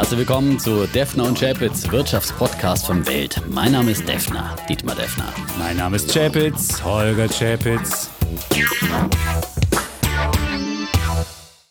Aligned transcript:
Herzlich 0.00 0.20
willkommen 0.20 0.58
zu 0.58 0.86
Defner 0.86 1.26
und 1.26 1.38
Chapitz, 1.38 1.90
Wirtschaftspodcast 1.92 2.86
von 2.86 3.06
Welt. 3.06 3.42
Mein 3.50 3.72
Name 3.72 3.90
ist 3.90 4.08
Defner, 4.08 4.56
Dietmar 4.66 4.94
Defner. 4.94 5.30
Mein 5.58 5.76
Name 5.76 5.96
ist 5.96 6.10
Chapitz, 6.10 6.82
Holger 6.82 7.28
Chapitz. 7.28 8.08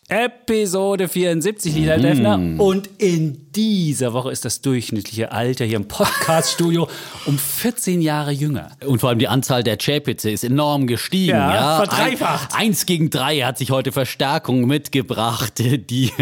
Episode 0.08 1.08
74, 1.08 1.74
Lila 1.74 1.98
Mm. 1.98 2.02
Defner. 2.02 2.40
Und 2.58 2.88
in 2.98 3.49
dieser 3.56 4.12
Woche 4.12 4.30
ist 4.30 4.44
das 4.44 4.60
durchschnittliche 4.60 5.32
Alter 5.32 5.64
hier 5.64 5.76
im 5.76 5.88
Podcaststudio 5.88 6.88
um 7.26 7.38
14 7.38 8.00
Jahre 8.00 8.30
jünger. 8.30 8.70
Und 8.86 9.00
vor 9.00 9.08
allem 9.10 9.18
die 9.18 9.28
Anzahl 9.28 9.62
der 9.62 9.76
Chapitze 9.76 10.30
ist 10.30 10.44
enorm 10.44 10.86
gestiegen. 10.86 11.30
Ja, 11.30 11.54
Ja, 11.54 11.76
verdreifacht. 11.84 12.54
Ein, 12.54 12.68
eins 12.68 12.86
gegen 12.86 13.10
drei 13.10 13.40
hat 13.40 13.58
sich 13.58 13.70
heute 13.70 13.92
Verstärkung 13.92 14.66
mitgebracht. 14.66 15.54
Die, 15.90 16.12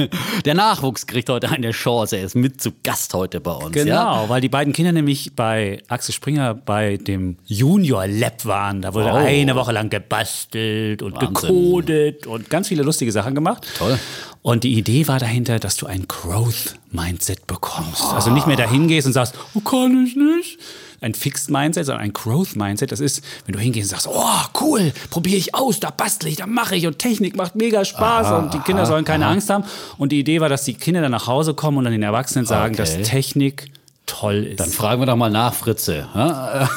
der 0.45 0.54
Nachwuchs 0.54 1.06
kriegt 1.06 1.28
heute 1.28 1.50
eine 1.50 1.72
Chance. 1.72 2.16
Er 2.16 2.24
ist 2.24 2.34
mit 2.34 2.60
zu 2.62 2.70
Gast 2.83 3.12
heute 3.14 3.41
bei 3.41 3.52
uns. 3.52 3.72
Genau, 3.72 4.22
Ja? 4.24 4.28
weil 4.28 4.41
die 4.41 4.48
beiden 4.48 4.72
Kinder 4.72 4.92
nämlich 4.92 5.33
bei 5.36 5.83
Axel 5.88 6.14
Springer 6.14 6.55
bei 6.55 6.97
dem 6.97 7.36
Junior 7.45 8.06
Lab 8.06 8.45
waren. 8.47 8.83
Da 8.83 8.95
wurde 8.95 9.08
Oh. 9.12 9.16
eine 9.16 9.55
Woche 9.55 9.72
lang 9.72 9.91
gebastelt 9.91 11.02
und 11.02 11.14
Wahnsinn. 11.16 11.34
gecodet 11.34 12.27
und 12.27 12.48
ganz 12.50 12.69
viele 12.69 12.83
lustige 12.83 13.12
Sachen 13.12 13.34
gemacht. 13.34 13.66
Toll. 13.77 13.98
Und 14.42 14.65
die 14.65 14.74
Idee 14.78 15.09
war 15.09 15.19
dahinter, 15.19 15.59
dass 15.59 15.77
du 15.77 15.87
ein 15.87 16.06
Growth-Mindset 16.09 17.47
bekommst. 17.47 18.02
Also 18.12 18.30
nicht 18.30 18.47
mehr 18.47 18.56
dahin 18.56 18.88
gehst 18.88 19.06
und 19.06 19.12
sagst, 19.12 19.34
oh, 19.55 19.61
kann 19.61 20.06
ich 20.06 20.16
nicht. 20.16 20.59
Ein 21.01 21.14
Fixed 21.14 21.51
Mindset, 21.51 21.87
sondern 21.87 22.05
ein 22.05 22.12
Growth 22.12 22.56
Mindset. 22.56 22.91
Das 22.91 23.01
ist, 23.01 23.23
wenn 23.47 23.52
du 23.55 23.59
hingehst 23.61 23.92
und 23.92 24.01
sagst, 24.01 24.09
oh, 24.11 24.61
cool, 24.61 24.92
probiere 25.11 25.37
ich 25.37 25.55
aus, 25.55 25.78
da 25.80 25.91
bastle 25.91 26.28
ich, 26.28 26.37
da 26.37 26.47
mache 26.47 26.74
ich 26.77 26.87
und 26.87 26.98
Technik 26.98 27.37
macht 27.37 27.55
mega 27.56 27.84
Spaß 27.84 28.42
und 28.42 28.55
die 28.55 28.59
Kinder 28.61 28.84
sollen 28.87 29.05
keine 29.05 29.27
Angst 29.27 29.48
haben. 29.51 29.64
Und 29.97 30.11
die 30.12 30.19
Idee 30.20 30.41
war, 30.41 30.48
dass 30.48 30.64
die 30.64 30.75
Kinder 30.75 31.00
dann 31.02 31.12
nach 31.12 31.27
Hause 31.27 31.55
kommen 31.55 31.78
und 31.78 31.84
dann 31.84 31.92
den 31.92 32.02
Erwachsenen 32.02 32.47
sagen, 32.47 32.75
Okay. 32.75 32.97
dass 32.98 33.09
Technik 33.09 33.70
toll 34.06 34.44
ist. 34.44 34.61
Dann 34.61 34.70
fragen 34.70 35.00
wir 35.03 35.06
doch 35.06 35.16
mal 35.16 35.31
nach, 35.31 35.55
Fritze. 35.55 36.09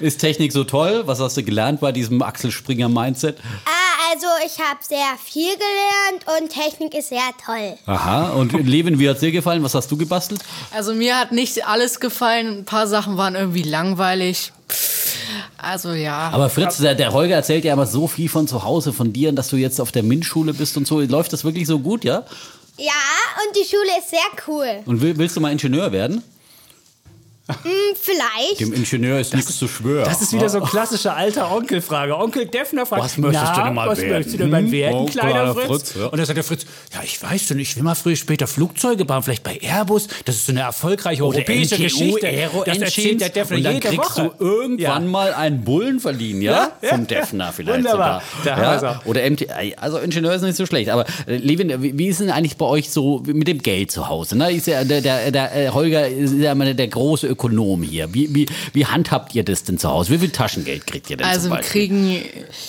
Ist 0.00 0.18
Technik 0.18 0.52
so 0.52 0.64
toll? 0.64 1.02
Was 1.06 1.20
hast 1.20 1.36
du 1.36 1.42
gelernt 1.42 1.80
bei 1.80 1.92
diesem 1.92 2.22
Axel 2.22 2.50
Springer 2.52 2.88
Mindset? 2.88 3.38
Ah, 3.66 3.70
also 4.10 4.26
ich 4.44 4.58
habe 4.58 4.80
sehr 4.80 5.16
viel 5.22 5.52
gelernt 5.52 6.40
und 6.40 6.50
Technik 6.50 6.94
ist 6.94 7.10
sehr 7.10 7.30
toll. 7.44 7.76
Aha. 7.86 8.30
Und 8.30 8.52
Levin, 8.52 8.98
wie 8.98 9.08
hat's 9.08 9.20
dir 9.20 9.30
gefallen? 9.30 9.62
Was 9.62 9.74
hast 9.74 9.90
du 9.90 9.96
gebastelt? 9.96 10.42
Also 10.72 10.94
mir 10.94 11.18
hat 11.18 11.32
nicht 11.32 11.66
alles 11.66 12.00
gefallen. 12.00 12.58
Ein 12.58 12.64
paar 12.64 12.86
Sachen 12.86 13.16
waren 13.16 13.34
irgendwie 13.34 13.62
langweilig. 13.62 14.52
Also 15.58 15.92
ja. 15.92 16.30
Aber 16.32 16.50
Fritz, 16.50 16.78
der, 16.78 16.94
der 16.94 17.12
Holger 17.12 17.36
erzählt 17.36 17.64
ja 17.64 17.74
immer 17.74 17.86
so 17.86 18.08
viel 18.08 18.28
von 18.28 18.48
zu 18.48 18.64
Hause, 18.64 18.92
von 18.92 19.12
dir 19.12 19.28
und 19.28 19.36
dass 19.36 19.48
du 19.48 19.56
jetzt 19.56 19.80
auf 19.80 19.92
der 19.92 20.02
MINT-Schule 20.02 20.54
bist 20.54 20.76
und 20.76 20.86
so. 20.86 21.00
Läuft 21.00 21.32
das 21.32 21.44
wirklich 21.44 21.66
so 21.66 21.78
gut, 21.78 22.04
ja? 22.04 22.24
Ja, 22.78 22.92
und 23.46 23.56
die 23.56 23.68
Schule 23.68 23.98
ist 23.98 24.10
sehr 24.10 24.20
cool. 24.46 24.82
Und 24.86 25.02
will, 25.02 25.18
willst 25.18 25.36
du 25.36 25.40
mal 25.40 25.52
Ingenieur 25.52 25.92
werden? 25.92 26.22
Hm, 27.62 27.70
vielleicht. 28.00 28.60
Dem 28.60 28.72
Ingenieur 28.72 29.18
ist 29.20 29.34
nichts 29.34 29.56
zu 29.58 29.68
schwören. 29.68 30.04
Das 30.04 30.20
ist 30.22 30.32
wieder 30.32 30.48
so 30.48 30.60
klassische 30.60 31.12
alter 31.12 31.50
Onkelfrage. 31.52 32.16
Onkel 32.16 32.46
Defner 32.46 32.86
fragt, 32.86 33.02
Was 33.02 33.16
möchtest 33.18 33.44
na, 33.44 33.54
du 33.56 33.62
denn 33.64 33.74
mal 33.74 33.88
was 33.88 33.98
werden? 33.98 34.10
möchtest 34.12 34.34
du 34.34 34.38
denn 34.38 34.50
mal 34.50 34.60
Hm? 34.62 34.72
werden, 34.72 34.94
Oh, 34.96 35.06
kleiner 35.06 35.30
kleiner 35.30 35.54
Fritz? 35.54 35.66
Fritz, 35.66 35.94
ja. 35.98 36.06
Und 36.06 36.16
dann 36.18 36.26
sagt 36.26 36.36
der 36.36 36.44
Fritz, 36.44 36.66
ja, 36.92 37.00
ich 37.04 37.22
weiß 37.22 37.42
schon, 37.46 37.58
ich 37.58 37.76
will 37.76 37.82
mal 37.82 37.94
früher 37.94 38.16
später 38.16 38.46
Flugzeuge 38.46 39.04
bauen, 39.04 39.22
vielleicht 39.22 39.42
bei 39.42 39.58
Airbus. 39.60 40.08
Das 40.24 40.36
ist 40.36 40.46
so 40.46 40.52
eine 40.52 40.60
erfolgreiche 40.60 41.22
europäische 41.24 41.74
NTU 41.76 41.82
Geschichte. 41.84 42.26
Aero 42.26 42.62
das 42.64 42.78
erzählt 42.78 43.20
der 43.20 43.28
Defner 43.30 43.56
und 43.56 43.62
dann 43.64 43.74
jede 43.74 43.88
kriegst 43.88 44.16
Woche. 44.16 44.30
du 44.38 44.44
irgendwann 44.44 45.04
Ja. 45.04 45.10
mal 45.10 45.34
einen 45.34 45.64
Bullen 45.64 46.00
verliehen, 46.00 46.42
ja? 46.42 46.72
Ja. 46.82 46.88
Vom 46.90 47.06
Defner 47.06 47.52
vielleicht 47.52 47.78
Wunderbar. 47.78 48.22
Da 48.44 48.74
sogar. 48.78 49.02
Oder 49.06 49.28
MT, 49.30 49.46
also 49.76 49.98
Ingenieur 49.98 50.34
ist 50.34 50.42
nicht 50.42 50.56
so 50.56 50.66
schlecht. 50.66 50.90
Aber 50.90 51.04
äh, 51.26 51.36
Levin, 51.36 51.82
wie 51.82 51.96
wie 51.98 52.06
ist 52.08 52.20
denn 52.20 52.30
eigentlich 52.30 52.56
bei 52.56 52.66
euch 52.66 52.90
so 52.90 53.22
mit 53.26 53.46
dem 53.48 53.58
Geld 53.62 53.90
zu 53.90 54.08
Hause? 54.08 54.36
Ne? 54.36 54.52
Ist 54.52 54.66
ja, 54.66 54.84
der, 54.84 55.00
der, 55.00 55.30
der 55.30 55.54
äh, 55.56 55.68
Holger 55.70 56.06
ist 56.08 56.34
ja 56.34 56.52
immer 56.52 56.72
der 56.72 56.88
große 56.88 57.26
Ökonom 57.26 57.39
hier. 57.82 58.12
Wie, 58.14 58.34
wie, 58.34 58.46
wie 58.72 58.86
handhabt 58.86 59.34
ihr 59.34 59.44
das 59.44 59.64
denn 59.64 59.78
zu 59.78 59.88
Hause? 59.88 60.12
Wie 60.12 60.18
viel 60.18 60.30
Taschengeld 60.30 60.86
kriegt 60.86 61.10
ihr 61.10 61.16
denn 61.16 61.26
also 61.26 61.42
zum 61.42 61.50
wir 61.52 61.56
Beispiel? 61.58 61.72
kriegen 61.88 62.24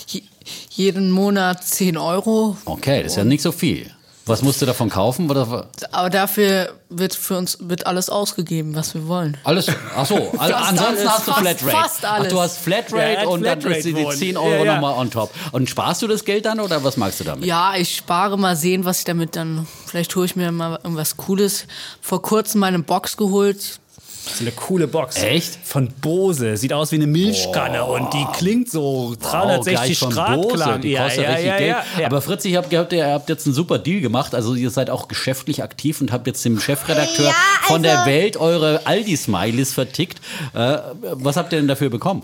je- 0.08 0.24
jeden 0.72 1.12
Monat 1.12 1.64
10 1.64 1.98
Euro. 1.98 2.58
Okay, 2.66 3.04
das 3.04 3.14
ist 3.14 3.18
ja 3.18 3.24
nicht 3.24 3.42
so 3.42 3.52
viel. 3.52 3.92
Was 4.28 4.44
musst 4.44 4.62
du 4.62 4.68
davon 4.68 4.88
kaufen? 4.90 5.30
Oder 5.31 5.68
Aber 5.92 6.10
dafür 6.12 6.74
wird 6.90 7.16
für 7.16 7.38
uns 7.38 7.58
wird 7.60 7.88
alles 7.88 8.08
ausgegeben, 8.10 8.76
was 8.76 8.94
wir 8.94 9.08
wollen. 9.08 9.36
alles? 9.44 9.66
Ach 9.96 10.06
so, 10.06 10.16
also 10.38 10.54
ansonsten 10.54 10.86
alles, 10.86 11.10
hast 11.10 11.28
du 11.28 11.31
fast- 11.31 11.42
Flatrate. 11.42 11.72
fast 11.78 12.06
Ach, 12.06 12.14
alles. 12.14 12.28
du 12.31 12.40
hast 12.40 12.58
Flatrate 12.60 13.22
Ja, 13.24 13.28
und 13.28 13.44
dann 13.44 13.60
Flatrate 13.60 13.78
ist 13.80 13.86
die, 13.88 13.94
die 13.94 14.04
wohnen. 14.06 14.18
10 14.18 14.38
Euro 14.38 14.50
Ja, 14.60 14.64
ja. 14.64 14.74
nochmal 14.76 14.94
on 15.00 15.10
top. 15.10 15.31
Und 15.54 15.70
sparst 15.72 16.04
du 16.04 16.08
das 16.08 16.24
Geld 16.24 16.46
dann 16.46 16.60
oder 16.60 16.84
was 16.84 16.98
magst 16.98 17.20
du 17.20 17.24
damit? 17.24 17.46
Ja, 17.46 17.74
ich 17.76 17.96
spare 17.96 18.38
mal 18.38 18.56
sehen, 18.56 18.86
was 18.86 19.00
ich 19.00 19.06
damit 19.06 19.36
dann. 19.36 19.68
Vielleicht 19.88 20.16
hole 20.16 20.28
ich 20.28 20.36
mir 20.36 20.52
mal 20.52 20.80
irgendwas 20.84 21.18
Cooles. 21.18 21.66
Vor 22.00 22.22
kurzem 22.22 22.60
meine 22.62 22.80
Box 22.80 23.18
geholt. 23.18 23.80
Das 24.24 24.34
ist 24.36 24.42
eine 24.42 24.52
coole 24.52 24.88
Box. 24.88 25.18
Echt? 25.24 25.58
Von 25.64 25.88
Bose. 26.00 26.56
Sieht 26.56 26.74
aus 26.74 26.92
wie 26.92 26.98
eine 26.98 27.08
Milchkanne 27.08 27.84
und 27.84 28.14
die 28.14 28.24
klingt 28.34 28.70
so 28.70 29.16
360 29.20 29.98
von 29.98 30.12
Grad 30.12 30.36
Bose, 30.36 30.54
klang. 30.56 30.80
Die 30.82 30.94
kostet 30.96 31.28
richtig 31.28 31.58
Geld. 31.58 31.76
ja. 31.98 32.06
Aber 32.06 32.22
Fritz, 32.22 32.46
ich 32.46 32.56
habe 32.56 32.68
gehört, 32.70 32.94
ihr 32.94 33.08
habt 33.08 33.30
jetzt 33.30 33.48
einen 33.48 33.56
super 33.56 33.80
Deal 33.80 34.00
gemacht. 34.00 34.36
Also 34.36 34.54
ihr 34.54 34.70
seid 34.70 34.92
auch 34.92 35.08
geschäftlich 35.08 35.64
aktiv 35.64 36.02
und 36.02 36.12
habt 36.12 36.28
jetzt 36.28 36.46
dem 36.46 36.60
Chefredakteur 36.60 37.26
Ja, 37.28 37.34
von 37.64 37.81
der 37.81 38.02
also- 38.02 38.12
Welt 38.12 38.38
eure 38.38 38.86
Aldi-Smileys 38.86 39.74
vertickt. 39.74 40.20
Äh, 40.54 40.78
was 41.02 41.36
habt 41.38 41.52
ihr 41.54 41.58
denn 41.60 41.68
dafür 41.68 41.90
bekommen? 41.90 42.22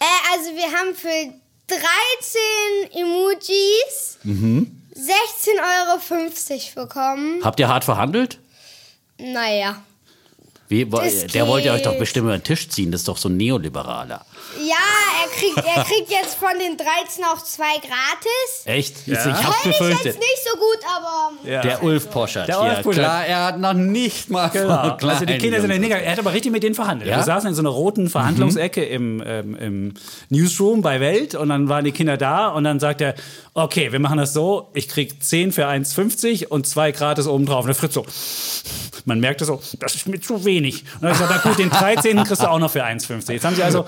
Äh, 0.00 0.04
also 0.36 0.50
wir 0.56 0.72
haben 0.78 0.94
für 0.94 1.32
13 1.68 3.02
Emojis 3.02 4.18
16,50 4.24 6.76
Euro 6.76 6.86
bekommen. 6.86 7.44
Habt 7.44 7.60
ihr 7.60 7.68
hart 7.68 7.84
verhandelt? 7.84 8.38
Naja. 9.18 9.82
Wie, 10.68 10.84
der 10.84 11.46
wollte 11.46 11.70
euch 11.70 11.82
doch 11.82 11.96
bestimmt 11.98 12.24
über 12.24 12.36
den 12.36 12.42
Tisch 12.42 12.68
ziehen. 12.68 12.90
Das 12.90 13.02
ist 13.02 13.08
doch 13.08 13.16
so 13.16 13.28
ein 13.28 13.36
Neoliberaler. 13.36 14.25
Ja, 14.60 14.74
er 15.22 15.28
kriegt, 15.30 15.56
er 15.58 15.84
kriegt 15.84 16.10
jetzt 16.10 16.34
von 16.36 16.50
den 16.58 16.76
13 16.76 17.24
auch 17.24 17.42
zwei 17.42 17.76
gratis. 17.78 18.64
Echt? 18.64 18.96
Ich, 19.06 19.12
ich 19.12 19.14
Ja. 19.14 19.42
hab's 19.42 19.56
ich 19.64 19.70
befürchtet. 19.72 20.04
jetzt 20.04 20.18
nicht 20.18 20.38
so 20.50 20.58
gut, 20.58 20.78
aber 20.96 21.50
Ja. 21.50 21.62
Der 21.62 21.82
Ulf 21.82 22.10
Poschert 22.10 22.48
Der. 22.48 22.60
Ulf 22.60 22.82
Poschert. 22.82 23.04
Klar, 23.04 23.26
er 23.26 23.44
hat 23.44 23.58
noch 23.58 23.74
nicht 23.74 24.30
mal 24.30 24.48
Genau. 24.48 24.96
Also 25.00 25.24
die 25.24 25.38
Kinder 25.38 25.60
sind 25.60 25.70
in 25.70 25.82
der 25.82 26.02
Er 26.02 26.12
hat 26.12 26.18
aber 26.18 26.32
richtig 26.32 26.52
mit 26.52 26.62
denen 26.62 26.74
verhandelt. 26.74 27.10
Ja? 27.10 27.16
Wir 27.18 27.24
saßen 27.24 27.48
in 27.48 27.54
so 27.54 27.62
einer 27.62 27.70
roten 27.70 28.08
Verhandlungsecke 28.08 28.84
im, 28.84 29.22
ähm, 29.26 29.54
im 29.56 29.94
Newsroom 30.30 30.82
bei 30.82 31.00
Welt 31.00 31.34
und 31.34 31.48
dann 31.48 31.68
waren 31.68 31.84
die 31.84 31.92
Kinder 31.92 32.16
da 32.16 32.48
und 32.48 32.64
dann 32.64 32.80
sagt 32.80 33.00
er, 33.00 33.14
okay, 33.54 33.90
wir 33.92 33.98
machen 33.98 34.18
das 34.18 34.32
so, 34.32 34.70
ich 34.74 34.88
krieg 34.88 35.22
10 35.22 35.52
für 35.52 35.66
1,50 35.66 36.46
und 36.48 36.66
zwei 36.66 36.92
gratis 36.92 37.26
obendrauf. 37.26 37.60
Und 37.60 37.68
der 37.68 37.74
Fritz 37.74 37.94
so, 37.94 38.04
man 39.04 39.20
merkt 39.20 39.40
das 39.40 39.48
so, 39.48 39.60
das 39.80 39.94
ist 39.94 40.08
mir 40.08 40.20
zu 40.20 40.44
wenig. 40.44 40.84
Und 40.96 41.04
dann 41.04 41.10
hat 41.12 41.20
er 41.20 41.26
gesagt, 41.26 41.42
na 41.44 41.50
gut, 41.50 41.58
den 41.58 41.70
13. 41.70 42.24
kriegst 42.24 42.42
du 42.42 42.50
auch 42.50 42.58
noch 42.58 42.70
für 42.70 42.84
1,50. 42.84 43.32
Jetzt 43.32 43.44
haben 43.44 43.56
sie 43.56 43.62
also 43.62 43.86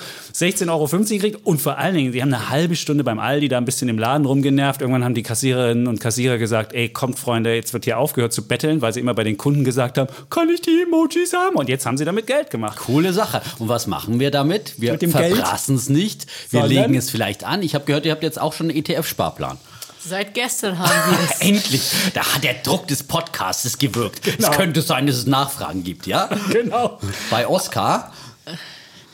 16,50 0.63 0.71
Euro 0.71 1.05
gekriegt 1.05 1.47
und 1.47 1.61
vor 1.61 1.79
allen 1.79 1.95
Dingen, 1.95 2.13
sie 2.13 2.23
haben 2.23 2.33
eine 2.33 2.49
halbe 2.51 2.77
Stunde 2.77 3.05
beim 3.05 3.19
Aldi 3.19 3.49
da 3.49 3.59
ein 3.59 3.65
bisschen 3.65 3.89
im 3.89 3.99
Laden 3.99 4.27
rumgenervt. 4.27 4.81
Irgendwann 4.81 5.05
haben 5.05 5.15
die 5.15 5.23
Kassiererinnen 5.23 5.87
und 5.87 6.01
Kassierer 6.01 6.39
gesagt, 6.39 6.73
ey, 6.73 6.89
kommt 6.89 7.19
Freunde, 7.19 7.55
jetzt 7.55 7.73
wird 7.73 7.85
hier 7.85 7.99
aufgehört 7.99 8.33
zu 8.33 8.47
betteln, 8.47 8.83
weil 8.83 8.93
sie 8.93 9.01
immer 9.01 9.15
bei 9.15 9.25
den 9.25 9.37
Kunden 9.37 9.65
gesagt 9.65 9.99
haben, 9.99 10.09
kann 10.31 10.49
ich 10.49 10.61
die 10.61 10.83
Emojis 10.87 11.33
haben? 11.33 11.57
Und 11.57 11.69
jetzt 11.69 11.87
haben 11.87 11.97
sie 11.97 12.05
damit 12.05 12.27
Geld 12.27 12.51
gemacht. 12.51 12.79
Coole 12.79 13.13
Sache. 13.13 13.43
Und 13.59 13.69
was 13.69 13.87
machen 13.87 14.21
wir 14.21 14.31
damit? 14.31 14.75
Wir 14.79 14.99
verbrassen 14.99 15.77
es 15.77 15.89
nicht. 15.89 16.27
Wir 16.51 16.61
Sondern? 16.63 16.83
legen 16.83 16.95
es 16.97 17.11
vielleicht 17.11 17.45
an. 17.45 17.63
Ich 17.63 17.75
habe 17.75 17.85
gehört, 17.85 18.07
ihr 18.07 18.13
habt 18.13 18.23
jetzt 18.23 18.41
auch 18.41 18.53
schon 18.53 18.71
einen 18.71 18.79
ETF-Sparplan. 18.79 19.59
Seit 20.05 20.33
gestern 20.35 20.79
haben 20.79 20.91
wir 21.11 21.19
es. 21.31 21.41
Endlich! 21.41 21.83
Da 22.15 22.35
hat 22.35 22.45
der 22.45 22.55
Druck 22.55 22.87
des 22.87 23.03
Podcastes 23.03 23.79
gewirkt. 23.79 24.27
Es 24.39 24.51
könnte 24.53 24.81
sein, 24.81 25.07
dass 25.07 25.17
es 25.17 25.27
Nachfragen 25.27 25.83
gibt, 25.85 26.07
ja? 26.07 26.29
Genau. 26.53 26.99
Bei 27.31 27.47
Oscar. 27.47 28.13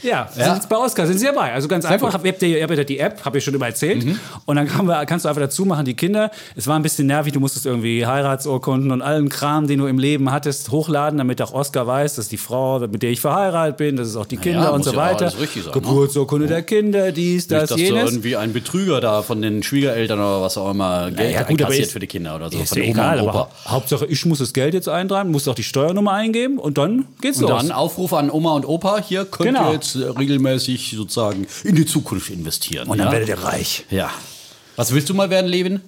Ja, 0.04 0.28
Ja. 0.36 0.54
Sind 0.54 0.68
bei 0.68 0.76
Oscar 0.76 1.06
sind 1.06 1.18
sie 1.18 1.26
dabei. 1.26 1.52
Also 1.52 1.66
ganz 1.66 1.84
einfach, 1.84 2.12
gut. 2.12 2.24
ihr 2.24 2.32
habt 2.32 2.42
ja 2.42 2.76
ja 2.76 2.84
die 2.84 2.98
App, 2.98 3.24
habe 3.24 3.38
ich 3.38 3.44
schon 3.44 3.54
immer 3.54 3.66
erzählt. 3.66 4.04
Und 4.46 4.56
dann 4.56 4.68
kann 4.68 4.86
kannst 5.06 5.24
du 5.24 5.28
einfach 5.28 5.42
dazu 5.42 5.64
machen, 5.64 5.84
die 5.84 5.94
Kinder. 5.94 6.30
Es 6.56 6.66
war 6.66 6.76
ein 6.76 6.82
bisschen 6.82 7.06
nervig, 7.06 7.32
du 7.32 7.40
musstest 7.40 7.66
irgendwie 7.66 8.06
Heiratsurkunden 8.06 8.90
und 8.92 9.02
allen 9.02 9.28
Kram, 9.28 9.66
den 9.66 9.78
du 9.80 9.86
im 9.86 9.98
Leben 9.98 10.30
hattest, 10.30 10.70
hochladen, 10.70 11.18
damit 11.18 11.40
auch 11.42 11.52
Oscar 11.52 11.86
weiß, 11.86 12.14
dass 12.16 12.28
die 12.28 12.36
Frau, 12.36 12.80
mit 12.80 13.02
der 13.02 13.10
ich 13.10 13.20
verheiratet 13.20 13.76
bin, 13.78 13.96
das 13.96 14.08
ist 14.08 14.16
auch 14.16 14.26
die 14.26 14.36
Kinder 14.36 14.64
ja, 14.64 14.68
und 14.70 14.84
so 14.84 14.92
ja 14.92 14.96
weiter. 14.96 15.30
sein, 15.30 15.40
ne? 15.40 15.70
Geburtsurkunde 15.72 16.46
der 16.46 16.62
Kinder, 16.62 17.12
dies, 17.12 17.46
das, 17.46 17.62
Nicht, 17.62 17.70
dass 17.72 17.78
du 17.78 17.82
jenes. 17.84 18.10
irgendwie 18.10 18.36
ein 18.36 18.52
Betrüger 18.52 19.00
da 19.00 19.22
von 19.22 19.40
den 19.42 19.62
Schwiegereltern 19.62 20.18
oder 20.18 20.42
was 20.42 20.56
auch 20.58 20.70
immer 20.70 21.10
Geld 21.10 21.32
Ja, 21.32 21.42
gut, 21.42 21.62
aber 21.62 21.74
ist- 21.74 21.92
für 21.92 21.98
die 21.98 22.06
Kinder 22.06 22.34
oder 22.36 22.50
so. 22.50 22.58
Ist 22.58 22.70
von 22.70 22.78
ja 22.82 22.84
Oma 22.84 22.92
egal, 23.14 23.20
und 23.20 23.28
aber 23.28 23.48
Hauptsache 23.66 24.06
ich 24.06 24.24
muss 24.26 24.38
das 24.38 24.52
Geld 24.52 24.74
jetzt 24.74 24.88
eintragen, 24.88 25.30
muss 25.30 25.46
auch 25.48 25.54
die 25.54 25.62
Steuernummer 25.62 26.12
eingeben 26.12 26.58
und 26.58 26.78
dann 26.78 27.06
geht's 27.20 27.38
Und 27.42 27.48
los. 27.50 27.62
dann 27.62 27.72
Aufruf 27.72 28.12
an 28.12 28.30
Oma 28.30 28.52
und 28.54 28.66
Opa, 28.66 28.98
hier 29.00 29.24
könnt 29.24 29.48
Genau. 29.50 29.68
ihr 29.68 29.74
jetzt 29.74 29.93
regelmäßig 29.94 30.94
sozusagen 30.96 31.46
in 31.64 31.74
die 31.74 31.86
Zukunft 31.86 32.30
investieren. 32.30 32.88
und 32.88 32.98
dann 32.98 33.08
ja? 33.08 33.12
werdet 33.12 33.28
ihr 33.28 33.38
reich. 33.38 33.84
Ja. 33.90 34.10
Was 34.76 34.92
willst 34.92 35.08
du 35.08 35.14
mal 35.14 35.30
werden, 35.30 35.48
Levin? 35.48 35.80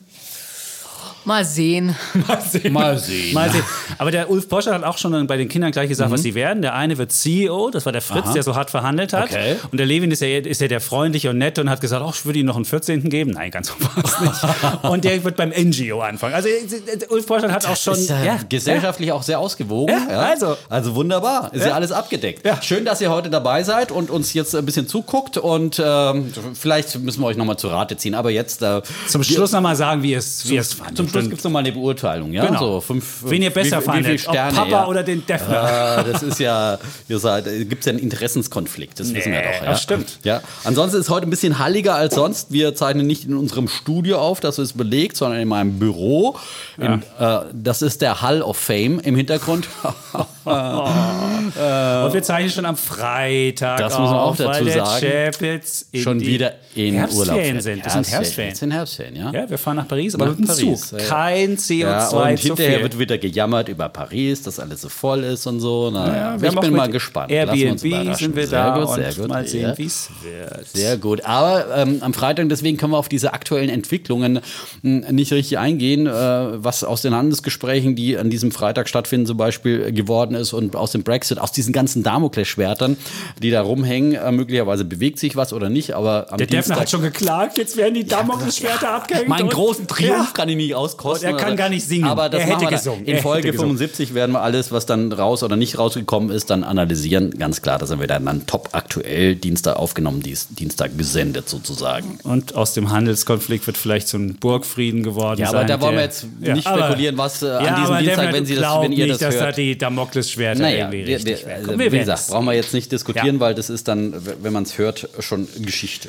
Mal 1.27 1.45
sehen. 1.45 1.95
Mal 2.29 2.41
sehen. 2.41 2.73
Mal 2.73 2.99
sehen. 2.99 3.35
Mal 3.35 3.51
sehen. 3.51 3.65
Aber 3.99 4.11
der 4.13 4.31
Ulf 4.31 4.49
Poschert 4.49 4.75
hat 4.75 4.85
auch 4.85 4.97
schon 4.97 5.27
bei 5.27 5.37
den 5.37 5.49
Kindern 5.49 5.73
gleich 5.73 5.89
gesagt, 5.89 6.09
Mhm. 6.09 6.15
was 6.15 6.23
sie 6.23 6.35
werden. 6.37 6.63
Der 6.63 6.75
eine 6.75 6.99
wird 6.99 7.11
CEO, 7.11 7.71
das 7.71 7.85
war 7.85 7.93
der 7.93 8.01
Fritz, 8.01 8.33
der 8.33 8.45
so 8.45 8.55
hart 8.55 8.71
verhandelt 8.71 9.13
hat. 9.13 9.25
Okay. 9.25 9.57
Und 9.73 9.79
der 9.79 9.87
Levin 9.87 10.11
ist 10.13 10.23
ja, 10.23 10.29
ist 10.39 10.61
ja 10.61 10.69
der 10.69 10.81
freundliche 10.81 11.31
und 11.31 11.39
nette 11.39 11.61
und 11.61 11.69
hat 11.69 11.81
gesagt, 11.81 12.03
ach, 12.07 12.15
ich 12.15 12.25
würde 12.25 12.39
ihm 12.39 12.47
noch 12.47 12.55
einen 12.57 12.65
14. 12.65 13.11
geben. 13.11 13.33
Nein, 13.33 13.51
ganz 13.51 13.69
so 13.69 13.75
war 13.81 14.05
es 14.05 14.21
nicht. 14.21 14.83
und 14.85 15.05
der 15.05 15.25
wird 15.25 15.37
beim 15.37 15.51
NGO 15.51 16.01
anfangen. 16.01 16.35
Also 16.35 16.49
äh, 16.49 16.63
Ulf 17.11 17.27
Poschert 17.27 17.51
hat 17.51 17.67
auch 17.67 17.77
schon... 17.77 17.95
ist 17.95 18.09
ja, 18.09 18.39
gesellschaftlich 18.49 19.11
auch 19.11 19.25
sehr 19.25 19.41
ausgewogen. 19.41 19.97
Ja, 20.09 20.21
also. 20.21 20.57
also 20.69 20.95
wunderbar. 20.95 21.53
Ist 21.53 21.67
ja, 21.67 21.73
alles 21.75 21.91
abgedeckt. 21.91 22.47
Ja. 22.47 22.63
Schön, 22.63 22.85
dass 22.85 23.01
ihr 23.01 23.11
heute 23.11 23.31
dabei 23.31 23.65
seid 23.65 23.91
und 23.91 24.11
uns 24.11 24.33
jetzt 24.33 24.55
ein 24.55 24.65
bisschen 24.65 24.87
zuguckt. 24.87 25.39
Und 25.39 25.83
ähm, 25.85 26.33
vielleicht 26.55 26.97
müssen 27.01 27.21
wir 27.21 27.27
euch 27.27 27.37
nochmal 27.37 27.59
zu 27.59 27.67
Rate 27.67 27.97
ziehen. 27.97 28.15
Aber 28.15 28.31
jetzt. 28.31 28.63
Äh, 28.63 28.83
Zum 29.09 29.25
Schluss 29.25 29.51
noch 29.51 29.61
mal 29.61 29.75
sagen, 29.75 30.05
wie 30.05 30.15
es, 30.15 30.49
wie 30.49 30.57
es 30.57 30.75
fandet. 30.75 30.97
Zum 30.97 31.09
Schluss 31.21 31.29
gibt 31.29 31.39
es 31.39 31.45
nochmal 31.45 31.61
eine 31.61 31.73
Beurteilung. 31.73 32.33
Ja? 32.33 32.47
Genau. 32.47 32.59
So 32.59 32.81
fünf, 32.81 33.25
Wen 33.25 33.43
ihr 33.43 33.51
besser 33.51 33.81
wie, 33.81 33.85
fandet, 33.85 34.13
wie 34.13 34.19
Sterne, 34.19 34.57
Papa 34.57 34.71
ja. 34.71 34.87
oder 34.87 35.03
den 35.03 35.25
Defner. 35.27 35.99
Äh, 35.99 36.05
das 36.13 36.23
ist 36.23 36.39
ja, 36.41 36.79
ihr 37.09 37.19
seid, 37.19 37.45
gibt 37.45 37.81
es 37.81 37.87
ja 37.87 37.91
einen 37.91 37.99
Interessenskonflikt, 38.01 39.01
das 39.01 39.13
wissen 39.15 39.33
wir 39.33 39.41
Nee, 39.41 39.47
doch. 39.47 39.65
Ja? 39.65 39.71
das 39.71 39.83
stimmt. 39.83 40.19
Ja. 40.25 40.41
Ansonsten 40.65 40.99
ist 40.99 41.05
es 41.05 41.11
heute 41.11 41.27
ein 41.27 41.31
bisschen 41.31 41.59
halliger 41.59 41.95
als 41.95 42.15
sonst. 42.15 42.53
Wir 42.53 42.75
zeichnen 42.75 43.07
nicht 43.07 43.25
in 43.25 43.37
unserem 43.37 43.69
Studio 43.69 44.19
auf, 44.19 44.41
das 44.41 44.59
ist 44.59 44.77
belegt, 44.77 45.17
sondern 45.17 45.41
in 45.41 45.49
meinem 45.49 45.79
Büro. 45.79 46.37
In, 46.79 47.03
äh, 47.19 47.39
das 47.53 47.83
ist 47.83 48.03
der 48.03 48.23
Hall 48.23 48.43
of 48.43 48.57
Fame 48.57 49.01
im 49.01 49.17
Hintergrund. 49.17 49.69
und 50.45 52.13
wir 52.13 52.23
zeichnen 52.23 52.51
schon 52.51 52.67
am 52.67 52.77
Freitag 52.77 53.79
Das 53.79 53.99
muss 53.99 54.11
man 54.11 54.19
auch 54.19 54.37
dazu 54.37 54.65
sagen. 54.69 55.61
Schon 55.95 56.21
wieder 56.21 56.53
in 56.75 56.95
Urlaub. 56.95 57.41
Sind. 57.61 57.85
Das 57.85 57.93
sind 57.95 58.09
Herbstferien. 58.11 58.53
Das 58.53 58.59
sind 58.61 58.71
Herbstferien, 58.73 59.17
ja. 59.17 59.31
Ja, 59.33 59.51
wir 59.51 59.59
fahren 59.59 59.77
nach 59.77 59.89
Paris, 59.89 60.15
aber 60.15 60.27
mit 60.27 60.39
dem 60.39 60.47
Paris, 60.47 60.89
Zug. 60.89 61.01
ja. 61.01 61.06
Kein 61.09 61.57
CO2 61.57 61.79
Ja, 61.79 62.09
und 62.09 62.37
zu 62.39 62.43
hinterher 62.49 62.75
viel. 62.75 62.83
wird 62.83 62.99
wieder 62.99 63.19
gejammert 63.19 63.69
über 63.69 63.89
Paris, 63.89 64.43
dass 64.43 64.59
alles 64.61 64.81
so 64.83 64.89
voll 64.89 65.25
ist 65.25 65.47
und 65.47 65.61
so. 65.61 65.91
Na, 65.93 66.07
ja, 66.35 66.41
wir 66.41 66.51
ich 66.51 66.61
bin 66.61 66.75
mal 66.75 66.89
gespannt. 66.91 67.31
Airbnb 67.31 67.79
sind 68.17 68.37
wir 68.37 68.47
sehr 68.47 68.65
da 68.65 68.79
gut, 68.85 68.95
sehr 68.95 69.13
gut. 69.15 69.29
mal 69.29 69.47
sehen, 69.47 69.63
ja. 69.63 69.79
wie 69.79 69.85
es 69.87 70.11
wird. 70.23 70.69
Sehr 70.69 70.97
gut. 70.97 71.25
Aber 71.25 71.67
ähm, 71.77 71.99
am 72.01 72.15
Freitag, 72.15 72.49
deswegen 72.49 72.77
können 72.77 72.93
wir 72.93 72.99
auf 72.99 73.09
diese 73.09 73.33
aktuellen 73.33 73.69
Entwicklungen 73.69 74.41
mh, 74.83 75.13
nicht 75.13 75.33
richtig 75.33 75.59
eingehen, 75.59 76.07
äh, 76.07 76.11
was 76.11 76.85
aus 76.85 77.03
den 77.03 77.15
Handelsgesprächen, 77.15 77.97
die 77.97 78.17
an 78.19 78.31
diesem 78.31 78.51
Freitag 78.53 78.89
stattfinden, 78.89 79.27
zum 79.27 79.37
Beispiel 79.37 79.93
geworden 79.93 80.35
ist 80.35 80.53
und 80.53 80.77
aus 80.77 80.93
dem 80.93 81.03
Brexit, 81.03 81.39
aus 81.39 81.53
diesen 81.53 81.73
ganzen 81.73 82.03
Damoklesschwertern, 82.03 82.97
die 83.43 83.51
da 83.51 83.63
rumhängen. 83.63 84.15
Äh, 84.15 84.33
möglicherweise 84.33 84.85
bewegt 84.85 85.19
sich 85.19 85.37
was 85.37 85.53
oder 85.53 85.69
nicht, 85.69 85.93
aber 85.95 86.27
am 86.31 86.39
Der 86.39 86.47
Defner 86.47 86.57
Dienstag 86.63 86.81
hat 86.81 86.91
schon 86.91 87.03
geklagt, 87.03 87.59
jetzt 87.59 87.77
werden 87.77 87.95
die 87.95 88.05
Damoklesschwerter 88.05 88.91
abgehängt. 88.95 89.29
Meinen 89.29 89.49
großen 89.49 89.87
Triumph 89.87 90.29
Ja. 90.29 90.31
kann 90.35 90.49
ich 90.49 90.57
nicht 90.57 90.75
auskosten. 90.99 91.31
Und 91.31 91.39
er 91.39 91.45
kann 91.45 91.57
gar 91.57 91.69
nicht 91.69 91.87
singen. 91.87 92.05
Aber 92.05 92.29
das 92.29 92.41
Er 92.43 92.47
hätte 92.59 92.67
gesungen. 92.67 93.05
In 93.05 93.19
Folge 93.19 93.49
hätte 93.49 93.53
gesungen. 93.53 93.77
75 93.79 94.15
werden 94.15 94.33
wir 94.33 94.43
alles, 94.43 94.73
was 94.73 94.87
dann 94.87 95.13
raus 95.13 95.43
oder 95.43 95.57
nicht 95.57 95.79
rausgekommen 95.79 96.31
ist, 96.31 96.51
dann 96.51 96.65
analysieren. 96.65 97.31
Ganz 97.39 97.63
klar, 97.63 97.79
das 97.79 97.91
haben 97.91 98.01
wir 98.01 98.07
dann, 98.07 98.25
dann 98.27 98.47
top 98.47 98.71
aktuell 98.73 99.35
Dienstag 99.37 99.77
aufgenommen, 99.77 100.23
Dienstag 100.23 100.97
gesendet 100.99 101.49
sozusagen. 101.49 102.19
Und 102.23 102.55
aus 102.55 102.75
dem 102.75 102.91
Handelskonflikt 102.91 103.67
wird 103.67 103.77
vielleicht 103.77 104.09
so 104.09 104.19
ein 104.19 104.37
Burgfrieden 104.37 105.03
geworden 105.03 105.41
Ja, 105.41 105.49
aber 105.49 105.59
sein. 105.59 105.67
da 105.69 105.81
wollen 105.81 105.97
wir 105.97 106.03
jetzt 106.03 106.27
Ja, 106.41 106.55
nicht 106.55 106.67
aber- 106.67 106.85
spekulieren, 106.85 107.19
was 107.19 107.43
äh, 107.43 107.47
an 107.51 107.65
ja, 107.65 107.75
diesem 107.81 107.93
aber 107.95 108.03
Dienstag, 108.03 108.33
wenn, 108.33 108.47
Sie 108.47 108.55
das, 108.57 108.81
wenn 108.83 108.93
ihr 108.93 109.07
nicht, 109.07 109.23
das 109.23 109.35
dass 109.35 109.39
da 109.39 109.53
die 109.53 109.77
Damoklesschwerter 109.79 110.61
Naja, 110.63 110.79
irgendwie 110.91 111.07
wir, 111.07 111.17
richtig 111.17 111.47
wir, 111.47 111.57
Komm, 111.65 111.79
wir 111.79 111.93
wie 111.93 111.99
gesagt, 111.99 112.21
es. 112.21 112.27
brauchen 112.29 112.47
wir 112.47 112.53
jetzt 112.55 112.75
nicht 112.75 112.91
diskutieren, 112.93 113.37
Ja. 113.37 113.41
weil 113.41 113.55
das 113.55 113.71
ist 113.71 113.89
dann, 113.89 114.15
wenn 114.43 114.53
man 114.53 114.63
es 114.65 114.79
hört, 114.79 115.09
schon 115.21 115.47
Geschichte. 115.61 116.09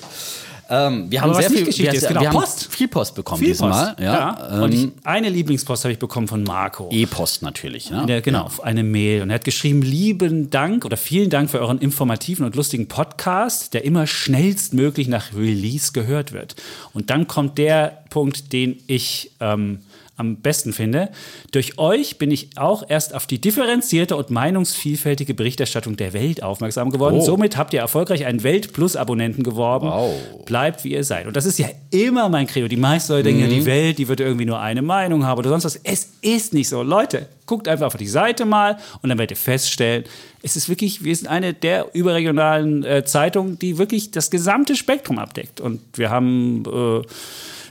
Ähm, 0.70 1.10
wir 1.10 1.22
haben 1.22 1.34
sehr 1.34 1.50
viel, 1.50 1.66
Geschichte 1.66 1.92
wir, 1.92 1.94
ist, 1.94 2.08
genau, 2.08 2.22
wir 2.22 2.30
haben 2.30 2.40
Post. 2.40 2.68
viel 2.72 2.88
Post 2.88 3.16
bekommen 3.16 3.40
Viel 3.40 3.50
diesmal. 3.50 3.88
Post. 3.88 4.00
Ja, 4.00 4.62
Und 4.62 4.74
ich, 4.74 4.84
ähm, 4.84 4.94
eine 5.04 5.30
Lieblingspost 5.30 5.86
habe 5.86 5.94
ich 5.94 6.00
bekommen 6.00 6.28
von 6.28 6.44
Marco. 6.44 6.90
E-Post 6.92 7.42
natürlich. 7.42 7.90
Ne? 7.90 8.06
Der, 8.06 8.22
genau, 8.22 8.44
auf 8.44 8.64
eine 8.64 8.84
Mail. 8.84 9.22
Und 9.22 9.30
er 9.30 9.36
hat 9.36 9.46
geschrieben, 9.46 9.82
lieben 9.82 10.50
Dank 10.50 10.86
oder 10.86 10.98
vielen 10.98 11.30
Dank 11.30 11.50
für 11.50 11.60
euren 11.60 11.80
informativen 11.80 12.46
und 12.46 12.56
lustigen 12.56 12.88
Podcast, 12.88 13.74
der 13.74 13.86
immer 13.86 14.08
schnellstmöglich 14.08 15.08
nach 15.08 15.34
Release 15.34 15.92
gehört 15.94 16.34
wird. 16.34 16.56
Und 16.94 17.10
dann 17.10 17.28
kommt 17.28 17.58
der 17.58 18.04
Punkt, 18.10 18.52
den 18.54 18.78
ich 18.88 19.32
ähm, 19.40 19.80
am 20.18 20.38
besten 20.38 20.74
finde. 20.74 21.10
Durch 21.52 21.78
euch 21.78 22.18
bin 22.18 22.32
ich 22.32 22.50
auch 22.58 22.84
erst 22.88 23.14
auf 23.14 23.28
die 23.28 23.40
differenzierte 23.40 24.16
und 24.16 24.32
meinungsvielfältige 24.32 25.34
Berichterstattung 25.36 25.96
der 25.96 26.14
Welt 26.14 26.42
aufmerksam 26.42 26.90
geworden. 26.90 27.18
Oh. 27.20 27.22
Somit 27.22 27.56
habt 27.56 27.74
ihr 27.74 27.80
erfolgreich 27.80 28.26
einen 28.26 28.44
Welt-Plus-Abonnenten 28.44 29.44
geworben. 29.44 29.88
Wow. 29.88 30.14
Bleibt, 30.46 30.84
wie 30.84 30.94
ihr 30.94 31.04
seid. 31.04 31.28
Und 31.28 31.36
das 31.36 31.46
ist 31.46 31.60
ja 31.60 31.70
immer 31.92 32.30
mein 32.30 32.48
Credo. 32.48 32.68
Die 32.68 32.78
meisten 32.78 33.14
Leute 33.14 33.26
denken 33.26 33.42
ja, 33.42 33.48
die 33.48 33.66
Welt, 33.66 34.00
die 34.00 34.08
wird 34.08 34.20
irgendwie 34.20 34.46
nur 34.46 34.60
eine 34.60 34.82
Meinung 34.82 35.26
haben 35.26 35.38
oder 35.38 35.50
sonst 35.50 35.66
was. 35.66 35.76
Es 35.84 36.14
ist 36.22 36.54
nicht 36.54 36.68
so. 36.68 36.82
Leute, 36.82 37.28
guckt 37.46 37.68
einfach 37.68 37.88
auf 37.88 37.98
die 37.98 38.08
Seite 38.08 38.46
mal 38.46 38.78
und 39.02 39.10
dann 39.10 39.18
werdet 39.20 39.38
ihr 39.38 39.42
feststellen, 39.42 40.04
es 40.42 40.56
ist 40.56 40.68
wirklich, 40.70 41.04
wir 41.04 41.16
sind 41.16 41.28
eine 41.28 41.54
der 41.54 41.88
überregionalen 41.94 42.84
äh, 42.84 43.06
Zeitungen, 43.06 43.60
die 43.60 43.78
wirklich 43.78 44.12
das 44.12 44.32
gesamte 44.32 44.76
Spektrum 44.76 45.20
abdeckt. 45.20 45.62
Und 45.62 45.82
wir 45.94 46.10
haben 46.10 46.64
äh, 46.66 47.02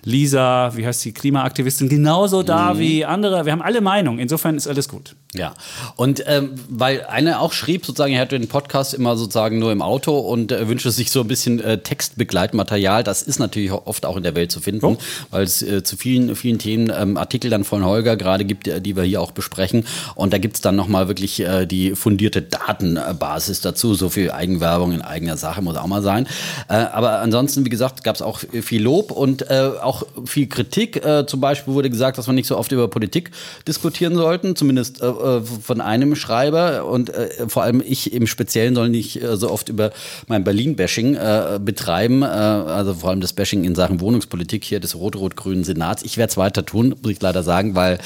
Lisa, 0.07 0.71
wie 0.77 0.87
heißt 0.87 1.05
die 1.05 1.13
Klimaaktivistin, 1.13 1.89
genauso 1.89 2.45
da 2.45 2.79
wie 2.79 3.05
andere. 3.05 3.45
Wir 3.45 3.51
haben 3.51 3.61
alle 3.61 3.81
Meinungen. 3.81 4.21
Insofern 4.21 4.57
ist 4.57 4.69
alles 4.69 4.89
gut. 4.89 5.17
Ja, 5.35 5.53
und 5.97 6.23
ähm, 6.27 6.53
weil 6.71 7.05
einer 7.05 7.41
auch 7.41 7.53
schrieb, 7.53 7.85
sozusagen, 7.85 8.13
er 8.15 8.21
hört 8.21 8.33
den 8.33 8.47
Podcast 8.49 8.95
immer 8.95 9.17
sozusagen 9.17 9.59
nur 9.59 9.73
im 9.73 9.83
Auto 9.83 10.17
und 10.17 10.53
äh, 10.53 10.69
wünschte 10.69 10.91
sich 10.93 11.11
so 11.11 11.21
ein 11.23 11.29
bisschen 11.29 11.61
äh, 11.61 11.79
Textbegleitmaterial. 11.79 13.03
Das 13.03 13.21
ist 13.23 13.39
natürlich 13.41 13.73
oft 13.73 14.07
auch 14.07 14.17
in 14.17 14.23
der 14.23 14.35
Welt 14.37 14.53
zu 14.53 14.61
finden, 14.61 14.87
Oh. 14.87 14.97
weil 15.31 15.43
es 15.43 15.61
äh, 15.61 15.83
zu 15.83 15.97
vielen, 15.97 16.37
vielen 16.37 16.59
Themen 16.59 16.91
ähm, 16.97 17.17
Artikel 17.17 17.51
dann 17.51 17.65
von 17.65 17.85
Holger 17.85 18.17
gerade 18.17 18.45
gibt, 18.45 18.69
äh, 18.69 18.81
die 18.81 18.97
wir 18.97 19.03
hier 19.03 19.21
auch 19.21 19.33
besprechen. 19.33 19.85
Und 20.15 20.33
da 20.33 20.39
gibt's 20.39 20.61
dann 20.61 20.77
nochmal 20.77 21.09
wirklich 21.09 21.41
äh, 21.41 21.67
die 21.67 21.97
fundierte 21.97 22.41
Datenbasis 22.43 23.61
dazu. 23.61 23.95
So 23.95 24.09
viel 24.09 24.31
Eigenwerbung 24.31 24.93
in 24.93 25.03
eigener 25.03 25.37
Sache 25.37 25.61
muss 25.61 25.77
auch 25.77 25.87
mal 25.89 26.03
sein. 26.03 26.27
Äh, 26.69 26.75
aber 26.77 27.19
ansonsten, 27.21 27.65
wie 27.65 27.71
gesagt, 27.71 28.05
gab's 28.05 28.23
auch 28.23 28.39
viel 28.39 28.83
Lob 28.83 29.11
und 29.11 29.51
äh, 29.51 29.71
auch 29.97 30.27
viel 30.27 30.47
Kritik. 30.47 31.05
Äh, 31.05 31.27
zum 31.27 31.41
Beispiel 31.41 31.75
wurde 31.75 31.91
gesagt, 31.91 32.19
dass 32.19 32.27
wir 32.27 32.33
nicht 32.33 32.47
so 32.47 32.57
oft 32.57 32.73
über 32.73 32.89
Politik 32.89 33.31
diskutieren 33.67 34.15
sollten, 34.15 34.57
zumindest 34.57 35.01
äh, 35.03 35.07
äh, 35.07 35.43
von 35.43 35.81
einem 35.81 36.17
Schreiber. 36.17 36.87
Und 36.87 37.11
äh, 37.11 37.49
vor 37.49 37.63
allem 37.63 37.83
ich 37.85 38.13
im 38.13 38.27
Speziellen 38.27 38.75
soll 38.75 38.89
nicht 38.89 39.23
äh, 39.23 39.37
so 39.37 39.51
oft 39.51 39.69
über 39.69 39.93
mein 40.27 40.45
Berlin-Bashing 40.45 41.15
äh, 41.15 41.61
betreiben. 41.63 42.23
Also 42.23 42.95
vor 42.95 43.11
allem 43.11 43.21
das 43.21 43.33
Bashing 43.33 43.65
in 43.65 43.75
Sachen 43.75 44.01
Wohnungspolitik 44.01 44.65
hier 44.65 44.81
des 44.81 44.95
rot-rot-grünen 44.95 45.65
Senats. 45.65 46.03
Ich 46.03 46.17
werde 46.17 46.31
es 46.31 46.37
weiter 46.37 46.65
tun, 46.65 46.95
muss 47.03 47.13
ich 47.13 47.23
leider 47.23 47.43
sagen, 47.43 47.75
weil 47.75 47.99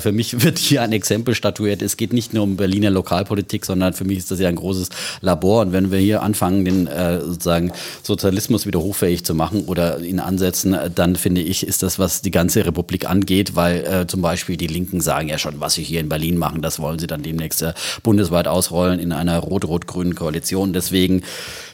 für 0.00 0.12
mich 0.12 0.42
wird 0.44 0.58
hier 0.58 0.82
ein 0.82 0.92
Exempel 0.92 1.34
statuiert. 1.34 1.82
Es 1.82 1.96
geht 1.96 2.12
nicht 2.12 2.34
nur 2.34 2.44
um 2.44 2.56
Berliner 2.56 2.90
Lokalpolitik, 2.90 3.64
sondern 3.64 3.92
für 3.92 4.04
mich 4.04 4.18
ist 4.18 4.30
das 4.30 4.40
ja 4.40 4.48
ein 4.48 4.56
großes 4.56 4.90
Labor. 5.20 5.62
Und 5.62 5.72
wenn 5.72 5.90
wir 5.90 5.98
hier 5.98 6.22
anfangen, 6.22 6.64
den 6.64 6.88
sozusagen 7.20 7.72
Sozialismus 8.02 8.66
wieder 8.66 8.80
hochfähig 8.80 9.24
zu 9.24 9.34
machen 9.34 9.64
oder 9.66 10.00
ihn 10.00 10.20
ansetzen, 10.20 10.76
dann 10.94 11.16
finde 11.16 11.35
ich, 11.40 11.66
ist 11.66 11.82
das, 11.82 11.98
was 11.98 12.22
die 12.22 12.30
ganze 12.30 12.64
Republik 12.66 13.08
angeht, 13.08 13.54
weil 13.56 13.84
äh, 13.84 14.06
zum 14.06 14.22
Beispiel 14.22 14.56
die 14.56 14.66
Linken 14.66 15.00
sagen 15.00 15.28
ja 15.28 15.38
schon, 15.38 15.60
was 15.60 15.74
sie 15.74 15.82
hier 15.82 16.00
in 16.00 16.08
Berlin 16.08 16.36
machen, 16.38 16.62
das 16.62 16.78
wollen 16.78 16.98
sie 16.98 17.06
dann 17.06 17.22
demnächst 17.22 17.62
äh, 17.62 17.72
bundesweit 18.02 18.48
ausrollen 18.48 18.98
in 19.00 19.12
einer 19.12 19.38
rot-rot-grünen 19.38 20.14
Koalition. 20.14 20.72
Deswegen 20.72 21.22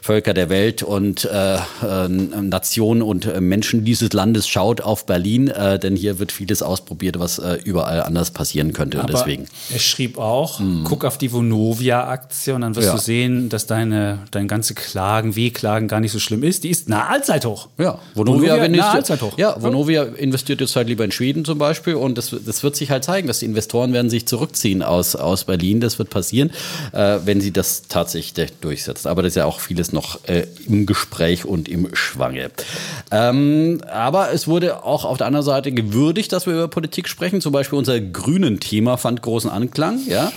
Völker 0.01 0.33
der 0.33 0.49
Welt 0.49 0.83
und 0.83 1.25
äh, 1.25 1.55
äh, 1.55 2.07
Nationen 2.09 3.01
und 3.01 3.25
äh, 3.25 3.39
Menschen 3.41 3.85
dieses 3.85 4.11
Landes 4.13 4.47
schaut 4.47 4.81
auf 4.81 5.05
Berlin, 5.05 5.47
äh, 5.47 5.79
denn 5.79 5.95
hier 5.95 6.19
wird 6.19 6.31
vieles 6.31 6.61
ausprobiert, 6.61 7.19
was 7.19 7.39
äh, 7.39 7.57
überall 7.63 8.03
anders 8.03 8.31
passieren 8.31 8.73
könnte. 8.73 8.99
und 8.99 9.09
deswegen. 9.09 9.45
er 9.71 9.79
schrieb 9.79 10.17
auch, 10.17 10.59
guck 10.83 11.05
auf 11.05 11.17
die 11.17 11.31
Vonovia-Aktie 11.31 12.53
und 12.53 12.61
dann 12.61 12.75
wirst 12.75 12.87
Ja. 12.87 12.93
du 12.93 12.99
sehen, 12.99 13.49
dass 13.49 13.65
deine, 13.65 14.19
dein 14.31 14.47
ganze 14.47 14.73
Klagen, 14.73 15.35
Wehklagen 15.35 15.87
gar 15.87 15.99
nicht 15.99 16.11
so 16.11 16.19
schlimm 16.19 16.43
ist. 16.43 16.63
Die 16.63 16.69
ist 16.69 16.89
nahe 16.89 17.07
Allzeithoch. 17.07 17.69
Ja, 17.77 17.99
Vonovia, 18.13 18.41
Vonovia, 18.53 18.61
wenn 18.61 18.73
ich- 18.73 18.83
Allzeithoch. 18.83 19.37
ja, 19.37 19.52
Vonovia 19.57 20.03
investiert 20.03 20.61
jetzt 20.61 20.75
halt 20.75 20.87
lieber 20.87 21.03
in 21.03 21.11
Schweden 21.11 21.45
zum 21.45 21.57
Beispiel 21.57 21.95
und 21.95 22.17
das, 22.17 22.35
das 22.45 22.63
wird 22.63 22.75
sich 22.75 22.91
halt 22.91 23.03
zeigen, 23.03 23.27
dass 23.27 23.39
die 23.39 23.45
Investoren 23.45 23.93
werden 23.93 24.09
sich 24.09 24.25
zurückziehen 24.25 24.83
aus, 24.83 25.15
aus 25.15 25.45
Berlin. 25.45 25.79
Das 25.79 25.99
wird 25.99 26.09
passieren, 26.09 26.51
äh, 26.91 27.19
wenn 27.25 27.41
sie 27.41 27.51
das 27.51 27.83
tatsächlich 27.87 28.53
durchsetzen. 28.61 29.07
Aber 29.07 29.21
das 29.21 29.31
ist 29.31 29.35
ja 29.35 29.45
auch 29.45 29.59
vieles 29.59 29.91
noch 29.93 30.23
äh, 30.27 30.45
im 30.67 30.85
Gespräch 30.85 31.45
und 31.45 31.67
im 31.69 31.93
Schwange. 31.93 32.51
Ähm, 33.11 33.81
aber 33.91 34.31
es 34.31 34.47
wurde 34.47 34.83
auch 34.83 35.05
auf 35.05 35.17
der 35.17 35.27
anderen 35.27 35.45
Seite 35.45 35.71
gewürdigt, 35.71 36.31
dass 36.31 36.45
wir 36.45 36.53
über 36.53 36.67
Politik 36.67 37.07
sprechen. 37.07 37.41
Zum 37.41 37.51
Beispiel 37.51 37.77
unser 37.77 37.99
Grünen-Thema 37.99 38.97
fand 38.97 39.21
großen 39.21 39.49
Anklang. 39.49 39.99
Ja? 40.13 40.31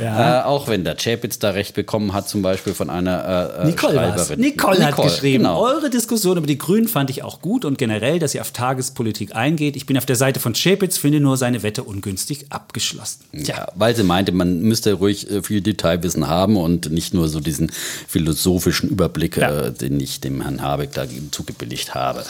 Äh, 0.00 0.42
auch 0.44 0.68
wenn 0.68 0.84
der 0.84 0.96
Chapitz 0.96 1.38
da 1.38 1.50
recht 1.50 1.74
bekommen 1.74 2.12
hat, 2.12 2.28
zum 2.28 2.40
Beispiel 2.42 2.72
von 2.72 2.88
einer 2.88 3.60
äh, 3.60 3.66
Nicole, 3.66 3.96
war's. 3.96 4.22
Schreiberin. 4.22 4.40
Nicole, 4.40 4.86
hat 4.86 4.96
geschrieben, 4.96 5.44
genau. 5.44 5.60
eure 5.60 5.90
Diskussion 5.90 6.36
über 6.36 6.46
die 6.46 6.58
Grünen 6.58 6.88
fand 6.88 7.10
ich 7.10 7.22
auch 7.22 7.40
gut 7.40 7.61
und 7.64 7.78
generell, 7.78 8.18
dass 8.18 8.34
ihr 8.34 8.40
auf 8.40 8.50
Tagespolitik 8.52 9.34
eingeht. 9.34 9.76
Ich 9.76 9.86
bin 9.86 9.96
auf 9.98 10.06
der 10.06 10.16
Seite 10.16 10.40
von 10.40 10.54
Schäpitz, 10.54 10.98
finde 10.98 11.20
nur 11.20 11.36
seine 11.36 11.62
Wette 11.62 11.82
ungünstig 11.84 12.46
abgeschlossen. 12.50 13.20
Ja, 13.32 13.68
weil 13.74 13.94
sie 13.96 14.02
meinte, 14.04 14.32
man 14.32 14.60
müsste 14.60 14.94
ruhig 14.94 15.30
äh, 15.30 15.42
viel 15.42 15.60
Detailwissen 15.60 16.28
haben 16.28 16.56
und 16.56 16.90
nicht 16.90 17.14
nur 17.14 17.28
so 17.28 17.40
diesen 17.40 17.70
philosophischen 18.08 18.88
Überblick, 18.90 19.36
Ja. 19.36 19.66
äh, 19.66 19.72
den 19.72 19.98
ich 20.00 20.20
dem 20.20 20.42
Herrn 20.42 20.62
Habeck 20.62 20.92
da 20.92 21.04
zugebilligt 21.30 21.94
habe. 21.94 22.24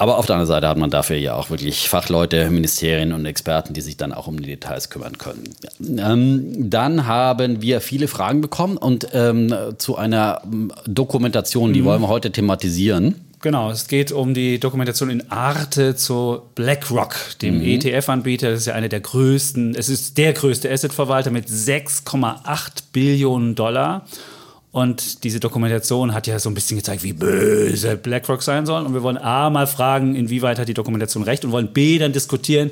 Aber 0.00 0.16
auf 0.16 0.24
der 0.24 0.36
anderen 0.36 0.48
Seite 0.48 0.66
hat 0.66 0.78
man 0.78 0.88
dafür 0.88 1.18
ja 1.18 1.34
auch 1.34 1.50
wirklich 1.50 1.90
Fachleute, 1.90 2.48
Ministerien 2.48 3.12
und 3.12 3.26
Experten, 3.26 3.74
die 3.74 3.82
sich 3.82 3.98
dann 3.98 4.14
auch 4.14 4.28
um 4.28 4.40
die 4.40 4.46
Details 4.48 4.88
kümmern 4.88 5.18
können. 5.18 5.44
Ähm, 5.98 6.70
dann 6.70 7.06
haben 7.06 7.60
wir 7.60 7.82
viele 7.82 8.08
Fragen 8.08 8.40
bekommen 8.40 8.78
und 8.78 9.08
ähm, 9.12 9.54
zu 9.76 9.96
einer 9.96 10.40
ähm, 10.44 10.72
Dokumentation, 10.86 11.74
die 11.74 11.84
wollen 11.84 12.00
wir 12.00 12.08
heute 12.08 12.32
thematisieren. 12.32 13.16
Genau, 13.42 13.70
es 13.70 13.88
geht 13.88 14.12
um 14.12 14.34
die 14.34 14.60
Dokumentation 14.60 15.08
in 15.08 15.30
Arte 15.30 15.96
zu 15.96 16.42
BlackRock, 16.54 17.14
dem 17.40 17.62
ETF-Anbieter. 17.62 18.50
Das 18.50 18.60
ist 18.60 18.66
ja 18.66 18.74
einer 18.74 18.90
der 18.90 19.00
größten, 19.00 19.74
es 19.74 19.88
ist 19.88 20.18
der 20.18 20.34
größte 20.34 20.70
Asset-Verwalter 20.70 21.30
mit 21.30 21.48
6,8 21.48 22.82
Billionen 22.92 23.54
Dollar. 23.54 24.04
Und 24.72 25.24
diese 25.24 25.40
Dokumentation 25.40 26.12
hat 26.12 26.26
ja 26.26 26.38
so 26.38 26.50
ein 26.50 26.54
bisschen 26.54 26.76
gezeigt, 26.76 27.02
wie 27.02 27.14
böse 27.14 27.96
BlackRock 27.96 28.42
sein 28.42 28.66
soll. 28.66 28.84
Und 28.84 28.92
wir 28.92 29.02
wollen 29.02 29.16
A 29.16 29.48
mal 29.48 29.66
fragen, 29.66 30.14
inwieweit 30.14 30.58
hat 30.58 30.68
die 30.68 30.74
Dokumentation 30.74 31.22
recht 31.22 31.42
und 31.42 31.50
wollen 31.50 31.72
B 31.72 31.98
dann 31.98 32.12
diskutieren, 32.12 32.70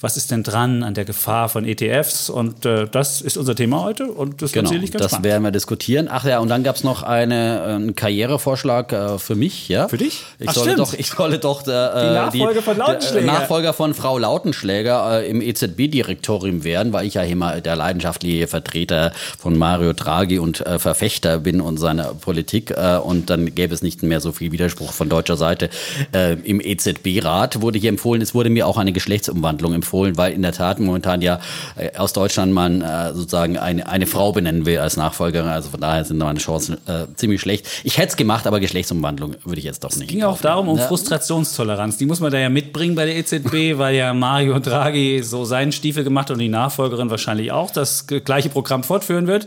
was 0.00 0.16
ist 0.16 0.30
denn 0.30 0.42
dran 0.42 0.82
an 0.82 0.94
der 0.94 1.04
Gefahr 1.04 1.48
von 1.48 1.64
ETFs? 1.64 2.30
Und 2.30 2.64
äh, 2.64 2.86
das 2.90 3.20
ist 3.20 3.36
unser 3.36 3.54
Thema 3.54 3.82
heute 3.82 4.06
und 4.06 4.40
das 4.42 4.52
Genau, 4.52 4.70
ganz 4.70 4.90
das 4.92 5.06
spannend. 5.10 5.24
werden 5.26 5.42
wir 5.42 5.50
diskutieren. 5.50 6.08
Ach 6.10 6.24
ja, 6.24 6.38
und 6.38 6.48
dann 6.48 6.62
gab 6.62 6.76
es 6.76 6.84
noch 6.84 7.02
eine, 7.02 7.62
einen 7.62 7.94
Karrierevorschlag 7.94 8.92
äh, 8.92 9.18
für 9.18 9.34
mich, 9.34 9.68
ja? 9.68 9.88
Für 9.88 9.98
dich? 9.98 10.24
Ich 10.38 10.48
Ach, 10.48 10.54
solle 10.54 10.72
stimmt. 10.72 10.80
doch, 10.80 10.94
ich 10.94 11.06
solle 11.10 11.38
doch 11.38 11.62
der, 11.62 11.94
äh, 11.94 12.30
Die 12.32 12.38
Nachfolger 12.38 12.62
von 12.62 12.76
Lautenschläger. 12.78 13.26
Der 13.26 13.32
Nachfolger 13.34 13.72
von 13.74 13.94
Frau 13.94 14.18
Lautenschläger 14.18 15.20
äh, 15.22 15.28
im 15.28 15.42
EZB-Direktorium 15.42 16.64
werden, 16.64 16.92
weil 16.92 17.06
ich 17.06 17.14
ja 17.14 17.22
hier 17.22 17.36
mal 17.36 17.60
der 17.60 17.76
leidenschaftliche 17.76 18.46
Vertreter 18.46 19.12
von 19.38 19.58
Mario 19.58 19.92
Draghi 19.92 20.38
und 20.38 20.60
äh, 20.66 20.78
Verfechter 20.78 21.38
bin 21.38 21.60
und 21.60 21.76
seiner 21.78 22.14
Politik. 22.14 22.70
Äh, 22.70 22.96
und 22.96 23.28
dann 23.30 23.54
gäbe 23.54 23.74
es 23.74 23.82
nicht 23.82 24.02
mehr 24.02 24.20
so 24.20 24.32
viel 24.32 24.52
Widerspruch 24.52 24.92
von 24.92 25.08
deutscher 25.08 25.36
Seite. 25.36 25.68
Äh, 26.14 26.34
Im 26.44 26.60
EZB-Rat 26.60 27.60
wurde 27.60 27.78
hier 27.78 27.90
empfohlen, 27.90 28.22
es 28.22 28.34
wurde 28.34 28.50
mir 28.50 28.66
auch 28.66 28.78
eine 28.78 28.92
Geschlechtsumwandlung 28.92 29.74
empfohlen, 29.74 29.89
weil 29.92 30.32
in 30.32 30.42
der 30.42 30.52
Tat 30.52 30.80
momentan 30.80 31.22
ja 31.22 31.40
äh, 31.76 31.96
aus 31.96 32.12
Deutschland 32.12 32.52
man 32.52 32.82
äh, 32.82 33.12
sozusagen 33.12 33.58
eine, 33.58 33.86
eine 33.86 34.06
Frau 34.06 34.32
benennen 34.32 34.66
will 34.66 34.78
als 34.78 34.96
Nachfolgerin. 34.96 35.48
Also 35.48 35.70
von 35.70 35.80
daher 35.80 36.04
sind 36.04 36.18
meine 36.18 36.38
Chancen 36.38 36.76
äh, 36.86 37.06
ziemlich 37.16 37.40
schlecht. 37.40 37.66
Ich 37.84 37.98
hätte 37.98 38.08
es 38.08 38.16
gemacht, 38.16 38.46
aber 38.46 38.60
Geschlechtsumwandlung 38.60 39.36
würde 39.44 39.58
ich 39.58 39.64
jetzt 39.64 39.84
doch 39.84 39.94
nicht. 39.96 40.08
ging 40.08 40.22
auch 40.22 40.32
kaufen. 40.32 40.42
darum, 40.42 40.68
um 40.68 40.78
Ja. 40.78 40.86
Frustrationstoleranz. 40.86 41.96
Die 41.98 42.06
muss 42.06 42.20
man 42.20 42.30
da 42.32 42.38
ja 42.38 42.48
mitbringen 42.48 42.94
bei 42.94 43.06
der 43.06 43.16
EZB, 43.16 43.78
weil 43.78 43.94
ja 43.94 44.12
Mario 44.14 44.58
Draghi 44.58 45.22
so 45.22 45.44
seinen 45.44 45.72
Stiefel 45.72 46.04
gemacht 46.04 46.30
hat 46.30 46.34
und 46.34 46.40
die 46.40 46.48
Nachfolgerin 46.48 47.10
wahrscheinlich 47.10 47.52
auch 47.52 47.70
das 47.70 48.06
gleiche 48.06 48.48
Programm 48.48 48.82
fortführen 48.84 49.26
wird. 49.26 49.46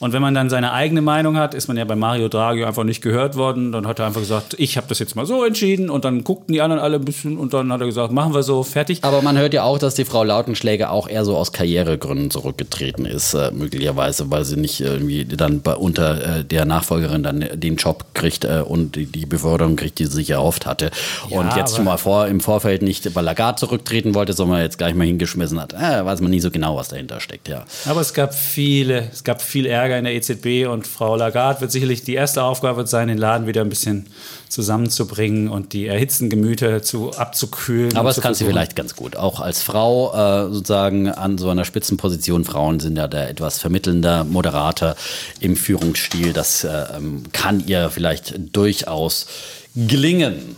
Und 0.00 0.14
wenn 0.14 0.22
man 0.22 0.34
dann 0.34 0.48
seine 0.48 0.72
eigene 0.72 1.02
Meinung 1.02 1.36
hat, 1.36 1.54
ist 1.54 1.68
man 1.68 1.76
ja 1.76 1.84
bei 1.84 1.94
Mario 1.94 2.28
Draghi 2.28 2.64
einfach 2.64 2.84
nicht 2.84 3.02
gehört 3.02 3.36
worden. 3.36 3.70
Dann 3.70 3.86
hat 3.86 3.98
er 3.98 4.06
einfach 4.06 4.22
gesagt, 4.22 4.56
ich 4.58 4.78
habe 4.78 4.86
das 4.88 4.98
jetzt 4.98 5.14
mal 5.14 5.26
so 5.26 5.44
entschieden. 5.44 5.90
Und 5.90 6.06
dann 6.06 6.24
guckten 6.24 6.54
die 6.54 6.62
anderen 6.62 6.80
alle 6.80 6.96
ein 6.96 7.04
bisschen 7.04 7.36
und 7.36 7.52
dann 7.52 7.70
hat 7.70 7.80
er 7.80 7.86
gesagt, 7.86 8.10
machen 8.10 8.32
wir 8.32 8.42
so, 8.42 8.62
fertig. 8.62 9.04
Aber 9.04 9.20
man 9.20 9.36
hört 9.36 9.52
ja 9.52 9.62
auch, 9.62 9.78
dass 9.78 9.94
die 9.94 10.06
Frau 10.06 10.24
Lautenschläger 10.24 10.90
auch 10.90 11.06
eher 11.06 11.26
so 11.26 11.36
aus 11.36 11.52
Karrieregründen 11.52 12.30
zurückgetreten 12.30 13.04
ist, 13.04 13.34
äh, 13.34 13.50
möglicherweise, 13.50 14.30
weil 14.30 14.46
sie 14.46 14.56
nicht 14.56 14.80
irgendwie 14.80 15.26
dann 15.26 15.60
bei, 15.60 15.74
unter 15.74 16.38
äh, 16.38 16.44
der 16.44 16.64
Nachfolgerin 16.64 17.22
dann 17.22 17.44
den 17.52 17.76
Job 17.76 18.06
kriegt 18.14 18.46
äh, 18.46 18.62
und 18.66 18.96
die, 18.96 19.04
die 19.04 19.26
Beförderung 19.26 19.76
kriegt, 19.76 19.98
die 19.98 20.06
sie 20.06 20.12
sich 20.12 20.30
erhofft 20.30 20.64
hatte. 20.64 20.90
und 21.28 21.54
jetzt 21.56 21.76
schon 21.76 21.84
mal 21.84 21.98
vor, 21.98 22.26
im 22.26 22.40
Vorfeld 22.40 22.80
nicht 22.80 23.12
bei 23.12 23.20
Lagarde 23.20 23.58
zurücktreten 23.58 24.14
wollte, 24.14 24.32
sondern 24.32 24.62
jetzt 24.62 24.78
gleich 24.78 24.94
mal 24.94 25.06
hingeschmissen 25.06 25.60
hat. 25.60 25.74
Äh, 25.74 26.06
weiß 26.06 26.22
man 26.22 26.30
nie 26.30 26.40
so 26.40 26.50
genau, 26.50 26.76
was 26.76 26.88
dahinter 26.88 27.20
steckt, 27.20 27.48
ja. 27.48 27.64
Aber 27.84 28.00
es 28.00 28.14
gab 28.14 28.34
viele, 28.34 29.10
es 29.12 29.24
gab 29.24 29.42
viel 29.42 29.66
Ärger 29.66 29.89
in 29.98 30.04
der 30.04 30.14
EZB 30.14 30.68
und 30.68 30.86
Frau 30.86 31.16
Lagarde 31.16 31.60
wird 31.60 31.72
sicherlich 31.72 32.02
die 32.02 32.14
erste 32.14 32.42
Aufgabe 32.42 32.86
sein, 32.86 33.08
den 33.08 33.18
Laden 33.18 33.46
wieder 33.46 33.60
ein 33.60 33.68
bisschen 33.68 34.06
zusammenzubringen 34.48 35.48
und 35.48 35.72
die 35.72 35.86
erhitzten 35.86 36.28
Gemüter 36.28 36.82
zu 36.82 37.12
abzukühlen. 37.12 37.96
Aber 37.96 38.12
zu 38.12 38.20
kann 38.20 38.34
sie 38.34 38.44
vielleicht 38.44 38.76
ganz 38.76 38.96
gut. 38.96 39.16
Auch 39.16 39.40
als 39.40 39.62
Frau 39.62 40.12
äh, 40.12 40.52
sozusagen 40.52 41.08
an 41.08 41.38
so 41.38 41.50
einer 41.50 41.64
Spitzenposition. 41.64 42.44
Frauen 42.44 42.80
sind 42.80 42.96
ja 42.96 43.08
der 43.08 43.30
etwas 43.30 43.58
vermittelnder 43.58 44.24
Moderator 44.24 44.96
im 45.40 45.56
Führungsstil. 45.56 46.32
Das 46.32 46.64
äh, 46.64 46.68
ähm, 46.96 47.24
kann 47.32 47.64
ihr 47.66 47.90
vielleicht 47.90 48.34
durchaus 48.54 49.26
gelingen. 49.74 50.56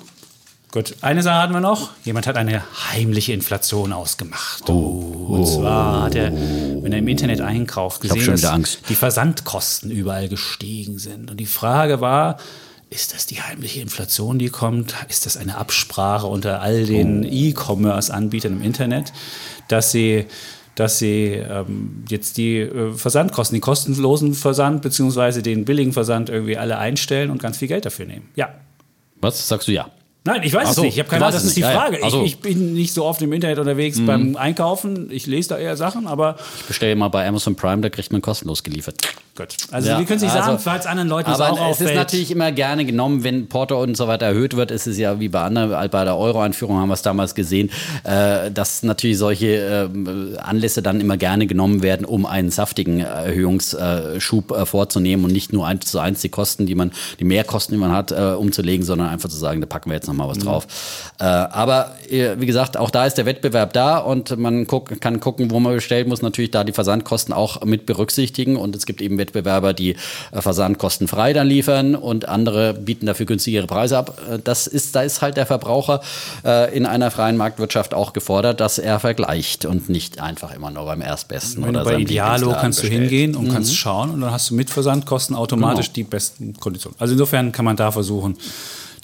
Gut, 0.73 0.97
eine 1.03 1.23
Sache 1.23 1.43
hatten 1.43 1.53
wir 1.53 1.61
noch. 1.61 1.91
Jemand 2.03 2.27
hat 2.27 2.39
eine 2.39 2.63
heimliche 2.91 3.35
Inflation 3.35 3.93
ausgemacht. 3.93 4.71
Oh, 4.71 5.27
und 5.29 5.47
zwar 5.47 6.05
hat 6.05 6.15
er, 6.15 6.33
wenn 6.33 6.91
er 6.91 6.99
im 6.99 7.09
Internet 7.09 7.43
einkauft, 7.43 8.01
gesehen, 8.01 8.41
dass 8.41 8.79
die 8.89 8.95
Versandkosten 8.95 9.91
überall 9.91 10.31
gestiegen 10.31 10.99
sind. 10.99 11.31
Und 11.31 11.37
die 11.39 11.47
Frage 11.47 12.01
war, 12.01 12.39
ist 12.89 13.13
das 13.13 13.27
die 13.27 13.43
heimliche 13.43 13.83
Inflation, 13.83 14.39
die 14.39 14.49
kommt? 14.49 14.95
Ist 15.11 15.27
das 15.27 15.37
eine 15.37 15.59
Absprache 15.59 16.27
unter 16.27 16.63
all 16.63 16.87
den 16.87 17.23
E-Commerce-Anbietern 17.23 18.53
im 18.53 18.63
Internet, 18.63 19.13
dass 19.69 19.93
sie 19.93 20.27
dass 20.75 20.99
sie 20.99 21.35
ähm, 21.35 22.03
jetzt 22.09 22.39
die 22.39 22.61
äh, 22.61 22.95
Versandkosten, 22.95 23.55
die 23.55 23.61
kostenlosen 23.61 24.33
Versand 24.33 24.81
beziehungsweise 24.81 25.43
den 25.43 25.67
billigen 25.67 25.93
Versand 25.93 26.31
irgendwie 26.31 26.57
alle 26.57 26.79
einstellen 26.79 27.31
und 27.31 27.43
ganz 27.43 27.59
viel 27.59 27.69
Geld 27.69 27.85
dafür 27.85 28.07
nehmen. 28.07 28.31
Ja, 28.37 28.55
Was 29.21 29.47
sagst 29.47 29.69
du 29.69 29.73
ja? 29.73 29.91
Nein, 30.25 30.43
ich 30.45 30.55
weiß 30.55 30.63
Ach 30.67 30.71
es 30.71 30.77
so, 30.77 30.83
nicht. 30.83 30.95
Ich 30.95 30.99
habe 31.01 31.09
keine 31.09 31.25
Ahnung, 31.25 31.35
das 31.35 31.43
es 31.43 31.49
ist 31.49 31.57
die. 31.57 31.63
Ja, 31.63 31.73
ja. 31.73 31.81
Frage. 31.81 31.99
Ach 32.05 32.11
so. 32.11 32.19
Mhm. 32.21 32.25
Ich, 32.27 32.33
ich 32.35 32.39
bin 32.41 32.75
nicht 32.75 32.95
so 32.95 33.05
oft 33.05 33.21
im 33.23 33.33
Internet 33.33 33.59
unterwegs 33.59 33.99
beim 34.07 34.37
Einkaufen. 34.37 35.09
Ich 35.11 35.27
lese 35.27 35.49
da 35.51 35.59
eher 35.59 35.77
Sachen, 35.77 36.07
aber 36.07 36.37
Ich 36.61 36.65
bestelle 36.67 36.95
mal 36.95 37.09
bei 37.09 37.27
Amazon 37.27 37.57
Prime, 37.57 37.83
da 37.83 37.89
kriegt 37.91 38.13
man 38.13 38.23
kostenlos 38.23 38.63
geliefert. 38.63 38.95
gut. 39.37 39.49
Also 39.73 39.89
Ja, 39.89 39.99
wir 39.99 40.07
können 40.07 40.19
es 40.19 40.23
nicht 40.23 40.33
also- 40.33 40.47
sagen, 40.47 40.59
falls 40.61 40.87
anderen 40.87 41.09
Leuten 41.09 41.29
es 41.31 41.41
Aber 41.41 41.51
auch 41.53 41.71
es 41.71 41.81
ist 41.81 41.83
auffällt. 41.87 41.97
natürlich 41.97 42.31
immer 42.31 42.53
gerne 42.53 42.85
genommen, 42.85 43.25
wenn 43.25 43.49
Porto 43.49 43.83
und 43.83 43.97
so 43.97 44.07
weiter 44.07 44.27
erhöht 44.27 44.55
wird. 44.55 44.71
Es 44.71 44.87
ist 44.87 44.97
ja 44.99 45.19
wie 45.19 45.29
bei 45.29 45.41
anderen, 45.43 45.71
bei 45.91 46.05
der 46.05 46.17
Euro-Einführung 46.17 46.77
haben 46.79 46.89
wir 46.89 46.95
es 46.95 47.03
damals 47.03 47.35
gesehen, 47.35 47.71
äh, 48.05 48.51
dass 48.53 48.85
natürlich 48.85 49.19
solche 49.19 49.47
ähm, 49.93 50.37
Anlässe 50.41 50.83
dann 50.83 51.01
immer 51.01 51.17
gerne 51.17 51.47
genommen 51.49 51.83
werden, 51.83 52.05
um 52.07 52.27
einen 52.27 52.51
saftigen 52.51 53.01
Erhöhungsschub 53.01 54.51
äh, 54.53 54.67
vorzunehmen 54.67 55.25
und 55.25 55.33
nicht 55.33 55.53
nur 55.53 55.67
eins 55.67 55.87
zu 55.91 55.99
eins 55.99 56.21
die 56.21 56.29
Kosten, 56.29 56.67
die 56.67 56.75
man, 56.75 56.93
die 57.19 57.25
Mehrkosten, 57.25 57.75
die 57.75 57.81
man 57.81 57.93
hat, 57.93 58.13
äh, 58.13 58.35
umzulegen, 58.39 58.85
sondern 58.85 59.09
einfach 59.09 59.29
zu 59.29 59.37
sagen, 59.37 59.61
da 59.61 59.67
packen 59.67 59.91
wir 59.91 59.95
jetzt 59.95 60.09
nochmal 60.13 60.29
was 60.29 60.39
drauf. 60.39 60.67
Äh, 61.19 61.25
aber 61.25 61.93
äh, 62.09 62.37
wie 62.39 62.47
gesagt, 62.47 62.77
auch 62.77 62.91
da 62.91 63.07
ist 63.07 63.15
der 63.19 63.27
Wettbewerb 63.27 63.73
da 63.73 63.99
und 63.99 64.37
man 64.39 64.67
guck, 64.67 65.01
kann 65.01 65.21
gucken, 65.21 65.51
wo 65.51 65.61
man 65.61 65.75
bestellt, 65.75 66.07
muss 66.09 66.23
natürlich 66.23 66.51
da 66.51 66.65
die 66.65 66.73
Versandkosten 66.73 67.33
auch 67.35 67.65
mit 67.65 67.87
berücksichtigen 67.87 68.57
und 68.57 68.77
es 68.77 68.87
gibt 68.87 69.01
eben 69.01 69.19
Wettbewerber, 69.19 69.73
die 69.73 69.97
äh, 70.33 70.41
versandkostenfrei 70.41 71.33
dann 71.33 71.47
liefern 71.47 71.95
und 71.95 72.29
andere 72.29 72.75
bieten 72.75 73.07
dafür 73.07 73.27
günstigere 73.27 73.67
Preise 73.67 73.99
ab. 73.99 74.19
Äh, 74.31 74.39
Das 74.39 74.67
ist, 74.67 74.95
da 74.95 75.03
ist 75.03 75.23
halt 75.23 75.37
der 75.37 75.47
Verbraucher 75.47 76.01
äh, 76.45 76.77
in 76.77 76.87
einer 76.87 77.11
freien 77.11 77.37
Marktwirtschaft 77.37 77.95
auch 77.95 78.13
gefordert, 78.13 78.61
dass 78.61 78.79
er 78.79 79.01
vergleicht 79.01 79.65
und 79.65 79.89
nicht 79.89 80.21
einfach 80.21 80.55
immer 80.55 80.71
nur 80.71 80.85
beim 80.85 81.01
Erstbesten 81.03 81.63
Wenn 81.63 81.71
oder 81.71 81.85
du 81.85 81.91
bei 81.91 81.99
Idealo 81.99 82.53
kannst 82.53 82.79
du 82.81 82.83
bestellt. 82.83 83.03
hingehen 83.11 83.37
und 83.37 83.53
kannst 83.53 83.75
schauen 83.77 84.11
und 84.11 84.21
dann 84.21 84.31
hast 84.33 84.51
du 84.51 84.55
mit 84.55 84.71
Versandkosten 84.71 85.37
automatisch 85.37 85.87
Genau. 85.87 85.95
die 85.95 86.03
besten 86.05 86.55
Konditionen. 86.59 86.97
Also 87.01 87.13
insofern 87.13 87.53
kann 87.53 87.65
man 87.65 87.77
da 87.77 87.91
versuchen, 87.91 88.37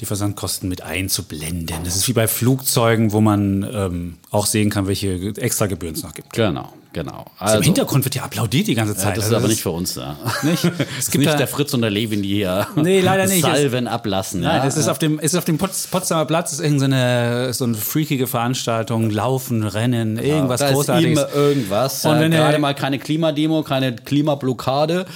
die 0.00 0.06
Versandkosten 0.06 0.68
mit 0.68 0.82
einzublenden. 0.82 1.76
Das 1.84 1.96
ist 1.96 2.06
wie 2.08 2.12
bei 2.12 2.28
Flugzeugen, 2.28 3.12
wo 3.12 3.20
man 3.20 3.68
ähm, 3.72 4.16
auch 4.30 4.46
sehen 4.46 4.70
kann, 4.70 4.86
welche 4.86 5.32
extra 5.36 5.66
Gebühren 5.66 5.94
es 5.94 6.02
noch 6.04 6.14
gibt. 6.14 6.32
Genau, 6.34 6.72
genau. 6.92 7.22
Im 7.40 7.46
Also, 7.46 7.62
Hintergrund 7.62 8.04
wird 8.04 8.14
ja 8.14 8.22
applaudiert 8.22 8.68
die 8.68 8.76
ganze 8.76 8.92
ja, 8.92 8.98
Zeit. 8.98 9.16
das 9.16 9.24
ist 9.26 9.32
Also 9.32 9.36
aber 9.44 9.48
nicht 9.48 9.60
für 9.60 9.70
uns 9.70 9.94
da. 9.94 10.16
Nicht? 10.42 10.64
Es 10.64 10.72
Es 11.06 11.10
gibt 11.10 11.22
nicht 11.24 11.32
da- 11.32 11.36
der 11.38 11.48
Fritz 11.48 11.74
und 11.74 11.80
der 11.82 11.90
Levin, 11.90 12.22
die 12.22 12.28
hier 12.28 12.68
Nee, 12.76 13.00
leider 13.00 13.26
nicht. 13.26 13.42
Salven 13.42 13.88
ablassen. 13.88 14.40
Nein, 14.42 14.58
ja. 14.58 14.64
das 14.64 14.76
ist 14.76 14.88
auf 14.88 15.00
dem, 15.00 15.18
ist 15.18 15.34
auf 15.34 15.44
dem 15.44 15.58
Pots- 15.58 15.88
Potsdamer 15.88 16.26
Platz, 16.26 16.52
ist 16.52 16.60
irgendeine 16.60 17.52
so 17.52 17.64
eine 17.64 17.74
freakige 17.74 18.28
Veranstaltung, 18.28 19.10
Laufen, 19.10 19.64
Rennen, 19.64 20.16
irgendwas 20.18 20.60
da 20.60 20.70
Großartiges. 20.70 21.18
ist 21.18 21.24
immer 21.24 21.34
irgendwas. 21.42 22.04
Und 22.04 22.20
wenn 22.20 22.30
er- 22.32 22.38
gerade 22.44 22.58
mal 22.60 22.74
keine 22.74 23.00
Klimademo, 23.00 23.64
keine 23.64 23.96
Klimablockade. 23.96 25.06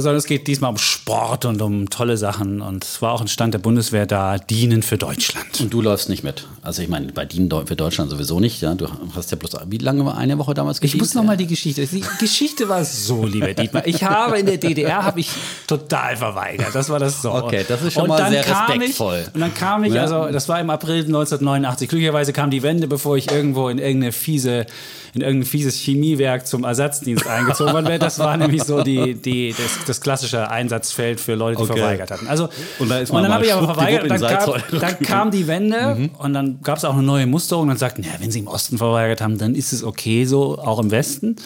Sondern 0.00 0.16
es 0.16 0.26
geht 0.26 0.46
diesmal 0.46 0.70
um 0.70 0.78
Sport 0.78 1.44
und 1.44 1.62
um 1.62 1.88
tolle 1.88 2.16
Sachen. 2.16 2.60
Und 2.60 2.84
es 2.84 3.00
war 3.00 3.12
auch 3.12 3.20
ein 3.20 3.28
Stand 3.28 3.54
der 3.54 3.60
Bundeswehr 3.60 4.06
da, 4.06 4.38
Dienen 4.38 4.82
für 4.82 4.98
Deutschland. 4.98 5.60
Und 5.60 5.72
du 5.72 5.80
läufst 5.80 6.08
nicht 6.08 6.24
mit. 6.24 6.46
Also 6.62 6.82
ich 6.82 6.88
meine, 6.88 7.12
bei 7.12 7.24
Dienen 7.24 7.50
für 7.66 7.76
Deutschland 7.76 8.10
sowieso 8.10 8.40
nicht. 8.40 8.60
Ja? 8.60 8.74
Du 8.74 8.88
hast 9.14 9.30
ja 9.30 9.36
bloß, 9.36 9.56
wie 9.66 9.78
lange 9.78 10.04
war 10.04 10.16
eine 10.16 10.38
Woche 10.38 10.54
damals 10.54 10.78
Ich 10.78 10.82
gedient? 10.82 11.02
muss 11.02 11.14
noch 11.14 11.24
mal 11.24 11.36
die 11.36 11.46
Geschichte. 11.46 11.86
Die 11.86 12.02
Geschichte 12.18 12.68
war 12.68 12.84
so, 12.84 13.24
lieber 13.26 13.54
Dietmar. 13.54 13.86
Ich 13.86 14.02
habe 14.02 14.38
in 14.38 14.46
der 14.46 14.56
DDR 14.56 15.04
habe 15.04 15.20
ich 15.20 15.30
total 15.66 16.16
verweigert. 16.16 16.74
Das 16.74 16.88
war 16.88 16.98
das 16.98 17.22
so. 17.22 17.32
Okay, 17.32 17.64
das 17.68 17.82
ist 17.82 17.94
schon 17.94 18.04
und 18.04 18.08
mal 18.08 18.30
sehr 18.30 18.44
respektvoll. 18.44 19.24
Ich, 19.28 19.34
und 19.34 19.40
dann 19.40 19.54
kam 19.54 19.84
ich, 19.84 19.98
also 19.98 20.30
das 20.30 20.48
war 20.48 20.60
im 20.60 20.70
April 20.70 21.04
1989. 21.04 21.88
Glücklicherweise 21.88 22.32
kam 22.32 22.50
die 22.50 22.62
Wende, 22.62 22.88
bevor 22.88 23.16
ich 23.16 23.30
irgendwo 23.30 23.68
in 23.68 23.78
irgendeine 23.78 24.12
fiese, 24.12 24.66
in 25.14 25.20
irgendein 25.20 25.46
fieses 25.46 25.76
Chemiewerk 25.76 26.46
zum 26.46 26.64
Ersatzdienst 26.64 27.26
eingezogen 27.26 27.72
worden 27.72 27.86
wäre. 27.86 27.98
Das 27.98 28.18
war 28.18 28.36
nämlich 28.36 28.64
so 28.64 28.82
die, 28.82 29.14
die, 29.14 29.54
das, 29.56 29.83
das 29.88 30.00
klassische 30.00 30.50
Einsatzfeld 30.50 31.20
für 31.20 31.34
Leute, 31.34 31.56
die 31.58 31.62
Okay. 31.70 31.78
verweigert 31.80 32.10
hatten. 32.10 32.26
Also 32.28 32.48
Und 32.78 32.88
da 32.90 33.02
man 33.12 33.22
dann 33.24 33.32
habe 33.34 33.44
ich 33.46 33.52
aber 33.52 33.72
verweigert. 33.74 34.10
Dann 34.10 34.20
kam, 34.20 34.80
dann 34.80 34.98
kam 35.00 35.30
die 35.30 35.46
Wende 35.46 35.94
Mhm. 35.94 36.10
und 36.18 36.32
dann 36.34 36.60
gab 36.62 36.78
es 36.78 36.84
auch 36.84 36.94
eine 36.94 37.02
neue 37.02 37.26
Musterung. 37.26 37.62
Und 37.62 37.68
dann 37.68 37.78
sagten, 37.78 38.02
ja, 38.02 38.10
wenn 38.20 38.30
sie 38.30 38.40
im 38.40 38.46
Osten 38.48 38.78
verweigert 38.78 39.20
haben, 39.20 39.38
dann 39.38 39.54
ist 39.54 39.72
es 39.72 39.84
okay 39.84 40.24
so, 40.24 40.58
auch 40.58 40.78
im 40.78 40.90
Westen. 40.90 41.36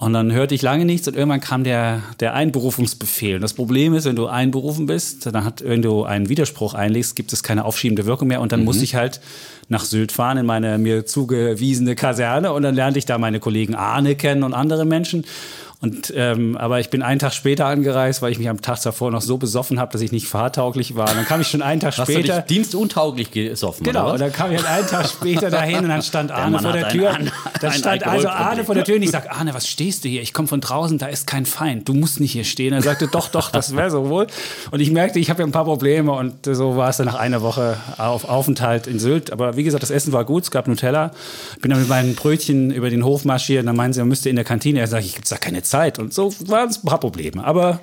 Und 0.00 0.12
dann 0.12 0.30
hörte 0.32 0.54
ich 0.54 0.62
lange 0.62 0.84
nichts 0.84 1.08
und 1.08 1.16
irgendwann 1.16 1.40
kam 1.40 1.64
der, 1.64 2.02
der 2.20 2.32
Einberufungsbefehl. 2.34 3.34
Und 3.34 3.40
das 3.40 3.52
Problem 3.54 3.94
ist, 3.94 4.04
wenn 4.04 4.14
du 4.14 4.28
einberufen 4.28 4.86
bist, 4.86 5.26
dann 5.26 5.44
hat, 5.44 5.64
wenn 5.64 5.82
du 5.82 6.04
einen 6.04 6.28
Widerspruch 6.28 6.74
einlegst, 6.74 7.16
gibt 7.16 7.32
es 7.32 7.42
keine 7.42 7.64
aufschiebende 7.64 8.06
Wirkung 8.06 8.28
mehr. 8.28 8.40
Und 8.40 8.52
dann 8.52 8.62
musste 8.64 8.84
ich 8.84 8.94
halt 8.94 9.20
nach 9.68 9.84
Sylt 9.84 10.12
fahren 10.12 10.38
in 10.38 10.46
meine 10.46 10.78
mir 10.78 11.06
zugewiesene 11.06 11.94
Kaserne. 11.94 12.52
Und 12.52 12.62
dann 12.62 12.74
lernte 12.74 12.98
ich 12.98 13.06
da 13.06 13.18
meine 13.18 13.40
Kollegen 13.40 13.74
Arne 13.74 14.16
kennen 14.16 14.42
und 14.42 14.54
andere 14.54 14.84
Menschen. 14.84 15.24
Und 15.80 16.12
ähm, 16.16 16.56
aber 16.56 16.80
ich 16.80 16.90
bin 16.90 17.02
einen 17.02 17.20
Tag 17.20 17.32
später 17.32 17.66
angereist, 17.66 18.20
weil 18.20 18.32
ich 18.32 18.38
mich 18.38 18.48
am 18.48 18.60
Tag 18.60 18.82
davor 18.82 19.12
noch 19.12 19.20
so 19.22 19.38
besoffen 19.38 19.78
habe, 19.78 19.92
dass 19.92 20.00
ich 20.00 20.10
nicht 20.10 20.26
fahrtauglich 20.26 20.96
war. 20.96 21.08
Und 21.08 21.16
dann 21.16 21.24
kam 21.24 21.40
ich 21.40 21.46
schon 21.46 21.62
einen 21.62 21.80
Tag 21.80 21.96
Hast 21.96 22.08
du 22.08 22.12
später. 22.14 22.40
dich 22.40 22.46
dienstuntauglich 22.46 23.30
gesoffen? 23.30 23.84
Genau, 23.84 24.12
und 24.12 24.20
dann 24.20 24.32
kam 24.32 24.50
ich 24.50 24.58
halt 24.58 24.66
einen 24.66 24.88
Tag 24.88 25.08
später 25.08 25.50
dahin 25.50 25.78
und 25.78 25.88
dann 25.88 26.02
stand 26.02 26.32
Arne 26.32 26.50
Mann 26.50 26.62
vor 26.64 26.72
der 26.72 26.88
Tür. 26.88 27.14
Ein 27.14 27.30
stand 27.72 28.04
also. 28.04 28.26
Arne 28.26 28.64
vor 28.64 28.74
der 28.74 28.82
Tür 28.82 28.96
und 28.96 29.02
ich 29.02 29.12
sag, 29.12 29.30
Arne, 29.30 29.54
was 29.54 29.68
stehst 29.68 30.04
du 30.04 30.08
hier? 30.08 30.20
Ich 30.20 30.32
komme 30.32 30.48
von 30.48 30.60
draußen, 30.60 30.98
da 30.98 31.06
ist 31.06 31.28
kein 31.28 31.46
Feind. 31.46 31.88
Du 31.88 31.94
musst 31.94 32.18
nicht 32.18 32.32
hier 32.32 32.44
stehen. 32.44 32.72
Er 32.72 32.82
sagte, 32.82 33.06
doch, 33.06 33.28
doch, 33.28 33.52
das 33.52 33.76
wäre 33.76 33.92
so 33.92 34.08
wohl. 34.08 34.26
Und 34.72 34.80
ich 34.80 34.90
merkte, 34.90 35.20
ich 35.20 35.30
habe 35.30 35.42
ja 35.42 35.46
ein 35.46 35.52
paar 35.52 35.64
Probleme 35.64 36.10
und 36.10 36.44
so 36.44 36.76
war 36.76 36.88
es 36.88 36.96
dann 36.96 37.06
nach 37.06 37.14
einer 37.14 37.40
Woche 37.40 37.76
auf 37.98 38.28
Aufenthalt 38.28 38.88
in 38.88 38.98
Sylt. 38.98 39.30
Aber 39.30 39.54
wie 39.58 39.64
gesagt, 39.64 39.82
das 39.82 39.90
Essen 39.90 40.12
war 40.12 40.24
gut, 40.24 40.44
es 40.44 40.50
gab 40.50 40.68
Nutella. 40.68 41.10
Ich 41.54 41.60
bin 41.60 41.70
dann 41.70 41.80
mit 41.80 41.88
meinen 41.88 42.14
Brötchen 42.14 42.70
über 42.70 42.88
den 42.88 43.04
Hof 43.04 43.24
marschiert 43.24 43.66
dann 43.66 43.76
meinen 43.76 43.92
sie, 43.92 44.00
man 44.00 44.08
müsste 44.08 44.30
in 44.30 44.36
der 44.36 44.44
Kantine. 44.44 44.80
Er 44.80 44.86
sagt, 44.86 45.04
ich 45.04 45.14
gibt's 45.14 45.30
da 45.30 45.36
keine 45.36 45.62
Zeit. 45.62 45.98
Und 45.98 46.14
so 46.14 46.32
waren 46.46 46.70
es 46.70 46.78
ein 46.78 46.86
paar 46.86 47.00
Probleme. 47.00 47.44
Aber 47.44 47.80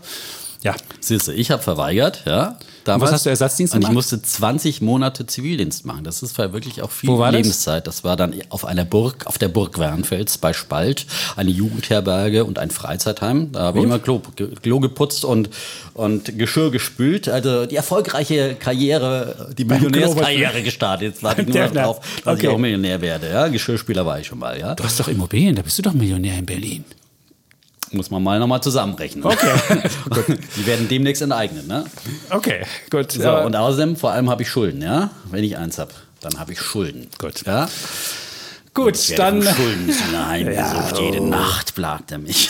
ja, 0.63 0.75
Siehst 0.99 1.27
du, 1.27 1.31
ich 1.33 1.51
habe 1.51 1.61
verweigert, 1.61 2.23
ja. 2.25 2.57
Damals. 2.83 3.09
was 3.09 3.15
hast 3.15 3.25
du 3.25 3.31
Ersatzdienst 3.31 3.73
Und 3.73 3.79
ich 3.81 3.87
gemacht? 3.87 3.95
musste 3.95 4.21
20 4.21 4.79
Monate 4.81 5.25
Zivildienst 5.25 5.85
machen. 5.87 6.03
Das 6.03 6.21
ist 6.21 6.37
war 6.37 6.53
wirklich 6.53 6.83
auch 6.83 6.91
viel 6.91 7.09
war 7.09 7.31
das? 7.31 7.41
Lebenszeit. 7.41 7.87
Das? 7.87 8.03
war 8.03 8.15
dann 8.15 8.35
auf 8.49 8.63
einer 8.63 8.85
Burg, 8.85 9.25
auf 9.25 9.39
der 9.39 9.47
Burg 9.47 9.79
Wernfels 9.79 10.37
bei 10.37 10.53
Spalt, 10.53 11.07
eine 11.35 11.49
Jugendherberge 11.49 12.45
und 12.45 12.59
ein 12.59 12.69
Freizeitheim. 12.69 13.51
Da 13.53 13.61
habe 13.61 13.79
ich 13.79 13.85
immer 13.85 13.97
Klo, 13.97 14.21
Klo 14.61 14.79
geputzt 14.79 15.25
und, 15.25 15.49
und 15.95 16.37
Geschirr 16.37 16.69
gespült. 16.69 17.27
Also 17.27 17.65
die 17.65 17.75
erfolgreiche 17.75 18.53
Karriere, 18.53 19.49
die 19.57 19.65
Millionärskarriere 19.65 20.61
gestartet. 20.61 21.07
Jetzt 21.13 21.23
warte 21.23 21.41
ich 21.41 21.47
nur 21.47 21.65
drauf, 21.69 22.01
dass 22.23 22.37
ich 22.37 22.45
Okay. 22.45 22.53
auch 22.55 22.59
Millionär 22.59 23.01
werde. 23.01 23.29
Ja, 23.31 23.47
Geschirrspieler 23.47 24.05
war 24.05 24.19
ich 24.19 24.27
schon 24.27 24.37
mal, 24.37 24.59
ja. 24.59 24.75
du 24.75 24.83
hast 24.83 24.99
doch 24.99 25.07
Immobilien, 25.07 25.55
da 25.55 25.63
bist 25.63 25.79
du 25.79 25.81
doch 25.81 25.93
Millionär 25.93 26.37
in 26.37 26.45
Berlin. 26.45 26.85
Muss 27.91 28.09
man 28.11 28.23
mal 28.23 28.39
nochmal 28.39 28.61
zusammenrechnen. 28.61 29.23
Okay. 29.23 29.53
Die 30.57 30.65
werden 30.65 30.87
demnächst 30.89 31.21
enteignet, 31.21 31.67
ne? 31.67 31.85
Okay, 32.29 32.65
gut. 32.89 33.11
So, 33.11 33.31
und 33.31 33.55
außerdem, 33.55 33.95
vor 33.95 34.11
allem 34.11 34.29
habe 34.29 34.41
ich 34.43 34.49
Schulden, 34.49 34.81
ja? 34.81 35.11
Wenn 35.31 35.43
ich 35.43 35.57
eins 35.57 35.77
habe, 35.77 35.91
dann 36.21 36.39
habe 36.39 36.53
ich 36.53 36.59
Schulden. 36.59 37.07
Gut. 37.19 37.45
Ja? 37.45 37.67
gut, 38.75 39.17
dann 39.17 39.41
Schulden 39.41 39.95
Nein, 40.11 40.51
Ja, 40.53 40.93
so 40.93 41.01
jede 41.01 41.21
oh. 41.21 41.27
Nacht 41.27 41.73
plagt 41.73 42.11
er 42.11 42.19
mich. 42.19 42.49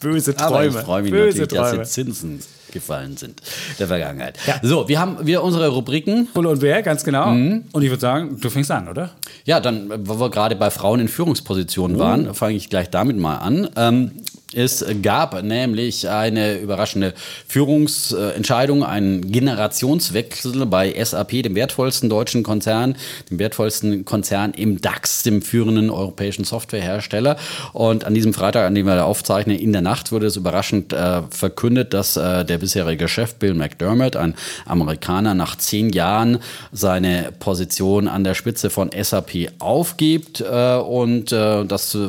böse 0.00 0.34
Aber 0.38 0.56
Träume. 0.56 0.78
ich 0.78 0.84
freue 0.84 1.02
mich 1.02 1.10
böse 1.10 1.40
natürlich, 1.40 1.48
dass 1.48 1.70
Träume. 1.70 1.82
jetzt 1.82 1.92
Zinsen 1.94 2.42
gefallen 2.74 3.16
sind 3.16 3.40
der 3.78 3.88
Vergangenheit. 3.88 4.38
Ja. 4.46 4.60
So, 4.62 4.86
wir 4.88 5.00
haben 5.00 5.16
wir 5.22 5.42
unsere 5.42 5.68
Rubriken. 5.68 6.28
Bulle 6.34 6.50
und 6.50 6.60
Bär, 6.60 6.82
ganz 6.82 7.04
genau. 7.04 7.30
Mhm. 7.30 7.64
Und 7.72 7.82
ich 7.82 7.88
würde 7.88 8.02
sagen, 8.02 8.38
du 8.38 8.50
fängst 8.50 8.70
an, 8.70 8.88
oder? 8.88 9.12
Ja, 9.46 9.60
dann, 9.60 9.90
wo 10.06 10.20
wir 10.20 10.30
gerade 10.30 10.56
bei 10.56 10.70
Frauen 10.70 11.00
in 11.00 11.08
Führungspositionen 11.08 11.98
waren, 11.98 12.34
fange 12.34 12.56
ich 12.56 12.68
gleich 12.68 12.90
damit 12.90 13.16
mal 13.16 13.36
an. 13.36 13.70
Ähm, 13.76 14.10
es 14.54 14.84
gab 15.02 15.42
nämlich 15.42 16.08
eine 16.08 16.58
überraschende 16.58 17.14
Führungsentscheidung, 17.48 18.84
einen 18.84 19.30
Generationswechsel 19.30 20.66
bei 20.66 20.94
SAP, 21.02 21.42
dem 21.42 21.54
wertvollsten 21.54 22.08
deutschen 22.08 22.42
Konzern, 22.42 22.96
dem 23.30 23.38
wertvollsten 23.38 24.04
Konzern 24.04 24.52
im 24.52 24.80
DAX, 24.80 25.22
dem 25.22 25.42
führenden 25.42 25.90
europäischen 25.90 26.44
Softwarehersteller. 26.44 27.36
Und 27.72 28.04
an 28.04 28.14
diesem 28.14 28.34
Freitag, 28.34 28.66
an 28.66 28.74
dem 28.74 28.86
wir 28.86 28.96
da 28.96 29.04
aufzeichnen, 29.04 29.58
in 29.58 29.72
der 29.72 29.82
Nacht 29.82 30.12
wurde 30.12 30.26
es 30.26 30.36
überraschend 30.36 30.92
äh, 30.92 31.22
verkündet, 31.30 31.94
dass 31.94 32.16
äh, 32.16 32.44
der 32.44 32.58
bisherige 32.58 33.08
Chef 33.08 33.34
Bill 33.34 33.54
McDermott, 33.54 34.16
ein 34.16 34.34
Amerikaner, 34.66 35.34
nach 35.34 35.56
zehn 35.56 35.90
Jahren 35.90 36.38
seine 36.72 37.32
Position 37.38 38.08
an 38.08 38.24
der 38.24 38.34
Spitze 38.34 38.70
von 38.70 38.90
SAP 38.92 39.52
aufgibt 39.58 40.40
äh, 40.40 40.76
und 40.76 41.32
äh, 41.32 41.64
das 41.64 41.94
äh, 41.94 42.08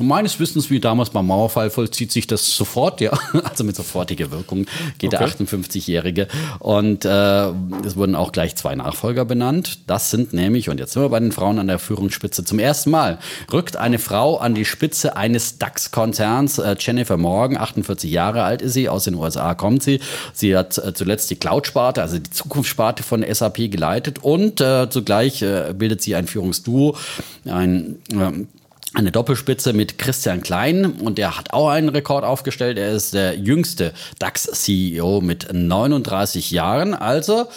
Meines 0.00 0.38
Wissens, 0.38 0.70
wie 0.70 0.78
damals 0.78 1.10
beim 1.10 1.26
Mauerfall, 1.26 1.70
vollzieht 1.70 2.12
sich 2.12 2.28
das 2.28 2.56
sofort, 2.56 3.00
ja, 3.00 3.10
also 3.44 3.64
mit 3.64 3.74
sofortiger 3.74 4.30
Wirkung 4.30 4.66
geht 4.98 5.12
der 5.12 5.26
58-Jährige. 5.26 6.28
Und 6.60 7.04
äh, 7.04 7.48
es 7.84 7.96
wurden 7.96 8.14
auch 8.14 8.30
gleich 8.30 8.54
zwei 8.54 8.76
Nachfolger 8.76 9.24
benannt. 9.24 9.80
Das 9.88 10.10
sind 10.10 10.32
nämlich, 10.32 10.68
und 10.68 10.78
jetzt 10.78 10.92
sind 10.92 11.02
wir 11.02 11.08
bei 11.08 11.18
den 11.18 11.32
Frauen 11.32 11.58
an 11.58 11.66
der 11.66 11.80
Führungsspitze, 11.80 12.44
zum 12.44 12.60
ersten 12.60 12.90
Mal 12.90 13.18
rückt 13.52 13.76
eine 13.76 13.98
Frau 13.98 14.36
an 14.36 14.54
die 14.54 14.64
Spitze 14.64 15.16
eines 15.16 15.58
DAX-Konzerns. 15.58 16.58
Äh, 16.58 16.76
Jennifer 16.78 17.16
Morgan, 17.16 17.56
48 17.56 18.10
Jahre 18.10 18.44
alt 18.44 18.62
ist 18.62 18.74
sie, 18.74 18.88
aus 18.88 19.04
den 19.04 19.14
USA 19.14 19.54
kommt 19.54 19.82
sie. 19.82 20.00
Sie 20.32 20.56
hat 20.56 20.78
äh, 20.78 20.94
zuletzt 20.94 21.28
die 21.30 21.36
Cloud-Sparte, 21.36 22.02
also 22.02 22.18
die 22.18 22.30
Zukunftssparte 22.30 23.02
von 23.02 23.24
SAP 23.28 23.70
geleitet 23.70 24.20
und 24.22 24.60
äh, 24.60 24.88
zugleich 24.90 25.42
äh, 25.42 25.74
bildet 25.76 26.02
sie 26.02 26.14
ein 26.14 26.28
Führungsduo, 26.28 26.96
ein 27.44 27.96
ähm, 28.12 28.48
eine 28.94 29.12
Doppelspitze 29.12 29.72
mit 29.72 29.98
Christian 29.98 30.40
Klein 30.40 30.86
und 30.86 31.18
der 31.18 31.36
hat 31.36 31.52
auch 31.52 31.68
einen 31.68 31.88
Rekord 31.88 32.24
aufgestellt. 32.24 32.78
Er 32.78 32.92
ist 32.92 33.14
der 33.14 33.36
jüngste 33.36 33.92
DAX-CEO 34.18 35.20
mit 35.20 35.48
39 35.52 36.50
Jahren. 36.50 36.94
Also, 36.94 37.48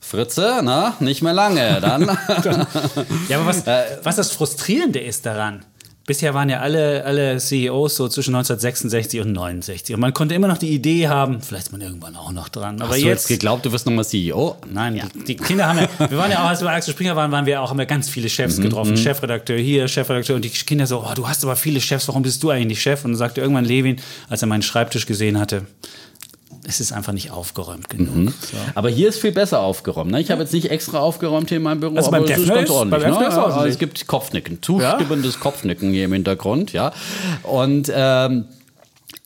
Fritze, 0.00 0.60
na, 0.62 0.96
nicht 1.00 1.22
mehr 1.22 1.32
lange. 1.32 1.80
Dann 1.80 2.02
Ja, 3.28 3.38
aber 3.38 3.46
was, 3.46 3.66
was 4.04 4.16
das 4.16 4.30
Frustrierende 4.30 5.00
ist 5.00 5.26
daran, 5.26 5.64
bisher 6.06 6.34
waren 6.34 6.48
ja 6.48 6.60
alle, 6.60 7.04
alle 7.04 7.38
CEOs 7.38 7.96
so 7.96 8.08
zwischen 8.08 8.34
1966 8.34 9.20
und 9.20 9.32
69 9.32 9.94
und 9.94 10.00
man 10.00 10.14
konnte 10.14 10.34
immer 10.34 10.48
noch 10.48 10.58
die 10.58 10.70
Idee 10.70 11.08
haben, 11.08 11.40
vielleicht 11.40 11.66
ist 11.66 11.72
man 11.72 11.80
irgendwann 11.80 12.16
auch 12.16 12.32
noch 12.32 12.48
dran. 12.48 12.80
Aber 12.80 12.92
hast 12.92 13.02
du 13.02 13.06
jetzt 13.06 13.28
geglaubt, 13.28 13.66
du 13.66 13.72
wirst 13.72 13.86
nochmal 13.86 14.04
CEO? 14.04 14.56
Nein, 14.72 15.02
die, 15.16 15.24
die 15.24 15.36
Kinder 15.36 15.66
haben 15.68 15.78
ja, 15.78 15.88
wir 16.10 16.18
waren 16.18 16.30
ja 16.30 16.44
auch, 16.44 16.48
als 16.48 16.60
wir 16.60 16.66
bei 16.68 16.74
Axel 16.74 16.94
Springer 16.94 17.16
waren, 17.16 17.32
waren 17.32 17.46
wir 17.46 17.60
auch, 17.60 17.70
haben 17.70 17.78
wir 17.78 17.86
ganz 17.86 18.08
viele 18.08 18.26
Mhm, 18.26 18.30
Chefs 18.30 18.60
getroffen. 18.60 18.96
Chefredakteur 18.96 19.58
hier, 19.58 19.88
Chefredakteur 19.88 20.36
und 20.36 20.44
die 20.44 20.50
Kinder 20.50 20.86
so, 20.86 21.04
oh, 21.04 21.14
du 21.14 21.28
hast 21.28 21.44
aber 21.44 21.56
viele 21.56 21.80
Chefs, 21.80 22.08
warum 22.08 22.22
bist 22.22 22.42
du 22.42 22.50
eigentlich 22.50 22.66
nicht 22.66 22.82
Chef? 22.82 23.04
Und 23.04 23.12
dann 23.12 23.18
sagte 23.18 23.40
irgendwann 23.40 23.64
Levin, 23.64 23.96
als 24.28 24.42
er 24.42 24.48
meinen 24.48 24.62
Schreibtisch 24.62 25.06
gesehen 25.06 25.38
hatte, 25.38 25.66
es 26.68 26.80
ist 26.80 26.92
einfach 26.92 27.12
nicht 27.12 27.30
aufgeräumt 27.30 27.88
genug. 27.88 28.14
Mhm. 28.14 28.28
So. 28.28 28.56
Aber 28.74 28.88
hier 28.88 29.08
ist 29.08 29.20
viel 29.20 29.32
besser 29.32 29.60
aufgeräumt. 29.60 30.10
Ne? 30.10 30.20
Ich 30.20 30.30
habe 30.30 30.42
jetzt 30.42 30.52
nicht 30.52 30.70
extra 30.70 30.98
aufgeräumt 30.98 31.48
hier 31.48 31.58
in 31.58 31.62
meinem 31.62 31.80
Büro, 31.80 31.96
Also 31.96 32.08
aber 32.12 32.24
es 32.28 32.38
ist 32.38 32.48
ganz 32.48 32.62
ist- 32.64 32.70
ordentlich. 32.70 33.02
beim 33.02 33.12
Ne? 33.12 33.26
Ist 33.26 33.32
Ja, 33.32 33.38
ordentlich. 33.38 33.56
also 33.56 33.68
es 33.68 33.78
gibt 33.78 34.06
Kopfnicken, 34.06 34.62
zustimmendes 34.62 35.38
Kopfnicken 35.40 35.92
hier 35.92 36.04
im 36.06 36.12
Hintergrund. 36.12 36.72
ja. 36.72 36.92
Und 37.44 37.90
ähm, 37.94 38.44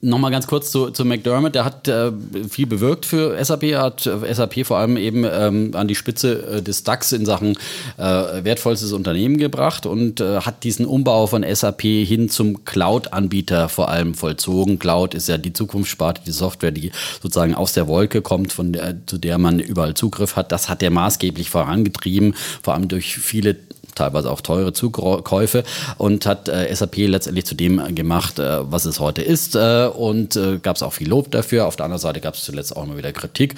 Nochmal 0.02 0.30
ganz 0.30 0.46
kurz 0.46 0.70
zu, 0.70 0.90
zu 0.90 1.04
McDermott. 1.04 1.54
Der 1.54 1.66
hat 1.66 1.86
äh, 1.86 2.10
viel 2.48 2.66
bewirkt 2.66 3.04
für 3.04 3.36
SAP, 3.44 3.64
Er 3.64 3.82
hat 3.82 4.06
äh, 4.06 4.32
SAP 4.32 4.64
vor 4.64 4.78
allem 4.78 4.96
eben 4.96 5.26
ähm, 5.30 5.72
an 5.74 5.88
die 5.88 5.94
Spitze 5.94 6.42
äh, 6.42 6.62
des 6.62 6.84
DAX 6.84 7.12
in 7.12 7.26
Sachen 7.26 7.58
äh, 7.98 8.02
wertvollstes 8.42 8.92
Unternehmen 8.92 9.36
gebracht 9.36 9.84
und 9.84 10.20
äh, 10.20 10.40
hat 10.40 10.64
diesen 10.64 10.86
Umbau 10.86 11.26
von 11.26 11.44
SAP 11.44 11.82
hin 11.82 12.30
zum 12.30 12.64
Cloud-Anbieter 12.64 13.68
vor 13.68 13.90
allem 13.90 14.14
vollzogen. 14.14 14.78
Cloud 14.78 15.12
ist 15.12 15.28
ja 15.28 15.36
die 15.36 15.52
Zukunftssparte, 15.52 16.22
die 16.24 16.32
Software, 16.32 16.70
die 16.70 16.92
sozusagen 17.22 17.54
aus 17.54 17.74
der 17.74 17.86
Wolke 17.86 18.22
kommt, 18.22 18.54
von 18.54 18.72
der, 18.72 19.06
zu 19.06 19.18
der 19.18 19.36
man 19.36 19.60
überall 19.60 19.92
Zugriff 19.92 20.34
hat. 20.34 20.50
Das 20.50 20.70
hat 20.70 20.82
er 20.82 20.88
maßgeblich 20.90 21.50
vorangetrieben, 21.50 22.34
vor 22.62 22.72
allem 22.72 22.88
durch 22.88 23.18
viele 23.18 23.56
teilweise 23.94 24.30
auch 24.30 24.40
teure 24.40 24.72
Zukäufe 24.72 25.64
und 25.98 26.26
hat 26.26 26.48
äh, 26.48 26.74
SAP 26.74 26.96
letztendlich 26.96 27.46
zu 27.46 27.54
dem 27.54 27.94
gemacht, 27.94 28.38
äh, 28.38 28.70
was 28.70 28.84
es 28.84 29.00
heute 29.00 29.22
ist 29.22 29.54
äh, 29.54 29.86
und 29.86 30.36
äh, 30.36 30.58
gab 30.58 30.76
es 30.76 30.82
auch 30.82 30.92
viel 30.92 31.08
Lob 31.08 31.30
dafür. 31.30 31.66
Auf 31.66 31.76
der 31.76 31.84
anderen 31.84 32.00
Seite 32.00 32.20
gab 32.20 32.34
es 32.34 32.44
zuletzt 32.44 32.76
auch 32.76 32.84
immer 32.84 32.96
wieder 32.96 33.12
Kritik. 33.12 33.54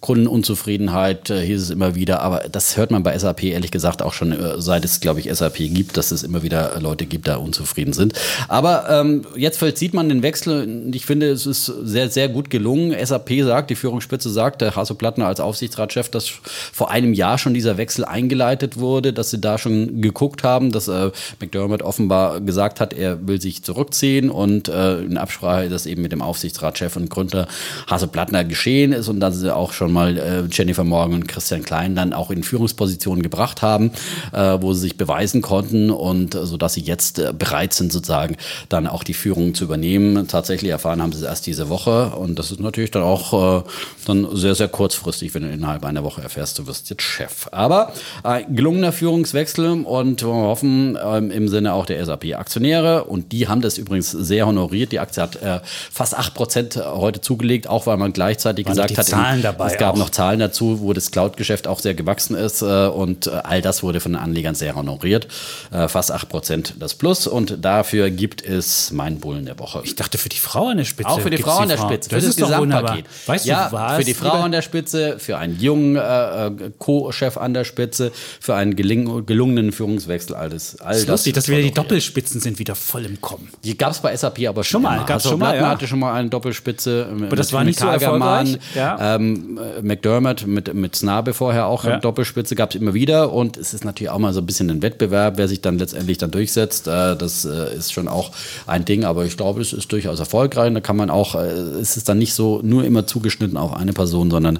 Äh, 0.00 0.10
Kundenunzufriedenheit 0.10 1.30
äh, 1.30 1.44
hieß 1.44 1.62
es 1.62 1.70
immer 1.70 1.94
wieder, 1.94 2.20
aber 2.20 2.44
das 2.50 2.76
hört 2.76 2.90
man 2.90 3.02
bei 3.02 3.16
SAP 3.18 3.44
ehrlich 3.44 3.70
gesagt 3.70 4.02
auch 4.02 4.12
schon, 4.12 4.32
äh, 4.32 4.60
seit 4.60 4.84
es, 4.84 5.00
glaube 5.00 5.20
ich, 5.20 5.32
SAP 5.32 5.56
gibt, 5.56 5.96
dass 5.96 6.10
es 6.10 6.22
immer 6.22 6.42
wieder 6.42 6.78
Leute 6.80 7.06
gibt, 7.06 7.28
da 7.28 7.36
unzufrieden 7.36 7.92
sind. 7.92 8.14
Aber 8.48 8.88
ähm, 8.90 9.24
jetzt 9.36 9.58
vollzieht 9.58 9.94
man 9.94 10.08
den 10.08 10.22
Wechsel 10.22 10.80
ich 10.94 11.06
finde, 11.06 11.30
es 11.30 11.46
ist 11.46 11.66
sehr, 11.66 12.08
sehr 12.10 12.28
gut 12.28 12.50
gelungen. 12.50 12.94
SAP 13.04 13.30
sagt, 13.42 13.70
die 13.70 13.74
Führungsspitze 13.74 14.30
sagt, 14.30 14.60
der 14.60 14.76
Hasso 14.76 14.94
Plattner 14.94 15.26
als 15.26 15.40
Aufsichtsratschef, 15.40 16.08
dass 16.08 16.28
vor 16.28 16.90
einem 16.90 17.12
Jahr 17.14 17.38
schon 17.38 17.54
dieser 17.54 17.76
Wechsel 17.76 18.04
eingeleitet 18.04 18.78
wurde, 18.78 19.12
dass 19.12 19.30
sie 19.30 19.40
da 19.40 19.58
schon 19.58 20.00
geguckt 20.00 20.44
haben, 20.44 20.72
dass 20.72 20.88
äh, 20.88 21.10
McDermott 21.40 21.82
offenbar 21.82 22.40
gesagt 22.40 22.80
hat, 22.80 22.92
er 22.92 23.26
will 23.26 23.40
sich 23.40 23.62
zurückziehen 23.62 24.30
und 24.30 24.68
äh, 24.68 25.00
in 25.00 25.16
Absprache 25.16 25.68
das 25.68 25.86
eben 25.86 26.02
mit 26.02 26.12
dem 26.12 26.22
Aufsichtsratschef 26.22 26.96
und 26.96 27.10
Gründer 27.10 27.48
Hasso 27.86 28.06
Plattner 28.06 28.44
geschehen 28.44 28.92
ist 28.92 29.08
und 29.08 29.20
dass 29.20 29.36
sie 29.36 29.54
auch 29.54 29.72
schon 29.72 29.89
schon 29.90 29.94
mal 29.94 30.18
äh, 30.18 30.44
Jennifer 30.50 30.84
Morgan 30.84 31.14
und 31.14 31.28
Christian 31.28 31.62
Klein 31.62 31.96
dann 31.96 32.12
auch 32.12 32.30
in 32.30 32.44
Führungspositionen 32.44 33.22
gebracht 33.22 33.60
haben, 33.60 33.90
äh, 34.32 34.58
wo 34.60 34.72
sie 34.72 34.80
sich 34.80 34.96
beweisen 34.96 35.42
konnten 35.42 35.90
und 35.90 36.34
äh, 36.34 36.46
sodass 36.46 36.74
sie 36.74 36.80
jetzt 36.80 37.18
äh, 37.18 37.32
bereit 37.36 37.72
sind, 37.72 37.92
sozusagen 37.92 38.36
dann 38.68 38.86
auch 38.86 39.02
die 39.02 39.14
Führung 39.14 39.54
zu 39.54 39.64
übernehmen. 39.64 40.28
Tatsächlich 40.28 40.70
erfahren 40.70 41.02
haben 41.02 41.12
sie 41.12 41.18
es 41.18 41.24
erst 41.24 41.46
diese 41.46 41.68
Woche 41.68 42.10
und 42.10 42.38
das 42.38 42.52
ist 42.52 42.60
natürlich 42.60 42.92
dann 42.92 43.02
auch 43.02 43.58
äh, 43.58 43.62
dann 44.06 44.28
sehr, 44.32 44.54
sehr 44.54 44.68
kurzfristig, 44.68 45.34
wenn 45.34 45.42
du 45.42 45.50
innerhalb 45.50 45.84
einer 45.84 46.04
Woche 46.04 46.22
erfährst, 46.22 46.58
du 46.58 46.66
wirst 46.66 46.88
jetzt 46.90 47.02
Chef. 47.02 47.48
Aber 47.50 47.92
äh, 48.22 48.44
gelungener 48.48 48.92
Führungswechsel 48.92 49.82
und 49.84 50.22
wir 50.22 50.28
hoffen 50.28 50.96
ähm, 51.02 51.30
im 51.30 51.48
Sinne 51.48 51.72
auch 51.74 51.86
der 51.86 52.04
SAP-Aktionäre 52.04 53.04
und 53.04 53.32
die 53.32 53.48
haben 53.48 53.60
das 53.60 53.78
übrigens 53.78 54.10
sehr 54.12 54.46
honoriert. 54.46 54.92
Die 54.92 55.00
Aktie 55.00 55.22
hat 55.22 55.36
äh, 55.42 55.60
fast 55.90 56.16
8% 56.16 56.84
heute 56.94 57.20
zugelegt, 57.20 57.68
auch 57.68 57.86
weil 57.86 57.96
man 57.96 58.12
gleichzeitig 58.12 58.66
Waren 58.66 58.76
gesagt 58.76 58.96
hat, 58.96 59.06
Zahlen 59.06 59.42
dabei 59.42 59.79
gab 59.80 59.94
auch. 59.94 59.98
noch 59.98 60.10
Zahlen 60.10 60.40
dazu, 60.40 60.80
wo 60.80 60.92
das 60.92 61.10
Cloud-Geschäft 61.10 61.66
auch 61.66 61.78
sehr 61.80 61.94
gewachsen 61.94 62.36
ist 62.36 62.62
äh, 62.62 62.86
und 62.86 63.26
äh, 63.26 63.30
all 63.30 63.62
das 63.62 63.82
wurde 63.82 64.00
von 64.00 64.12
den 64.12 64.20
Anlegern 64.20 64.54
sehr 64.54 64.74
honoriert. 64.74 65.28
Äh, 65.70 65.88
fast 65.88 66.12
8% 66.12 66.74
das 66.78 66.94
Plus 66.94 67.26
und 67.26 67.64
dafür 67.64 68.10
gibt 68.10 68.44
es 68.44 68.90
mein 68.90 69.20
Bullen 69.20 69.46
der 69.46 69.58
Woche. 69.58 69.82
Ich 69.84 69.96
dachte 69.96 70.18
für 70.18 70.28
die 70.28 70.38
Frau 70.38 70.68
an 70.68 70.78
der 70.78 70.84
Spitze. 70.84 71.08
Auch 71.10 71.20
für 71.20 71.30
die 71.30 71.38
Frau 71.38 71.58
an 71.58 71.68
der 71.68 71.78
Spitze, 71.78 72.10
Das, 72.10 72.22
für 72.22 72.30
ist 72.30 72.40
doch 72.40 72.58
wunderbar. 72.58 72.98
Weißt 73.26 73.46
ja, 73.46 73.68
du 73.68 73.76
was? 73.76 73.96
für 73.96 74.04
die 74.04 74.14
Frau 74.14 74.40
an 74.40 74.52
der 74.52 74.62
Spitze, 74.62 75.18
für 75.18 75.38
einen 75.38 75.58
jungen 75.58 75.96
äh, 75.96 76.46
äh, 76.46 76.70
Co-Chef 76.78 77.36
an 77.36 77.54
der 77.54 77.64
Spitze, 77.64 78.12
für 78.40 78.54
einen 78.54 78.76
gelungenen 78.76 79.72
Führungswechsel, 79.72 80.36
alles. 80.36 80.80
All 80.80 80.92
Das 80.92 81.02
ist 81.02 81.08
lustig, 81.08 81.34
dass 81.34 81.48
wieder 81.48 81.62
die. 81.62 81.70
Doppelspitzen 81.70 82.40
sind 82.40 82.58
wieder 82.58 82.74
voll 82.74 83.04
im 83.06 83.20
Kommen. 83.20 83.48
Die 83.64 83.76
gab 83.78 83.92
es 83.92 84.00
bei 84.00 84.16
SAP 84.16 84.46
aber 84.48 84.64
schon, 84.64 84.82
Schon 84.82 84.82
mal, 84.82 84.98
gab's 84.98 85.10
also 85.10 85.30
schon 85.30 85.38
mal, 85.40 85.56
ja. 85.56 85.68
hatte 85.68 85.86
schon 85.86 85.98
mal 85.98 86.14
eine 86.14 86.28
Doppelspitze. 86.28 87.08
Aber 87.10 87.36
das 87.36 87.52
war 87.52 87.64
nicht 87.64 87.78
so 87.78 87.86
erfolgreich, 87.86 88.58
ja. 88.74 89.16
Ähm, 89.16 89.58
äh, 89.58 89.69
McDermott 89.82 90.46
mit, 90.46 90.72
mit 90.74 90.96
Snabe 90.96 91.34
vorher 91.34 91.66
auch 91.66 91.84
Ja. 91.84 91.98
Doppelspitze 91.98 92.54
gab 92.54 92.70
es 92.70 92.76
immer 92.76 92.94
wieder. 92.94 93.32
Und 93.32 93.56
es 93.56 93.74
ist 93.74 93.84
natürlich 93.84 94.10
auch 94.10 94.18
mal 94.18 94.32
so 94.32 94.40
ein 94.40 94.46
bisschen 94.46 94.70
ein 94.70 94.82
Wettbewerb, 94.82 95.36
wer 95.36 95.48
sich 95.48 95.60
dann 95.60 95.78
letztendlich 95.78 96.18
dann 96.18 96.30
durchsetzt. 96.30 96.86
Äh, 96.86 97.16
das 97.16 97.44
äh, 97.44 97.74
ist 97.76 97.92
schon 97.92 98.08
auch 98.08 98.30
ein 98.66 98.84
Ding. 98.84 99.04
Aber 99.04 99.24
ich 99.24 99.36
glaube, 99.36 99.60
es 99.60 99.72
ist 99.72 99.90
durchaus 99.92 100.20
erfolgreich. 100.20 100.68
Und 100.68 100.74
da 100.74 100.80
kann 100.80 100.96
man 100.96 101.10
auch, 101.10 101.34
äh, 101.34 101.48
es 101.48 101.96
ist 101.96 102.08
dann 102.08 102.18
nicht 102.18 102.34
so 102.34 102.60
nur 102.62 102.84
immer 102.84 103.06
zugeschnitten 103.06 103.56
auf 103.56 103.74
eine 103.74 103.92
Person, 103.92 104.30
sondern 104.30 104.58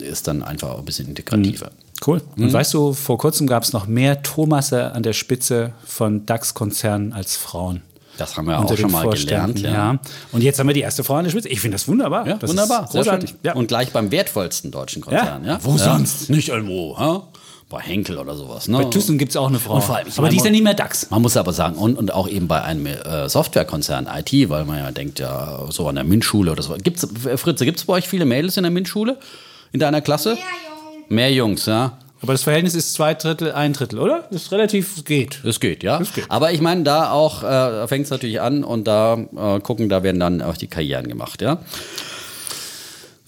ist 0.00 0.28
dann 0.28 0.42
einfach 0.42 0.70
auch 0.70 0.78
ein 0.78 0.84
bisschen 0.84 1.08
integrativer. 1.08 1.70
Cool. 2.06 2.20
Mhm. 2.36 2.44
Und 2.44 2.52
weißt 2.52 2.74
du, 2.74 2.92
vor 2.92 3.18
kurzem 3.18 3.46
gab 3.46 3.62
es 3.62 3.72
noch 3.72 3.86
mehr 3.86 4.22
Thomasse 4.22 4.92
an 4.92 5.02
der 5.02 5.12
Spitze 5.12 5.72
von 5.84 6.26
DAX-Konzernen 6.26 7.12
als 7.12 7.36
Frauen. 7.36 7.82
Das 8.18 8.36
haben 8.36 8.46
wir 8.48 8.58
auch 8.58 8.76
schon 8.76 8.90
mal 8.90 9.08
gelernt. 9.08 9.60
ja. 9.60 9.98
Und 10.32 10.42
jetzt 10.42 10.58
haben 10.58 10.66
wir 10.66 10.74
die 10.74 10.80
erste 10.80 11.04
Frau 11.04 11.14
an 11.14 11.24
der 11.24 11.30
Spitze. 11.30 11.48
Ich 11.48 11.60
finde 11.60 11.76
das 11.76 11.86
wunderbar. 11.88 12.26
Ja, 12.26 12.34
das 12.34 12.50
wunderbar. 12.50 12.84
Ist 12.84 12.90
großartig. 12.90 13.34
Ja. 13.44 13.54
Und 13.54 13.68
gleich 13.68 13.92
beim 13.92 14.10
wertvollsten 14.10 14.70
deutschen 14.70 15.02
Konzern. 15.02 15.44
Ja? 15.44 15.58
Wo 15.62 15.78
sonst? 15.78 16.28
Nicht 16.28 16.48
irgendwo. 16.48 16.96
Ja? 16.98 17.22
Bei 17.70 17.80
Henkel 17.80 18.18
oder 18.18 18.34
sowas. 18.34 18.66
Ne? 18.66 18.78
Bei 18.78 18.84
Thyssen 18.84 19.18
gibt 19.18 19.30
es 19.30 19.36
auch 19.36 19.48
eine 19.48 19.58
Frau. 19.58 19.74
Und 19.74 19.84
vor 19.84 19.96
allem, 19.96 20.08
aber 20.08 20.22
meine, 20.22 20.30
die 20.30 20.38
ist 20.38 20.44
ja 20.44 20.50
nicht 20.50 20.64
mehr 20.64 20.74
DAX. 20.74 21.10
Man 21.10 21.22
muss 21.22 21.36
aber 21.36 21.52
sagen, 21.52 21.76
und, 21.76 21.96
und 21.96 22.12
auch 22.12 22.26
eben 22.26 22.48
bei 22.48 22.62
einem 22.62 22.86
äh, 22.86 23.28
Softwarekonzern 23.28 24.08
IT, 24.12 24.48
weil 24.48 24.64
man 24.64 24.78
ja 24.78 24.90
denkt, 24.90 25.18
ja, 25.20 25.66
so 25.70 25.86
an 25.86 25.96
der 25.96 26.04
MINT-Schule 26.04 26.50
oder 26.50 26.62
so. 26.62 26.74
Gibt's, 26.82 27.06
Fritze, 27.36 27.66
gibt 27.66 27.78
es 27.78 27.84
bei 27.84 27.92
euch 27.94 28.08
viele 28.08 28.24
Mädels 28.24 28.56
in 28.56 28.62
der 28.64 28.72
MINT-Schule? 28.72 29.18
In 29.72 29.80
deiner 29.80 30.00
Klasse? 30.00 30.30
Ja, 30.30 30.36
Junge. 30.36 31.04
Mehr 31.10 31.32
Jungs, 31.32 31.66
ja. 31.66 31.98
Aber 32.20 32.32
das 32.32 32.42
Verhältnis 32.42 32.74
ist 32.74 32.94
zwei 32.94 33.14
Drittel, 33.14 33.52
ein 33.52 33.72
Drittel, 33.72 33.98
oder? 34.00 34.26
Das 34.30 34.42
ist 34.42 34.52
relativ, 34.52 35.04
geht. 35.04 35.40
Das 35.44 35.60
geht, 35.60 35.82
ja. 35.82 35.98
Das 35.98 36.12
geht. 36.12 36.24
Aber 36.28 36.52
ich 36.52 36.60
meine, 36.60 36.82
da 36.82 37.12
auch 37.12 37.42
äh, 37.44 37.86
fängt 37.86 38.06
es 38.06 38.10
natürlich 38.10 38.40
an 38.40 38.64
und 38.64 38.88
da 38.88 39.14
äh, 39.14 39.60
gucken, 39.60 39.88
da 39.88 40.02
werden 40.02 40.18
dann 40.18 40.42
auch 40.42 40.56
die 40.56 40.66
Karrieren 40.66 41.06
gemacht, 41.08 41.42
ja. 41.42 41.58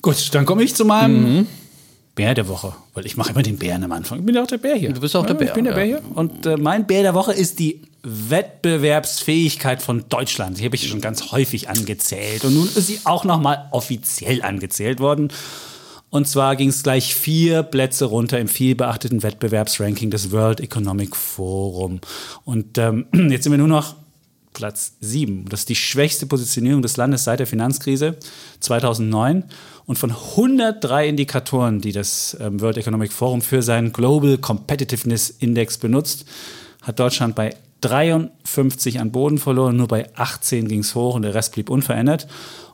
Gut, 0.03 0.35
dann 0.35 0.47
komme 0.47 0.63
ich 0.63 0.75
zu 0.75 0.85
meinem 0.85 1.37
Mhm. 1.39 1.47
Bär 2.15 2.35
der 2.35 2.49
Woche. 2.49 2.75
Weil 2.95 3.07
ich 3.07 3.17
mache 3.17 3.31
immer 3.31 3.43
den 3.43 3.59
Bären 3.59 3.85
am 3.85 3.93
Anfang. 3.93 4.19
Ich 4.19 4.27
bin 4.27 4.35
ja 4.35 4.43
auch 4.43 4.47
der 4.47 4.59
Bär 4.59 4.75
hier. 4.75 4.93
Du 4.93 5.01
bist 5.01 5.15
auch 5.15 5.25
der 5.25 5.35
ja, 5.35 5.39
Bär, 5.39 5.49
Ich 5.49 5.55
bin 5.55 5.65
der 5.65 5.73
ja. 5.73 5.79
Bär 5.79 5.87
hier. 5.87 6.03
Und 6.15 6.45
äh, 6.45 6.57
mein 6.57 6.87
Bär 6.87 7.03
der 7.03 7.15
Woche 7.15 7.33
ist 7.33 7.59
die 7.59 7.83
Wettbewerbsfähigkeit 8.03 9.81
von 9.83 10.05
Deutschland. 10.09 10.59
Die 10.59 10.65
habe 10.65 10.75
ich 10.75 10.89
schon 10.89 11.01
ganz 11.01 11.33
häufig 11.33 11.69
angezählt. 11.69 12.45
Und 12.45 12.55
nun 12.55 12.67
ist 12.67 12.87
sie 12.87 13.01
auch 13.05 13.25
noch 13.25 13.41
mal 13.41 13.69
offiziell 13.71 14.43
angezählt 14.43 15.01
worden. 15.01 15.29
Und 16.11 16.27
zwar 16.27 16.57
ging 16.57 16.69
es 16.69 16.83
gleich 16.83 17.15
vier 17.15 17.63
Plätze 17.63 18.05
runter 18.05 18.39
im 18.41 18.49
vielbeachteten 18.49 19.23
Wettbewerbsranking 19.23 20.11
des 20.11 20.33
World 20.33 20.61
Economic 20.61 21.15
Forum. 21.15 22.01
Und 22.45 22.79
ähm, 22.79 23.07
jetzt 23.31 23.45
sind 23.45 23.53
wir 23.53 23.59
nur 23.59 23.69
noch 23.69 23.95
Platz 24.53 24.95
7. 25.01 25.47
Das 25.49 25.61
ist 25.61 25.69
die 25.69 25.77
schwächste 25.77 26.27
Positionierung 26.27 26.83
des 26.83 26.97
Landes 26.97 27.25
seit 27.25 27.39
der 27.39 27.47
Finanzkrise 27.47 28.17
2009. 28.59 29.45
Und 29.87 29.97
von 29.97 30.11
103 30.11 31.09
Indikatoren, 31.09 31.81
die 31.81 31.93
das 31.93 32.37
ähm, 32.41 32.61
World 32.61 32.77
Economic 32.77 33.13
Forum 33.13 33.43
für 33.43 33.63
seinen 33.63 33.93
Global 33.93 34.39
Competitiveness 34.39 35.31
Index 35.31 35.79
benutzt, 35.79 36.27
hat 36.83 36.99
Deutschland 36.99 37.37
bei 37.37 37.55
53 37.81 39.01
an 39.01 39.13
Boden 39.13 39.39
verloren, 39.39 39.77
nur 39.77 39.89
bei 39.89 40.09
18 40.17 40.69
ging 40.69 40.81
es 40.81 40.95
hoch 40.95 41.15
und 41.15 41.23
der 41.23 41.35
Rest 41.35 41.53
blieb 41.53 41.71
unverändert. 41.71 42.27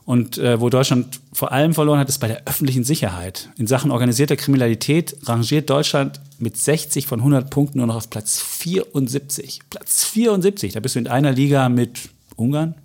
Und 0.05 0.37
äh, 0.37 0.61
wo 0.61 0.69
Deutschland 0.69 1.19
vor 1.33 1.51
allem 1.51 1.73
verloren 1.73 1.99
hat, 1.99 2.07
ist 2.07 2.19
bei 2.19 2.29
der 2.29 2.43
öffentlichen 2.45 2.85
Sicherheit. 2.85 3.49
In 3.57 3.67
Sachen 3.67 3.91
organisierter 3.91 4.37
Kriminalität 4.37 5.17
rangiert 5.23 5.69
Deutschland 5.69 6.21
mit 6.39 6.55
60 6.55 7.07
von 7.07 7.19
100 7.19 7.49
Punkten 7.49 7.79
nur 7.79 7.87
noch 7.87 7.97
auf 7.97 8.09
Platz 8.09 8.41
74. 8.41 9.59
Platz 9.69 10.05
74, 10.05 10.71
da 10.71 10.79
bist 10.79 10.95
du 10.95 10.99
in 10.99 11.07
einer 11.07 11.33
Liga 11.33 11.67
mit 11.67 12.09
Ungarn. 12.37 12.75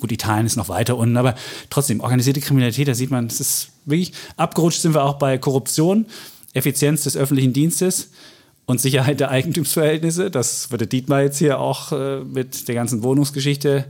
Gut, 0.00 0.10
Italien 0.10 0.46
ist 0.46 0.56
noch 0.56 0.70
weiter 0.70 0.96
unten, 0.96 1.18
aber 1.18 1.34
trotzdem, 1.68 2.00
organisierte 2.00 2.40
Kriminalität, 2.40 2.88
da 2.88 2.94
sieht 2.94 3.10
man, 3.10 3.28
das 3.28 3.40
ist 3.40 3.68
wirklich, 3.84 4.14
abgerutscht 4.38 4.80
sind 4.80 4.94
wir 4.94 5.04
auch 5.04 5.18
bei 5.18 5.36
Korruption, 5.36 6.06
Effizienz 6.54 7.02
des 7.02 7.14
öffentlichen 7.16 7.52
Dienstes 7.52 8.08
und 8.70 8.80
Sicherheit 8.80 9.20
der 9.20 9.30
Eigentumsverhältnisse. 9.30 10.30
Das 10.30 10.70
würde 10.70 10.86
Dietmar 10.86 11.22
jetzt 11.22 11.38
hier 11.38 11.58
auch 11.58 11.92
äh, 11.92 12.20
mit 12.20 12.68
der 12.68 12.74
ganzen 12.74 13.02
Wohnungsgeschichte 13.02 13.84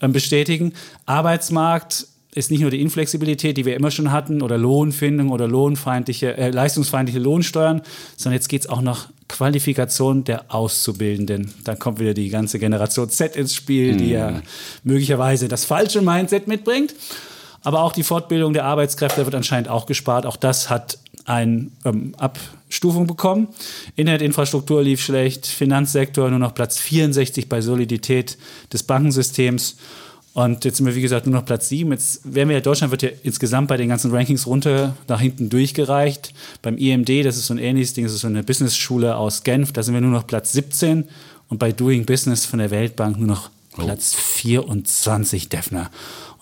ähm, 0.00 0.12
bestätigen. 0.12 0.72
Arbeitsmarkt 1.06 2.06
ist 2.34 2.50
nicht 2.50 2.62
nur 2.62 2.70
die 2.70 2.80
Inflexibilität, 2.80 3.56
die 3.56 3.64
wir 3.64 3.76
immer 3.76 3.90
schon 3.90 4.10
hatten, 4.10 4.42
oder 4.42 4.58
Lohnfindung 4.58 5.30
oder 5.30 5.46
lohnfeindliche, 5.46 6.36
äh, 6.36 6.50
leistungsfeindliche 6.50 7.20
Lohnsteuern, 7.20 7.82
sondern 8.16 8.34
jetzt 8.34 8.48
geht 8.48 8.62
es 8.62 8.68
auch 8.68 8.80
noch 8.80 9.06
Qualifikation 9.28 10.24
der 10.24 10.52
Auszubildenden. 10.52 11.54
Da 11.64 11.76
kommt 11.76 12.00
wieder 12.00 12.14
die 12.14 12.28
ganze 12.28 12.58
Generation 12.58 13.08
Z 13.08 13.36
ins 13.36 13.54
Spiel, 13.54 13.96
die 13.96 14.10
ja 14.10 14.42
möglicherweise 14.82 15.48
das 15.48 15.64
falsche 15.64 16.02
Mindset 16.02 16.48
mitbringt. 16.48 16.94
Aber 17.62 17.82
auch 17.82 17.92
die 17.92 18.02
Fortbildung 18.02 18.52
der 18.52 18.64
Arbeitskräfte 18.64 19.24
wird 19.24 19.34
anscheinend 19.34 19.68
auch 19.68 19.86
gespart. 19.86 20.26
Auch 20.26 20.36
das 20.36 20.68
hat 20.68 20.98
eine 21.24 21.70
ähm, 21.84 22.14
Abstufung 22.18 23.06
bekommen. 23.06 23.48
Internetinfrastruktur 23.96 24.82
lief 24.82 25.00
schlecht, 25.00 25.46
Finanzsektor 25.46 26.30
nur 26.30 26.38
noch 26.38 26.54
Platz 26.54 26.78
64 26.78 27.48
bei 27.48 27.60
Solidität 27.60 28.36
des 28.72 28.82
Bankensystems. 28.82 29.76
Und 30.34 30.64
jetzt 30.64 30.78
sind 30.78 30.86
wir, 30.86 30.96
wie 30.96 31.00
gesagt, 31.00 31.26
nur 31.26 31.36
noch 31.36 31.46
Platz 31.46 31.68
7. 31.68 31.92
Jetzt 31.92 32.20
werden 32.24 32.48
wir 32.48 32.56
ja, 32.56 32.60
Deutschland 32.60 32.90
wird 32.90 33.02
ja 33.02 33.10
insgesamt 33.22 33.68
bei 33.68 33.76
den 33.76 33.88
ganzen 33.88 34.10
Rankings 34.10 34.48
runter 34.48 34.96
nach 35.06 35.20
hinten 35.20 35.48
durchgereicht. 35.48 36.34
Beim 36.60 36.76
IMD, 36.76 37.24
das 37.24 37.36
ist 37.36 37.46
so 37.46 37.54
ein 37.54 37.58
ähnliches 37.58 37.94
Ding, 37.94 38.04
das 38.04 38.14
ist 38.14 38.22
so 38.22 38.26
eine 38.26 38.42
Business-Schule 38.42 39.16
aus 39.16 39.44
Genf, 39.44 39.72
da 39.72 39.84
sind 39.84 39.94
wir 39.94 40.00
nur 40.00 40.10
noch 40.10 40.26
Platz 40.26 40.52
17. 40.52 41.04
Und 41.48 41.58
bei 41.58 41.70
Doing 41.70 42.04
Business 42.04 42.44
von 42.44 42.58
der 42.58 42.72
Weltbank 42.72 43.16
nur 43.16 43.28
noch 43.28 43.50
Platz 43.74 44.14
24, 44.14 45.48
Defner. 45.48 45.90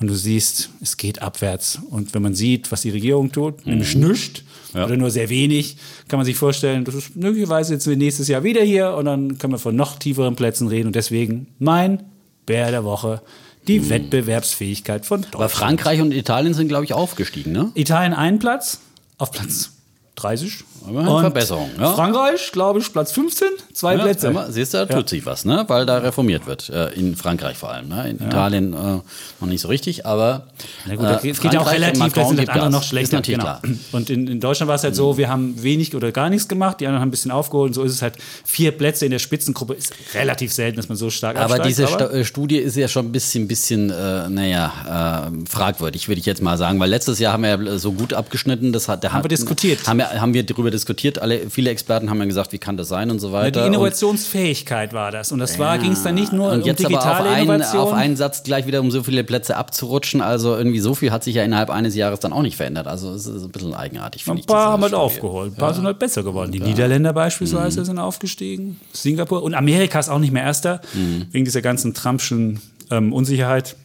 Und 0.01 0.09
du 0.09 0.15
siehst, 0.15 0.71
es 0.81 0.97
geht 0.97 1.23
abwärts. 1.23 1.79
Und 1.91 2.15
wenn 2.15 2.23
man 2.23 2.35
sieht, 2.35 2.73
was 2.73 2.83
die 2.83 2.91
Regierung 2.91 3.33
tut, 3.33 3.67
nämlich 3.67 3.95
nichts 3.95 4.43
oder 4.75 4.97
nur 4.97 5.11
sehr 5.11 5.29
wenig, 5.29 5.77
kann 6.09 6.19
man 6.19 6.27
sich 6.27 6.37
vorstellen, 6.37 6.85
das 6.85 6.95
ist 6.95 7.17
möglicherweise 7.17 7.75
jetzt 7.75 7.87
nächstes 7.87 8.29
Jahr 8.29 8.43
wieder 8.43 8.63
hier 8.63 8.95
und 8.95 9.05
dann 9.05 9.39
können 9.39 9.53
wir 9.53 9.59
von 9.59 9.77
noch 9.77 9.99
tieferen 9.99 10.35
Plätzen 10.35 10.69
reden. 10.69 10.89
Und 10.89 10.97
deswegen 10.97 11.47
mein 11.59 12.03
Bär 12.47 12.71
der 12.71 12.85
Woche, 12.85 13.23
die 13.69 13.89
Wettbewerbsfähigkeit 13.89 15.07
von 15.07 15.23
Deutschland. 15.23 15.37
Aber 15.37 15.49
Frankreich 15.49 16.01
und 16.01 16.13
Italien 16.13 16.55
sind, 16.55 16.69
glaube 16.69 16.85
ich, 16.85 16.93
aufgestiegen, 16.95 17.53
ne? 17.53 17.71
Italien 17.75 18.13
einen 18.13 18.39
Platz 18.39 18.81
auf 19.19 19.31
Platz 19.31 19.73
30. 20.17 20.65
Aber 20.89 21.01
eine 21.01 21.21
Verbesserung, 21.21 21.71
ja. 21.79 21.93
Frankreich, 21.95 22.51
glaube 22.53 22.81
ich, 22.81 22.93
Platz 22.93 23.13
15, 23.13 23.49
zwei 23.73 23.95
Ja, 23.97 24.03
Plätze. 24.03 24.29
immer, 24.29 24.51
siehst 24.51 24.75
du, 24.75 24.79
da 24.79 24.87
tut 24.87 25.09
sich 25.09 25.25
was, 25.27 25.45
ne? 25.45 25.65
Weil 25.69 25.87
da 25.87 25.99
reformiert 25.99 26.47
wird. 26.47 26.69
Äh, 26.69 26.91
in 26.95 27.17
Frankreich 27.17 27.57
vor 27.57 27.71
allem. 27.71 27.89
Ne? 27.89 28.11
In 28.11 28.17
Italien 28.17 28.73
äh, 28.73 28.77
noch 28.77 29.49
nicht 29.49 29.61
so 29.61 29.69
richtig, 29.69 30.07
aber. 30.07 30.47
Na 30.87 30.97
gut, 30.97 31.25
es 31.25 31.41
geht 31.41 31.53
ja 31.53 31.61
auch 31.61 31.71
relativ, 31.71 31.99
da 31.99 32.07
Macron 32.07 32.29
sind 32.29 32.37
gibt 32.39 32.49
das 32.49 32.55
andere 32.57 32.71
Gas. 32.71 32.81
noch 32.81 32.83
schlechter. 32.83 33.19
Ist 33.21 33.27
genau. 33.27 33.43
klar. 33.43 33.63
Und 33.93 34.11
in, 34.11 34.27
in 34.27 34.41
Deutschland 34.41 34.69
war 34.69 34.77
es 34.77 34.85
halt 34.85 34.97
so, 34.97 35.17
wir 35.17 35.29
haben 35.29 35.63
wenig 35.63 35.95
oder 35.95 36.13
gar 36.13 36.29
nichts 36.31 36.49
gemacht, 36.49 36.81
die 36.81 36.87
anderen 36.87 37.01
haben 37.03 37.09
ein 37.09 37.11
bisschen 37.13 37.31
aufgeholt. 37.31 37.69
Und 37.71 37.75
so 37.75 37.83
ist 37.83 37.93
es 37.93 38.03
halt 38.03 38.15
vier 38.45 38.73
Plätze 38.73 39.05
in 39.05 39.11
der 39.11 39.19
Spitzengruppe. 39.19 39.75
Ist 39.75 39.95
relativ 40.15 40.53
selten, 40.53 40.77
dass 40.77 40.89
man 40.89 40.97
so 40.97 41.11
stark 41.11 41.37
Aber 41.37 41.55
absteigt. 41.55 41.69
diese 41.69 41.87
Sta 41.87 42.07
äh, 42.11 42.25
Studie 42.25 42.57
ist 42.59 42.77
ja 42.77 42.89
schon 42.89 43.07
ein 43.07 43.13
bisschen, 43.13 43.47
bisschen 43.47 43.91
äh, 43.91 44.29
naja, 44.29 45.31
äh, 45.31 45.49
fragwürdig, 45.49 46.09
würde 46.09 46.19
ich 46.19 46.27
jetzt 46.27 46.43
mal 46.43 46.59
sagen. 46.59 46.81
Weil 46.81 46.91
letztes 46.91 47.19
Jahr 47.19 47.35
haben 47.35 47.43
wir 47.45 47.51
ja 47.51 47.79
so 47.79 47.93
gut 47.93 48.13
abgeschnitten. 48.15 48.73
Das 48.73 48.89
hat, 48.89 49.03
der 49.03 49.13
Haben 49.13 49.25
wir 49.25 49.29
diskutiert. 49.29 49.87
Haben 49.87 49.99
wir, 49.99 50.21
haben 50.21 50.35
wir 50.35 50.43
darüber 50.45 50.71
diskutiert. 50.73 51.21
Alle, 51.21 51.49
viele 51.51 51.71
Experten 51.71 52.11
haben 52.11 52.19
ja 52.19 52.25
gesagt, 52.25 52.53
wie 52.53 52.59
kann 52.59 52.77
das 52.77 52.89
sein 52.89 53.11
und 53.11 53.21
so 53.21 53.29
Ja, 53.29 53.33
weiter. 53.35 53.61
die 53.63 53.67
Innovationsfähigkeit 53.69 54.93
war 54.93 55.11
das. 55.11 55.33
Und 55.33 55.39
das 55.39 55.59
war, 55.59 55.79
ging 55.79 55.93
es 55.93 56.03
dann 56.03 56.15
nicht 56.15 56.33
nur 56.33 56.51
und 56.51 56.61
um 56.63 56.67
jetzt 56.67 56.85
aber 56.85 56.97
auf 56.99 57.03
digitale 57.05 57.31
einen, 57.31 57.45
Innovation. 57.49 57.81
auf 57.83 57.93
einen 57.93 58.17
Satz 58.17 58.43
gleich 58.43 58.67
wieder 58.67 58.81
um 58.81 58.91
so 58.91 59.03
viele 59.03 59.25
Plätze 59.25 59.57
abzurutschen. 59.57 60.21
Also 60.21 60.57
irgendwie 60.57 60.81
so 60.81 60.95
viel 60.95 61.11
hat 61.13 61.25
sich 61.25 61.35
ja 61.37 61.45
innerhalb 61.45 61.71
eines 61.71 61.95
Jahres 61.95 62.21
dann 62.21 62.33
auch 62.33 62.43
nicht 62.43 62.57
verändert. 62.57 62.87
Also 62.87 63.13
es 63.13 63.27
ist 63.27 63.43
ein 63.45 63.51
bisschen 63.51 63.75
eigenartig, 63.75 64.27
Ein 64.29 64.43
paar 64.45 64.73
haben 64.73 64.83
halt 64.83 64.95
aufgeholt. 64.95 65.53
Ein 65.53 65.57
paar 65.57 65.75
sind 65.75 65.85
halt 65.85 65.99
besser 65.99 66.23
geworden. 66.23 66.53
Die 66.53 66.61
Niederländer 66.61 67.13
beispielsweise 67.13 67.81
Mhm. 67.81 67.85
sind 67.85 67.99
aufgestiegen. 67.99 68.81
Singapur. 68.93 69.43
Und 69.43 69.55
Amerika 69.55 69.99
ist 69.99 70.09
auch 70.09 70.19
nicht 70.19 70.33
mehr 70.33 70.43
Erster. 70.45 70.81
Mhm. 70.95 71.27
Wegen 71.33 71.45
dieser 71.45 71.63
ganzen 71.63 71.95
Trumpschen 71.95 72.61
ähm, 72.91 73.13
Unsicherheit. 73.13 73.77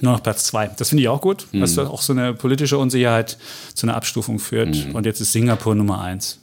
Nur 0.00 0.12
noch 0.12 0.22
Platz 0.22 0.44
zwei. 0.44 0.68
Das 0.76 0.90
finde 0.90 1.02
ich 1.02 1.08
auch 1.08 1.20
gut, 1.20 1.46
Mhm. 1.52 1.60
dass 1.60 1.74
da 1.74 1.86
auch 1.88 2.02
so 2.02 2.12
eine 2.12 2.34
politische 2.34 2.78
Unsicherheit 2.78 3.38
zu 3.74 3.86
einer 3.86 3.96
Abstufung 3.96 4.38
führt. 4.38 4.74
Mhm. 4.88 4.94
Und 4.94 5.06
jetzt 5.06 5.20
ist 5.20 5.32
Singapur 5.32 5.74
Nummer 5.74 6.00
eins. 6.00 6.38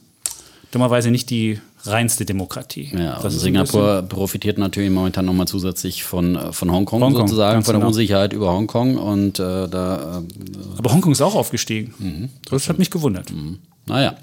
Dummerweise 0.72 1.10
nicht 1.12 1.30
die 1.30 1.60
reinste 1.84 2.24
Demokratie. 2.24 2.90
Ja, 2.92 3.14
Das 3.16 3.24
also 3.26 3.38
Singapur 3.38 4.02
profitiert 4.08 4.58
natürlich 4.58 4.90
momentan 4.90 5.24
nochmal 5.26 5.46
zusätzlich 5.46 6.02
von, 6.02 6.34
äh, 6.34 6.52
von 6.52 6.72
Hongkong, 6.72 7.00
Hongkong, 7.02 7.28
sozusagen, 7.28 7.62
von 7.62 7.74
der 7.74 7.80
genau. 7.80 7.88
Unsicherheit 7.88 8.32
über 8.32 8.50
Hongkong. 8.52 8.96
Und 8.96 9.38
äh, 9.38 9.68
da, 9.68 10.22
äh, 10.24 10.78
Aber 10.78 10.92
Hongkong 10.92 11.12
ist 11.12 11.20
auch 11.20 11.34
aufgestiegen. 11.36 11.94
Mhm. 11.98 12.28
Das 12.50 12.68
hat 12.68 12.78
mich 12.78 12.90
gewundert. 12.90 13.26
naja. 13.86 14.16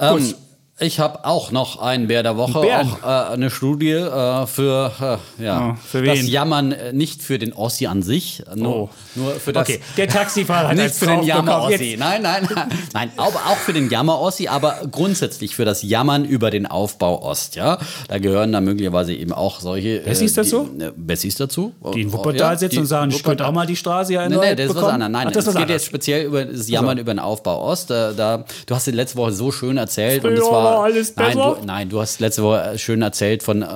Ähm, 0.00 0.34
ich 0.82 0.98
habe 1.00 1.24
auch 1.24 1.50
noch 1.50 1.80
einen 1.80 2.08
Bär 2.08 2.22
der 2.22 2.36
Woche, 2.36 2.60
Bären? 2.60 2.88
auch 3.02 3.30
äh, 3.30 3.32
eine 3.34 3.50
Studie 3.50 3.90
äh, 3.92 4.46
für, 4.46 5.18
äh, 5.38 5.44
ja, 5.44 5.70
Oh, 5.72 5.76
für 5.82 6.02
das? 6.02 6.26
Jammern 6.28 6.72
äh, 6.72 6.92
nicht 6.92 7.22
für 7.22 7.38
den 7.38 7.52
Ossi 7.52 7.86
an 7.86 8.02
sich, 8.02 8.42
äh, 8.52 8.56
nur, 8.56 8.74
Oh. 8.76 8.90
nur 9.14 9.32
für 9.32 9.52
das 9.52 9.68
Okay, 9.68 9.80
der 9.96 10.08
Taxifahrer 10.08 10.68
hat 10.68 10.76
Nicht 10.82 10.94
für 10.94 11.06
den. 11.06 11.22
Jammer-Ossi. 11.22 11.84
Jetzt- 11.92 11.98
Nein, 11.98 12.22
nein, 12.22 12.48
nein. 12.94 13.10
Aber 13.16 13.36
auch 13.46 13.56
für 13.56 13.72
den 13.72 13.88
Jammer-Ossi, 13.90 14.48
aber 14.48 14.76
grundsätzlich 14.90 15.54
für 15.56 15.64
das 15.64 15.82
Jammern 15.82 16.24
über 16.24 16.50
den 16.50 16.66
Aufbau 16.66 17.22
Ost. 17.22 17.54
Ja, 17.56 17.78
da 18.08 18.18
gehören 18.18 18.52
dann 18.52 18.64
möglicherweise 18.64 19.14
eben 19.14 19.32
auch 19.32 19.60
solche. 19.60 20.04
Äh, 20.04 20.32
dazu? 20.34 20.68
Die, 20.78 20.84
äh, 20.84 20.92
Bessies 20.96 21.36
dazu. 21.36 21.72
Die 21.94 22.02
in 22.02 22.08
Oh, 22.08 22.12
Wuppertal 22.14 22.52
ja, 22.54 22.58
sitzen 22.58 22.74
die 22.76 22.80
und 22.80 22.86
sagen, 22.86 23.10
ich 23.10 23.22
könnte 23.22 23.46
auch 23.46 23.52
mal 23.52 23.66
die 23.66 23.76
Straße 23.76 24.12
hier 24.12 24.20
erneuert 24.20 24.42
nee, 24.42 24.54
das 24.56 24.66
ist 24.70 24.76
was 24.76 24.84
anderes. 24.84 25.12
Nein, 25.12 25.26
Ach, 25.28 25.32
das 25.32 25.42
es 25.46 25.48
was 25.48 25.54
geht 25.54 25.60
jetzt 25.68 25.70
anderes. 25.70 25.86
speziell 25.86 26.26
über 26.26 26.44
das 26.44 26.68
Jammern 26.68 26.98
über 26.98 27.12
den 27.14 27.18
Aufbau 27.18 27.62
Ost. 27.62 27.90
Da, 27.90 28.12
da, 28.12 28.44
du 28.66 28.74
hast 28.74 28.86
dir 28.86 28.92
letzte 28.92 29.16
Woche 29.18 29.32
so 29.32 29.52
schön 29.52 29.76
erzählt. 29.76 30.24
und 30.24 30.30
Früher 30.30 30.40
das 30.40 30.50
war, 30.50 30.64
war 30.76 30.84
alles 30.84 31.14
nein, 31.16 31.26
besser. 31.36 31.56
du, 31.60 31.66
nein, 31.66 31.88
du 31.88 32.00
hast 32.00 32.20
letzte 32.20 32.42
Woche 32.42 32.78
schön 32.78 33.02
erzählt 33.02 33.42
von 33.42 33.62
äh, 33.62 33.66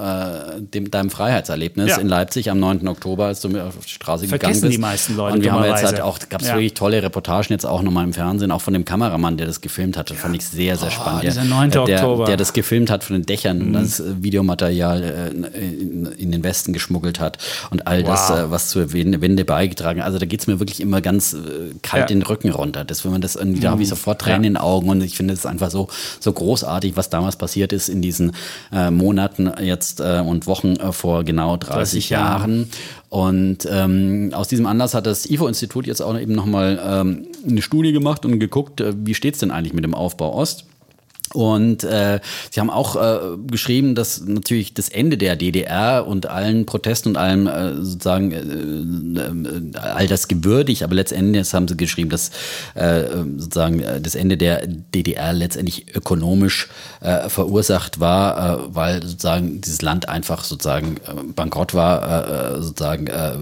dem, 0.61 0.91
deinem 0.91 1.11
Freiheitserlebnis 1.11 1.91
Ja. 1.91 1.97
in 1.99 2.09
Leipzig 2.09 2.51
am 2.51 2.59
9. 2.61 2.87
Oktober, 2.89 3.27
als 3.27 3.41
du 3.41 3.49
mir 3.49 3.65
auf 3.65 3.75
die 3.85 3.91
Straße 3.91 4.25
gegangen 4.27 4.41
Vergessen 4.41 4.63
bist. 4.63 4.73
die 4.75 4.79
meisten 4.81 5.17
Leute 5.17 5.35
Und 5.37 5.43
wir 5.45 5.53
haben 5.53 5.65
jetzt 5.65 5.85
halt 5.85 6.01
auch, 6.01 6.19
gab 6.29 6.41
es 6.43 6.49
Ja. 6.49 6.55
wirklich 6.55 6.75
tolle 6.75 7.03
Reportagen 7.03 7.47
jetzt 7.51 7.67
auch 7.67 7.83
nochmal 7.83 8.05
im 8.05 8.13
Fernsehen, 8.13 8.51
auch 8.51 8.61
von 8.63 8.73
dem 8.75 8.85
Kameramann, 8.85 9.37
der 9.37 9.47
das 9.47 9.61
gefilmt 9.61 9.97
hatte. 9.97 10.15
Fand 10.15 10.35
ich 10.37 10.45
sehr, 10.45 10.77
sehr 10.77 10.91
spannend. 10.91 11.23
dieser 11.25 11.43
Der- 11.43 11.51
9. 11.51 11.71
der, 11.71 11.83
Oktober. 11.83 12.23
Mhm. 12.25 12.27
Der 12.27 12.37
das 12.37 12.53
gefilmt 12.53 12.91
hat 12.91 13.05
von 13.05 13.15
den 13.17 13.27
Dächern 13.27 13.61
und 13.61 13.73
das 13.75 14.01
äh, 14.01 14.05
Videomaterial 14.23 15.03
äh, 15.03 15.59
in, 15.59 16.07
in 16.19 16.33
den 16.33 16.43
Westen 16.45 16.73
geschmuggelt 16.73 17.21
hat 17.21 17.39
und 17.71 17.87
all 17.87 18.03
das, 18.03 18.31
Wow. 18.31 18.39
äh, 18.39 18.51
was 18.51 18.69
zur 18.69 18.93
Wende, 18.93 19.45
beigetragen 19.45 20.01
hat. 20.01 20.07
Also 20.07 20.19
da 20.19 20.27
geht 20.27 20.41
es 20.41 20.47
mir 20.47 20.59
wirklich 20.61 20.81
immer 20.81 21.01
ganz 21.01 21.35
äh, 21.35 21.37
kalt 21.83 22.11
Ja. 22.11 22.17
Mhm. 22.17 22.21
den 22.21 22.23
Rücken 22.27 22.51
runter. 22.51 22.85
Das, 22.85 23.05
wenn 23.05 23.13
man 23.13 23.21
das 23.21 23.37
irgendwie, 23.37 23.61
da 23.61 23.71
habe 23.71 23.83
ich 23.83 23.89
sofort 23.89 24.21
Tränen 24.21 24.45
in 24.45 24.53
den 24.55 24.57
Augen 24.57 24.89
und 24.89 25.03
ich 25.03 25.17
finde 25.17 25.35
es 25.35 25.45
einfach 25.47 25.71
so, 25.71 25.89
so 26.21 26.33
großartig, 26.33 26.67
was 26.97 27.11
damals 27.11 27.37
passiert 27.37 27.73
ist 27.73 27.89
in 27.89 28.03
diesen 28.03 28.33
äh, 28.73 28.91
Monaten 28.91 29.51
jetzt 29.61 30.01
äh, 30.01 30.23
und 30.25 30.47
Wochen 30.47 30.77
äh, 30.77 30.93
vor 30.93 31.25
genau 31.25 31.57
30, 31.57 31.75
30 31.75 32.11
Jahren. 32.11 32.27
Jahren. 32.27 32.71
Und 33.09 33.69
ähm, 33.71 34.31
aus 34.35 34.49
diesem 34.49 34.67
Anlass 34.67 34.95
hat 34.95 35.07
das 35.07 35.27
IFO-Institut 35.27 35.87
jetzt 35.87 36.03
auch 36.03 36.19
eben 36.19 36.35
nochmal 36.35 36.81
ähm, 36.85 37.27
eine 37.49 37.62
Studie 37.62 37.93
gemacht 37.93 38.25
und 38.25 38.39
geguckt, 38.39 38.81
äh, 38.81 38.93
wie 38.97 39.15
steht 39.15 39.35
es 39.35 39.41
denn 39.41 39.51
eigentlich 39.51 39.73
mit 39.73 39.85
dem 39.85 39.95
Aufbau 39.95 40.35
Ost? 40.35 40.67
Und 41.33 41.83
äh, 41.83 42.21
sie 42.51 42.61
haben 42.61 42.71
auch 42.71 42.97
äh, 42.97 43.37
geschrieben, 43.47 43.95
dass 43.95 44.21
natürlich 44.21 44.75
das 44.75 44.89
Ende 44.89 45.19
der 45.19 45.35
DDR 45.35 46.07
und 46.07 46.27
allen 46.27 46.67
Protesten 46.67 47.11
und 47.11 47.17
allem 47.17 47.47
äh, 47.47 47.75
sozusagen 47.83 48.33
äh, 48.33 49.77
äh, 49.77 49.79
all 49.79 50.07
das 50.07 50.29
gewürdigt, 50.29 50.83
aber 50.83 50.95
letztendlich 50.95 51.53
haben 51.53 51.67
sie 51.67 51.77
geschrieben, 51.77 52.11
dass 52.11 52.31
äh, 52.75 53.03
sozusagen 53.39 53.81
äh, 53.81 54.01
das 54.01 54.15
Ende 54.15 54.37
der 54.37 54.67
DDR 54.67 55.33
letztendlich 55.33 55.95
ökonomisch 55.95 56.69
äh, 57.01 57.29
verursacht 57.29 57.99
war, 57.99 58.61
äh, 58.61 58.62
weil 58.69 59.03
sozusagen 59.03 59.61
dieses 59.61 59.83
Land 59.83 60.09
einfach 60.09 60.45
sozusagen 60.45 60.97
äh, 60.99 61.23
bankrott 61.35 61.75
war, 61.75 62.57
äh, 62.57 62.62
sozusagen 62.62 63.09
äh, 63.09 63.33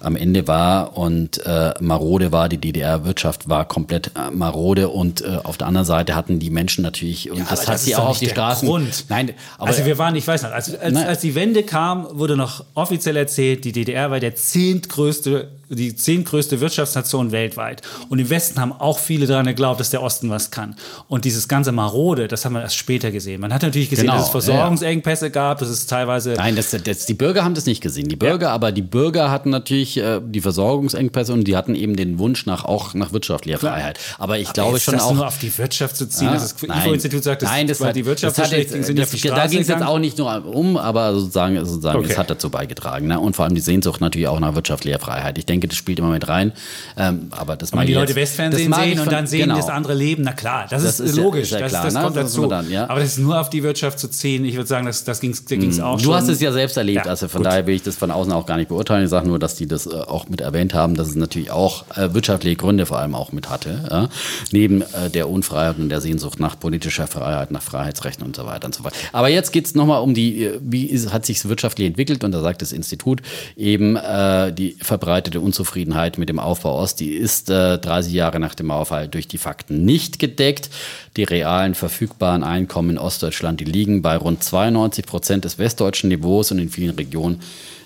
am 0.00 0.14
Ende 0.14 0.46
war 0.46 0.96
und 0.96 1.44
äh, 1.44 1.74
marode 1.80 2.30
war, 2.30 2.48
die 2.48 2.58
DDR-Wirtschaft 2.58 3.48
war 3.48 3.66
komplett 3.66 4.12
marode 4.32 4.88
und 4.88 5.22
äh, 5.22 5.38
auf 5.42 5.56
der 5.56 5.66
anderen 5.66 5.86
Seite 5.86 6.14
hatten 6.14 6.38
die 6.38 6.50
Menschen 6.50 6.83
natürlich, 6.84 7.30
und 7.30 7.40
das 7.40 7.62
Aber 7.62 7.72
hat 7.72 7.80
sie 7.80 7.90
ist 7.90 7.98
auch 7.98 8.10
auf 8.10 8.18
die 8.20 8.28
Straßen. 8.28 8.68
Grund. 8.68 9.06
Nein, 9.08 9.34
aber 9.58 9.68
also 9.68 9.84
wir 9.84 9.98
waren, 9.98 10.14
ich 10.14 10.26
weiß 10.26 10.44
noch, 10.44 10.52
als, 10.52 10.72
als, 10.74 10.96
als 10.96 11.20
die 11.20 11.34
Wende 11.34 11.64
kam, 11.64 12.06
wurde 12.12 12.36
noch 12.36 12.64
offiziell 12.74 13.16
erzählt, 13.16 13.64
die 13.64 13.72
DDR 13.72 14.12
war 14.12 14.20
der 14.20 14.36
zehntgrößte, 14.36 15.50
die 15.68 15.94
zehntgrößte 15.96 16.60
Wirtschaftsnation 16.60 17.32
weltweit. 17.32 17.82
Und 18.08 18.18
im 18.18 18.30
Westen 18.30 18.60
haben 18.60 18.72
auch 18.72 18.98
viele 18.98 19.26
daran 19.26 19.46
geglaubt, 19.46 19.80
dass 19.80 19.90
der 19.90 20.02
Osten 20.02 20.30
was 20.30 20.50
kann. 20.50 20.76
Und 21.08 21.24
dieses 21.24 21.48
ganze 21.48 21.72
Marode, 21.72 22.28
das 22.28 22.44
haben 22.44 22.52
wir 22.54 22.62
erst 22.62 22.76
später 22.76 23.10
gesehen. 23.10 23.40
Man 23.40 23.52
hat 23.52 23.62
natürlich 23.62 23.90
gesehen, 23.90 24.04
Genau, 24.04 24.16
dass 24.16 24.24
es 24.26 24.30
Versorgungsengpässe 24.30 25.30
gab, 25.30 25.58
dass 25.58 25.68
es 25.68 25.86
teilweise 25.86 26.34
Nein, 26.34 26.56
das, 26.56 26.70
das, 26.70 27.06
die 27.06 27.14
Bürger 27.14 27.44
haben 27.44 27.54
das 27.54 27.66
nicht 27.66 27.80
gesehen. 27.80 28.08
Die 28.08 28.16
Bürger, 28.16 28.50
aber 28.50 28.72
die 28.72 28.82
Bürger 28.82 29.30
hatten 29.30 29.50
natürlich 29.50 29.96
äh, 29.96 30.20
die 30.24 30.40
Versorgungsengpässe 30.40 31.32
und 31.32 31.44
die 31.44 31.56
hatten 31.56 31.74
eben 31.74 31.96
den 31.96 32.18
Wunsch 32.18 32.46
nach 32.46 32.64
auch 32.64 32.94
nach 32.94 33.12
wirtschaftlicher 33.12 33.58
Freiheit. 33.58 33.98
Aber 34.18 34.38
ich 34.38 34.52
glaube 34.52 34.74
jetzt 34.74 34.84
schon 34.84 34.94
das 34.94 35.04
auch. 35.04 35.14
nur 35.14 35.26
auf 35.26 35.38
die 35.38 35.56
Wirtschaft 35.56 35.96
zu 35.96 36.08
ziehen, 36.08 36.26
Ja, 36.28 36.34
dass 36.34 36.54
das. 36.56 36.62
IFO-Institut 36.62 37.24
sagt, 37.24 37.42
dass 37.42 37.50
Nein, 37.50 37.66
das 37.66 37.80
hat, 37.80 37.96
die 37.96 38.04
Wirtschaft 38.04 38.38
das 38.38 38.44
hat 38.46 38.52
jetzt, 38.56 38.70
sind 38.72 38.98
das, 38.98 39.12
auf 39.14 39.20
die 39.20 39.28
Da 39.28 39.46
ging 39.46 39.60
es 39.60 39.68
jetzt 39.68 39.82
auch 39.82 39.98
nicht 39.98 40.18
nur 40.18 40.44
um, 40.46 40.76
aber 40.76 41.14
sozusagen, 41.14 41.56
sozusagen 41.64 41.98
Okay. 42.00 42.08
es 42.12 42.18
hat 42.18 42.28
dazu 42.30 42.50
beigetragen. 42.50 43.06
Ne? 43.06 43.18
Und 43.20 43.36
vor 43.36 43.44
allem 43.44 43.54
die 43.54 43.60
Sehnsucht 43.60 44.00
natürlich 44.00 44.28
auch 44.28 44.40
nach 44.40 44.54
wirtschaftlicher 44.54 44.98
Freiheit. 44.98 45.38
Ich 45.38 45.46
denke, 45.46 45.53
das 45.60 45.76
spielt 45.76 45.98
immer 45.98 46.10
mit 46.10 46.28
rein. 46.28 46.52
Ähm, 46.96 47.28
aber 47.30 47.56
das 47.56 47.72
mag 47.72 47.86
die 47.86 47.94
Leute 47.94 48.14
Westfernsehen 48.14 48.70
das 48.70 48.80
sehen 48.80 49.00
und 49.00 49.12
dann 49.12 49.26
sehen 49.26 49.42
genau. 49.42 49.56
das 49.56 49.68
andere 49.68 49.94
Leben, 49.94 50.22
na 50.24 50.32
klar, 50.32 50.66
das, 50.68 50.82
Das 50.82 51.00
ist, 51.00 51.10
ist 51.10 51.16
ja- 51.16 51.22
logisch, 51.22 51.42
ist 51.42 51.50
ja 51.52 51.60
das, 51.60 51.70
klar, 51.70 51.84
das 51.84 51.94
ne? 51.94 52.00
kommt 52.02 52.16
Das 52.16 52.32
dazu. 52.32 52.46
dann, 52.46 52.70
ja. 52.70 52.88
Aber 52.88 53.00
das 53.00 53.10
ist 53.10 53.18
nur 53.18 53.40
auf 53.40 53.50
die 53.50 53.62
Wirtschaft 53.62 53.98
zu 53.98 54.08
ziehen, 54.08 54.44
ich 54.44 54.56
würde 54.56 54.68
sagen, 54.68 54.86
das, 54.86 55.04
das 55.04 55.20
ging 55.20 55.32
da 55.48 55.56
ging's 55.56 55.80
auch 55.80 55.98
schon. 55.98 56.08
Du 56.08 56.14
hast 56.14 56.28
es 56.28 56.40
ja 56.40 56.52
selbst 56.52 56.76
erlebt, 56.76 57.04
Ja, 57.06 57.10
also 57.10 57.28
von 57.28 57.40
gut. 57.42 57.46
daher 57.50 57.66
will 57.66 57.74
ich 57.74 57.82
das 57.82 57.96
von 57.96 58.10
außen 58.10 58.32
auch 58.32 58.46
gar 58.46 58.56
nicht 58.56 58.68
beurteilen. 58.68 59.04
Ich 59.04 59.10
sage 59.10 59.26
nur, 59.28 59.38
dass 59.38 59.54
die 59.54 59.66
das 59.66 59.86
äh, 59.86 59.90
auch 59.94 60.28
mit 60.28 60.40
erwähnt 60.40 60.74
haben, 60.74 60.94
dass 60.94 61.08
es 61.08 61.14
natürlich 61.16 61.50
auch 61.50 61.84
äh, 61.96 62.12
wirtschaftliche 62.14 62.56
Gründe 62.56 62.86
vor 62.86 62.98
allem 62.98 63.14
auch 63.14 63.32
mit 63.32 63.50
hatte. 63.50 63.84
Ja? 63.90 64.08
Neben 64.52 64.82
äh, 64.82 65.10
der 65.12 65.28
Unfreiheit 65.28 65.78
und 65.78 65.88
der 65.88 66.00
Sehnsucht 66.00 66.40
nach 66.40 66.58
politischer 66.58 67.06
Freiheit, 67.06 67.50
nach 67.50 67.62
Freiheitsrechten 67.62 68.24
und 68.24 68.36
so 68.36 68.46
weiter 68.46 68.66
und 68.66 68.74
so 68.74 68.82
fort. 68.82 68.94
Aber 69.12 69.28
jetzt 69.28 69.52
geht 69.52 69.66
es 69.66 69.74
nochmal 69.74 70.00
um 70.02 70.14
die, 70.14 70.44
äh, 70.44 70.58
wie 70.62 70.86
ist, 70.86 71.12
hat 71.12 71.26
sich 71.26 71.46
wirtschaftlich 71.48 71.86
entwickelt 71.86 72.24
und 72.24 72.32
da 72.32 72.40
sagt 72.40 72.62
das 72.62 72.72
Institut 72.72 73.20
eben 73.56 73.96
äh, 73.96 74.52
die 74.52 74.76
verbreitete 74.80 75.40
Unzufriedenheit 75.44 76.18
mit 76.18 76.28
dem 76.28 76.38
Aufbau 76.38 76.80
Ost, 76.80 77.00
die 77.00 77.12
ist 77.12 77.50
äh, 77.50 77.78
30 77.78 78.12
Jahre 78.12 78.40
nach 78.40 78.54
dem 78.54 78.66
Mauerfall 78.66 79.08
durch 79.08 79.28
die 79.28 79.38
Fakten 79.38 79.84
nicht 79.84 80.18
gedeckt. 80.18 80.70
Die 81.16 81.24
realen 81.24 81.74
verfügbaren 81.74 82.42
Einkommen 82.42 82.90
in 82.90 82.98
Ostdeutschland, 82.98 83.60
die 83.60 83.64
liegen 83.64 84.02
bei 84.02 84.16
rund 84.16 84.42
92 84.42 85.06
Prozent 85.06 85.44
des 85.44 85.58
westdeutschen 85.58 86.08
Niveaus 86.08 86.50
und 86.50 86.58
in 86.58 86.70
vielen 86.70 86.96
Regionen 86.96 87.40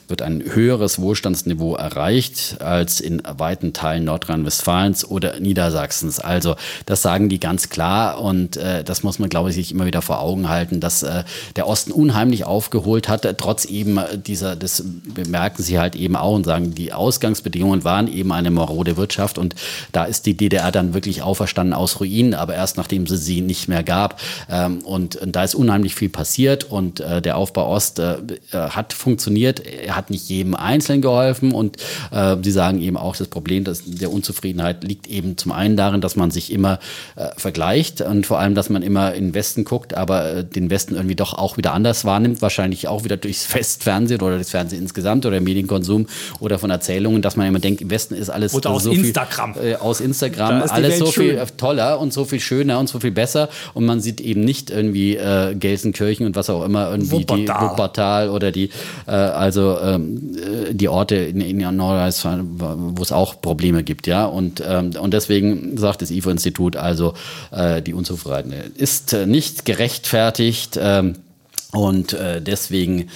wird 0.09 0.23
ein 0.23 0.43
höheres 0.43 0.99
Wohlstandsniveau 1.01 1.77
erreicht 1.77 2.57
als 2.61 3.01
in 3.01 3.23
weiten 3.25 3.73
Teilen 3.73 4.05
Nordrhein-Westfalens 4.05 5.05
oder 5.05 5.39
Niedersachsens. 5.39 6.19
Also 6.19 6.57
das 6.87 7.03
sagen 7.03 7.29
die 7.29 7.39
ganz 7.39 7.69
klar 7.69 8.21
und 8.21 8.57
äh, 8.57 8.83
das 8.83 9.03
muss 9.03 9.19
man, 9.19 9.29
glaube 9.29 9.51
ich, 9.51 9.57
sich 9.57 9.73
immer 9.73 9.87
wieder 9.87 10.03
vor 10.03 10.21
Augen 10.21 10.49
halten, 10.49 10.81
dass 10.81 11.03
äh, 11.03 11.25
der 11.57 11.67
Osten 11.67 11.93
unheimlich 11.93 12.45
aufgeholt 12.45 13.09
hat, 13.09 13.23
trotz 13.39 13.67
eben 13.67 13.99
dieser, 14.27 14.57
das 14.57 14.83
bemerken 14.85 15.63
sie 15.63 15.79
halt 15.79 15.95
eben 15.95 16.17
auch 16.17 16.35
und 16.35 16.45
sagen, 16.45 16.75
die 16.75 16.93
Ausgangsbedingungen 16.93 17.85
waren 17.85 18.09
eben 18.09 18.33
eine 18.33 18.51
marode 18.51 18.97
Wirtschaft 18.97 19.39
und 19.39 19.55
da 19.93 20.05
ist 20.05 20.25
die 20.27 20.37
DDR 20.37 20.73
dann 20.73 20.95
wirklich 20.95 21.23
auferstanden 21.23 21.75
aus 21.75 22.01
Ruinen, 22.01 22.35
aber 22.35 22.55
erst 22.55 22.79
nachdem 22.79 23.07
sie 23.07 23.19
sie 23.19 23.41
nicht 23.43 23.69
mehr 23.69 23.83
gab 23.83 24.21
ähm, 24.51 24.79
und, 24.81 25.17
und 25.17 25.37
da 25.37 25.45
ist 25.45 25.55
unheimlich 25.55 25.95
viel 25.95 26.09
passiert 26.09 26.65
und 26.65 27.01
äh, 27.01 27.21
der 27.21 27.37
Aufbau 27.37 27.69
Ost 27.69 27.99
äh, 27.99 28.17
hat 28.53 28.95
funktioniert, 28.95 29.61
er 29.61 29.98
hat 29.99 30.11
nicht 30.11 30.29
jedem 30.29 30.55
Einzelnen 30.55 31.03
geholfen 31.03 31.53
und 31.53 31.77
äh, 32.11 32.37
sie 32.43 32.51
sagen 32.53 32.81
eben 32.81 32.97
auch, 32.97 33.17
das 33.17 33.29
Problem 33.29 33.65
dass 33.65 33.83
der 33.85 34.13
Unzufriedenheit 34.13 34.85
liegt 34.85 35.07
eben 35.09 35.37
zum 35.37 35.53
einen 35.53 35.77
darin, 35.77 36.01
dass 36.01 36.17
man 36.17 36.31
sich 36.31 36.53
immer 36.53 36.79
äh, 37.17 37.29
vergleicht 37.37 38.01
und 38.01 38.27
vor 38.27 38.39
allem, 38.39 38.55
dass 38.55 38.71
man 38.71 38.83
immer 38.83 39.15
in 39.15 39.29
den 39.29 39.35
Westen 39.35 39.65
guckt, 39.65 39.95
aber 39.95 40.33
äh, 40.33 40.45
den 40.45 40.71
Westen 40.71 40.95
irgendwie 40.95 41.17
doch 41.17 41.35
auch 41.35 41.57
wieder 41.57 41.73
anders 41.75 42.05
wahrnimmt, 42.05 42.41
wahrscheinlich 42.43 42.89
auch 42.89 43.05
wieder 43.05 43.17
durchs 43.17 43.53
Westfernsehen 43.55 44.21
oder 44.23 44.39
das 44.39 44.51
Fernsehen 44.51 44.83
insgesamt 44.83 45.27
oder 45.27 45.41
Medienkonsum 45.41 46.07
oder 46.41 46.59
von 46.59 46.71
Erzählungen, 46.71 47.23
dass 47.23 47.37
man 47.37 47.47
immer 47.47 47.59
denkt, 47.59 47.81
im 47.81 47.91
Westen 47.91 48.15
ist 48.15 48.31
alles 48.31 48.55
Oder 48.55 48.71
aus 48.71 48.85
so 48.85 48.93
viel, 48.93 49.05
Instagram. 49.05 49.55
äh, 49.63 49.75
aus 49.75 50.01
Instagram 50.01 50.63
die 50.65 50.71
alles 50.71 50.99
so 50.99 51.07
viel 51.07 51.39
schön. 51.39 51.47
toller 51.57 51.99
und 52.01 52.13
so 52.13 52.25
viel 52.25 52.41
schöner 52.41 52.79
und 52.79 52.89
so 52.89 53.01
viel 53.01 53.11
besser 53.11 53.49
und 53.75 53.85
man 53.85 54.01
sieht 54.01 54.21
eben 54.21 54.43
nicht 54.43 54.71
irgendwie 54.71 55.17
äh, 55.17 55.55
Gelsenkirchen 55.55 56.27
und 56.27 56.37
was 56.37 56.51
auch 56.51 56.65
immer 56.65 56.91
irgendwie 56.91 57.25
die 57.25 57.29
Wuppertal. 57.29 57.71
Wuppertal 57.71 58.31
oder 58.31 58.53
die 58.53 58.71
äh, 59.07 59.11
also 59.13 59.77
äh, 59.79 59.88
ähm, 59.95 60.37
äh, 60.37 60.75
die 60.75 60.89
Orte 60.89 61.17
in, 61.17 61.41
in 61.41 61.59
Nordrhein-Westfalen, 61.59 62.61
wo 62.97 63.03
es 63.03 63.13
auch 63.13 63.41
Probleme 63.41 63.83
gibt, 63.83 64.07
ja. 64.07 64.27
Und, 64.27 64.63
ähm, 64.67 64.93
und 65.01 65.13
deswegen 65.13 65.77
sagt 65.77 66.03
das 66.03 66.11
IFO-Institut 66.11 66.77
also, 66.77 67.15
äh, 67.51 67.83
die 67.83 67.95
Unzufriedenheit 67.95 68.73
ist 68.77 69.13
äh, 69.13 69.27
nicht 69.27 69.65
gerechtfertigt 69.65 70.79
ähm, 70.81 71.17
und 71.73 72.13
äh, 72.13 72.41
deswegen 72.41 73.09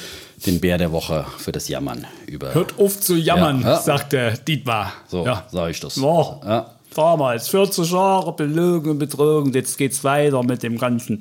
den 0.47 0.61
Bär 0.61 0.79
der 0.79 0.93
Woche 0.93 1.25
für 1.39 1.53
das 1.53 1.69
Jammern 1.69 2.07
über. 2.27 2.55
Hört 2.55 2.79
auf 2.79 3.01
zu 3.01 3.15
jammern, 3.15 3.63
Ja, 3.63 3.81
sagt 3.81 4.13
der 4.13 4.37
Dietmar. 4.37 4.93
So, 5.09 5.25
ja. 5.25 5.47
sage 5.51 5.71
ich 5.71 5.81
das. 5.81 5.97
Ja. 5.97 6.41
Ja. 6.45 6.71
Damals, 6.95 7.49
40 7.49 7.91
Jahre 7.91 8.33
Belogen 8.35 8.93
und 8.93 8.99
Betrogen, 8.99 9.53
jetzt 9.53 9.79
geht's 9.79 10.05
weiter 10.05 10.43
mit 10.43 10.63
dem 10.63 10.79
Ganzen. 10.79 11.21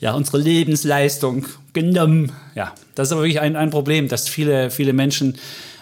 Ja, 0.00 0.14
unsere 0.14 0.38
Lebensleistung 0.38 1.46
genommen. 1.72 2.32
Ja, 2.54 2.72
das 2.94 3.08
ist 3.08 3.12
aber 3.12 3.22
wirklich 3.22 3.40
ein, 3.40 3.56
ein 3.56 3.70
Problem, 3.70 4.08
dass 4.08 4.28
viele, 4.28 4.70
viele 4.70 4.92
Menschen 4.92 5.36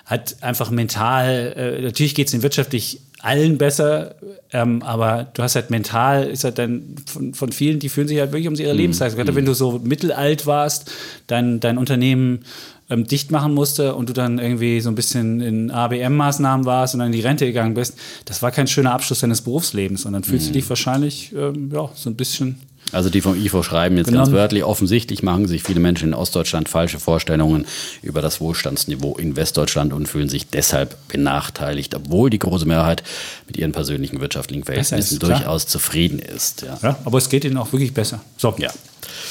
halt 0.07 0.43
einfach 0.43 0.71
mental, 0.71 1.53
äh, 1.55 1.83
natürlich 1.83 2.15
geht's 2.15 2.33
ihnen 2.33 2.43
wirtschaftlich 2.43 3.01
allen 3.21 3.59
besser, 3.59 4.15
ähm, 4.53 4.83
aber 4.83 5.27
du 5.35 5.43
hast 5.43 5.55
halt 5.57 5.71
mental, 5.71 6.25
ist 6.25 6.45
halt 6.45 6.59
dann 6.59 6.97
von, 7.07 7.35
von 7.35 7.53
vielen, 7.53 7.79
die 7.79 7.89
fühlen 7.89 8.09
sich 8.09 8.19
halt 8.19 8.33
wirklich 8.33 8.49
um 8.49 8.55
ihre 8.55 8.73
Lebensleistung. 8.73 9.19
Gerade 9.19 9.35
wenn 9.35 9.45
du 9.45 9.55
so 9.55 9.79
mittelalt 9.79 10.47
warst, 10.47 10.91
dein, 11.27 11.61
dein 11.61 11.79
Unternehmen 11.79 12.45
ähm, 12.91 13.07
dicht 13.07 13.31
machen 13.31 13.53
musste 13.55 13.95
und 13.95 14.09
du 14.09 14.13
dann 14.13 14.39
irgendwie 14.39 14.81
so 14.81 14.89
ein 14.89 14.95
bisschen 14.95 15.41
in 15.41 15.71
ABM-Maßnahmen 15.71 16.65
warst 16.67 16.95
und 16.95 17.01
dann 17.01 17.09
in 17.09 17.13
die 17.13 17.21
Rente 17.21 17.47
gegangen 17.47 17.75
bist, 17.75 17.95
das 18.25 18.41
war 18.43 18.51
kein 18.51 18.67
schöner 18.67 18.93
Abschluss 18.93 19.21
deines 19.21 19.43
Berufslebens. 19.43 20.05
Und 20.07 20.15
dann 20.15 20.25
fühlst 20.25 20.49
du 20.49 20.53
dich 20.53 20.69
wahrscheinlich 20.69 21.33
ähm, 21.37 21.71
ja, 21.73 21.91
so 21.95 22.09
ein 22.11 22.17
bisschen. 22.17 22.61
Also 22.91 23.11
die 23.11 23.21
vom 23.21 23.35
IFO 23.35 23.63
schreiben 23.63 23.99
jetzt 23.99 24.07
Genau. 24.07 24.21
ganz 24.21 24.33
wörtlich, 24.33 24.65
offensichtlich 24.65 25.23
machen 25.23 25.47
sich 25.47 25.63
viele 25.63 25.79
Menschen 25.79 26.09
in 26.09 26.15
Ostdeutschland 26.15 26.71
falsche 26.71 26.99
Vorstellungen 26.99 27.67
über 28.01 28.23
das 28.23 28.41
Wohlstandsniveau 28.41 29.15
in 29.19 29.37
Westdeutschland 29.37 29.93
und 29.93 30.09
fühlen 30.09 30.31
sich 30.31 30.49
deshalb 30.49 30.97
benachteiligt, 31.09 31.95
obwohl 31.95 32.31
die 32.31 32.39
große 32.39 32.65
Mehrheit 32.65 33.03
mit 33.47 33.59
ihren 33.59 33.73
persönlichen 33.73 34.23
wirtschaftlichen 34.23 34.65
Verhältnissen 34.65 35.19
durchaus 35.19 35.67
zufrieden 35.67 36.19
ist. 36.19 36.63
Ja. 36.63 36.79
Ja, 36.83 36.99
aber 37.05 37.19
es 37.19 37.29
geht 37.29 37.45
ihnen 37.45 37.59
auch 37.59 37.71
wirklich 37.75 37.93
besser. 37.93 38.21
So, 38.39 38.55
Ja. 38.59 38.71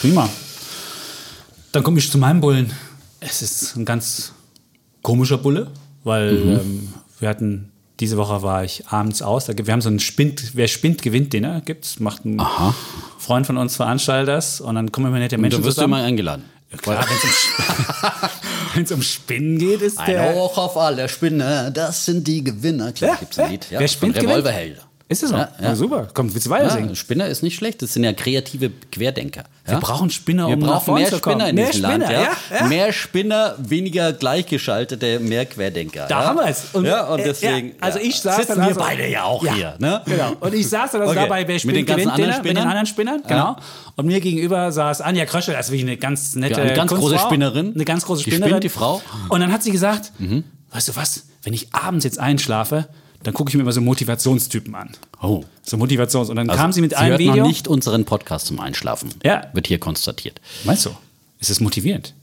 prima. 0.01 0.29
Dann 1.71 1.81
komme 1.83 1.97
ich 1.97 2.11
zu 2.11 2.19
meinem 2.19 2.41
Bullen. 2.41 2.71
Es 3.27 3.41
ist 3.41 3.75
ein 3.75 3.85
ganz 3.85 4.31
komischer 5.01 5.37
Bulle, 5.37 5.71
weil 6.03 6.33
Mhm. 6.33 6.51
ähm, 6.59 6.93
wir 7.19 7.29
hatten. 7.29 7.71
Diese 7.99 8.15
Woche 8.17 8.43
war 8.43 8.63
ich 8.63 8.87
abends 8.89 9.23
aus. 9.23 9.45
Da, 9.45 9.53
gibt- 9.53 9.65
wir 9.65 9.73
haben 9.73 9.81
so 9.81 9.89
einen 9.89 9.99
Spind, 9.99 10.51
wer 10.53 10.67
spinnt, 10.67 11.01
gewinnt 11.01 11.33
Dinner. 11.33 11.61
Gibt's, 11.61 11.99
macht 11.99 12.25
ein 12.25 12.39
Freund 13.17 13.47
von 13.47 13.57
uns 13.57 13.75
veranstaltet 13.75 14.27
das 14.29 14.61
und 14.61 14.75
dann 14.75 14.91
kommen 14.91 15.07
immer 15.07 15.17
nette 15.17 15.39
Menschen 15.39 15.61
Du 15.61 15.65
wirst 15.65 15.77
zusammen. 15.77 15.95
immer 15.95 16.03
eingeladen. 16.03 16.43
Klar, 16.79 17.03
wenn 18.75 18.83
es 18.83 18.91
um, 18.91 19.01
Spinnen 19.01 19.57
geht, 19.57 19.81
ist 19.81 19.97
Ein 19.97 20.11
der. 20.11 20.35
Hoch 20.35 20.57
auf 20.59 20.77
alle 20.77 21.09
Spinner, 21.09 21.71
das 21.71 22.05
sind 22.05 22.27
die 22.27 22.43
Gewinner. 22.43 22.91
Klar, 22.91 23.11
Ja, 23.11 23.15
gibt's 23.15 23.39
ein 23.39 23.45
ja. 23.45 23.51
Lied. 23.51 23.65
Wer 23.71 23.87
spinnt. 23.87 24.15
Revolverheld. 24.17 24.77
Ist 25.09 25.23
es 25.23 25.29
so? 25.29 25.37
Ja, 25.37 25.49
Ja, 25.61 25.73
super. 25.75 26.09
Komm, 26.13 26.33
willst 26.33 26.47
du 26.47 26.49
weiter 26.49 26.77
Ja? 26.79 26.93
Spinner 26.95 27.27
ist 27.27 27.41
nicht 27.41 27.55
schlecht, 27.55 27.81
das 27.81 27.93
sind 27.93 28.03
ja 28.03 28.11
kreative 28.11 28.69
Querdenker. 28.91 29.43
Wir 29.65 29.77
brauchen 29.77 30.09
Spinner, 30.09 30.47
Wir 30.47 30.55
um 30.55 30.59
nach 30.59 30.83
brauchen 30.83 30.95
mehr. 30.95 31.07
Spinner 31.15 31.47
in 31.49 31.55
Mehr 31.55 31.67
diesem 31.71 31.85
Spinner, 31.85 32.11
Land. 32.11 32.69
Mehr 32.69 32.91
Spinner, 32.93 33.55
weniger 33.57 34.11
gleichgeschaltete, 34.13 35.19
mehr 35.19 35.45
Querdenker. 35.45 36.07
Da 36.07 36.25
haben 36.25 36.37
wir 36.39 36.47
es. 36.47 36.65
Und, 36.73 36.85
Ja, 36.85 37.05
und 37.07 37.19
äh, 37.19 37.23
deswegen 37.23 37.73
also 37.79 37.99
ich 37.99 38.19
saß 38.19 38.35
sitzen 38.37 38.49
dann 38.49 38.57
wir 38.59 38.67
also- 38.67 38.79
beide 38.81 39.07
ja 39.07 39.23
auch 39.23 39.45
hier. 39.45 39.75
Ne? 39.79 40.01
Genau. 40.05 40.33
Und 40.41 40.53
ich 40.53 40.67
saß 40.67 40.91
dann 40.91 41.01
also 41.01 41.11
Okay. 41.13 41.21
dabei, 41.21 41.47
wer 41.47 41.53
Mit 41.55 41.61
spielt, 41.61 41.75
den 41.77 41.85
ganzen 41.85 41.99
gewinnt 42.01 42.11
anderen 42.13 42.31
Dinner, 42.31 42.37
mit 42.37 42.45
den 42.45 42.49
Spinnern? 42.51 42.67
anderen 42.67 42.85
Spinnern. 42.87 43.21
Genau. 43.27 43.55
Und 43.95 44.05
mir 44.07 44.19
gegenüber 44.19 44.71
saß 44.71 45.01
Anja 45.01 45.25
Kröschel, 45.25 45.53
das 45.53 45.67
ist 45.67 45.71
wirklich 45.71 45.87
eine 45.87 45.97
ganz 45.97 46.35
nette 46.35 46.61
eine 46.61 46.73
ganz 46.73 46.93
große. 46.93 47.17
Spinnerin. 47.19 47.71
Eine 47.75 47.85
ganz 47.85 48.05
große 48.05 48.23
Die 48.23 48.31
Spinnerin. 48.31 48.49
spinnt, 48.51 48.63
die 48.65 48.69
Frau. 48.69 49.01
Und 49.29 49.39
dann 49.39 49.51
hat 49.53 49.63
sie 49.63 49.71
gesagt, 49.71 50.11
weißt 50.71 50.89
du 50.89 50.95
was, 50.97 51.23
wenn 51.43 51.53
ich 51.53 51.73
abends 51.73 52.03
jetzt 52.03 52.19
einschlafe, 52.19 52.87
dann 53.23 53.33
gucke 53.33 53.49
ich 53.49 53.55
mir 53.55 53.61
immer 53.61 53.71
so 53.71 53.81
Motivationstypen 53.81 54.73
an. 54.75 54.91
Oh. 55.21 55.43
So 55.63 55.77
Motivations. 55.77 56.29
Und 56.29 56.35
dann 56.37 56.49
Also, 56.49 56.61
kam 56.61 56.71
sie 56.71 56.81
mit 56.81 56.91
sie 56.91 56.95
einem 56.97 57.09
hört 57.11 57.19
Video. 57.19 57.35
noch 57.37 57.47
nicht 57.47 57.67
unseren 57.67 58.05
Podcast 58.05 58.47
zum 58.47 58.59
Einschlafen. 58.59 59.09
Ja. 59.23 59.47
Wird 59.53 59.67
hier 59.67 59.79
konstatiert. 59.79 60.39
Meinst 60.63 60.85
du? 60.85 60.91
Ist 61.39 61.49
es 61.49 61.59
motivierend? 61.59 62.13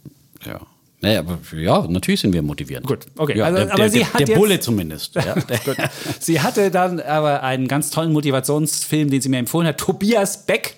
Ja. 0.47 0.61
Naja, 1.01 1.19
aber 1.21 1.39
ja, 1.55 1.87
natürlich 1.87 2.21
sind 2.21 2.33
wir 2.33 2.41
motivierend. 2.43 2.87
Gut, 2.87 3.01
okay. 3.19 3.37
Ja, 3.37 3.45
Also, 3.47 3.59
der, 3.59 3.67
aber 3.73 3.77
der, 3.77 3.91
sie 3.91 3.99
der, 3.99 4.07
hat 4.13 4.21
der 4.21 4.27
jetzt- 4.29 4.39
Bulle 4.39 4.61
zumindest. 4.61 5.15
Ja. 5.17 5.35
Gut. 5.65 5.77
Sie 6.21 6.41
hatte 6.41 6.71
dann 6.71 6.99
aber 7.01 7.43
einen 7.43 7.69
ganz 7.69 7.91
tollen 7.91 8.13
Motivationsfilm, 8.15 9.11
den 9.11 9.21
sie 9.21 9.29
mir 9.29 9.39
empfohlen 9.39 9.67
hat. 9.69 9.77
Tobias 9.79 10.47
Beck. 10.47 10.77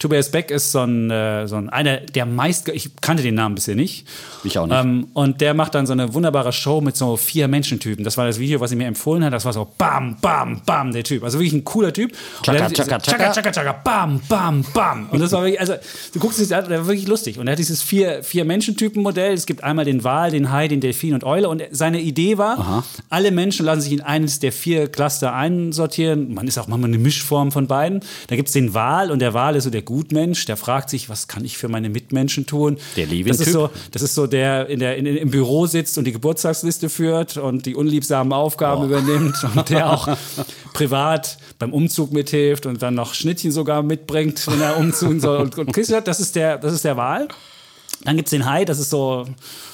Tobias 0.00 0.30
Beck 0.30 0.50
ist 0.50 0.72
so 0.72 0.80
ein, 0.80 1.10
äh, 1.10 1.46
so 1.46 1.56
ein 1.56 1.68
einer 1.68 1.98
der 1.98 2.24
meist, 2.24 2.68
ich 2.70 2.90
kannte 3.02 3.22
den 3.22 3.34
Namen 3.34 3.54
bisher 3.54 3.76
nicht. 3.76 4.06
Ich 4.44 4.58
auch 4.58 4.66
nicht. 4.66 4.74
Ähm, 4.74 5.08
und 5.12 5.42
der 5.42 5.52
macht 5.52 5.74
dann 5.74 5.86
so 5.86 5.92
eine 5.92 6.14
wunderbare 6.14 6.54
Show 6.54 6.80
mit 6.80 6.96
so 6.96 7.18
vier 7.18 7.48
Menschentypen. 7.48 8.02
Das 8.02 8.16
war 8.16 8.26
das 8.26 8.38
Video, 8.38 8.60
was 8.60 8.70
sie 8.70 8.76
mir 8.76 8.86
empfohlen 8.86 9.22
hat. 9.22 9.34
Das 9.34 9.44
war 9.44 9.52
so 9.52 9.68
bam, 9.76 10.16
bam, 10.22 10.62
bam, 10.64 10.92
der 10.92 11.04
Typ. 11.04 11.22
Also 11.22 11.38
wirklich 11.38 11.52
ein 11.52 11.64
cooler 11.64 11.92
Typ. 11.92 12.12
Chaka, 12.42 12.70
chaka, 12.70 12.98
chaka, 12.98 13.30
chaka. 13.30 13.52
chaka, 13.52 13.72
bam, 13.84 14.22
bam, 14.26 14.64
bam. 14.72 15.10
Und 15.10 15.20
das 15.20 15.32
war 15.32 15.42
wirklich, 15.42 15.60
also 15.60 15.74
du 16.14 16.18
guckst 16.18 16.40
es 16.40 16.48
der 16.48 16.66
war 16.66 16.86
wirklich 16.86 17.06
lustig. 17.06 17.38
Und 17.38 17.46
er 17.46 17.52
hat 17.52 17.58
dieses 17.58 17.82
vier, 17.82 18.24
vier 18.24 18.46
Menschentypen-Modell. 18.46 19.34
Es 19.34 19.44
gibt 19.44 19.62
einmal 19.62 19.84
den 19.84 20.02
Wal, 20.02 20.30
den 20.30 20.50
Hai, 20.50 20.66
den 20.68 20.80
Delfin 20.80 21.12
und 21.12 21.24
Eule. 21.24 21.50
Und 21.50 21.62
seine 21.72 22.00
Idee 22.00 22.38
war, 22.38 22.84
alle 23.10 23.32
Menschen 23.32 23.66
lassen 23.66 23.82
sich 23.82 23.92
in 23.92 24.00
eines 24.00 24.38
der 24.38 24.52
vier 24.52 24.88
Cluster 24.88 25.34
einsortieren. 25.34 26.32
Man 26.32 26.48
ist 26.48 26.56
auch 26.56 26.68
manchmal 26.68 26.88
eine 26.88 26.98
Mischform 26.98 27.52
von 27.52 27.66
beiden. 27.66 28.00
Da 28.28 28.36
gibt 28.36 28.48
es 28.48 28.54
den 28.54 28.72
Wal 28.72 29.10
und 29.10 29.18
der 29.18 29.34
Wal 29.34 29.56
ist 29.56 29.64
so 29.64 29.70
der 29.70 29.82
Gutmensch, 29.90 30.44
der 30.44 30.56
fragt 30.56 30.88
sich, 30.88 31.08
was 31.08 31.26
kann 31.26 31.44
ich 31.44 31.58
für 31.58 31.68
meine 31.68 31.88
Mitmenschen 31.88 32.46
tun? 32.46 32.78
Der 32.96 33.06
das 33.06 33.12
Levin-Typ. 33.12 33.46
ist 33.46 33.52
so, 33.52 33.70
das 33.90 34.02
ist 34.02 34.14
so 34.14 34.28
der, 34.28 34.68
in 34.68 34.78
der 34.78 34.96
in, 34.96 35.04
im 35.04 35.32
Büro 35.32 35.66
sitzt 35.66 35.98
und 35.98 36.04
die 36.04 36.12
Geburtstagsliste 36.12 36.88
führt 36.88 37.36
und 37.36 37.66
die 37.66 37.74
unliebsamen 37.74 38.32
Aufgaben 38.32 38.84
übernimmt 38.84 39.34
und 39.56 39.68
der 39.68 39.90
auch 39.90 40.08
privat 40.74 41.38
beim 41.58 41.72
Umzug 41.72 42.12
mithilft 42.12 42.66
und 42.66 42.80
dann 42.82 42.94
noch 42.94 43.14
Schnittchen 43.14 43.50
sogar 43.50 43.82
mitbringt, 43.82 44.46
wenn 44.46 44.60
er 44.60 44.76
umziehen 44.76 45.18
soll. 45.18 45.38
Und, 45.38 45.58
und 45.58 45.72
Chris, 45.72 45.88
das 45.88 46.20
ist 46.20 46.36
der, 46.36 46.58
das 46.58 46.72
ist 46.72 46.84
der 46.84 46.96
Wahl. 46.96 47.26
Dann 48.04 48.16
gibt 48.16 48.28
es 48.28 48.30
den 48.30 48.46
Hai, 48.46 48.64
das 48.64 48.78
ist 48.78 48.90
so 48.90 49.26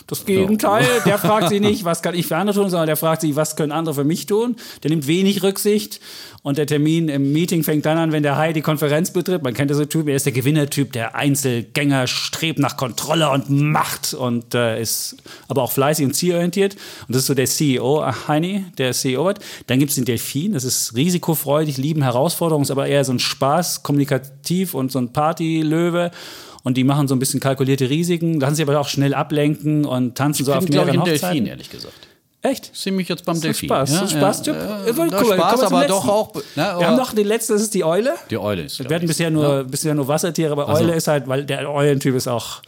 das 0.09 0.25
Gegenteil. 0.25 0.85
Der 1.05 1.19
fragt 1.19 1.49
sich 1.49 1.61
nicht, 1.61 1.85
was 1.85 2.03
kann 2.03 2.15
ich 2.15 2.27
für 2.27 2.37
andere 2.37 2.57
tun, 2.57 2.71
sondern 2.71 2.87
der 2.87 2.97
fragt 2.97 3.21
sich, 3.21 3.37
was 3.37 3.57
können 3.57 3.73
andere 3.73 3.95
für 3.95 4.05
mich 4.05 4.27
tun. 4.27 4.57
Der 4.83 4.91
nimmt 4.91 5.07
wenig 5.07 5.43
Rücksicht 5.43 6.01
und 6.43 6.59
der 6.59 6.67
Termin 6.67 7.09
im 7.09 7.33
Meeting 7.33 7.63
fängt 7.63 7.87
dann 7.87 7.99
an, 7.99 8.13
wenn 8.13 8.23
der 8.23 8.37
Hai 8.37 8.53
die 8.53 8.63
Konferenz 8.63 9.13
betritt. 9.13 9.43
Man 9.43 9.55
kennt 9.55 9.71
das 9.71 9.79
so 9.79 9.85
Typ, 9.85 10.09
er 10.09 10.17
ist 10.17 10.27
der 10.27 10.33
Gewinnertyp, 10.33 10.93
der 10.93 11.15
Einzelgänger, 11.15 12.07
strebt 12.07 12.59
nach 12.59 12.77
Kontrolle 12.77 13.31
und 13.31 13.51
Macht 13.51 14.15
und 14.15 14.55
äh, 14.55 14.81
ist 14.81 15.17
aber 15.49 15.63
auch 15.63 15.73
fleißig 15.73 16.05
und 16.05 16.15
zielorientiert. 16.15 16.75
Und 16.75 17.15
das 17.15 17.23
ist 17.23 17.27
so 17.27 17.35
der 17.35 17.47
CEO, 17.47 18.03
ach, 18.03 18.29
Heini, 18.29 18.65
der 18.79 18.93
CEO 18.93 19.25
wird. 19.27 19.41
Dann 19.67 19.79
gibt 19.79 19.91
es 19.91 19.97
den 19.97 20.05
Delfin, 20.05 20.53
das 20.53 20.65
ist 20.65 20.95
risikofreudig, 20.95 21.77
lieben 21.77 22.03
Herausforderungen, 22.03 22.63
ist 22.63 22.71
aber 22.71 22.87
eher 22.87 23.05
so 23.05 23.13
ein 23.13 23.19
Spaß, 23.19 23.83
kommunikativ 23.83 24.75
und 24.75 24.91
so 24.91 24.99
ein 24.99 25.13
Partylöwe. 25.13 26.11
Und 26.67 26.77
die 26.77 26.83
machen 26.83 27.07
so 27.07 27.15
ein 27.15 27.21
bisschen 27.21 27.39
kalkulierte 27.39 27.89
Risiken, 27.89 28.41
lassen 28.41 28.57
sich 28.57 28.67
aber 28.69 28.81
auch 28.81 28.89
schnell 28.89 29.15
ablenken 29.15 29.85
und 29.85 30.17
tanzen 30.17 30.45
so 30.45 30.51
Ich 30.51 30.59
auf 30.59 30.67
glaube 30.67 30.91
ich, 30.91 30.97
mehreren 30.97 31.13
Hochzeiten. 31.13 31.29
Delfin, 31.37 31.47
ehrlich 31.47 31.71
gesagt. 31.71 31.95
Echt? 32.43 32.75
Sind 32.75 32.97
mich 32.97 33.09
jetzt 33.09 33.25
beim 33.25 33.37
So 33.37 33.43
Delfin. 33.43 33.69
Spaß, 33.69 33.91
so 33.93 34.01
ein 34.01 34.09
Spaßtyp. 34.09 34.55
Ja, 34.57 34.85
ja, 34.85 34.93
cool. 34.99 35.09
Spaß, 35.35 35.61
aber 35.63 35.77
letzten. 35.79 35.93
doch 35.93 36.09
auch. 36.09 36.35
Ne, 36.35 36.43
Wir 36.57 36.89
haben 36.89 36.97
noch 36.97 37.13
den 37.15 37.29
letzten, 37.29 37.53
das 37.53 37.63
ist 37.63 37.73
die 37.73 37.85
Eule. 37.85 38.15
die 38.31 38.39
Eule 38.39 38.63
ist. 38.65 38.81
Wir 38.81 38.87
hatten 38.87 39.05
ich, 39.05 39.09
bisher 39.09 39.29
so. 39.31 39.35
nur, 39.35 39.63
bisher 39.63 39.95
nur 39.95 40.09
Wassertiere, 40.09 40.51
aber 40.51 40.69
Also- 40.69 40.83
Eule 40.83 40.95
ist 40.97 41.07
halt, 41.07 41.29
weil 41.29 41.45
der 41.45 41.71
Eulentyp 41.73 42.17
ist 42.17 42.27
auch 42.27 42.63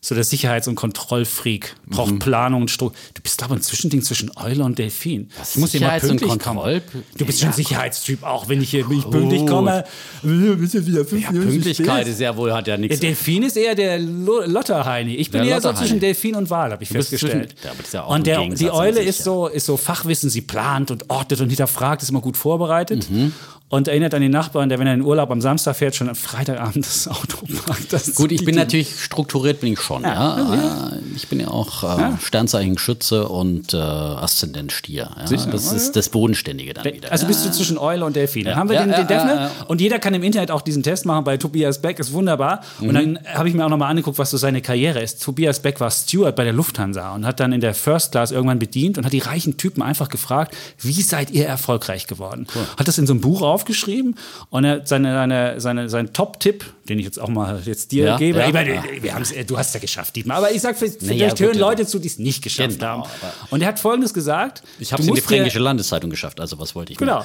so 0.00 0.14
der 0.14 0.22
Sicherheits- 0.24 0.68
und 0.68 0.76
Kontrollfreak. 0.76 1.74
Braucht 1.86 2.12
Mhm. 2.12 2.18
Planung 2.20 2.62
und 2.62 2.70
Struktur. 2.70 2.96
Du 3.14 3.22
bist 3.22 3.42
aber 3.42 3.56
ein 3.56 3.62
Zwischending 3.62 4.02
zwischen 4.02 4.30
Eule 4.36 4.62
und 4.64 4.78
Delfin. 4.78 5.28
Was, 5.38 5.54
Du 5.54 5.60
musst 5.60 5.74
immer 5.74 5.86
Sicherheits- 5.86 6.04
und 6.10 6.20
pünktlich 6.20 6.38
kommen. 6.42 6.80
Du 7.16 7.24
bist 7.26 7.38
schon 7.40 7.46
Ja, 7.48 7.52
ein 7.52 7.56
Sicherheitstyp, 7.56 8.22
auch 8.22 8.48
wenn 8.48 8.62
ich 8.62 8.70
hier 8.70 8.86
ich 8.90 9.10
pünktlich 9.10 9.44
komme. 9.46 9.84
Ja, 10.22 11.30
Pünktlichkeit 11.32 12.06
ist 12.08 12.20
ja 12.20 12.36
wohl, 12.36 12.52
hat 12.52 12.66
ja 12.66 12.76
Der 12.76 12.78
nichts. 12.78 13.00
Delfin 13.00 13.42
ist 13.42 13.56
eher 13.56 13.74
der 13.74 13.98
Lo- 13.98 14.44
Lotterheini. 14.46 15.14
Ich 15.16 15.30
bin 15.30 15.42
Der 15.42 15.50
eher 15.50 15.60
so 15.60 15.72
zwischen 15.72 16.00
Delfin 16.00 16.34
und 16.34 16.50
Wal, 16.50 16.72
habe 16.72 16.82
ich 16.82 16.88
festgestellt. 16.90 17.54
zwischen- 17.60 17.66
Ja, 17.94 18.00
das 18.02 18.08
und 18.08 18.26
der, 18.26 18.48
die 18.48 18.70
Eule 18.70 19.00
ist 19.02 19.24
so, 19.24 19.46
ist 19.48 19.66
so 19.66 19.76
Fachwissen, 19.76 20.30
sie 20.30 20.42
plant 20.42 20.90
und 20.90 21.10
ordnet 21.10 21.40
und 21.40 21.48
hinterfragt, 21.48 22.02
ist 22.02 22.10
immer 22.10 22.20
gut 22.20 22.36
vorbereitet. 22.36 23.10
Mhm. 23.10 23.32
Und 23.70 23.86
erinnert 23.86 24.14
an 24.14 24.22
den 24.22 24.30
Nachbarn, 24.30 24.70
der, 24.70 24.78
wenn 24.78 24.86
er 24.86 24.94
in 24.94 25.00
den 25.00 25.06
Urlaub 25.06 25.30
am 25.30 25.42
Samstag 25.42 25.76
fährt, 25.76 25.94
schon 25.94 26.08
am 26.08 26.14
Freitagabend 26.14 26.86
das 26.86 27.06
Auto 27.06 27.38
parkt. 27.66 27.92
Das 27.92 28.14
Gut, 28.14 28.32
ich 28.32 28.44
bin 28.44 28.54
die- 28.54 28.58
natürlich 28.60 28.98
strukturiert, 28.98 29.60
bin 29.60 29.74
ich 29.74 29.80
schon. 29.80 30.02
Ja, 30.04 30.88
Äh, 30.92 30.98
Ich 31.14 31.28
bin 31.28 31.38
ja 31.40 31.48
auch 31.48 31.82
äh, 31.84 32.12
Sternzeichen 32.22 32.78
Schütze 32.78 33.28
und 33.28 33.74
äh, 33.74 33.76
Aszendent 33.76 34.72
Stier. 34.72 35.10
Ja? 35.18 35.24
Das 35.50 35.72
ist 35.72 35.96
das 35.96 36.08
Bodenständige 36.08 36.72
dann 36.72 36.84
wieder. 36.86 37.12
Also 37.12 37.24
ja. 37.24 37.28
bist 37.28 37.44
du 37.44 37.50
zwischen 37.50 37.76
Eule 37.76 38.04
und 38.06 38.16
Delfin. 38.16 38.44
Dann 38.46 38.56
haben 38.56 38.68
wir 38.70 38.76
Ja, 38.76 38.84
den, 38.84 38.90
ja, 38.92 38.96
den 38.98 39.06
Defner. 39.08 39.34
ja, 39.34 39.40
ja. 39.42 39.50
Und 39.66 39.80
jeder 39.82 39.98
kann 39.98 40.14
im 40.14 40.22
Internet 40.22 40.50
auch 40.50 40.62
diesen 40.62 40.82
Test 40.82 41.04
machen 41.04 41.24
bei 41.24 41.36
Tobias 41.36 41.82
Beck. 41.82 41.98
Ist 41.98 42.12
wunderbar. 42.14 42.62
Mhm. 42.80 42.88
Und 42.88 42.94
dann 42.94 43.18
habe 43.34 43.48
ich 43.50 43.54
mir 43.54 43.66
auch 43.66 43.70
nochmal 43.70 43.90
angeguckt, 43.90 44.18
was 44.18 44.30
so 44.30 44.38
seine 44.38 44.62
Karriere 44.62 45.02
ist. 45.02 45.22
Tobias 45.22 45.60
Beck 45.60 45.78
war 45.80 45.90
Steward 45.90 46.36
bei 46.36 46.44
der 46.44 46.54
Lufthansa 46.54 47.14
und 47.14 47.26
hat 47.26 47.38
dann 47.40 47.52
in 47.52 47.60
der 47.60 47.74
First 47.74 48.12
Class 48.12 48.30
irgendwann 48.30 48.58
bedient 48.58 48.96
und 48.96 49.04
hat 49.04 49.12
die 49.12 49.18
reichen 49.18 49.58
Typen 49.58 49.82
einfach 49.82 50.08
gefragt, 50.08 50.54
wie 50.80 51.02
seid 51.02 51.30
ihr 51.32 51.46
erfolgreich 51.46 52.06
geworden? 52.06 52.46
Hat 52.78 52.88
das 52.88 52.96
in 52.96 53.06
so 53.06 53.12
einem 53.12 53.20
Buch 53.20 53.42
aufgeschrieben 53.58 54.14
und 54.50 54.64
er 54.64 54.72
hat 54.76 54.88
seine, 54.88 55.12
seine, 55.14 55.60
seine, 55.60 55.88
sein 55.88 56.12
Top-Tipp, 56.12 56.64
den 56.88 56.98
ich 56.98 57.04
jetzt 57.04 57.18
auch 57.20 57.28
mal 57.28 57.60
jetzt 57.64 57.90
dir 57.92 58.04
Ja, 58.04 58.16
gebe. 58.16 58.38
ja, 58.38 58.46
ich 58.46 58.52
meine, 58.52 58.82
wir 59.00 59.14
haben's, 59.14 59.32
äh, 59.32 59.44
du 59.44 59.58
hast 59.58 59.68
es 59.68 59.74
ja 59.74 59.80
geschafft, 59.80 60.14
Dietmar. 60.16 60.38
Aber 60.38 60.52
ich 60.52 60.60
sag, 60.60 60.76
vielleicht 60.78 61.02
Naja, 61.02 61.28
hören 61.36 61.52
gut, 61.52 61.60
Leute 61.60 61.86
zu, 61.86 61.98
die 61.98 62.08
es 62.08 62.18
nicht 62.18 62.42
geschafft 62.42 62.78
Genau, 62.78 63.04
haben. 63.04 63.10
Und 63.50 63.60
er 63.62 63.68
hat 63.68 63.78
Folgendes 63.80 64.14
gesagt. 64.14 64.62
Ich 64.78 64.92
habe 64.92 65.02
es 65.02 65.08
in 65.08 65.14
die 65.14 65.20
Fränkische 65.20 65.58
Landeszeitung 65.58 66.10
geschafft, 66.10 66.40
also 66.40 66.58
was 66.58 66.74
wollte 66.74 66.92
ich 66.92 66.98
Genau. 66.98 67.24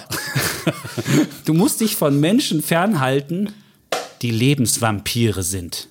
du 1.45 1.53
musst 1.53 1.79
dich 1.81 1.95
von 1.95 2.19
Menschen 2.19 2.61
fernhalten, 2.61 3.53
die 4.21 4.31
Lebensvampire 4.31 5.43
sind. 5.43 5.87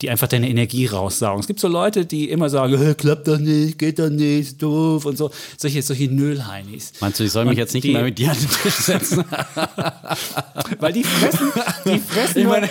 Die 0.00 0.08
einfach 0.10 0.28
deine 0.28 0.48
Energie 0.48 0.86
raussaugen. 0.86 1.40
Es 1.40 1.46
gibt 1.48 1.58
so 1.58 1.66
Leute, 1.66 2.06
die 2.06 2.30
immer 2.30 2.48
sagen, 2.48 2.74
"Äh, 2.80 2.94
klappt 2.94 3.26
doch 3.26 3.38
nicht, 3.38 3.78
geht 3.78 3.98
doch 3.98 4.08
nicht, 4.08 4.40
ist 4.50 4.62
doof 4.62 5.04
und 5.06 5.18
so. 5.18 5.30
Solche, 5.56 5.82
solche 5.82 6.04
Nöllheinis. 6.08 6.92
Meinst 7.00 7.18
du, 7.18 7.24
ich 7.24 7.32
soll 7.32 7.44
mich 7.46 7.52
Und 7.52 7.58
jetzt 7.58 7.74
nicht 7.74 7.82
die- 7.84 7.92
mehr 7.92 8.04
mit 8.04 8.16
dir 8.16 8.30
an 8.30 8.36
den 8.38 8.48
Tisch 8.62 8.74
setzen? 8.74 9.24
Weil 10.78 10.92
die 10.92 11.04
fressen, 11.04 11.52
die 11.84 11.98
fressen, 12.08 12.38
Ich 12.38 12.46
meine, 12.46 12.68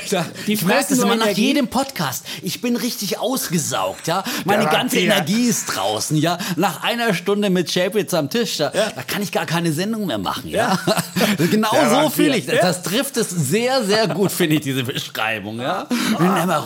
die 0.48 0.54
ich 0.54 0.62
merke 0.64 0.86
fressen 0.86 0.96
das 0.98 1.00
immer 1.06 1.16
nach 1.16 1.28
jedem 1.36 1.68
Podcast. 1.68 2.26
Ich 2.44 2.62
bin 2.62 2.76
richtig 2.76 3.20
ausgesaugt, 3.20 4.08
ja. 4.08 4.24
Meine 4.46 4.64
Der 4.64 4.72
ganze 4.72 4.96
Vampir. 4.98 5.12
Energie 5.14 5.44
ist 5.50 5.66
draußen, 5.68 6.18
ja. 6.18 6.38
Nach 6.56 6.84
einer 6.84 7.14
Stunde 7.14 7.50
mit 7.50 7.72
Chapitz 7.74 8.14
am 8.14 8.30
Tisch, 8.30 8.58
da, 8.58 8.70
da 8.70 9.04
kann 9.04 9.22
ich 9.22 9.32
gar 9.32 9.46
keine 9.46 9.72
Sendung 9.74 10.06
mehr 10.08 10.18
machen, 10.18 10.50
ja. 10.50 10.80
genau 11.52 11.72
so 11.90 12.10
fühle 12.10 12.38
ich 12.38 12.46
das. 12.46 12.56
Ja. 12.56 12.62
Das 12.62 12.84
trifft 12.84 13.18
es 13.18 13.30
sehr, 13.30 13.84
sehr 13.84 14.08
gut, 14.08 14.32
finde 14.32 14.56
ich, 14.56 14.62
diese 14.62 14.84
Beschreibung, 14.84 15.60
ja. 15.60 15.88
Wenn 16.18 16.38
immer 16.44 16.58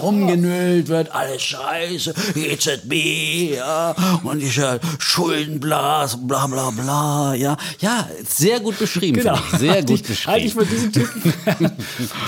rumgenüllt 0.52 0.88
wird, 0.88 1.12
alles 1.12 1.42
scheiße, 1.42 2.14
EZB, 2.36 3.56
ja. 3.56 3.96
Und 4.24 4.40
dieser 4.40 4.80
Schuldenblas, 5.00 6.18
bla, 6.28 6.48
bla, 6.48 6.70
bla, 6.72 7.34
ja. 7.36 7.58
Ja, 7.80 8.08
sehr 8.28 8.60
gut 8.60 8.78
beschrieben, 8.80 9.18
Genau. 9.20 9.36
ich. 9.54 9.60
Sehr 9.60 9.72
Halt 9.72 9.88
gut 9.88 10.00
dich- 10.00 10.08
beschrieben. 10.08 10.32
Halt 10.32 10.44
dich 10.44 10.54
von 10.54 10.68
diesen 10.68 10.92
Typen. 10.94 11.34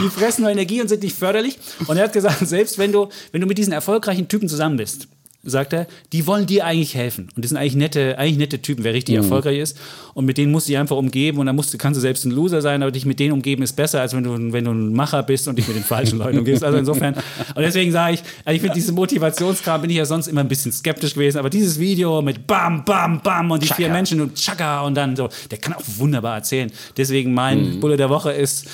die 0.03 0.09
fressen 0.09 0.41
nur 0.43 0.51
Energie 0.51 0.82
und 0.82 0.88
sind 0.88 1.03
nicht 1.03 1.17
förderlich. 1.17 1.57
Und 1.88 1.97
er 1.97 2.05
hat 2.05 2.13
gesagt, 2.13 2.47
selbst 2.47 2.78
wenn 2.78 2.91
du, 2.91 3.09
wenn 3.32 3.41
du 3.41 3.47
mit 3.47 3.57
diesen 3.57 3.74
erfolgreichen 3.74 4.28
Typen 4.28 4.47
zusammen 4.49 4.78
bist, 4.78 5.07
sagt 5.46 5.74
er, 5.74 5.88
die 6.14 6.26
wollen 6.26 6.46
dir 6.46 6.66
eigentlich 6.66 6.96
helfen. 6.96 7.28
Und 7.36 7.44
das 7.44 7.50
sind 7.50 7.58
eigentlich 7.58 7.76
nette, 7.76 8.18
eigentlich 8.18 8.38
nette 8.38 8.62
Typen, 8.62 8.84
wer 8.86 8.91
Mhm. 8.91 8.96
richtig 8.96 9.16
erfolgreich 9.16 9.58
ist. 9.60 9.78
Und 10.14 10.26
mit 10.26 10.38
denen 10.38 10.52
musst 10.52 10.68
du 10.68 10.72
dich 10.72 10.78
einfach 10.78 10.96
umgeben. 10.96 11.39
Und 11.39 11.48
dann 11.48 11.56
musst 11.56 11.74
du, 11.74 11.78
kannst 11.78 11.98
du 11.98 12.02
selbst 12.02 12.24
ein 12.26 12.32
Loser 12.32 12.62
sein, 12.62 12.82
aber 12.82 12.91
dich 12.91 13.06
mit 13.06 13.20
denen 13.20 13.34
umgeben 13.34 13.62
ist 13.64 13.74
besser, 13.74 14.00
als 14.02 14.14
wenn 14.16 14.24
du, 14.24 14.54
wenn 14.54 14.64
du 14.66 14.72
ein 14.72 14.94
Macher 14.94 15.22
bist 15.24 15.48
und 15.48 15.58
dich 15.58 15.68
mit 15.68 15.76
den 15.76 15.84
falschen 15.84 16.20
Leuten 16.20 16.38
umgibst. 16.39 16.64
Also 16.64 16.78
insofern. 16.78 17.16
Und 17.16 17.62
deswegen 17.62 17.91
sage 17.91 18.14
ich, 18.16 18.24
also 18.46 18.56
ich 18.56 18.62
finde 18.62 18.76
diese 18.76 18.94
Motivationskram 18.94 19.82
bin 19.82 19.89
ich 19.89 19.98
ja 19.98 20.06
sonst 20.06 20.28
immer 20.28 20.41
ein 20.41 20.48
bisschen 20.48 20.72
skeptisch 20.72 21.14
gewesen. 21.16 21.39
Aber 21.39 21.50
dieses 21.50 21.78
Video 21.80 22.22
mit 22.22 22.48
Bam, 22.48 22.86
Bam, 22.86 23.20
Bam 23.22 23.52
und 23.52 23.62
die 23.64 23.68
vier 23.68 23.88
Chaka. 23.88 23.94
Menschen 23.94 24.22
und 24.22 24.36
Chaka 24.36 24.82
und 24.84 24.96
dann 24.96 25.16
so, 25.16 25.28
der 25.52 25.58
kann 25.58 25.74
auch 25.74 25.82
wunderbar 25.98 26.36
erzählen. 26.38 26.72
Deswegen 26.96 27.34
mein 27.34 27.54
Mhm. 27.76 27.80
Bulle 27.82 27.98
der 27.98 28.10
Woche 28.10 28.32
ist 28.32 28.66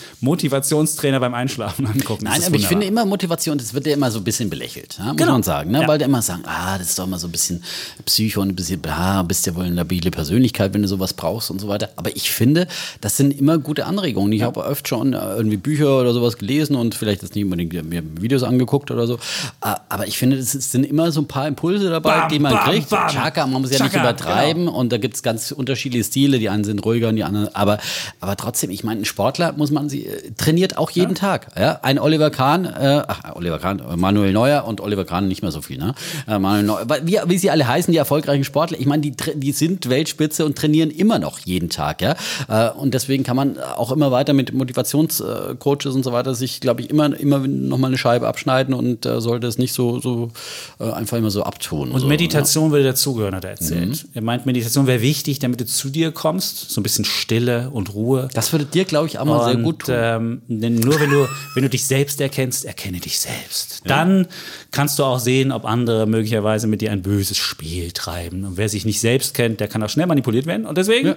Motivationstrainer 0.43 1.19
beim 1.19 1.33
Einschlafen 1.33 1.85
angucken. 1.87 2.25
Nein, 2.25 2.33
aber 2.33 2.41
ich 2.41 2.45
wunderbar. 2.63 2.69
finde 2.69 2.85
immer 2.85 3.05
Motivation, 3.05 3.57
das 3.57 3.73
wird 3.73 3.85
ja 3.87 3.93
immer 3.93 4.09
so 4.11 4.19
ein 4.19 4.23
bisschen 4.23 4.49
belächelt, 4.49 4.95
ja, 4.99 5.05
muss 5.05 5.17
Genau. 5.17 5.31
man 5.33 5.43
sagen. 5.43 5.71
Ne? 5.71 5.81
Ja. 5.81 5.87
Weil 5.87 5.97
die 5.97 6.05
immer 6.05 6.21
sagen, 6.21 6.43
ah, 6.45 6.58
das 6.77 6.89
ist 6.89 6.99
doch 6.99 7.05
immer 7.07 7.19
so 7.19 7.27
ein 7.27 7.31
bisschen 7.31 7.63
Psycho 8.05 8.41
und 8.41 8.49
ein 8.49 8.55
bisschen 8.55 8.81
bla, 8.81 9.23
bist 9.23 9.45
ja 9.45 9.55
wohl 9.55 9.65
eine 9.65 9.75
labile 9.75 10.11
Persönlichkeit, 10.11 10.73
wenn 10.73 10.81
du 10.81 10.87
sowas 10.87 11.13
brauchst 11.13 11.51
und 11.51 11.59
so 11.59 11.67
weiter. 11.67 11.89
Aber 11.95 12.15
ich 12.15 12.31
finde, 12.31 12.67
das 13.01 13.17
sind 13.17 13.37
immer 13.37 13.57
gute 13.57 13.85
Anregungen. 13.85 14.31
Ich 14.33 14.43
habe 14.43 14.65
oft 14.65 14.87
schon 14.87 15.13
äh, 15.13 15.17
irgendwie 15.35 15.57
Bücher 15.57 15.99
oder 15.99 16.13
sowas 16.13 16.37
gelesen 16.37 16.75
und 16.75 16.95
vielleicht 16.95 17.21
jetzt 17.21 17.35
nicht 17.35 17.43
unbedingt 17.45 17.73
mir 17.89 18.03
Videos 18.21 18.43
angeguckt 18.43 18.91
oder 18.91 19.07
so. 19.07 19.15
Äh, 19.63 19.75
Aber 19.89 20.07
ich 20.07 20.17
finde, 20.17 20.37
es 20.37 20.51
sind 20.51 20.85
immer 20.85 21.11
so 21.11 21.21
ein 21.21 21.27
paar 21.27 21.47
Impulse 21.47 21.89
dabei, 21.89 22.19
Bam, 22.21 22.29
die 22.29 22.39
man 22.39 22.53
bam, 22.53 22.63
kriegt. 22.69 22.89
bam. 22.89 23.07
Chaka, 23.09 23.47
man 23.47 23.61
muss 23.61 23.71
ja 23.71 23.83
nicht 23.83 23.93
Chaka, 23.93 24.09
übertreiben 24.09 24.67
und 24.67 24.91
da 24.91 24.97
gibt 24.97 25.15
es 25.15 25.23
ganz 25.23 25.51
unterschiedliche 25.51 26.03
Stile. 26.03 26.39
Die 26.39 26.49
einen 26.49 26.63
sind 26.63 26.83
ruhiger 26.85 27.09
und 27.09 27.15
die 27.15 27.23
anderen. 27.23 27.53
Aber, 27.55 27.77
aber 28.19 28.35
trotzdem, 28.35 28.69
ich 28.69 28.83
meine, 28.83 29.01
ein 29.01 29.05
Sportler 29.05 29.53
muss 29.53 29.71
man 29.71 29.89
sie 29.89 30.05
äh, 30.05 30.31
trainiert 30.37 30.77
auch 30.77 30.89
jeden 30.91 31.15
Tag. 31.15 31.47
Ja? 31.57 31.79
Ein 31.81 31.99
Oliver 31.99 32.29
Kahn, 32.29 32.65
äh, 32.65 33.03
ach, 33.07 33.35
Oliver 33.35 33.59
Kahn, 33.59 33.81
Manuel 33.95 34.33
Neuer 34.33 34.65
und 34.65 34.81
Oliver 34.81 35.05
Kahn 35.05 35.27
nicht 35.27 35.41
mehr 35.41 35.51
so 35.51 35.61
viel, 35.61 35.77
ne? 35.77 35.93
Äh, 36.27 36.39
Manuel 36.49 36.63
Neuer, 36.65 36.87
wie, 37.03 37.19
wie 37.27 37.37
sie 37.37 37.51
alle 37.51 37.67
heißen, 37.67 37.91
die 37.91 37.97
erfolgreichen 37.97 38.43
Sportler, 38.43 38.79
ich 38.79 38.87
meine, 38.87 39.01
die, 39.01 39.13
die 39.35 39.51
sind 39.51 39.89
Weltspitze 39.89 40.45
und 40.45 40.57
trainieren 40.57 40.89
immer 40.89 41.19
noch 41.19 41.39
jeden 41.39 41.69
Tag, 41.69 42.01
ja. 42.01 42.15
Äh, 42.47 42.71
und 42.71 42.93
deswegen 42.93 43.23
kann 43.23 43.35
man 43.35 43.59
auch 43.59 43.91
immer 43.91 44.11
weiter 44.11 44.33
mit 44.33 44.51
Motivationscoaches 44.53 45.93
und 45.93 46.03
so 46.03 46.11
weiter 46.11 46.33
sich, 46.33 46.59
glaube 46.59 46.81
ich, 46.81 46.89
immer, 46.89 47.17
immer 47.19 47.39
nochmal 47.39 47.89
eine 47.89 47.97
Scheibe 47.97 48.27
abschneiden 48.27 48.73
und 48.73 49.05
äh, 49.05 49.21
sollte 49.21 49.47
es 49.47 49.57
nicht 49.57 49.73
so, 49.73 49.99
so 49.99 50.31
äh, 50.79 50.91
einfach 50.91 51.17
immer 51.17 51.29
so 51.29 51.43
abtun. 51.43 51.91
Und 51.91 52.01
so, 52.01 52.07
Meditation 52.07 52.71
würde 52.71 52.85
dazugehören, 52.85 53.35
hat 53.35 53.43
er 53.43 53.51
erzählt. 53.51 54.05
Mhm. 54.05 54.09
Er 54.13 54.21
meint, 54.23 54.45
Meditation 54.45 54.87
wäre 54.87 55.01
wichtig, 55.01 55.39
damit 55.39 55.59
du 55.59 55.65
zu 55.65 55.89
dir 55.89 56.11
kommst. 56.11 56.71
So 56.71 56.81
ein 56.81 56.83
bisschen 56.83 57.05
Stille 57.05 57.69
und 57.69 57.93
Ruhe. 57.93 58.23
Ne? 58.23 58.29
Das 58.33 58.51
würde 58.51 58.65
dir, 58.65 58.85
glaube 58.85 59.07
ich, 59.07 59.19
auch 59.19 59.25
mal 59.25 59.45
sehr 59.45 59.61
gut 59.61 59.85
tun. 59.85 59.95
Ähm, 59.95 60.41
denn 60.47 60.75
nur 60.75 60.99
wenn 60.99 61.11
du, 61.11 61.27
wenn 61.53 61.63
du 61.63 61.69
dich 61.69 61.85
selbst 61.85 62.19
erkennst, 62.21 62.65
erkenne 62.65 62.99
dich 62.99 63.19
selbst. 63.19 63.81
Dann 63.85 64.27
kannst 64.71 64.97
du 64.97 65.03
auch 65.03 65.19
sehen, 65.19 65.51
ob 65.51 65.65
andere 65.65 66.07
möglicherweise 66.07 66.38
mit 66.67 66.81
dir 66.81 66.91
ein 66.91 67.01
böses 67.01 67.37
Spiel 67.37 67.91
treiben. 67.91 68.45
Und 68.45 68.57
wer 68.57 68.69
sich 68.69 68.85
nicht 68.85 68.99
selbst 68.99 69.33
kennt, 69.33 69.59
der 69.59 69.67
kann 69.67 69.81
auch 69.83 69.89
schnell 69.89 70.07
manipuliert 70.07 70.45
werden. 70.45 70.65
Und 70.65 70.77
deswegen, 70.77 71.15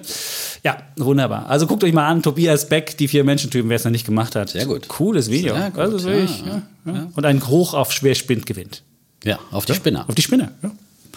ja, 0.62 0.79
wunderbar. 0.97 1.49
Also 1.49 1.66
guckt 1.66 1.85
euch 1.85 1.93
mal 1.93 2.09
an, 2.09 2.23
Tobias 2.23 2.68
Beck, 2.68 2.97
die 2.97 3.09
vier 3.09 3.25
Menschentypen, 3.25 3.68
wer 3.68 3.77
es 3.77 3.85
noch 3.85 3.91
nicht 3.91 4.07
gemacht 4.07 4.37
hat. 4.37 4.51
Sehr 4.51 4.66
gut. 4.66 4.89
Cooles 4.89 5.31
Video. 5.31 5.55
Sehr 5.55 5.70
gut, 5.70 5.81
also 5.81 6.03
wirklich, 6.05 6.41
ja, 6.41 6.62
ja, 6.87 6.93
ja. 6.93 7.09
Und 7.14 7.25
ein 7.25 7.47
Hoch 7.49 7.75
auf 7.75 7.93
Schwerspind 7.93 8.47
gewinnt. 8.47 8.83
Ja, 9.25 9.39
auf 9.51 9.64
die 9.64 9.75
Spinner. 9.75 10.09
Auf 10.09 10.14
die 10.14 10.23
Spinne. 10.23 10.53
Ja. 10.62 10.70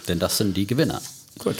Denn 0.07 0.19
das 0.19 0.37
sind 0.37 0.55
die 0.55 0.67
Gewinner. 0.67 1.01
Gut. 1.39 1.55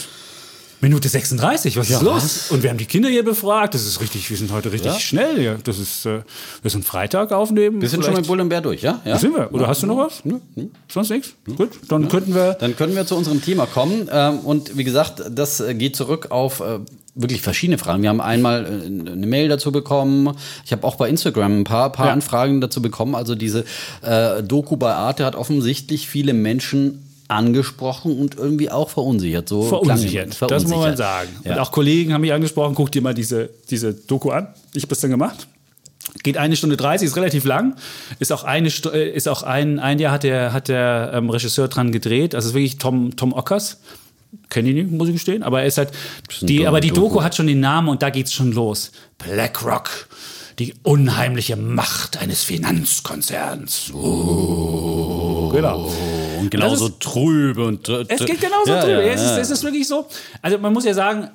Minute 0.80 1.08
36, 1.08 1.76
was 1.78 1.88
Ja, 1.88 1.96
ist 1.98 2.02
los? 2.02 2.14
was? 2.16 2.50
Und 2.50 2.62
wir 2.62 2.70
haben 2.70 2.76
die 2.76 2.84
Kinder 2.84 3.08
hier 3.08 3.24
befragt. 3.24 3.74
Das 3.74 3.86
ist 3.86 4.00
richtig, 4.00 4.28
wir 4.28 4.36
sind 4.36 4.52
heute 4.52 4.72
richtig 4.72 4.92
Ja. 4.92 4.98
schnell 5.00 5.38
hier. 5.38 5.58
Das 5.64 5.78
ist, 5.78 6.04
äh, 6.04 6.20
wir 6.62 6.70
sind 6.70 6.84
Freitag 6.84 7.32
aufnehmen. 7.32 7.80
Wir 7.80 7.88
sind 7.88 8.04
schon 8.04 8.14
mit 8.14 8.26
Bull 8.26 8.40
und 8.40 8.48
Bär 8.50 8.60
durch, 8.60 8.82
ja? 8.82 9.00
ja? 9.04 9.18
Sind 9.18 9.34
wir? 9.34 9.52
Oder 9.52 9.68
hast 9.68 9.82
du 9.82 9.86
noch 9.86 9.96
was? 9.96 10.22
Sonst 10.92 11.10
nichts? 11.10 11.32
Gut, 11.56 11.70
dann 11.88 12.08
könnten 12.08 12.34
wir. 12.34 12.54
Dann 12.54 12.76
können 12.76 12.94
wir 12.94 13.06
zu 13.06 13.16
unserem 13.16 13.40
Thema 13.42 13.66
kommen. 13.66 14.08
Ähm, 14.12 14.40
und 14.40 14.76
wie 14.76 14.84
gesagt, 14.84 15.22
das 15.30 15.60
äh, 15.60 15.74
geht 15.74 15.96
zurück 15.96 16.26
auf 16.30 16.60
äh, 16.60 16.80
wirklich 17.14 17.40
verschiedene 17.40 17.78
Fragen. 17.78 18.02
Wir 18.02 18.10
haben 18.10 18.20
einmal 18.20 18.66
äh, 18.66 18.86
eine 19.12 19.26
Mail 19.26 19.48
dazu 19.48 19.72
bekommen. 19.72 20.36
Ich 20.66 20.72
habe 20.72 20.84
auch 20.86 20.96
bei 20.96 21.08
Instagram 21.08 21.60
ein 21.60 21.64
paar, 21.64 21.90
paar 21.90 22.06
Ja. 22.08 22.12
Anfragen 22.12 22.60
dazu 22.60 22.82
bekommen. 22.82 23.14
Also 23.14 23.34
diese 23.34 23.64
äh, 24.02 24.42
Doku 24.42 24.76
bei 24.76 24.92
Arte 24.92 25.24
hat 25.24 25.34
offensichtlich 25.36 26.06
viele 26.08 26.34
Menschen 26.34 27.02
angesprochen 27.28 28.18
und 28.18 28.36
irgendwie 28.36 28.70
auch 28.70 28.88
verunsichert. 28.90 29.48
So 29.48 29.62
Verunsichert. 29.62 30.30
klang- 30.36 30.48
Das 30.48 30.62
muss 30.62 30.70
man 30.72 30.80
verunsichert. 30.80 30.98
sagen. 30.98 31.28
Ja. 31.44 31.52
Und 31.54 31.58
auch 31.58 31.72
Kollegen 31.72 32.12
haben 32.12 32.20
mich 32.20 32.32
angesprochen, 32.32 32.74
guck 32.74 32.92
dir 32.92 33.02
mal 33.02 33.14
diese, 33.14 33.50
diese 33.70 33.94
Doku 33.94 34.30
an. 34.30 34.48
Ich 34.74 34.82
habe 34.82 34.90
das 34.90 35.00
dann 35.00 35.10
gemacht. 35.10 35.46
Geht 36.22 36.36
eine 36.36 36.56
Stunde 36.56 36.76
30, 36.76 37.08
ist 37.08 37.16
relativ 37.16 37.44
lang. 37.44 37.74
Ist 38.20 38.32
auch 38.32 38.44
eine 38.44 38.68
äh, 38.92 39.10
ist 39.10 39.28
auch 39.28 39.42
ein, 39.42 39.78
ein 39.80 39.98
Jahr 39.98 40.12
hat 40.12 40.22
der, 40.22 40.52
hat 40.52 40.68
der 40.68 41.10
ähm, 41.14 41.30
Regisseur 41.30 41.68
dran 41.68 41.90
gedreht. 41.92 42.34
Also 42.34 42.48
ist 42.50 42.54
wirklich 42.54 42.78
Tom, 42.78 43.16
Tom 43.16 43.32
Ockers. 43.32 43.78
Kenne 44.48 44.68
ich 44.70 44.74
nicht, 44.76 44.90
muss 44.90 45.08
ich 45.08 45.14
gestehen. 45.14 45.42
Aber 45.42 45.60
er 45.60 45.66
ist 45.66 45.78
halt. 45.78 45.90
Die, 46.42 46.60
Doku- 46.60 46.68
aber 46.68 46.80
die 46.80 46.88
Doku 46.90 47.08
Doku. 47.08 47.22
hat 47.22 47.34
schon 47.34 47.46
den 47.48 47.60
Namen 47.60 47.88
und 47.88 48.02
da 48.02 48.10
geht's 48.10 48.32
schon 48.32 48.52
los. 48.52 48.92
BlackRock. 49.18 50.08
Die 50.58 50.74
unheimliche 50.82 51.56
Macht 51.56 52.16
eines 52.16 52.42
Finanzkonzerns. 52.44 53.92
Oh. 53.94 55.50
Genau. 55.52 55.90
Und 56.40 56.50
genauso 56.50 56.88
ist- 56.88 57.00
trübe 57.00 57.64
und 57.66 57.88
Es 57.88 58.24
geht 58.24 58.40
genauso 58.40 58.70
ja, 58.70 58.80
drüber. 58.82 59.02
Ja, 59.04 59.12
es, 59.12 59.22
ist, 59.22 59.36
es 59.38 59.50
ist 59.50 59.64
wirklich 59.64 59.86
so. 59.86 60.06
Also 60.42 60.58
man 60.58 60.72
muss 60.72 60.84
ja 60.84 60.94
sagen, 60.94 61.28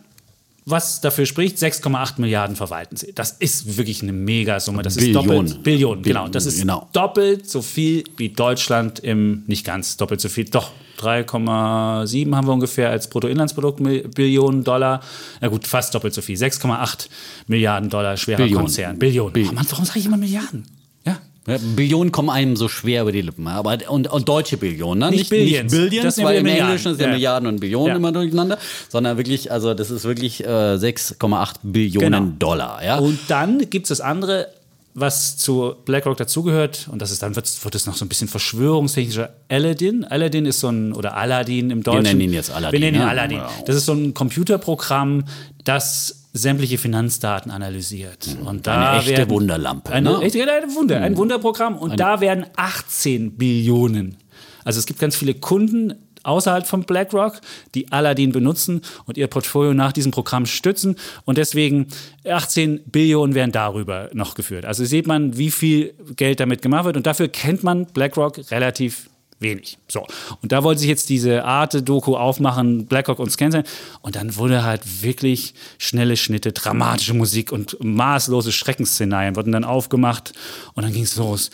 was 0.65 1.01
dafür 1.01 1.25
spricht, 1.25 1.57
6,8 1.57 2.19
Milliarden 2.21 2.55
verwalten 2.55 2.95
sie. 2.95 3.13
Das 3.13 3.31
ist 3.39 3.77
wirklich 3.77 4.01
eine 4.03 4.13
Megasumme. 4.13 4.83
Das 4.83 4.95
ist 4.95 5.03
Billionen. 5.05 5.27
doppelt. 5.47 5.63
Billionen, 5.63 6.03
genau. 6.03 6.27
Das 6.27 6.45
ist 6.45 6.59
Genau. 6.59 6.87
doppelt 6.93 7.49
so 7.49 7.61
viel 7.61 8.03
wie 8.17 8.29
Deutschland 8.29 8.99
im, 8.99 9.43
nicht 9.47 9.65
ganz 9.65 9.97
doppelt 9.97 10.21
so 10.21 10.29
viel, 10.29 10.45
doch 10.45 10.71
3,7 11.01 12.35
haben 12.35 12.47
wir 12.47 12.53
ungefähr 12.53 12.89
als 12.89 13.09
Bruttoinlandsprodukt 13.09 13.81
Billionen 14.15 14.63
Dollar. 14.63 15.01
Na 15.39 15.47
gut, 15.47 15.67
fast 15.67 15.93
doppelt 15.95 16.13
so 16.13 16.21
viel. 16.21 16.37
6,8 16.37 17.07
Milliarden 17.47 17.89
Dollar 17.89 18.17
schwerer 18.17 18.37
Billionen. 18.37 18.65
Konzern. 18.65 18.99
Billionen. 18.99 19.33
Bill- 19.33 19.47
Oh 19.49 19.53
Mann, 19.53 19.65
warum 19.69 19.85
sage 19.85 19.99
ich 19.99 20.05
immer 20.05 20.17
Milliarden? 20.17 20.65
Ja. 21.05 21.17
Ja, 21.47 21.57
Billionen 21.75 22.11
kommen 22.11 22.29
einem 22.29 22.55
so 22.55 22.67
schwer 22.67 23.01
über 23.01 23.11
die 23.11 23.21
Lippen. 23.21 23.47
Aber, 23.47 23.77
und, 23.89 24.07
und 24.07 24.29
deutsche 24.29 24.57
Billionen, 24.57 24.99
ne? 24.99 25.09
Nicht 25.09 25.29
Billions. 25.29 25.71
Nicht 25.73 25.81
Billions, 25.89 26.03
Das 26.05 26.15
sind 26.15 26.25
wieder 26.25 26.35
im 26.37 26.43
Milliarden. 26.43 26.67
Englischen 26.77 26.97
ja, 26.99 27.05
Ja. 27.07 27.11
Milliarden 27.13 27.47
und 27.49 27.59
Billionen 27.59 27.87
Ja. 27.87 27.95
immer 27.95 28.11
durcheinander. 28.11 28.57
Sondern 28.89 29.17
wirklich, 29.17 29.51
also 29.51 29.73
das 29.73 29.89
ist 29.89 30.03
wirklich 30.03 30.43
äh, 30.45 30.47
6,8 30.75 31.55
Billionen 31.63 32.11
Genau. 32.11 32.33
Dollar. 32.37 32.83
Ja? 32.85 32.99
Und 32.99 33.17
dann 33.27 33.69
gibt 33.71 33.85
es 33.85 33.89
das 33.89 34.01
andere, 34.01 34.47
was 34.93 35.37
zu 35.37 35.75
BlackRock 35.85 36.17
dazugehört, 36.17 36.89
und 36.91 37.01
das 37.01 37.11
ist 37.11 37.21
dann 37.23 37.35
wird, 37.35 37.63
wird 37.63 37.75
es 37.75 37.85
noch 37.85 37.95
so 37.95 38.05
ein 38.05 38.09
bisschen 38.09 38.27
verschwörungstechnischer 38.27 39.33
Aladdin. 39.49 40.03
Aladdin 40.03 40.45
ist 40.45 40.59
so 40.59 40.69
ein, 40.69 40.93
oder 40.93 41.15
Aladdin 41.15 41.69
im 41.69 41.83
Deutschen. 41.83 42.03
nennen 42.03 42.21
ihn 42.21 42.33
jetzt 42.33 42.51
Aladdin, 42.51 42.73
Wir 42.73 42.79
nennen 42.91 43.01
ihn 43.01 43.05
ja. 43.05 43.09
Aladdin. 43.09 43.37
Ja. 43.37 43.49
Das 43.65 43.75
ist 43.75 43.85
so 43.85 43.93
ein 43.93 44.13
Computerprogramm, 44.13 45.25
das 45.63 46.27
sämtliche 46.33 46.77
Finanzdaten 46.77 47.51
analysiert. 47.51 48.37
Und 48.45 48.67
da. 48.67 48.91
Eine 48.91 48.99
echte 48.99 49.17
werden, 49.17 49.29
Wunderlampe, 49.29 49.91
Eine, 49.91 50.19
ne? 50.19 50.21
echte, 50.21 50.41
ein 50.41 50.75
Wunder, 50.75 51.01
ein 51.01 51.17
Wunderprogramm. 51.17 51.77
Und 51.77 51.99
da 51.99 52.21
werden 52.21 52.45
18 52.55 53.37
Billionen. 53.37 54.17
Also 54.63 54.79
es 54.79 54.85
gibt 54.85 54.99
ganz 54.99 55.15
viele 55.15 55.33
Kunden 55.33 55.93
außerhalb 56.23 56.65
von 56.65 56.83
BlackRock, 56.83 57.39
die 57.75 57.91
Aladdin 57.91 58.31
benutzen 58.31 58.81
und 59.05 59.17
ihr 59.17 59.27
Portfolio 59.27 59.73
nach 59.73 59.91
diesem 59.91 60.11
Programm 60.11 60.45
stützen. 60.45 60.95
Und 61.25 61.37
deswegen 61.37 61.87
18 62.27 62.81
Billionen 62.85 63.35
werden 63.35 63.51
darüber 63.51 64.09
noch 64.13 64.35
geführt. 64.35 64.65
Also 64.65 64.85
sieht 64.85 65.07
man, 65.07 65.37
wie 65.37 65.51
viel 65.51 65.93
Geld 66.15 66.39
damit 66.39 66.61
gemacht 66.61 66.85
wird. 66.85 66.97
Und 66.97 67.05
dafür 67.05 67.27
kennt 67.27 67.63
man 67.63 67.85
BlackRock 67.85 68.51
relativ 68.51 69.10
wenig. 69.41 69.77
So. 69.87 70.05
Und 70.41 70.51
da 70.51 70.63
wollte 70.63 70.79
sich 70.81 70.89
jetzt 70.89 71.09
diese 71.09 71.43
Arte-Doku 71.43 72.15
aufmachen, 72.15 72.85
Blackhawk 72.85 73.19
und 73.19 73.31
Scansen. 73.31 73.63
Und 74.01 74.15
dann 74.15 74.35
wurde 74.35 74.63
halt 74.63 75.03
wirklich 75.03 75.53
schnelle 75.77 76.15
Schnitte, 76.17 76.51
dramatische 76.51 77.13
Musik 77.13 77.51
und 77.51 77.77
maßlose 77.83 78.51
Schreckensszenarien 78.51 79.35
wurden 79.35 79.51
dann 79.51 79.63
aufgemacht. 79.63 80.33
Und 80.73 80.83
dann 80.83 80.93
ging 80.93 81.03
es 81.03 81.15
los. 81.15 81.49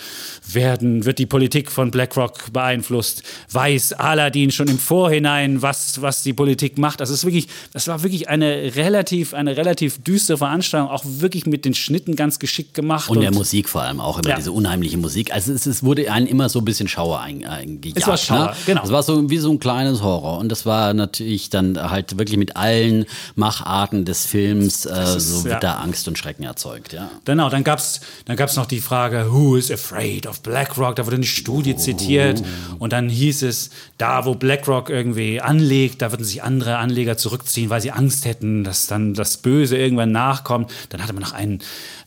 Werden, 0.52 1.06
wird 1.06 1.20
die 1.20 1.26
Politik 1.26 1.72
von 1.72 1.92
BlackRock 1.92 2.54
beeinflusst? 2.54 3.24
Weiß 3.52 3.94
Aladdin 3.94 4.52
schon 4.52 4.68
im 4.68 4.80
Vorhinein, 4.80 5.62
was, 5.62 6.02
was 6.02 6.24
die 6.24 6.34
Politik 6.34 6.78
macht? 6.78 7.02
Also 7.02 7.14
es 7.14 7.20
ist 7.20 7.26
wirklich, 7.26 7.48
das 7.74 7.88
war 7.88 8.04
wirklich 8.04 8.30
eine 8.30 8.76
relativ, 8.76 9.34
eine 9.34 9.58
relativ 9.58 10.04
düstere 10.04 10.38
Veranstaltung, 10.38 10.90
auch 10.90 11.04
wirklich 11.06 11.46
mit 11.46 11.66
den 11.66 11.74
Schnitten 11.74 12.16
ganz 12.16 12.40
geschickt 12.40 12.74
gemacht. 12.74 13.10
Und, 13.10 13.18
und 13.18 13.22
der 13.24 13.34
Musik 13.34 13.70
vor 13.70 13.82
allem 13.82 14.00
auch 14.00 14.20
immer, 14.20 14.30
ja. 14.30 14.36
diese 14.36 14.52
unheimliche 14.52 14.98
Musik. 14.98 15.34
Also 15.34 15.54
es, 15.54 15.66
es 15.66 15.84
wurde 15.84 16.12
einem 16.12 16.28
immer 16.28 16.50
so 16.50 16.60
ein 16.60 16.66
bisschen 16.66 16.88
Schauer 16.88 17.22
eingegangen 17.22 17.77
gejagt. 17.82 18.00
Es 18.00 18.08
war 18.08 18.18
Schauer, 18.18 18.46
ne? 18.48 18.56
genau. 18.66 18.84
Es 18.84 18.92
war 18.92 19.04
so 19.04 19.30
wie 19.30 19.38
so 19.38 19.52
ein 19.52 19.60
kleines 19.60 20.02
Horror. 20.02 20.40
Und 20.40 20.50
das 20.50 20.66
war 20.66 20.94
natürlich 20.94 21.50
dann 21.50 21.78
halt 21.78 22.18
wirklich 22.18 22.38
mit 22.38 22.56
allen 22.56 23.06
Macharten 23.36 24.06
des 24.06 24.26
Films, 24.26 24.86
äh, 24.86 25.16
ist, 25.16 25.30
so 25.30 25.44
wird 25.44 25.54
ja. 25.56 25.60
da 25.60 25.74
Angst 25.80 26.08
und 26.08 26.18
Schrecken 26.18 26.44
erzeugt, 26.44 26.94
ja. 26.94 27.10
Genau, 27.26 27.50
dann 27.50 27.64
gab 27.64 27.80
es 27.80 28.02
dann 28.26 28.36
gab's 28.36 28.56
noch 28.56 28.66
die 28.66 28.82
Frage, 28.82 29.28
who 29.32 29.56
is 29.56 29.72
afraid 29.72 30.28
of 30.28 30.42
BlackRock? 30.42 30.96
Da 30.96 31.06
wurde 31.06 31.18
eine 31.18 31.26
Studie 31.26 31.74
oh. 31.76 31.78
zitiert. 31.78 32.44
Und 32.80 32.94
dann 32.94 33.10
hieß 33.10 33.44
es, 33.44 33.70
da 33.98 34.26
wo 34.26 34.36
BlackRock 34.36 34.90
irgendwie 34.90 35.42
anlegt, 35.42 36.02
da 36.02 36.12
würden 36.12 36.24
sich 36.24 36.44
andere 36.44 36.78
Anleger 36.78 37.18
zurückziehen, 37.18 37.70
weil 37.70 37.82
sie 37.82 37.92
Angst 37.92 38.26
hätten, 38.26 38.64
dass 38.64 38.88
dann 38.88 39.14
das 39.14 39.38
Böse 39.38 39.78
irgendwann 39.78 40.12
nachkommt. 40.12 40.72
Dann 40.90 41.02
hatte 41.02 41.14
man 41.14 41.24
noch 41.24 41.34
einen 41.34 41.60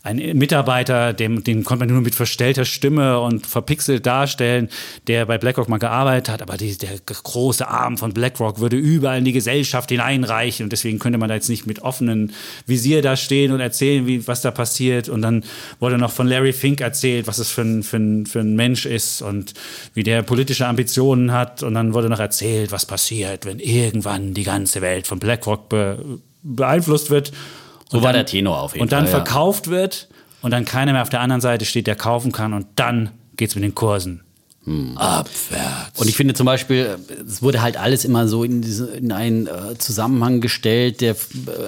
ein 0.03 0.17
Mitarbeiter, 0.35 1.13
dem, 1.13 1.43
den 1.43 1.63
konnte 1.63 1.85
man 1.85 1.93
nur 1.93 2.01
mit 2.01 2.15
verstellter 2.15 2.65
Stimme 2.65 3.19
und 3.19 3.45
verpixelt 3.45 4.05
darstellen, 4.05 4.69
der 5.05 5.27
bei 5.27 5.37
BlackRock 5.37 5.60
mal 5.67 5.77
gearbeitet 5.77 6.29
hat, 6.29 6.41
aber 6.41 6.57
die, 6.57 6.77
der 6.77 6.91
große 7.05 7.67
Arm 7.67 7.97
von 7.97 8.13
BlackRock 8.13 8.59
würde 8.59 8.77
überall 8.77 9.19
in 9.19 9.25
die 9.25 9.31
Gesellschaft 9.31 9.89
hineinreichen 9.89 10.63
und 10.65 10.71
deswegen 10.71 10.99
könnte 10.99 11.17
man 11.17 11.29
da 11.29 11.35
jetzt 11.35 11.49
nicht 11.49 11.67
mit 11.67 11.81
offenen 11.81 12.33
Visier 12.65 13.01
da 13.01 13.15
stehen 13.15 13.51
und 13.51 13.59
erzählen, 13.59 14.07
wie, 14.07 14.27
was 14.27 14.41
da 14.41 14.51
passiert. 14.51 15.09
Und 15.09 15.21
dann 15.21 15.43
wurde 15.79 15.97
noch 15.97 16.11
von 16.11 16.27
Larry 16.27 16.53
Fink 16.53 16.81
erzählt, 16.81 17.27
was 17.27 17.37
es 17.37 17.49
für 17.49 17.61
ein, 17.61 17.83
für 17.83 17.97
ein, 17.97 18.25
für 18.25 18.39
ein 18.39 18.55
Mensch 18.55 18.85
ist 18.85 19.21
und 19.21 19.53
wie 19.93 20.03
der 20.03 20.21
politische 20.21 20.67
Ambitionen 20.67 21.31
hat. 21.31 21.63
Und 21.63 21.73
dann 21.73 21.93
wurde 21.93 22.09
noch 22.09 22.19
erzählt, 22.19 22.71
was 22.71 22.85
passiert, 22.85 23.45
wenn 23.45 23.59
irgendwann 23.59 24.33
die 24.33 24.43
ganze 24.43 24.81
Welt 24.81 25.07
von 25.07 25.19
BlackRock 25.19 25.69
be 25.69 26.19
beeinflusst 26.43 27.11
wird. 27.11 27.31
So 27.91 27.97
und 27.97 28.03
war 28.03 28.13
der 28.13 28.25
Tenor 28.25 28.61
auf 28.61 28.73
jeden 28.73 28.79
Fall. 28.79 28.81
Und 28.81 28.91
dann 28.91 29.11
Fall, 29.11 29.23
verkauft 29.23 29.67
ja. 29.67 29.73
wird 29.73 30.07
und 30.41 30.51
dann 30.51 30.65
keiner 30.65 30.93
mehr 30.93 31.03
auf 31.03 31.09
der 31.09 31.21
anderen 31.21 31.41
Seite 31.41 31.65
steht, 31.65 31.87
der 31.87 31.95
kaufen 31.95 32.31
kann 32.31 32.53
und 32.53 32.65
dann 32.75 33.11
geht's 33.37 33.55
mit 33.55 33.63
den 33.63 33.75
Kursen. 33.75 34.23
Hm. 34.71 34.97
Abwärts. 34.97 35.99
Und 35.99 36.07
ich 36.07 36.15
finde 36.15 36.33
zum 36.33 36.45
Beispiel, 36.45 36.97
es 37.25 37.41
wurde 37.41 37.61
halt 37.61 37.77
alles 37.77 38.05
immer 38.05 38.27
so 38.27 38.43
in, 38.43 38.61
diese, 38.61 38.87
in 38.87 39.11
einen 39.11 39.47
äh, 39.47 39.77
Zusammenhang 39.77 40.41
gestellt. 40.41 41.01
Der, 41.01 41.15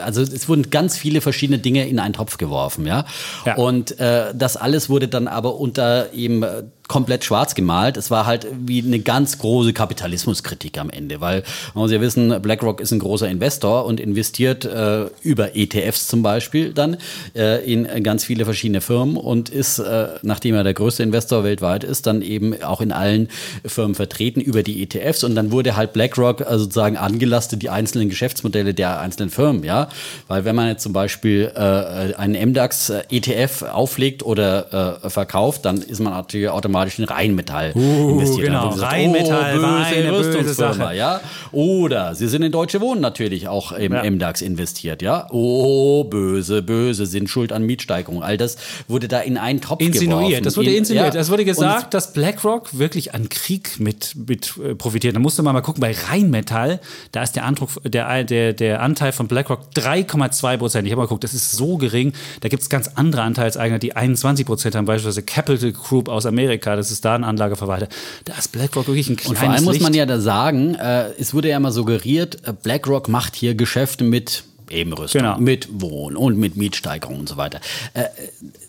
also 0.03 0.21
es 0.21 0.47
wurden 0.47 0.69
ganz 0.69 0.97
viele 0.97 1.21
verschiedene 1.21 1.59
Dinge 1.59 1.87
in 1.87 1.99
einen 1.99 2.13
Topf 2.13 2.37
geworfen, 2.37 2.85
ja. 2.85 3.05
ja. 3.45 3.55
Und 3.55 3.99
äh, 3.99 4.33
das 4.33 4.57
alles 4.57 4.89
wurde 4.89 5.07
dann 5.07 5.27
aber 5.27 5.55
unter 5.55 6.13
eben 6.13 6.43
äh, 6.43 6.63
komplett 6.88 7.23
schwarz 7.23 7.55
gemalt. 7.55 7.97
Es 7.97 8.11
war 8.11 8.25
halt 8.25 8.47
wie 8.51 8.81
eine 8.81 8.99
ganz 8.99 9.38
große 9.38 9.73
Kapitalismuskritik 9.73 10.77
am 10.77 10.89
Ende, 10.89 11.21
weil 11.21 11.43
man 11.73 11.84
muss 11.84 11.91
ja 11.91 12.01
wissen, 12.01 12.41
BlackRock 12.41 12.81
ist 12.81 12.91
ein 12.91 12.99
großer 12.99 13.29
Investor 13.29 13.86
und 13.86 13.99
investiert 13.99 14.65
äh, 14.65 15.05
über 15.21 15.55
ETFs 15.55 16.07
zum 16.07 16.23
Beispiel 16.23 16.73
dann 16.73 16.97
äh, 17.36 17.63
in 17.71 18.03
ganz 18.03 18.25
viele 18.25 18.43
verschiedene 18.45 18.81
Firmen 18.81 19.15
und 19.15 19.49
ist, 19.49 19.79
äh, 19.79 20.07
nachdem 20.23 20.55
er 20.55 20.63
der 20.63 20.73
größte 20.73 21.03
Investor 21.03 21.43
weltweit 21.43 21.84
ist, 21.84 22.05
dann 22.05 22.21
eben 22.21 22.61
auch 22.61 22.81
in 22.81 22.91
allen 22.91 23.29
Firmen 23.65 23.95
vertreten 23.95 24.41
über 24.41 24.61
die 24.61 24.84
ETFs 24.84 25.23
und 25.23 25.36
dann 25.36 25.51
wurde 25.51 25.77
halt 25.77 25.93
BlackRock 25.93 26.41
äh, 26.41 26.57
sozusagen 26.57 26.97
angelastet, 26.97 27.61
die 27.61 27.69
einzelnen 27.69 28.09
Geschäftsmodelle 28.09 28.73
der 28.73 28.99
einzelnen 28.99 29.29
Firmen, 29.29 29.63
ja, 29.63 29.88
weil 30.27 30.43
wenn 30.43 30.55
man 30.55 30.67
jetzt 30.67 30.84
zum 30.84 30.93
Beispiel 30.93 31.51
äh, 31.55 32.13
einen 32.15 32.49
MDAX 32.49 32.89
ETF 32.89 33.63
auflegt 33.71 34.23
oder 34.23 34.99
äh, 35.03 35.09
verkauft, 35.09 35.65
dann 35.65 35.77
ist 35.77 35.99
man 35.99 36.13
natürlich 36.13 36.49
automatisch 36.49 36.72
automatisch 36.74 36.99
in 36.99 37.05
Rheinmetall 37.05 37.71
uh, 37.76 38.09
investiert. 38.11 38.47
Genau, 38.47 38.69
gesagt, 38.71 38.91
Rheinmetall, 38.91 39.57
oh, 39.57 39.61
böse 39.61 39.86
eine 39.86 40.17
Rüstungsfirma, 40.17 40.86
böse 40.88 40.97
ja. 40.97 41.21
Oder 41.51 42.15
sie 42.15 42.28
sind 42.28 42.41
in 42.41 42.51
Deutsche 42.51 42.82
Wohnen 42.82 43.01
natürlich 43.01 43.47
auch 43.47 43.71
im 43.71 43.93
ja. 43.93 44.09
MDAX 44.09 44.41
investiert, 44.41 45.01
ja. 45.01 45.28
Oh, 45.32 46.03
böse, 46.03 46.61
böse, 46.61 47.05
sind 47.05 47.30
schuld 47.30 47.51
an 47.51 47.63
Mietsteigerungen. 47.63 48.24
All 48.24 48.38
das 48.38 48.57
wurde 48.88 49.07
da 49.07 49.19
in 49.19 49.38
einen 49.38 49.61
Topf 49.61 49.82
insinuiert. 49.82 50.28
Geworfen. 50.28 50.43
Das 50.43 50.57
wurde 50.57 50.74
insinuiert. 50.74 51.13
Ja. 51.13 51.21
Es 51.21 51.30
wurde 51.30 51.45
gesagt, 51.45 51.86
Und 51.86 51.93
dass 51.93 52.13
BlackRock 52.13 52.78
wirklich 52.78 53.13
an 53.13 53.30
Krieg 53.30 53.80
mit, 53.80 54.15
mit 54.28 54.53
äh, 54.57 54.76
profitiert. 54.76 55.15
Da 55.15 55.19
musste 55.19 55.43
man 55.43 55.53
mal 55.53 55.61
gucken, 55.61 55.82
bei 55.82 55.91
Rheinmetall, 55.91 56.80
da 57.11 57.24
ist 57.24 57.36
der, 57.36 57.45
Andruck, 57.45 57.69
der, 57.84 58.24
der, 58.24 58.53
der 58.53 58.82
Anteil 58.82 59.11
von 59.11 59.28
BlackRock 59.28 59.61
3,2 59.76 60.57
Prozent. 60.57 60.88
Ich 60.88 60.91
habe 60.91 61.01
mal 61.01 61.05
geguckt, 61.05 61.24
das 61.24 61.34
ist 61.34 61.51
so 61.51 61.78
gering. 61.78 62.13
Da 62.41 62.49
gibt 62.49 62.63
es 62.63 62.69
ganz 62.69 62.89
andere 62.95 63.21
Anteilseigner, 63.21 63.80
die 63.80 63.95
21 63.95 64.45
Prozent 64.45 64.76
haben, 64.76 64.86
beispielsweise 64.86 65.24
Capital 65.24 65.71
Group 65.71 66.09
aus 66.09 66.26
Amerika. 66.26 66.62
Amerika, 66.64 66.76
das 66.76 66.91
ist 66.91 67.05
da 67.05 67.16
ein 67.16 67.24
Anlageverwalter. 67.24 67.88
Da 68.26 68.34
ist 68.38 68.51
BlackRock 68.51 68.88
wirklich 68.88 69.09
ein 69.09 69.16
kleines 69.16 69.30
Und 69.41 69.45
vor 69.45 69.53
allem 69.53 69.64
muss 69.64 69.80
man 69.80 69.93
ja 69.93 70.05
da 70.05 70.20
sagen, 70.20 70.76
äh, 70.76 71.09
es 71.20 71.34
wurde 71.34 71.49
ja 71.49 71.59
mal 71.59 71.72
suggeriert, 71.72 72.47
äh, 72.47 72.53
BlackRock 72.53 73.09
macht 73.09 73.36
hier 73.36 73.55
Geschäfte 73.55 74.03
mit 74.03 74.43
Ebenrüstung, 74.70 75.22
genau. 75.22 75.38
mit 75.38 75.68
Wohn- 75.72 76.16
und 76.16 76.38
mit 76.38 76.55
Mietsteigerung 76.55 77.20
und 77.20 77.30
so 77.30 77.38
weiter. 77.38 77.59
Äh, 77.93 78.05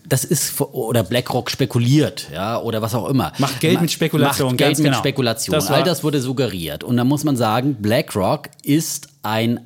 das 0.07 0.23
ist 0.23 0.59
oder 0.61 1.03
BlackRock 1.03 1.49
spekuliert, 1.49 2.27
ja, 2.31 2.59
oder 2.59 2.81
was 2.81 2.93
auch 2.93 3.09
immer. 3.09 3.31
Macht 3.39 3.59
Geld 3.59 3.81
mit 3.81 3.91
Spekulation, 3.91 4.49
Macht 4.49 4.57
Geld 4.57 4.77
mit 4.77 4.85
genau. 4.85 4.97
Spekulation. 4.97 5.53
Das 5.53 5.71
All 5.71 5.83
das 5.83 6.03
wurde 6.03 6.21
suggeriert. 6.21 6.83
Und 6.83 6.97
da 6.97 7.03
muss 7.03 7.23
man 7.23 7.37
sagen, 7.37 7.75
BlackRock 7.75 8.49
ist 8.61 9.07
ein 9.23 9.61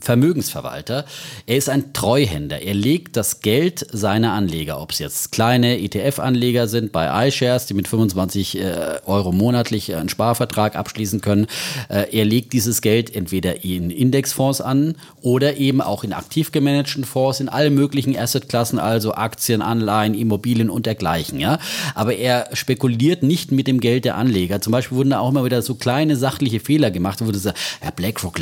Vermögensverwalter. 0.00 1.06
Er 1.46 1.56
ist 1.56 1.68
ein 1.68 1.92
Treuhänder. 1.92 2.62
Er 2.62 2.74
legt 2.74 3.16
das 3.16 3.40
Geld 3.40 3.84
seiner 3.90 4.32
Anleger, 4.32 4.80
ob 4.80 4.92
es 4.92 5.00
jetzt 5.00 5.32
kleine 5.32 5.80
ETF-Anleger 5.80 6.68
sind 6.68 6.92
bei 6.92 7.26
iShares, 7.26 7.66
die 7.66 7.74
mit 7.74 7.88
25 7.88 8.60
äh, 8.60 9.00
Euro 9.06 9.32
monatlich 9.32 9.94
einen 9.96 10.08
Sparvertrag 10.08 10.76
abschließen 10.76 11.20
können. 11.20 11.48
Äh, 11.88 12.16
er 12.16 12.24
legt 12.24 12.52
dieses 12.52 12.80
Geld 12.80 13.14
entweder 13.14 13.64
in 13.64 13.90
Indexfonds 13.90 14.60
an 14.60 14.94
oder 15.20 15.56
eben 15.56 15.80
auch 15.80 16.04
in 16.04 16.12
aktiv 16.12 16.52
gemanagten 16.52 17.04
Fonds, 17.04 17.40
in 17.40 17.48
allen 17.48 17.74
möglichen 17.74 18.16
Assetklassen, 18.16 18.78
also 18.78 19.14
Aktien, 19.14 19.62
Anleihen, 19.62 20.14
Immobilien 20.14 20.70
und 20.70 20.86
dergleichen. 20.86 21.40
Ja? 21.40 21.58
Aber 21.96 22.14
er 22.14 22.50
spekuliert 22.52 23.24
nicht 23.24 23.50
mit 23.50 23.66
dem 23.66 23.80
Geld 23.80 24.04
der 24.04 24.16
Anleger. 24.16 24.60
Zum 24.60 24.70
Beispiel 24.70 24.96
wurden 24.96 25.10
da 25.10 25.18
auch 25.18 25.30
immer 25.30 25.44
wieder 25.44 25.60
so 25.60 25.74
kleine 25.74 26.16
sachliche 26.16 26.60
Fehler 26.60 26.92
gemacht, 26.92 27.18
wo 27.20 27.32
sagst, 27.32 27.58
ja, 27.82 27.90
BlackRock 27.90 28.38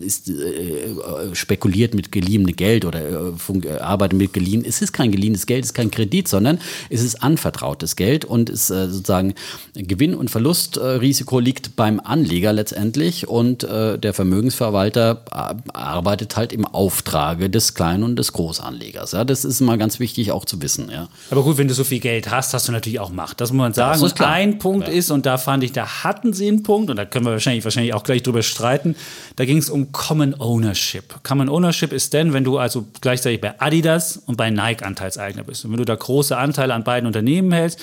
ist 0.00 0.28
äh, 0.28 0.32
äh, 0.32 0.99
spekuliert 1.32 1.94
mit 1.94 2.12
geliehenem 2.12 2.54
Geld 2.56 2.84
oder 2.84 3.00
äh, 3.00 3.32
äh, 3.64 3.78
arbeitet 3.78 4.18
mit 4.18 4.32
geliehen. 4.32 4.64
Es 4.66 4.82
ist 4.82 4.92
kein 4.92 5.10
geliehenes 5.12 5.46
Geld, 5.46 5.64
es 5.64 5.70
ist 5.70 5.74
kein 5.74 5.90
Kredit, 5.90 6.28
sondern 6.28 6.58
es 6.88 7.02
ist 7.02 7.22
anvertrautes 7.22 7.96
Geld 7.96 8.24
und 8.24 8.50
es 8.50 8.70
äh, 8.70 8.88
sozusagen 8.88 9.34
Gewinn- 9.74 10.14
und 10.14 10.30
Verlustrisiko 10.30 11.38
liegt 11.38 11.76
beim 11.76 12.00
Anleger 12.00 12.52
letztendlich 12.52 13.28
und 13.28 13.64
äh, 13.64 13.98
der 13.98 14.14
Vermögensverwalter 14.14 15.24
arbeitet 15.72 16.36
halt 16.36 16.52
im 16.52 16.64
Auftrage 16.64 17.50
des 17.50 17.74
Kleinen 17.74 18.02
und 18.02 18.16
des 18.16 18.32
Großanlegers. 18.32 19.12
Ja, 19.12 19.24
das 19.24 19.44
ist 19.44 19.60
mal 19.60 19.78
ganz 19.78 20.00
wichtig 20.00 20.32
auch 20.32 20.44
zu 20.44 20.60
wissen. 20.62 20.90
Ja. 20.90 21.08
Aber 21.30 21.42
gut, 21.42 21.58
wenn 21.58 21.68
du 21.68 21.74
so 21.74 21.84
viel 21.84 22.00
Geld 22.00 22.30
hast, 22.30 22.54
hast 22.54 22.68
du 22.68 22.72
natürlich 22.72 23.00
auch 23.00 23.10
Macht. 23.10 23.40
Das 23.40 23.52
muss 23.52 23.58
man 23.58 23.72
sagen. 23.72 24.00
und 24.02 24.20
ein 24.20 24.58
Punkt 24.58 24.88
ja. 24.88 24.94
ist, 24.94 25.10
und 25.10 25.26
da 25.26 25.38
fand 25.38 25.64
ich, 25.64 25.72
da 25.72 26.04
hatten 26.04 26.32
sie 26.32 26.48
einen 26.48 26.62
Punkt, 26.62 26.90
und 26.90 26.96
da 26.96 27.04
können 27.04 27.24
wir 27.24 27.32
wahrscheinlich, 27.32 27.64
wahrscheinlich 27.64 27.94
auch 27.94 28.02
gleich 28.02 28.22
drüber 28.22 28.42
streiten, 28.42 28.94
da 29.36 29.44
ging 29.44 29.58
es 29.58 29.70
um 29.70 29.92
Common 29.92 30.34
Ownership. 30.38 30.89
Ownership. 30.90 31.22
Common 31.22 31.48
Ownership 31.48 31.92
ist 31.92 32.12
denn, 32.12 32.32
wenn 32.32 32.44
du 32.44 32.58
also 32.58 32.86
gleichzeitig 33.00 33.40
bei 33.40 33.60
Adidas 33.60 34.16
und 34.16 34.36
bei 34.36 34.50
Nike 34.50 34.84
Anteilseigner 34.84 35.44
bist. 35.44 35.64
Und 35.64 35.70
wenn 35.70 35.78
du 35.78 35.84
da 35.84 35.94
große 35.94 36.36
Anteile 36.36 36.74
an 36.74 36.84
beiden 36.84 37.06
Unternehmen 37.06 37.52
hältst, 37.52 37.78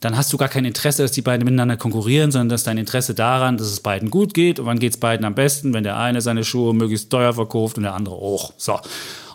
dann 0.00 0.16
hast 0.16 0.32
du 0.32 0.36
gar 0.36 0.48
kein 0.48 0.64
Interesse, 0.64 1.02
dass 1.02 1.12
die 1.12 1.22
beiden 1.22 1.44
miteinander 1.44 1.76
konkurrieren, 1.76 2.30
sondern 2.30 2.50
dass 2.50 2.64
dein 2.64 2.78
Interesse 2.78 3.14
daran, 3.14 3.56
dass 3.56 3.66
es 3.66 3.80
beiden 3.80 4.10
gut 4.10 4.34
geht. 4.34 4.58
Und 4.58 4.66
wann 4.66 4.78
geht 4.78 4.92
es 4.92 5.00
beiden 5.00 5.24
am 5.26 5.34
besten, 5.34 5.74
wenn 5.74 5.84
der 5.84 5.98
eine 5.98 6.20
seine 6.20 6.44
Schuhe 6.44 6.74
möglichst 6.74 7.10
teuer 7.10 7.32
verkauft 7.34 7.76
und 7.76 7.82
der 7.82 7.94
andere 7.94 8.14
auch. 8.14 8.52
So. 8.56 8.78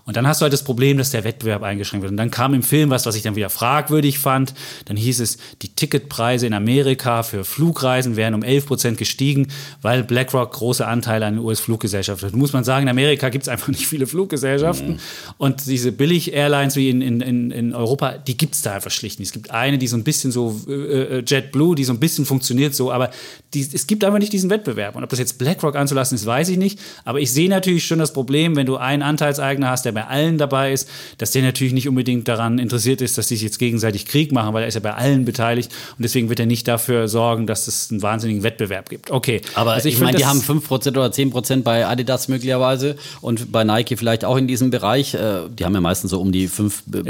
Und 0.05 0.17
dann 0.17 0.27
hast 0.27 0.41
du 0.41 0.43
halt 0.43 0.53
das 0.53 0.63
Problem, 0.63 0.97
dass 0.97 1.11
der 1.11 1.23
Wettbewerb 1.23 1.63
eingeschränkt 1.63 2.03
wird. 2.03 2.11
Und 2.11 2.17
dann 2.17 2.31
kam 2.31 2.53
im 2.53 2.63
Film 2.63 2.89
was, 2.89 3.05
was 3.05 3.15
ich 3.15 3.21
dann 3.21 3.35
wieder 3.35 3.49
fragwürdig 3.49 4.19
fand. 4.19 4.53
Dann 4.85 4.97
hieß 4.97 5.19
es, 5.19 5.37
die 5.61 5.69
Ticketpreise 5.69 6.47
in 6.47 6.53
Amerika 6.53 7.23
für 7.23 7.43
Flugreisen 7.43 8.15
wären 8.15 8.33
um 8.33 8.43
11 8.43 8.65
Prozent 8.65 8.97
gestiegen, 8.97 9.47
weil 9.81 10.03
BlackRock 10.03 10.51
große 10.53 10.85
Anteile 10.85 11.25
an 11.25 11.35
den 11.35 11.45
US-Fluggesellschaften 11.45 12.27
hat. 12.27 12.35
Muss 12.35 12.53
man 12.53 12.63
sagen, 12.63 12.83
in 12.83 12.89
Amerika 12.89 13.29
gibt 13.29 13.43
es 13.43 13.49
einfach 13.49 13.67
nicht 13.67 13.87
viele 13.87 14.07
Fluggesellschaften. 14.07 14.93
Mhm. 14.93 14.99
Und 15.37 15.65
diese 15.67 15.91
Billig-Airlines 15.91 16.75
wie 16.75 16.89
in, 16.89 17.01
in, 17.01 17.51
in 17.51 17.75
Europa, 17.75 18.17
die 18.17 18.37
gibt 18.37 18.55
es 18.55 18.61
da 18.61 18.75
einfach 18.75 18.91
schlicht 18.91 19.19
nicht. 19.19 19.27
Es 19.27 19.33
gibt 19.33 19.51
eine, 19.51 19.77
die 19.77 19.87
so 19.87 19.97
ein 19.97 20.03
bisschen 20.03 20.31
so 20.31 20.59
äh, 20.67 20.71
äh, 21.19 21.23
JetBlue, 21.25 21.75
die 21.75 21.83
so 21.83 21.93
ein 21.93 21.99
bisschen 21.99 22.25
funktioniert 22.25 22.75
so, 22.75 22.91
aber 22.91 23.11
die, 23.53 23.67
es 23.71 23.87
gibt 23.87 24.03
einfach 24.03 24.19
nicht 24.19 24.33
diesen 24.33 24.49
Wettbewerb. 24.49 24.95
Und 24.95 25.03
ob 25.03 25.09
das 25.09 25.19
jetzt 25.19 25.37
BlackRock 25.37 25.75
anzulassen 25.75 26.15
ist, 26.15 26.25
weiß 26.25 26.49
ich 26.49 26.57
nicht. 26.57 26.79
Aber 27.05 27.19
ich 27.19 27.31
sehe 27.31 27.49
natürlich 27.49 27.85
schon 27.85 27.99
das 27.99 28.13
Problem, 28.13 28.55
wenn 28.55 28.65
du 28.65 28.77
einen 28.77 29.03
Anteilseigner 29.03 29.69
hast, 29.69 29.85
der 29.85 29.90
bei 29.91 30.05
allen 30.05 30.37
dabei 30.37 30.73
ist, 30.73 30.89
dass 31.17 31.31
der 31.31 31.41
natürlich 31.41 31.73
nicht 31.73 31.87
unbedingt 31.87 32.27
daran 32.27 32.59
interessiert 32.59 33.01
ist, 33.01 33.17
dass 33.17 33.27
die 33.27 33.35
sich 33.35 33.43
jetzt 33.43 33.59
gegenseitig 33.59 34.05
Krieg 34.05 34.31
machen, 34.31 34.53
weil 34.53 34.63
er 34.63 34.67
ist 34.67 34.75
ja 34.75 34.79
bei 34.79 34.93
allen 34.93 35.25
beteiligt 35.25 35.71
und 35.97 36.03
deswegen 36.03 36.29
wird 36.29 36.39
er 36.39 36.45
nicht 36.45 36.67
dafür 36.67 37.07
sorgen, 37.07 37.47
dass 37.47 37.67
es 37.67 37.91
einen 37.91 38.01
wahnsinnigen 38.01 38.43
Wettbewerb 38.43 38.89
gibt. 38.89 39.11
Okay. 39.11 39.41
Aber 39.55 39.73
also 39.73 39.87
ich, 39.87 39.95
ich 39.95 40.01
meine, 40.01 40.17
die 40.17 40.25
haben 40.25 40.39
5% 40.39 40.89
oder 40.89 41.07
10% 41.07 41.63
bei 41.63 41.85
Adidas 41.85 42.27
möglicherweise 42.27 42.95
und 43.21 43.51
bei 43.51 43.63
Nike 43.63 43.97
vielleicht 43.97 44.25
auch 44.25 44.37
in 44.37 44.47
diesem 44.47 44.69
Bereich. 44.69 45.13
Äh, 45.13 45.49
die 45.49 45.65
haben 45.65 45.73
ja 45.73 45.81
meistens 45.81 46.11
so 46.11 46.21
um 46.21 46.31
die 46.31 46.49
5% 46.49 47.07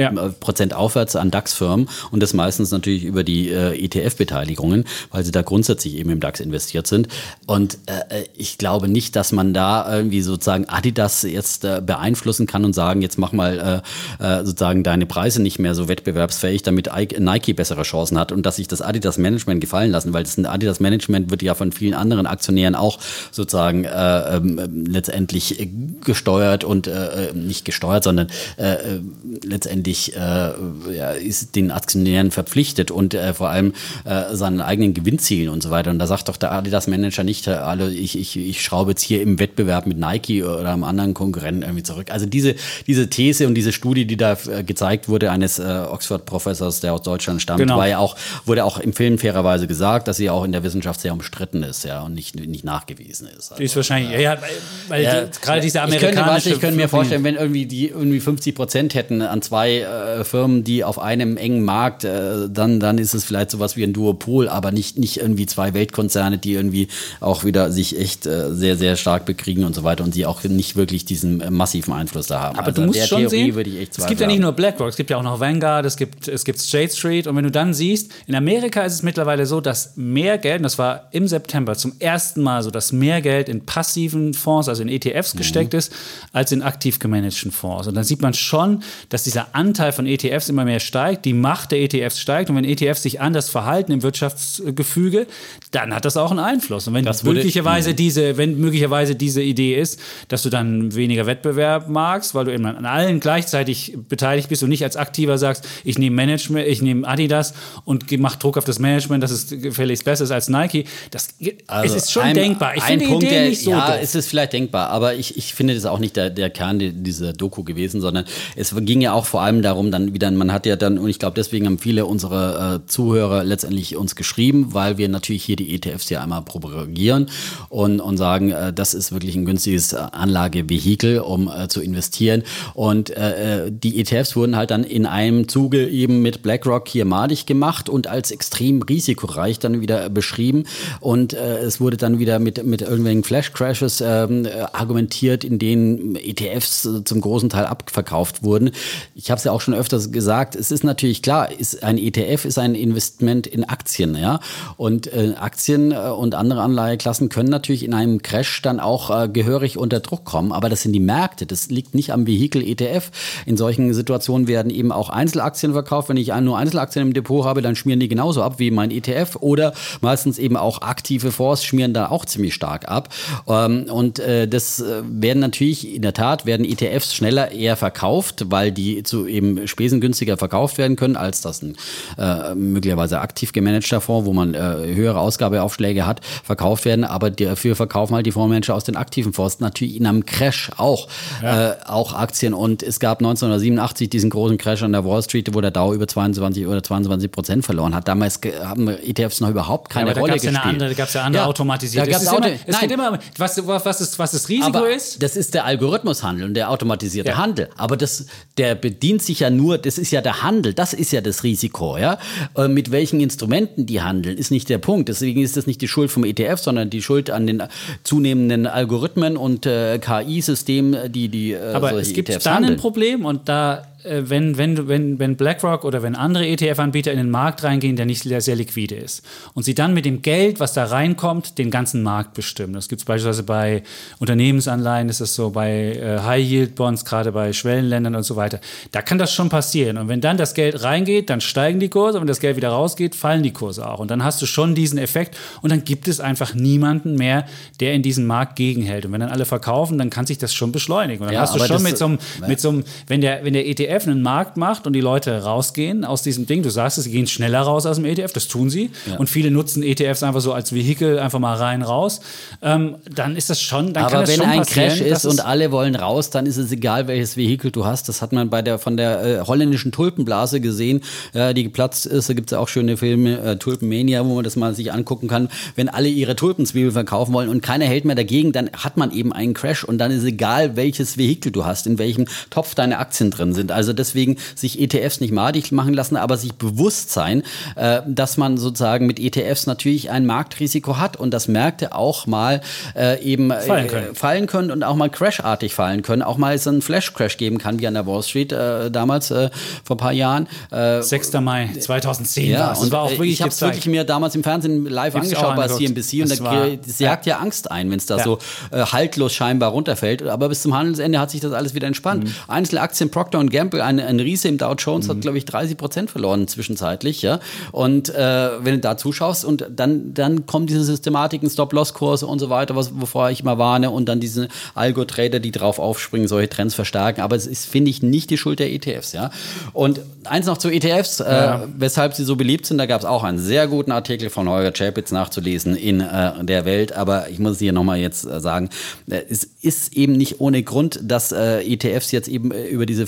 ja. 0.69 0.75
aufwärts 0.75 1.15
an 1.15 1.31
DAX-Firmen 1.31 1.89
und 2.11 2.21
das 2.21 2.33
meistens 2.33 2.71
natürlich 2.71 3.03
über 3.03 3.23
die 3.23 3.49
äh, 3.49 3.77
ETF-Beteiligungen, 3.83 4.85
weil 5.11 5.23
sie 5.23 5.31
da 5.31 5.41
grundsätzlich 5.41 5.95
eben 5.95 6.09
im 6.09 6.19
DAX 6.19 6.39
investiert 6.39 6.87
sind. 6.87 7.07
Und 7.45 7.77
äh, 7.85 8.23
ich 8.35 8.57
glaube 8.57 8.87
nicht, 8.87 9.15
dass 9.15 9.31
man 9.31 9.53
da 9.53 9.93
irgendwie 9.95 10.21
sozusagen 10.21 10.65
Adidas 10.65 11.23
jetzt 11.23 11.61
beeinflussen 11.61 12.47
kann 12.47 12.65
und 12.65 12.70
sagen, 12.73 13.01
jetzt 13.01 13.17
mach 13.17 13.31
mal 13.31 13.81
sozusagen 14.19 14.83
deine 14.83 15.05
Preise 15.05 15.41
nicht 15.41 15.59
mehr 15.59 15.75
so 15.75 15.87
wettbewerbsfähig, 15.87 16.63
damit 16.63 16.89
Nike 17.19 17.53
bessere 17.53 17.83
Chancen 17.83 18.17
hat 18.17 18.31
und 18.31 18.45
dass 18.45 18.57
sich 18.57 18.67
das 18.67 18.81
Adidas 18.81 19.17
Management 19.17 19.61
gefallen 19.61 19.91
lassen, 19.91 20.13
weil 20.13 20.23
das 20.23 20.37
Adidas 20.43 20.79
Management 20.79 21.31
wird 21.31 21.41
ja 21.41 21.55
von 21.55 21.71
vielen 21.71 21.93
anderen 21.93 22.25
Aktionären 22.25 22.75
auch 22.75 22.99
sozusagen 23.31 23.85
äh, 23.85 24.37
ähm, 24.37 24.85
letztendlich 24.87 25.69
gesteuert 26.03 26.63
und 26.63 26.87
äh, 26.87 27.29
äh 27.29 27.33
nicht 27.33 27.65
gesteuert, 27.65 28.03
sondern 28.03 28.27
äh, 28.57 28.73
äh 28.73 28.99
letztendlich 29.43 30.15
äh, 30.15 30.19
ja, 30.19 31.11
ist 31.11 31.55
den 31.55 31.71
Aktionären 31.71 32.31
verpflichtet 32.31 32.91
und 32.91 33.13
äh, 33.13 33.33
vor 33.33 33.49
allem 33.49 33.73
äh, 34.05 34.35
seinen 34.35 34.61
eigenen 34.61 34.93
Gewinnzielen 34.93 35.49
und 35.49 35.63
so 35.63 35.69
weiter. 35.69 35.89
Und 35.91 35.99
da 35.99 36.07
sagt 36.07 36.29
doch 36.29 36.37
der 36.37 36.51
Adidas 36.51 36.87
Manager 36.87 37.23
nicht, 37.23 37.47
alle, 37.47 37.91
ich, 37.91 38.17
ich, 38.17 38.37
ich 38.37 38.63
schraube 38.63 38.91
jetzt 38.91 39.01
hier 39.01 39.21
im 39.21 39.39
Wettbewerb 39.39 39.87
mit 39.87 39.97
Nike 39.97 40.43
oder 40.43 40.71
einem 40.71 40.83
anderen 40.83 41.13
Konkurrenten 41.13 41.63
irgendwie 41.63 41.83
zurück. 41.83 42.11
Also 42.11 42.25
diese, 42.25 42.55
diese 42.87 43.09
These 43.09 43.47
und 43.47 43.55
diese 43.55 43.71
Studie, 43.71 44.05
die 44.05 44.17
da 44.17 44.37
gezeigt 44.65 45.09
wurde, 45.09 45.31
eines 45.31 45.59
äh, 45.59 45.63
Oxford-Professors, 45.63 46.79
der 46.81 46.93
aus 46.93 47.01
Deutschland 47.01 47.41
stammt, 47.41 47.59
genau. 47.59 47.77
war 47.77 47.87
ja 47.87 47.97
auch, 47.97 48.15
wurde 48.45 48.65
auch 48.65 48.79
im 48.79 48.93
Film 48.93 49.17
fairerweise 49.17 49.67
gesagt, 49.67 50.07
dass 50.07 50.17
sie 50.17 50.29
auch 50.29 50.43
in 50.43 50.51
der 50.51 50.63
Wissenschaft 50.63 51.01
sehr 51.01 51.13
umstritten 51.13 51.63
ist, 51.63 51.83
ja, 51.83 52.01
und 52.01 52.13
nicht, 52.13 52.35
nicht 52.35 52.63
nachgewiesen 52.63 53.27
ist. 53.27 53.51
Also, 53.51 53.55
die 53.55 53.63
ist 53.65 53.75
wahrscheinlich, 53.75 54.11
äh, 54.11 54.23
ja, 54.23 54.41
weil, 54.41 54.49
weil 54.87 55.03
ja, 55.03 55.21
die, 55.21 55.41
gerade 55.41 55.61
diese 55.61 55.81
amerikanische... 55.81 56.11
Ich 56.11 56.15
könnte, 56.15 56.31
weißt, 56.31 56.47
ich 56.47 56.59
könnte 56.59 56.75
mir 56.77 56.89
vorstellen, 56.89 57.23
wenn 57.23 57.35
irgendwie 57.35 57.65
die 57.65 57.89
irgendwie 57.89 58.19
50 58.19 58.55
Prozent 58.55 58.93
hätten 58.93 59.21
an 59.21 59.41
zwei 59.41 59.79
äh, 59.79 60.23
Firmen, 60.23 60.63
die 60.63 60.83
auf 60.83 60.99
einem 60.99 61.37
engen 61.37 61.63
Markt, 61.63 62.03
äh, 62.03 62.49
dann, 62.49 62.79
dann 62.79 62.97
ist 62.97 63.13
es 63.13 63.23
vielleicht 63.23 63.51
sowas 63.51 63.75
wie 63.75 63.83
ein 63.83 63.93
Duopol, 63.93 64.49
aber 64.49 64.71
nicht, 64.71 64.97
nicht 64.97 65.17
irgendwie 65.17 65.45
zwei 65.45 65.73
Weltkonzerne, 65.73 66.37
die 66.37 66.53
irgendwie 66.53 66.87
auch 67.19 67.43
wieder 67.43 67.71
sich 67.71 67.99
echt 67.99 68.25
äh, 68.25 68.53
sehr, 68.53 68.77
sehr 68.77 68.95
stark 68.95 69.25
bekriegen 69.25 69.63
und 69.63 69.75
so 69.75 69.83
weiter 69.83 70.03
und 70.03 70.13
sie 70.13 70.25
auch 70.25 70.43
nicht 70.43 70.75
wirklich 70.75 71.05
diesen 71.05 71.41
äh, 71.41 71.51
massiven 71.51 71.93
Einfluss 71.93 72.27
da 72.27 72.41
haben. 72.41 72.50
Aber 72.57 72.67
also 72.67 72.81
du 72.81 72.87
musst 72.87 73.07
schon 73.07 73.27
Theorie 73.27 73.51
sehen, 73.51 73.87
es 73.97 74.05
gibt 74.05 74.21
ja 74.21 74.27
nicht 74.27 74.39
nur 74.39 74.51
BlackRock, 74.51 74.89
es 74.89 74.95
gibt 74.95 75.09
ja 75.09 75.17
auch 75.17 75.23
noch 75.23 75.39
Vanguard, 75.39 75.85
es 75.85 75.95
gibt, 75.97 76.27
es 76.27 76.43
gibt 76.43 76.59
State 76.59 76.95
Street 76.95 77.27
und 77.27 77.35
wenn 77.35 77.43
du 77.43 77.51
dann 77.51 77.73
siehst, 77.73 78.11
in 78.27 78.35
Amerika 78.35 78.81
ist 78.81 78.93
es 78.93 79.03
mittlerweile 79.03 79.45
so, 79.45 79.61
dass 79.61 79.95
mehr 79.95 80.37
Geld, 80.37 80.57
und 80.57 80.63
das 80.63 80.77
war 80.77 81.09
im 81.11 81.27
September 81.27 81.75
zum 81.75 81.93
ersten 81.99 82.41
Mal 82.41 82.63
so, 82.63 82.71
dass 82.71 82.91
mehr 82.91 83.21
Geld 83.21 83.49
in 83.49 83.65
passiven 83.65 84.33
Fonds, 84.33 84.69
also 84.69 84.81
in 84.81 84.89
ETFs 84.89 85.33
mhm. 85.33 85.39
gesteckt 85.39 85.73
ist, 85.73 85.93
als 86.33 86.51
in 86.51 86.61
aktiv 86.61 86.99
gemanagten 86.99 87.51
Fonds. 87.51 87.87
Und 87.87 87.95
dann 87.95 88.03
sieht 88.03 88.21
man 88.21 88.33
schon, 88.33 88.83
dass 89.09 89.23
dieser 89.23 89.55
Anteil 89.55 89.91
von 89.91 90.05
ETFs 90.05 90.49
immer 90.49 90.65
mehr 90.65 90.79
steigt, 90.79 91.25
die 91.25 91.33
Macht 91.33 91.71
der 91.71 91.79
ETFs 91.81 92.19
steigt 92.19 92.49
und 92.49 92.55
wenn 92.55 92.65
ETFs 92.65 93.03
sich 93.03 93.21
anders 93.21 93.49
verhalten 93.49 93.91
im 93.91 94.03
Wirtschaftsgefüge, 94.03 95.27
dann 95.71 95.93
hat 95.93 96.05
das 96.05 96.17
auch 96.17 96.31
einen 96.31 96.39
Einfluss. 96.39 96.87
Und 96.87 96.93
wenn 96.93 97.05
das 97.05 97.23
möglicherweise 97.23 97.93
diese, 97.93 98.37
wenn 98.37 98.59
möglicherweise 98.59 99.15
diese 99.15 99.41
Idee 99.41 99.79
ist, 99.79 99.99
dass 100.27 100.43
du 100.43 100.49
dann 100.49 100.93
weniger 100.95 101.25
Wettbewerb 101.25 101.89
magst, 101.89 102.35
weil 102.41 102.45
du 102.45 102.53
eben 102.53 102.65
an 102.65 102.85
allen 102.85 103.19
gleichzeitig 103.19 103.95
beteiligt 104.09 104.49
bist 104.49 104.63
und 104.63 104.69
nicht 104.69 104.83
als 104.83 104.97
Aktiver 104.97 105.37
sagst, 105.37 105.67
ich 105.83 105.99
nehme 105.99 106.15
Management, 106.15 106.67
ich 106.67 106.81
nehme 106.81 107.07
Adidas 107.07 107.53
und 107.85 108.11
mache 108.19 108.39
Druck 108.39 108.57
auf 108.57 108.63
das 108.63 108.79
Management, 108.79 109.23
dass 109.23 109.31
es 109.31 109.49
gefälligst 109.49 110.05
besser 110.05 110.23
ist 110.23 110.31
als 110.31 110.49
Nike. 110.49 110.85
Das, 111.11 111.29
also 111.67 111.95
es 111.95 112.03
ist 112.03 112.11
schon 112.11 112.23
ein, 112.23 112.33
denkbar. 112.35 112.75
Ich 112.75 112.83
finde 112.83 113.05
die 113.05 113.11
Punkt, 113.11 113.23
Idee 113.25 113.35
der, 113.35 113.49
nicht 113.49 113.61
so 113.61 113.71
Ja, 113.71 113.91
doof. 113.91 113.99
es 114.01 114.15
ist 114.15 114.27
vielleicht 114.27 114.53
denkbar, 114.53 114.89
aber 114.89 115.13
ich, 115.13 115.37
ich 115.37 115.53
finde 115.53 115.75
das 115.75 115.85
auch 115.85 115.99
nicht 115.99 116.15
der, 116.15 116.29
der 116.31 116.49
Kern 116.49 116.79
dieser 116.79 117.33
Doku 117.33 117.63
gewesen, 117.63 118.01
sondern 118.01 118.25
es 118.55 118.73
ging 118.75 119.01
ja 119.01 119.13
auch 119.13 119.25
vor 119.25 119.41
allem 119.41 119.61
darum, 119.61 119.91
dann 119.91 120.13
wieder, 120.13 120.31
man 120.31 120.51
hat 120.51 120.65
ja 120.65 120.75
dann, 120.75 120.97
und 120.97 121.09
ich 121.09 121.19
glaube, 121.19 121.35
deswegen 121.35 121.67
haben 121.67 121.77
viele 121.77 122.05
unserer 122.05 122.75
äh, 122.75 122.87
Zuhörer 122.87 123.43
letztendlich 123.43 123.95
uns 123.95 124.15
geschrieben, 124.15 124.73
weil 124.73 124.97
wir 124.97 125.09
natürlich 125.09 125.43
hier 125.43 125.55
die 125.55 125.75
ETFs 125.75 126.09
ja 126.09 126.23
einmal 126.23 126.41
propagieren 126.41 127.27
und, 127.69 127.99
und 127.99 128.17
sagen, 128.17 128.51
äh, 128.51 128.73
das 128.73 128.93
ist 128.95 129.11
wirklich 129.11 129.35
ein 129.35 129.45
günstiges 129.45 129.93
Anlagevehikel, 129.93 131.19
um 131.19 131.51
äh, 131.51 131.67
zu 131.67 131.81
investieren. 131.81 132.30
Und 132.73 133.09
äh, 133.09 133.65
äh 133.65 133.71
die 133.71 133.99
ETFs 133.99 134.35
wurden 134.35 134.55
halt 134.55 134.71
dann 134.71 134.83
in 134.83 135.05
einem 135.05 135.47
Zuge 135.47 135.87
eben 135.87 136.21
mit 136.21 136.41
BlackRock 136.43 136.87
hier 136.87 137.05
malig 137.05 137.45
gemacht 137.45 137.89
und 137.89 138.07
als 138.07 138.31
extrem 138.31 138.81
risikoreich 138.81 139.59
dann 139.59 139.81
wieder 139.81 140.09
beschrieben. 140.09 140.65
Und 140.99 141.33
äh, 141.33 141.59
es 141.59 141.79
wurde 141.79 141.97
dann 141.97 142.19
wieder 142.19 142.39
mit, 142.39 142.63
mit 142.65 142.81
irgendwelchen 142.81 143.23
Flash-Crashes 143.23 144.01
ähm, 144.01 144.47
argumentiert, 144.73 145.43
in 145.43 145.59
denen 145.59 146.15
ETFs 146.15 146.87
zum 147.05 147.21
großen 147.21 147.49
Teil 147.49 147.65
abverkauft 147.65 148.43
wurden. 148.43 148.71
Ich 149.15 149.31
habe 149.31 149.37
es 149.37 149.43
ja 149.43 149.51
auch 149.51 149.61
schon 149.61 149.73
öfters 149.73 150.11
gesagt, 150.11 150.55
es 150.55 150.71
ist 150.71 150.83
natürlich 150.83 151.21
klar, 151.21 151.51
ist 151.51 151.83
ein 151.83 151.97
ETF 151.97 152.45
ist 152.45 152.57
ein 152.57 152.75
Investment 152.75 153.47
in 153.47 153.63
Aktien, 153.63 154.15
ja. 154.15 154.39
Und 154.77 155.11
äh, 155.13 155.33
Aktien 155.39 155.91
äh, 155.91 155.95
und 155.95 156.35
andere 156.35 156.61
Anleiheklassen 156.61 157.29
können 157.29 157.49
natürlich 157.49 157.83
in 157.83 157.93
einem 157.93 158.21
Crash 158.21 158.61
dann 158.61 158.79
auch 158.79 159.09
äh, 159.09 159.29
gehörig 159.29 159.77
unter 159.77 159.99
Druck 159.99 160.25
kommen, 160.25 160.51
aber 160.51 160.69
das 160.69 160.81
sind 160.81 160.93
die 160.93 160.99
Märkte, 160.99 161.45
das 161.45 161.69
liegt 161.69 161.95
nicht 161.95 162.11
am 162.11 162.20
Vehikel 162.27 162.61
ETF. 162.61 163.11
In 163.45 163.57
solchen 163.57 163.93
Situationen 163.93 164.47
werden 164.47 164.69
eben 164.69 164.91
auch 164.91 165.09
Einzelaktien 165.09 165.73
verkauft. 165.73 166.09
Wenn 166.09 166.17
ich 166.17 166.31
nur 166.41 166.57
Einzelaktien 166.57 167.07
im 167.07 167.13
Depot 167.13 167.45
habe, 167.45 167.61
dann 167.61 167.75
schmieren 167.75 167.99
die 167.99 168.07
genauso 168.07 168.41
ab 168.43 168.55
wie 168.57 168.71
mein 168.71 168.91
ETF 168.91 169.37
oder 169.39 169.73
meistens 170.01 170.39
eben 170.39 170.57
auch 170.57 170.81
aktive 170.81 171.31
Fonds 171.31 171.63
schmieren 171.63 171.93
da 171.93 172.09
auch 172.09 172.25
ziemlich 172.25 172.53
stark 172.53 172.87
ab. 172.87 173.09
Ähm, 173.47 173.85
und 173.89 174.19
äh, 174.19 174.47
das 174.47 174.79
äh, 174.79 175.01
werden 175.05 175.39
natürlich 175.39 175.95
in 175.95 176.01
der 176.01 176.13
Tat 176.13 176.45
werden 176.45 176.65
ETFs 176.65 177.13
schneller 177.15 177.51
eher 177.51 177.75
verkauft, 177.75 178.45
weil 178.49 178.71
die 178.71 179.03
zu 179.03 179.27
eben 179.27 179.67
spesengünstiger 179.67 180.37
verkauft 180.37 180.77
werden 180.77 180.95
können 180.95 181.15
als 181.15 181.41
das 181.41 181.61
ein 181.61 181.75
äh, 182.17 182.55
möglicherweise 182.55 183.21
aktiv 183.21 183.53
gemanagter 183.53 184.01
Fonds, 184.01 184.25
wo 184.25 184.33
man 184.33 184.55
höhere 184.55 185.19
Ausgabeaufschläge 185.19 186.05
hat, 186.05 186.21
verkauft 186.43 186.85
werden. 186.85 187.03
Aber 187.03 187.29
dafür 187.29 187.75
verkaufen 187.75 188.15
halt 188.15 188.25
die 188.25 188.31
Fondsmanager 188.31 188.75
aus 188.75 188.83
den 188.83 188.95
aktiven 188.95 189.33
Fonds 189.33 189.59
natürlich 189.59 189.95
in 189.95 190.05
einem 190.05 190.25
Crash 190.25 190.71
auch 190.77 191.07
ja. 191.41 191.71
äh, 191.71 191.75
auch 192.01 192.13
Aktien. 192.13 192.53
Und 192.53 192.83
es 192.83 192.99
gab 192.99 193.19
1987 193.19 194.09
diesen 194.09 194.29
großen 194.29 194.57
Crash 194.57 194.83
an 194.83 194.91
der 194.91 195.05
Wall 195.05 195.21
Street, 195.21 195.53
wo 195.53 195.61
der 195.61 195.71
Dow 195.71 195.93
über 195.93 196.07
22 196.07 196.67
oder 196.67 196.81
22 196.81 197.31
Prozent 197.31 197.65
verloren 197.65 197.93
hat. 197.93 198.07
Damals 198.07 198.39
haben 198.63 198.87
ETFs 198.87 199.39
noch 199.39 199.49
überhaupt 199.49 199.89
keine 199.89 200.11
ja, 200.11 200.17
Rolle 200.17 200.33
gespielt. 200.33 200.53
Ja 200.53 200.61
andere, 200.61 200.89
da 200.89 200.95
gab 200.95 201.07
es 201.07 201.13
ja 201.13 201.23
andere 201.23 201.43
ja, 201.43 201.47
automatisierte. 201.47 202.09
Da 202.09 202.11
gab's 202.11 202.23
es, 202.23 202.29
Auto, 202.29 202.47
immer, 202.47 202.57
es 202.65 202.79
geht 202.79 202.91
immer, 202.91 203.19
was, 203.37 203.67
was, 203.67 204.01
ist, 204.01 204.19
was 204.19 204.31
das 204.31 204.49
Risiko 204.49 204.77
aber 204.77 204.89
ist. 204.89 205.21
Das 205.21 205.35
ist 205.37 205.53
der 205.53 205.65
Algorithmushandel 205.65 206.45
und 206.47 206.53
der 206.55 206.69
automatisierte 206.69 207.31
ja. 207.31 207.37
Handel. 207.37 207.69
Aber 207.77 207.97
das, 207.97 208.25
der 208.57 208.75
bedient 208.75 209.21
sich 209.21 209.41
ja 209.41 209.49
nur, 209.49 209.77
das 209.77 209.97
ist 209.97 210.11
ja 210.11 210.21
der 210.21 210.43
Handel, 210.43 210.73
das 210.73 210.93
ist 210.93 211.11
ja 211.11 211.21
das 211.21 211.43
Risiko. 211.43 211.97
Ja? 211.97 212.17
Äh, 212.55 212.67
mit 212.67 212.91
welchen 212.91 213.19
Instrumenten 213.19 213.85
die 213.85 214.01
handeln, 214.01 214.37
ist 214.37 214.51
nicht 214.51 214.69
der 214.69 214.79
Punkt. 214.79 215.09
Deswegen 215.09 215.41
ist 215.41 215.57
das 215.57 215.67
nicht 215.67 215.81
die 215.81 215.87
Schuld 215.87 216.09
vom 216.09 216.23
ETF, 216.23 216.59
sondern 216.59 216.89
die 216.89 217.01
Schuld 217.01 217.29
an 217.29 217.45
den 217.45 217.63
zunehmenden 218.03 218.65
Algorithmen 218.67 219.37
und 219.37 219.65
äh, 219.65 219.99
KI-Systemen, 219.99 221.11
die 221.11 221.29
die 221.29 221.51
äh, 221.53 221.73
Aber 221.73 221.90
es 221.99 222.13
gibt 222.13 222.29
ETFs 222.29 222.43
da 222.43 222.55
ein 222.55 222.75
Problem 222.77 223.25
und 223.25 223.47
da 223.47 223.83
wenn, 224.03 224.57
wenn, 224.57 224.75
du- 224.75 224.87
wenn, 224.87 225.19
wenn 225.19 225.35
BlackRock 225.35 225.83
oder 225.85 226.01
wenn 226.03 226.15
andere 226.15 226.45
ETF-Anbieter 226.47 227.11
in 227.11 227.17
den 227.17 227.29
Markt 227.29 227.63
reingehen, 227.63 227.95
der 227.95 228.05
nicht 228.05 228.23
sehr, 228.23 228.41
sehr 228.41 228.55
liquide 228.55 228.95
ist 228.95 229.23
und 229.53 229.63
sie 229.63 229.75
dann 229.75 229.93
mit 229.93 230.05
dem 230.05 230.21
Geld, 230.21 230.59
was 230.59 230.73
da 230.73 230.85
reinkommt, 230.85 231.57
den 231.57 231.69
ganzen 231.71 232.01
Markt 232.03 232.33
bestimmen. 232.33 232.73
Das 232.73 232.89
gibt 232.89 233.01
es 233.01 233.05
beispielsweise 233.05 233.43
bei 233.43 233.83
Unternehmensanleihen, 234.19 235.09
ist 235.09 235.19
das 235.19 235.35
so 235.35 235.49
bei 235.49 235.93
äh, 235.93 236.19
High-Yield-Bonds, 236.19 237.03
gerade 237.05 237.31
bei 237.31 237.51
Schwellenländern 237.53 238.15
und 238.15 238.23
so 238.23 238.35
weiter. 238.35 238.59
Da 238.91 239.01
kann 239.01 239.17
das 239.17 239.33
schon 239.33 239.49
passieren. 239.49 239.97
Und 239.97 240.07
wenn 240.07 240.21
dann 240.21 240.37
das 240.37 240.53
Geld 240.53 240.81
reingeht, 240.83 241.29
dann 241.29 241.41
steigen 241.41 241.79
die 241.79 241.89
Kurse. 241.89 242.17
Und 242.17 242.21
wenn 242.23 242.27
das 242.27 242.39
Geld 242.39 242.55
wieder 242.55 242.69
rausgeht, 242.69 243.13
fallen 243.15 243.43
die 243.43 243.51
Kurse 243.51 243.87
auch. 243.89 243.99
Und 243.99 244.09
dann 244.09 244.23
hast 244.23 244.41
du 244.41 244.45
schon 244.45 244.73
diesen 244.75 244.97
Effekt. 244.97 245.37
Und 245.61 245.71
dann 245.71 245.83
gibt 245.83 246.07
es 246.07 246.19
einfach 246.19 246.53
niemanden 246.53 247.15
mehr, 247.15 247.45
der 247.79 247.93
in 247.93 248.03
diesen 248.03 248.25
Markt 248.25 248.55
gegenhält. 248.55 249.05
Und 249.05 249.11
wenn 249.11 249.19
dann 249.21 249.29
alle 249.31 249.45
verkaufen, 249.45 249.97
dann 249.97 250.09
kann 250.09 250.25
sich 250.25 250.37
das 250.37 250.53
schon 250.53 250.71
beschleunigen. 250.71 251.21
Und 251.21 251.27
dann 251.27 251.35
Ja, 251.35 251.41
hast 251.41 251.55
du 251.55 251.59
schon 251.65 251.83
mit 251.83 251.97
so 251.97 252.05
einem, 252.05 252.19
mit 252.47 252.59
so 252.61 252.69
einem 252.69 252.83
wenn, 253.07 253.21
der, 253.21 253.43
wenn 253.43 253.53
der 253.53 253.67
ETF 253.67 253.90
einen 253.91 254.21
Markt 254.21 254.57
macht 254.57 254.87
und 254.87 254.93
die 254.93 255.01
Leute 255.01 255.43
rausgehen 255.43 256.05
aus 256.05 256.21
diesem 256.21 256.45
Ding, 256.45 256.63
du 256.63 256.69
sagst 256.69 256.97
es, 256.97 257.05
sie 257.05 257.11
gehen 257.11 257.27
schneller 257.27 257.61
raus 257.61 257.85
aus 257.85 257.97
dem 257.97 258.05
ETF, 258.05 258.33
das 258.33 258.47
tun 258.47 258.69
sie. 258.69 258.91
Und 259.17 259.29
viele 259.29 259.51
nutzen 259.51 259.83
ETFs 259.83 260.23
einfach 260.23 260.41
so 260.41 260.53
als 260.53 260.73
Vehikel, 260.73 261.19
einfach 261.19 261.39
mal 261.39 261.55
rein, 261.55 261.81
raus. 261.81 262.21
Ähm, 262.61 262.97
dann 263.13 263.35
ist 263.35 263.49
das 263.49 263.61
schon, 263.61 263.93
dann 263.93 264.05
kann 264.05 264.13
Aber 264.13 264.23
es 264.23 264.29
wenn 264.29 264.39
schon 264.39 264.49
ein 264.49 264.65
Crash 264.65 265.01
ist 265.01 265.25
und 265.25 265.43
alle 265.45 265.71
wollen 265.71 265.95
raus, 265.95 266.29
dann 266.29 266.45
ist 266.45 266.57
es 266.57 266.71
egal, 266.71 267.07
welches 267.07 267.37
Vehikel 267.37 267.71
du 267.71 267.85
hast. 267.85 268.09
Das 268.09 268.21
hat 268.21 268.31
man 268.31 268.49
bei 268.49 268.61
der 268.61 268.79
von 268.79 268.97
der 268.97 269.23
äh, 269.23 269.39
holländischen 269.41 269.91
Tulpenblase 269.91 270.61
gesehen, 270.61 271.01
äh, 271.33 271.53
die 271.53 271.63
geplatzt 271.63 272.05
ist. 272.05 272.29
Da 272.29 272.33
gibt 272.33 272.51
es 272.51 272.57
auch 272.57 272.67
schöne 272.67 272.97
Filme, 272.97 273.39
äh, 273.39 273.55
Tulpenmania, 273.57 274.25
wo 274.25 274.35
man 274.35 274.43
das 274.43 274.55
mal 274.55 274.75
sich 274.75 274.91
angucken 274.93 275.27
kann. 275.27 275.49
Wenn 275.75 275.89
alle 275.89 276.07
ihre 276.07 276.35
Tulpenzwiebeln 276.35 276.93
verkaufen 276.93 277.33
wollen 277.33 277.49
und 277.49 277.61
keiner 277.61 277.85
hält 277.85 278.05
mehr 278.05 278.15
dagegen, 278.15 278.51
dann 278.51 278.69
hat 278.71 278.97
man 278.97 279.11
eben 279.11 279.33
einen 279.33 279.53
Crash 279.53 279.83
und 279.83 279.97
dann 279.97 280.11
ist 280.11 280.23
egal, 280.23 280.75
welches 280.75 281.17
Vehikel 281.17 281.51
du 281.51 281.65
hast, 281.65 281.87
in 281.87 281.97
welchem 281.97 282.25
Topf 282.49 282.75
deine 282.75 282.99
Aktien 282.99 283.31
drin 283.31 283.53
sind. 283.53 283.71
Also 283.71 283.80
deswegen 283.83 284.37
sich 284.55 284.79
ETFs 284.79 285.19
nicht 285.19 285.31
madig 285.31 285.71
machen 285.71 285.93
lassen, 285.93 286.15
aber 286.17 286.37
sich 286.37 286.53
bewusst 286.53 287.11
sein, 287.11 287.43
äh, 287.75 288.01
dass 288.07 288.37
man 288.37 288.57
sozusagen 288.57 289.05
mit 289.07 289.19
ETFs 289.19 289.67
natürlich 289.67 290.09
ein 290.09 290.25
Marktrisiko 290.25 290.97
hat 290.97 291.17
und 291.17 291.31
dass 291.33 291.47
Märkte 291.47 291.93
auch 291.95 292.27
mal 292.27 292.61
äh, 292.95 293.21
eben 293.23 293.51
Fallen 293.51 293.85
äh, 293.85 293.89
können. 293.89 294.15
fallen 294.15 294.47
können 294.47 294.71
und 294.71 294.83
auch 294.83 294.95
mal 294.95 295.09
crashartig 295.09 295.73
fallen 295.73 296.01
können, 296.01 296.21
auch 296.21 296.37
mal 296.37 296.57
so 296.57 296.69
einen 296.69 296.81
Flash-Crash 296.81 297.37
geben 297.37 297.57
kann, 297.57 297.79
wie 297.79 297.87
an 297.87 297.93
der 297.93 298.05
Wall 298.07 298.23
Street 298.23 298.51
äh, 298.51 298.89
damals 298.91 299.31
äh, 299.31 299.49
vor 299.83 299.95
ein 299.95 299.99
paar 299.99 300.13
Jahren. 300.13 300.47
Äh, 300.71 301.01
6. 301.01 301.33
Mai 301.33 301.69
2010 301.79 302.51
ja, 302.51 302.59
war 302.59 302.71
es. 302.73 302.79
und 302.79 302.91
war 302.91 303.01
auch 303.03 303.11
wirklich 303.11 303.31
ich 303.33 303.41
habe 303.41 303.51
es 303.51 303.61
wirklich 303.61 303.85
mir 303.87 304.03
damals 304.03 304.35
im 304.35 304.43
Fernsehen 304.43 304.85
live 304.85 305.13
Gibt's 305.13 305.29
angeschaut 305.29 305.55
bei. 305.55 305.67
CNBC 305.67 306.21
und 306.21 306.29
Das 306.31 306.39
da, 306.39 306.67
das 306.85 306.99
jagt 306.99 307.25
ja 307.25 307.37
Angst 307.37 307.71
ein, 307.71 307.89
wenn 307.89 307.97
es 307.97 308.05
da 308.05 308.17
Ja. 308.17 308.23
so 308.23 308.39
äh, 308.71 308.81
haltlos 308.85 309.33
scheinbar 309.33 309.71
runterfällt. 309.71 310.23
Aber 310.23 310.49
bis 310.49 310.61
zum 310.61 310.75
Handelsende 310.75 311.19
hat 311.19 311.31
sich 311.31 311.41
das 311.41 311.53
alles 311.53 311.73
wieder 311.73 311.87
entspannt. 311.87 312.25
Mhm. 312.25 312.33
Einzelaktien 312.47 313.09
Procter 313.09 313.41
Gamble, 313.45 313.70
ein, 313.73 313.99
ein 313.99 314.19
Riese 314.19 314.47
im 314.47 314.57
Dow 314.57 314.73
Jones, 314.77 315.09
hat 315.09 315.21
glaube 315.21 315.37
ich 315.37 315.45
30 315.45 315.77
Prozent 315.77 316.11
verloren 316.11 316.47
zwischenzeitlich. 316.47 317.21
Ja? 317.21 317.39
Und 317.71 318.09
äh, 318.09 318.49
wenn 318.63 318.75
du 318.75 318.79
da 318.79 318.97
zuschaust 318.97 319.45
und 319.45 319.65
dann, 319.69 320.13
dann 320.13 320.45
kommen 320.45 320.67
diese 320.67 320.83
Systematiken, 320.83 321.49
Stop-Loss-Kurse 321.49 322.27
und 322.27 322.39
so 322.39 322.49
weiter, 322.49 322.75
was, 322.75 322.91
wovor 322.99 323.29
ich 323.29 323.41
immer 323.41 323.57
warne 323.57 323.91
und 323.91 324.09
dann 324.09 324.19
diese 324.19 324.47
Algo-Trader, 324.75 325.39
die 325.39 325.51
drauf 325.51 325.79
aufspringen, 325.79 326.27
solche 326.27 326.49
Trends 326.49 326.75
verstärken. 326.75 327.21
Aber 327.21 327.35
es 327.35 327.47
ist, 327.47 327.65
finde 327.65 327.89
ich, 327.89 328.01
nicht 328.01 328.29
die 328.29 328.37
Schuld 328.37 328.59
der 328.59 328.71
ETFs. 328.71 329.13
Ja? 329.13 329.31
Und 329.73 330.01
eins 330.25 330.45
noch 330.45 330.57
zu 330.57 330.69
ETFs, 330.69 331.19
äh, 331.19 331.59
weshalb 331.77 332.13
sie 332.13 332.23
so 332.23 332.35
beliebt 332.35 332.65
sind, 332.65 332.77
da 332.77 332.85
gab 332.85 333.01
es 333.01 333.05
auch 333.05 333.23
einen 333.23 333.39
sehr 333.39 333.67
guten 333.67 333.91
Artikel 333.91 334.29
von 334.29 334.47
Holger 334.49 334.71
Chapitz 334.71 335.11
nachzulesen 335.11 335.75
in 335.75 336.01
äh, 336.01 336.43
der 336.43 336.65
Welt. 336.65 336.93
Aber 336.93 337.29
ich 337.29 337.39
muss 337.39 337.59
hier 337.59 337.73
nochmal 337.73 337.99
jetzt 337.99 338.25
äh, 338.25 338.39
sagen, 338.39 338.69
äh, 339.09 339.21
es 339.29 339.43
ist 339.61 339.93
eben 339.93 340.13
nicht 340.13 340.39
ohne 340.39 340.63
Grund, 340.63 340.99
dass 341.03 341.31
äh, 341.31 341.61
ETFs 341.61 342.11
jetzt 342.11 342.27
eben 342.27 342.51
äh, 342.51 342.67
über 342.67 342.85
diese 342.85 343.07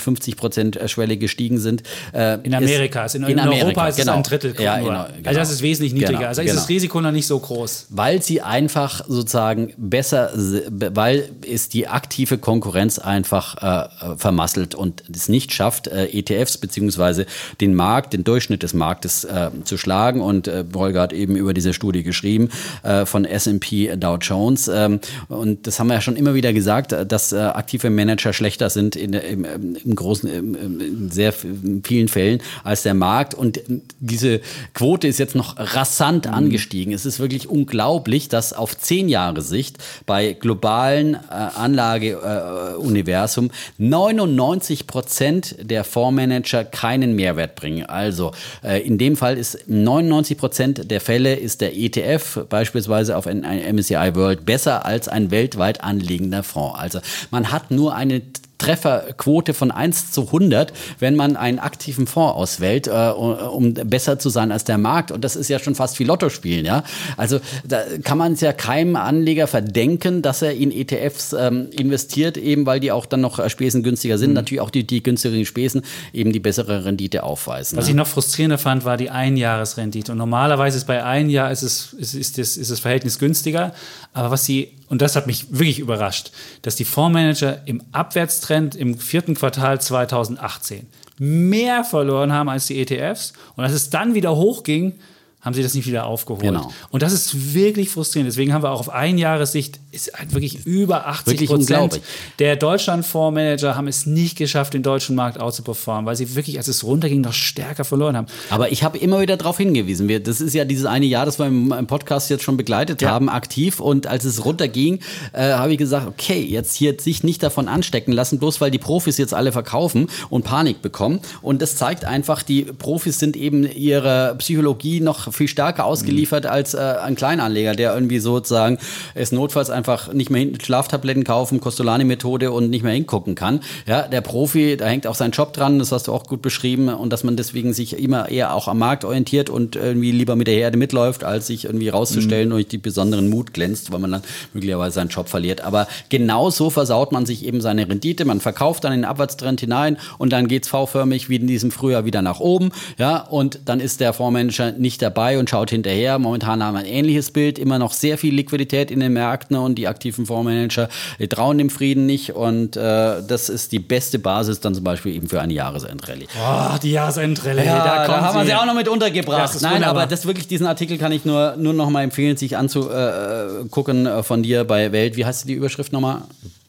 50%-Schwelle 0.54 1.16
gestiegen 1.16 1.58
sind. 1.58 1.82
Äh, 2.12 2.38
In 2.42 2.54
Amerika. 2.54 3.04
ist- 3.04 3.14
in, 3.14 3.24
in, 3.24 3.38
Europa 3.38 3.88
ist 3.88 3.98
es 3.98 4.04
genau. 4.04 4.16
ein 4.16 4.22
Drittel. 4.22 4.54
Ja, 4.60 4.78
nur. 4.78 4.88
genau, 4.88 5.06
Also 5.24 5.38
das 5.40 5.50
ist 5.50 5.62
wesentlich 5.62 5.92
niedriger. 5.92 6.18
Genau, 6.18 6.28
also 6.28 6.42
ist 6.42 6.48
genau. 6.48 6.60
das 6.60 6.68
Risiko 6.68 7.00
noch 7.00 7.12
nicht 7.12 7.26
so 7.26 7.38
groß. 7.38 7.86
Weil 7.90 8.22
sie 8.22 8.40
einfach 8.40 9.02
sozusagen 9.06 9.72
besser, 9.76 10.30
weil 10.34 11.28
es 11.50 11.68
die 11.68 11.86
aktive 11.88 12.38
Konkurrenz 12.38 12.98
einfach 12.98 13.56
äh, 13.62 14.16
vermasselt 14.16 14.74
und 14.74 15.02
es 15.12 15.28
nicht 15.28 15.52
schafft, 15.52 15.88
äh, 15.88 16.06
ETFs 16.06 16.58
beziehungsweise 16.58 17.26
den 17.60 17.74
Markt, 17.74 18.12
den 18.12 18.24
Durchschnitt 18.24 18.62
des 18.62 18.74
Marktes 18.74 19.24
äh, 19.24 19.50
zu 19.64 19.76
schlagen. 19.76 20.20
Und 20.20 20.48
äh, 20.48 20.64
Holger 20.74 21.02
hat 21.02 21.12
eben 21.12 21.36
über 21.36 21.54
diese 21.54 21.72
Studie 21.72 22.02
geschrieben 22.02 22.50
äh, 22.82 23.06
von 23.06 23.24
S&P 23.24 23.96
Dow 23.96 24.16
Jones. 24.20 24.68
Ähm, 24.68 25.00
und 25.28 25.66
das 25.66 25.78
haben 25.78 25.88
wir 25.88 25.94
ja 25.94 26.00
schon 26.00 26.16
immer 26.16 26.34
wieder 26.34 26.52
gesagt, 26.52 26.92
äh, 26.92 27.06
dass 27.06 27.32
äh, 27.32 27.38
aktive 27.38 27.90
Manager 27.90 28.32
schlechter 28.32 28.70
sind 28.70 28.96
in, 28.96 29.12
im, 29.12 29.44
im, 29.84 29.94
großen, 29.94 30.28
in 30.54 31.10
sehr 31.10 31.32
vielen 31.32 32.08
Fällen 32.08 32.40
als 32.62 32.82
der 32.82 32.94
Markt. 32.94 33.34
Und 33.34 33.60
diese 34.00 34.40
Quote 34.74 35.08
ist 35.08 35.18
jetzt 35.18 35.34
noch 35.34 35.56
rasant 35.58 36.26
angestiegen. 36.26 36.92
Es 36.92 37.06
ist 37.06 37.20
wirklich 37.20 37.48
unglaublich, 37.48 38.28
dass 38.28 38.52
auf 38.52 38.76
zehn 38.76 39.08
Jahre 39.08 39.42
Sicht 39.42 39.78
bei 40.06 40.32
globalen 40.32 41.14
äh, 41.14 41.18
Anlageuniversum 41.28 43.50
99 43.78 44.86
Prozent 44.86 45.56
der 45.60 45.84
Fondsmanager 45.84 46.64
keinen 46.64 47.14
Mehrwert 47.14 47.54
bringen. 47.54 47.86
Also 47.86 48.32
äh, 48.62 48.80
in 48.80 48.98
dem 48.98 49.16
Fall 49.16 49.38
ist 49.38 49.68
99 49.68 50.38
Prozent 50.38 50.90
der 50.90 51.00
Fälle 51.00 51.34
ist 51.34 51.60
der 51.60 51.76
ETF 51.76 52.44
beispielsweise 52.48 53.16
auf 53.16 53.26
ein, 53.26 53.44
ein 53.44 53.76
MSCI 53.76 54.14
World 54.14 54.44
besser 54.44 54.84
als 54.84 55.08
ein 55.08 55.30
weltweit 55.30 55.82
anliegender 55.82 56.42
Fonds. 56.42 56.78
Also 56.78 57.00
man 57.30 57.52
hat 57.52 57.70
nur 57.70 57.94
eine 57.94 58.22
Trefferquote 58.58 59.52
von 59.54 59.70
1 59.70 60.12
zu 60.12 60.26
100, 60.26 60.72
wenn 60.98 61.16
man 61.16 61.36
einen 61.36 61.58
aktiven 61.58 62.06
Fonds 62.06 62.36
auswählt, 62.36 62.86
äh, 62.86 63.10
um 63.10 63.74
besser 63.74 64.18
zu 64.18 64.28
sein 64.30 64.52
als 64.52 64.64
der 64.64 64.78
Markt. 64.78 65.10
Und 65.10 65.24
das 65.24 65.36
ist 65.36 65.48
ja 65.48 65.58
schon 65.58 65.74
fast 65.74 65.98
wie 65.98 66.04
Lotto 66.04 66.28
spielen. 66.28 66.64
Ja? 66.64 66.84
Also 67.16 67.40
da 67.64 67.82
kann 68.02 68.18
man 68.18 68.34
es 68.34 68.40
ja 68.40 68.52
keinem 68.52 68.96
Anleger 68.96 69.46
verdenken, 69.46 70.22
dass 70.22 70.42
er 70.42 70.52
in 70.52 70.70
ETFs 70.70 71.32
ähm, 71.32 71.68
investiert, 71.72 72.36
eben 72.36 72.66
weil 72.66 72.80
die 72.80 72.92
auch 72.92 73.06
dann 73.06 73.20
noch 73.20 73.38
äh, 73.38 73.50
Spesen 73.50 73.82
günstiger 73.82 74.18
sind. 74.18 74.32
Natürlich 74.32 74.60
auch 74.60 74.70
die, 74.70 74.86
die 74.86 75.02
günstigeren 75.02 75.44
Spesen 75.44 75.82
eben 76.12 76.32
die 76.32 76.40
bessere 76.40 76.84
Rendite 76.84 77.24
aufweisen. 77.24 77.76
Was 77.76 77.86
ne? 77.86 77.90
ich 77.90 77.96
noch 77.96 78.06
frustrierender 78.06 78.58
fand, 78.58 78.84
war 78.84 78.96
die 78.96 79.10
Einjahresrendite. 79.10 80.12
Und 80.12 80.18
normalerweise 80.18 80.76
ist 80.76 80.86
bei 80.86 81.04
ein 81.04 81.28
Jahr 81.28 81.50
ist 81.50 81.62
es, 81.62 81.92
ist, 81.94 82.14
ist, 82.14 82.38
das, 82.38 82.56
ist 82.56 82.70
das 82.70 82.80
Verhältnis 82.80 83.18
günstiger. 83.18 83.72
Aber 84.12 84.30
was 84.30 84.44
sie, 84.44 84.72
und 84.88 85.02
das 85.02 85.16
hat 85.16 85.26
mich 85.26 85.46
wirklich 85.50 85.78
überrascht, 85.78 86.30
dass 86.62 86.76
die 86.76 86.84
Fondsmanager 86.84 87.66
im 87.66 87.82
Abwärtstrend 87.92 88.74
im 88.74 88.98
vierten 88.98 89.34
Quartal 89.34 89.80
2018 89.80 90.86
mehr 91.18 91.84
verloren 91.84 92.32
haben 92.32 92.48
als 92.48 92.66
die 92.66 92.80
ETFs. 92.80 93.32
Und 93.56 93.64
als 93.64 93.72
es 93.72 93.90
dann 93.90 94.14
wieder 94.14 94.36
hochging, 94.36 94.98
haben 95.44 95.54
sie 95.54 95.62
das 95.62 95.74
nicht 95.74 95.86
wieder 95.86 96.06
aufgeholt. 96.06 96.42
Genau. 96.42 96.72
Und 96.90 97.02
das 97.02 97.12
ist 97.12 97.54
wirklich 97.54 97.90
frustrierend. 97.90 98.30
Deswegen 98.30 98.52
haben 98.52 98.62
wir 98.62 98.70
auch 98.70 98.80
auf 98.80 98.88
Einjahressicht 98.88 99.78
ist 99.92 100.12
halt 100.18 100.32
wirklich 100.32 100.66
über 100.66 101.06
80 101.06 101.26
Wirklich 101.26 101.50
Prozent 101.50 102.00
der 102.38 102.56
Deutschland-Fondsmanager 102.56 103.76
haben 103.76 103.86
es 103.88 104.06
nicht 104.06 104.36
geschafft, 104.36 104.74
den 104.74 104.82
deutschen 104.82 105.14
Markt 105.14 105.40
auszuperformen, 105.40 106.06
weil 106.06 106.16
sie 106.16 106.34
wirklich, 106.34 106.58
als 106.58 106.68
es 106.68 106.84
runterging, 106.84 107.20
noch 107.20 107.32
stärker 107.32 107.84
verloren 107.84 108.16
haben. 108.16 108.26
Aber 108.50 108.72
ich 108.72 108.82
habe 108.82 108.98
immer 108.98 109.20
wieder 109.20 109.36
darauf 109.36 109.58
hingewiesen. 109.58 110.08
Wir, 110.08 110.20
das 110.20 110.40
ist 110.40 110.54
ja 110.54 110.64
dieses 110.64 110.86
eine 110.86 111.06
Jahr, 111.06 111.26
das 111.26 111.38
wir 111.38 111.46
im, 111.46 111.72
im 111.72 111.86
Podcast 111.86 112.30
jetzt 112.30 112.42
schon 112.42 112.56
begleitet 112.56 113.02
Ja. 113.02 113.10
haben, 113.10 113.28
aktiv. 113.28 113.80
Und 113.80 114.06
als 114.06 114.24
es 114.24 114.44
runterging, 114.44 115.00
äh, 115.32 115.52
habe 115.52 115.72
ich 115.72 115.78
gesagt, 115.78 116.06
okay, 116.06 116.40
jetzt 116.42 116.74
hier 116.74 116.96
sich 116.98 117.22
nicht 117.22 117.42
davon 117.42 117.68
anstecken 117.68 118.12
lassen, 118.12 118.38
bloß 118.38 118.60
weil 118.60 118.70
die 118.70 118.78
Profis 118.78 119.18
jetzt 119.18 119.34
alle 119.34 119.52
verkaufen 119.52 120.08
und 120.30 120.44
Panik 120.44 120.82
bekommen. 120.82 121.20
Und 121.42 121.62
das 121.62 121.76
zeigt 121.76 122.04
einfach, 122.04 122.42
die 122.42 122.62
Profis 122.62 123.18
sind 123.18 123.36
eben 123.36 123.70
ihrer 123.70 124.34
Psychologie 124.36 125.00
noch 125.00 125.32
viel 125.34 125.48
stärker 125.48 125.84
ausgeliefert 125.84 126.46
als 126.46 126.74
äh, 126.74 126.78
ein 126.78 127.14
Kleinanleger, 127.14 127.74
der 127.74 127.94
irgendwie 127.94 128.18
sozusagen 128.18 128.78
es 129.14 129.32
notfalls 129.32 129.70
einfach 129.70 130.12
nicht 130.12 130.30
mehr 130.30 130.40
hin, 130.40 130.58
Schlaftabletten 130.60 131.24
kaufen, 131.24 131.60
Costolani-Methode 131.60 132.50
und 132.52 132.70
nicht 132.70 132.82
mehr 132.82 132.92
hingucken 132.92 133.34
kann. 133.34 133.60
Ja, 133.86 134.02
der 134.02 134.20
Profi, 134.20 134.76
da 134.76 134.86
hängt 134.86 135.06
auch 135.06 135.14
sein 135.14 135.32
Job 135.32 135.52
dran, 135.52 135.78
das 135.78 135.92
hast 135.92 136.08
du 136.08 136.12
auch 136.12 136.24
gut 136.24 136.42
beschrieben 136.42 136.88
und 136.88 137.12
dass 137.12 137.24
man 137.24 137.36
deswegen 137.36 137.72
sich 137.72 137.98
immer 137.98 138.28
eher 138.28 138.54
auch 138.54 138.68
am 138.68 138.78
Markt 138.78 139.04
orientiert 139.04 139.50
und 139.50 139.76
irgendwie 139.76 140.12
lieber 140.12 140.36
mit 140.36 140.46
der 140.46 140.54
Herde 140.54 140.76
mitläuft, 140.76 141.24
als 141.24 141.46
sich 141.46 141.64
irgendwie 141.64 141.88
rauszustellen 141.88 142.48
und 142.52 142.56
durch 142.56 142.68
die 142.68 142.78
besonderen 142.78 143.28
Mut 143.28 143.52
glänzt, 143.52 143.92
weil 143.92 144.00
man 144.00 144.12
dann 144.12 144.22
möglicherweise 144.52 144.94
seinen 144.94 145.08
Job 145.08 145.28
verliert. 145.28 145.62
Aber 145.62 145.88
genau 146.08 146.50
so 146.50 146.70
versaut 146.70 147.12
man 147.12 147.26
sich 147.26 147.44
eben 147.44 147.60
seine 147.60 147.88
Rendite, 147.88 148.24
man 148.24 148.40
verkauft 148.40 148.84
dann 148.84 148.92
in 148.92 149.00
den 149.00 149.04
Abwärtstrend 149.04 149.60
hinein 149.60 149.96
und 150.18 150.32
dann 150.32 150.48
geht's 150.48 150.68
V-förmig 150.68 151.28
wie 151.28 151.36
in 151.36 151.46
diesem 151.46 151.70
Frühjahr 151.70 152.04
wieder 152.04 152.22
nach 152.22 152.40
oben, 152.40 152.70
ja, 152.98 153.18
und 153.18 153.60
dann 153.64 153.80
ist 153.80 154.00
der 154.00 154.12
Fondsmanager 154.12 154.72
nicht 154.72 155.02
dabei 155.02 155.23
und 155.38 155.50
schaut 155.50 155.70
hinterher. 155.70 156.18
Momentan 156.18 156.62
haben 156.62 156.74
wir 156.74 156.80
ein 156.80 156.86
ähnliches 156.86 157.30
Bild, 157.30 157.58
immer 157.58 157.78
noch 157.78 157.92
sehr 157.92 158.18
viel 158.18 158.34
Liquidität 158.34 158.90
in 158.90 159.00
den 159.00 159.12
Märkten 159.12 159.56
und 159.56 159.76
die 159.76 159.88
aktiven 159.88 160.26
Fondsmanager 160.26 160.88
trauen 161.30 161.58
dem 161.58 161.70
Frieden 161.70 162.06
nicht 162.06 162.32
und 162.34 162.76
äh, 162.76 163.22
das 163.26 163.48
ist 163.48 163.72
die 163.72 163.78
beste 163.78 164.18
Basis 164.18 164.60
dann 164.60 164.74
zum 164.74 164.84
Beispiel 164.84 165.14
eben 165.14 165.28
für 165.28 165.40
eine 165.40 165.52
Jahresendrallye. 165.52 166.26
Oh, 166.38 166.76
die 166.82 166.92
Jahresendrallye, 166.92 167.64
Ja, 167.64 167.84
da, 167.84 168.06
da, 168.06 168.20
haben 168.20 168.38
wir 168.40 168.46
sie. 168.46 168.54
auch 168.54 168.66
noch 168.66 168.74
mit 168.74 168.88
untergebracht. 168.88 169.60
Nein, 169.62 169.74
wunderbar. 169.74 170.02
aber 170.02 170.06
das 170.06 170.26
wirklich, 170.26 170.46
diesen 170.46 170.66
Artikel 170.66 170.98
kann 170.98 171.12
ich 171.12 171.24
nur, 171.24 171.56
nur 171.56 171.72
noch 171.72 171.90
mal 171.90 172.02
empfehlen, 172.02 172.36
sich 172.36 172.56
anzugucken 172.56 173.64
äh, 173.64 173.68
gucken, 173.70 174.06
äh, 174.06 174.22
von 174.22 174.42
dir 174.42 174.64
bei 174.64 174.92
Welt. 174.92 175.16
Wie 175.16 175.24
heißt 175.24 175.48
die 175.48 175.54
Überschrift 175.54 175.92
nochmal? 175.92 176.22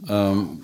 Ähm, 0.10 0.62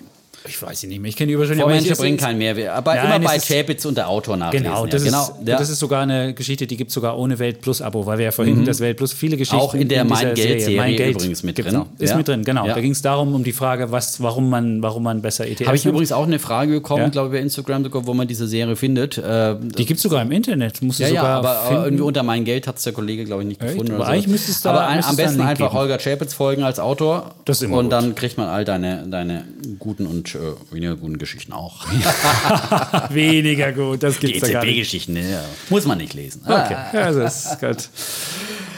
Ich 0.48 0.60
weiß 0.60 0.82
nicht 0.84 1.00
mehr, 1.00 1.08
ich 1.08 1.16
kenne 1.16 1.28
die 1.28 1.34
Überschrift. 1.34 1.60
Es 1.90 1.98
bringen 1.98 2.16
keinen 2.16 2.38
Mehrwert. 2.38 2.70
Aber 2.70 2.94
Nein, 2.94 3.20
immer 3.22 3.28
bei 3.30 3.38
Chapitz 3.38 3.84
und 3.84 3.96
der 3.96 4.08
Autor 4.08 4.36
nachlesen. 4.36 4.64
Genau, 4.66 4.84
ja, 4.84 4.90
das, 4.90 5.04
genau. 5.04 5.22
Ist, 5.22 5.32
ja. 5.48 5.58
das 5.58 5.70
ist 5.70 5.78
sogar 5.78 6.02
eine 6.02 6.34
Geschichte, 6.34 6.66
die 6.66 6.76
gibt 6.76 6.88
es 6.90 6.94
sogar 6.94 7.16
ohne 7.18 7.38
Welt 7.38 7.60
Plus 7.60 7.80
Abo, 7.80 8.04
weil 8.06 8.18
wir 8.18 8.26
ja 8.26 8.30
vorhin 8.32 8.64
das 8.64 8.80
Welt 8.80 8.96
Plus 8.96 9.12
viele 9.12 9.36
Geschichten 9.36 9.60
Auch 9.60 9.74
in 9.74 9.88
der 9.88 10.04
dieser 10.04 10.14
Mein 10.14 10.34
Geld 10.34 10.60
Serie- 10.60 10.60
Serie 10.96 11.10
übrigens 11.10 11.42
mit 11.42 11.58
drin. 11.58 11.82
Ist 11.98 12.10
Ja. 12.10 12.16
mit 12.16 12.28
drin, 12.28 12.42
genau. 12.44 12.66
Ja. 12.66 12.74
Da 12.74 12.80
ging 12.80 12.92
es 12.92 13.02
darum, 13.02 13.34
um 13.34 13.44
die 13.44 13.52
Frage, 13.52 13.92
was, 13.92 14.20
warum, 14.22 14.50
man, 14.50 14.82
warum 14.82 15.02
man 15.04 15.22
besser 15.22 15.46
ETFs 15.46 15.66
Habe 15.66 15.76
ich 15.76 15.84
nimmt. 15.84 15.94
übrigens 15.94 16.12
auch 16.12 16.26
eine 16.26 16.38
Frage 16.38 16.72
bekommen, 16.72 17.02
Ja. 17.04 17.08
glaube 17.08 17.28
ich, 17.28 17.32
bei 17.34 17.42
Instagram, 17.42 17.84
sogar, 17.84 18.06
wo 18.06 18.14
man 18.14 18.26
diese 18.26 18.46
Serie 18.48 18.74
findet. 18.76 19.18
Äh, 19.18 19.56
Die 19.78 19.84
gibt 19.86 19.98
es 19.98 20.02
sogar 20.02 20.22
im 20.22 20.32
Internet. 20.32 20.82
Musst 20.82 20.98
ja, 21.00 21.06
ja, 21.08 21.14
sogar 21.14 21.38
aber, 21.38 21.48
aber 21.50 21.68
finden. 21.68 21.84
irgendwie 21.84 22.02
unter 22.04 22.22
mein 22.22 22.44
Geld 22.44 22.66
hat 22.66 22.78
es 22.78 22.84
der 22.84 22.92
Kollege, 22.92 23.24
glaube 23.24 23.42
ich, 23.42 23.48
nicht 23.48 23.60
Echt? 23.62 23.72
gefunden. 23.72 23.94
Aber 23.94 24.06
eigentlich 24.08 24.28
müsste 24.28 24.50
es 24.50 24.60
da- 24.60 24.70
aber 24.70 24.86
ein, 24.86 25.04
am 25.04 25.16
besten 25.16 25.40
einfach. 25.40 25.72
Holger 25.72 25.98
Chapitz 25.98 26.34
folgen 26.34 26.62
als 26.62 26.78
Autor. 26.78 27.34
Das 27.44 27.62
immer 27.62 27.78
Und 27.78 27.90
dann 27.90 28.14
kriegt 28.14 28.38
man 28.38 28.48
all 28.48 28.64
deine, 28.64 29.04
deine 29.08 29.44
guten 29.78 30.06
und 30.06 30.31
äh, 30.34 30.38
weniger 30.70 30.96
guten 30.96 31.18
Geschichten 31.18 31.52
auch. 31.52 31.84
Weniger 33.10 33.72
gut, 33.72 34.02
das 34.02 34.18
gibt's 34.18 34.40
da 34.40 34.48
gar 34.52 34.64
nicht. 34.64 34.72
EZB-Geschichten, 34.72 35.16
ja. 35.16 35.42
muss 35.70 35.86
man 35.86 35.98
nicht 35.98 36.14
lesen. 36.14 36.42
Okay, 36.44 36.74
Ah. 36.74 36.90
ja, 36.92 37.12
das 37.12 37.46
ist 37.46 37.60
gut. 37.60 37.88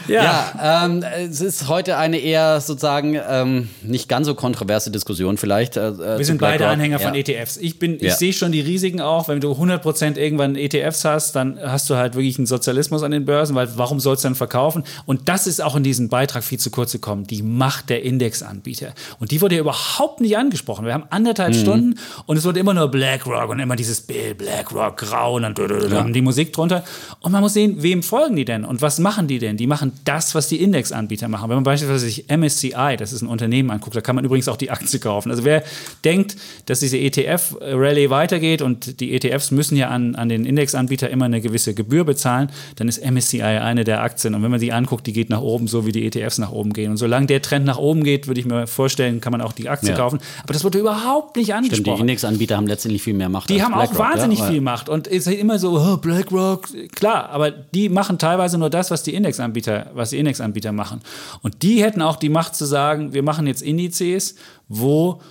Ja, 0.07 0.23
Ja, 0.61 0.85
ähm, 0.85 1.03
es 1.31 1.41
ist 1.41 1.67
heute 1.67 1.97
eine 1.97 2.19
eher 2.19 2.61
sozusagen 2.61 3.19
ähm, 3.27 3.69
nicht 3.81 4.07
ganz 4.07 4.27
so 4.27 4.35
kontroverse 4.35 4.91
Diskussion 4.91 5.37
vielleicht. 5.39 5.77
Äh, 5.77 6.17
wir 6.19 6.23
sind 6.25 6.39
beide 6.39 6.67
Anhänger 6.67 6.99
von 6.99 7.15
ja. 7.15 7.21
ETFs. 7.21 7.57
Ich, 7.57 7.79
bin, 7.79 7.95
ich 7.95 8.03
Ja. 8.03 8.15
sehe 8.15 8.31
schon 8.31 8.51
die 8.51 8.61
Risiken 8.61 9.01
auch. 9.01 9.27
Wenn 9.29 9.39
du 9.41 9.53
100% 9.53 10.17
irgendwann 10.17 10.55
ETFs 10.57 11.05
hast, 11.05 11.35
dann 11.35 11.59
hast 11.59 11.89
du 11.89 11.95
halt 11.95 12.13
wirklich 12.13 12.37
einen 12.37 12.45
Sozialismus 12.45 13.01
an 13.01 13.09
den 13.09 13.25
Börsen, 13.25 13.55
weil 13.55 13.67
warum 13.77 13.99
sollst 13.99 14.23
du 14.23 14.27
dann 14.27 14.35
verkaufen? 14.35 14.83
Und 15.07 15.27
das 15.27 15.47
ist 15.47 15.63
auch 15.63 15.75
in 15.75 15.81
diesem 15.81 16.09
Beitrag 16.09 16.43
viel 16.43 16.59
zu 16.59 16.69
kurz 16.69 16.91
gekommen. 16.91 17.25
Die 17.25 17.41
Macht 17.41 17.89
der 17.89 18.03
Indexanbieter. 18.03 18.93
Und 19.19 19.31
die 19.31 19.41
wurde 19.41 19.55
ja 19.55 19.61
überhaupt 19.61 20.21
nicht 20.21 20.37
angesprochen. 20.37 20.85
Wir 20.85 20.93
haben 20.93 21.05
anderthalb 21.09 21.44
Mhm. 21.53 21.59
Stunden 21.59 21.95
und 22.25 22.37
es 22.37 22.45
wurde 22.45 22.59
immer 22.59 22.73
nur 22.73 22.89
BlackRock 22.89 23.49
und 23.49 23.59
immer 23.59 23.75
dieses 23.75 24.01
Bild, 24.01 24.37
BlackRock, 24.37 24.97
grau 24.97 25.35
und 25.35 25.43
dann 25.43 25.53
dödödödöm, 25.53 26.13
die 26.13 26.21
Musik 26.21 26.53
drunter. 26.53 26.83
Und 27.21 27.31
man 27.31 27.41
muss 27.41 27.53
sehen, 27.53 27.75
wem 27.83 28.03
folgen 28.03 28.35
die 28.35 28.45
denn 28.45 28.65
und 28.65 28.81
was 28.81 28.99
machen 28.99 29.27
die 29.27 29.39
denn? 29.39 29.57
Die 29.57 29.67
machen 29.67 29.93
das, 30.05 30.35
was 30.35 30.47
die 30.47 30.61
Indexanbieter 30.61 31.27
machen. 31.27 31.49
Wenn 31.49 31.57
man 31.57 31.63
beispielsweise 31.63 32.05
sich 32.05 32.25
MSCI, 32.29 32.95
das 32.97 33.13
ist 33.13 33.21
ein 33.21 33.27
Unternehmen, 33.27 33.71
anguckt, 33.71 33.95
da 33.95 34.01
kann 34.01 34.15
man 34.15 34.25
übrigens 34.25 34.47
auch 34.47 34.57
die 34.57 34.71
Aktie 34.71 34.99
kaufen. 34.99 35.31
Also 35.31 35.43
wer 35.45 35.63
denkt, 36.03 36.35
dass 36.65 36.79
diese 36.79 36.97
ETF-Rallye 36.97 38.09
weitergeht 38.09 38.61
und 38.61 38.99
die 38.99 39.13
ETFs 39.13 39.51
müssen 39.51 39.75
ja 39.75 39.89
an, 39.89 40.15
an 40.15 40.29
den 40.29 40.45
Indexanbieter 40.45 41.09
immer 41.09 41.25
eine 41.25 41.41
gewisse 41.41 41.73
Gebühr 41.73 42.03
bezahlen, 42.03 42.49
dann 42.75 42.87
ist 42.87 43.03
MSCI 43.03 43.41
eine 43.41 43.83
der 43.83 44.01
Aktien. 44.01 44.35
Und 44.35 44.43
wenn 44.43 44.51
man 44.51 44.59
die 44.59 44.71
anguckt, 44.73 45.07
die 45.07 45.13
geht 45.13 45.29
nach 45.29 45.41
oben, 45.41 45.67
so 45.67 45.85
wie 45.85 45.91
die 45.91 46.05
ETFs 46.05 46.37
nach 46.37 46.51
oben 46.51 46.73
gehen. 46.73 46.91
Und 46.91 46.97
solange 46.97 47.27
der 47.27 47.41
Trend 47.41 47.65
nach 47.65 47.77
oben 47.77 48.03
geht, 48.03 48.27
würde 48.27 48.39
ich 48.39 48.45
mir 48.45 48.67
vorstellen, 48.67 49.21
kann 49.21 49.31
man 49.31 49.41
auch 49.41 49.53
die 49.53 49.69
Aktie 49.69 49.89
Ja. 49.89 49.95
kaufen. 49.95 50.19
Aber 50.43 50.53
das 50.53 50.63
wurde 50.63 50.79
überhaupt 50.79 51.33
nicht 51.35 51.45
Stimmt, 51.47 51.51
die 51.51 51.53
angesprochen. 51.53 52.01
Indexanbieter 52.01 52.57
haben 52.57 52.67
letztendlich 52.67 53.03
viel 53.03 53.13
mehr 53.13 53.29
Macht. 53.29 53.49
Die 53.49 53.61
haben 53.63 53.73
auch 53.73 53.91
BlackRock, 53.91 53.99
wahnsinnig 53.99 54.39
ja? 54.39 54.47
viel 54.47 54.61
Macht 54.61 54.89
und 54.89 55.07
es 55.07 55.27
ist 55.27 55.39
immer 55.39 55.59
so, 55.59 55.79
oh, 55.79 55.97
BlackRock, 55.97 56.67
klar, 56.91 57.29
aber 57.29 57.51
die 57.51 57.89
machen 57.89 58.17
teilweise 58.17 58.57
nur 58.57 58.69
das, 58.69 58.91
was 58.91 59.03
die 59.03 59.13
Indexanbieter, 59.13 59.91
was 59.93 60.11
die 60.11 60.19
Indexanbieter 60.19 60.71
machen. 60.71 61.01
Und 61.41 61.63
die 61.63 61.83
hätten 61.83 62.01
auch 62.01 62.15
die 62.15 62.29
Macht 62.29 62.55
zu 62.55 62.65
sagen, 62.65 63.13
wir 63.13 63.23
machen 63.23 63.47
jetzt 63.47 63.61
Indizes, 63.61 64.35
wo 64.67 65.21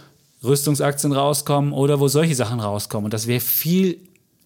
Rüstungsaktien 0.43 1.13
rauskommen 1.13 1.73
oder 1.73 2.01
wo 2.01 2.09
solche 2.09 2.35
Sachen 2.35 2.61
rauskommen. 2.61 3.07
Und 3.07 3.15
das 3.15 3.27
wäre 3.27 3.41
viel 3.41 3.99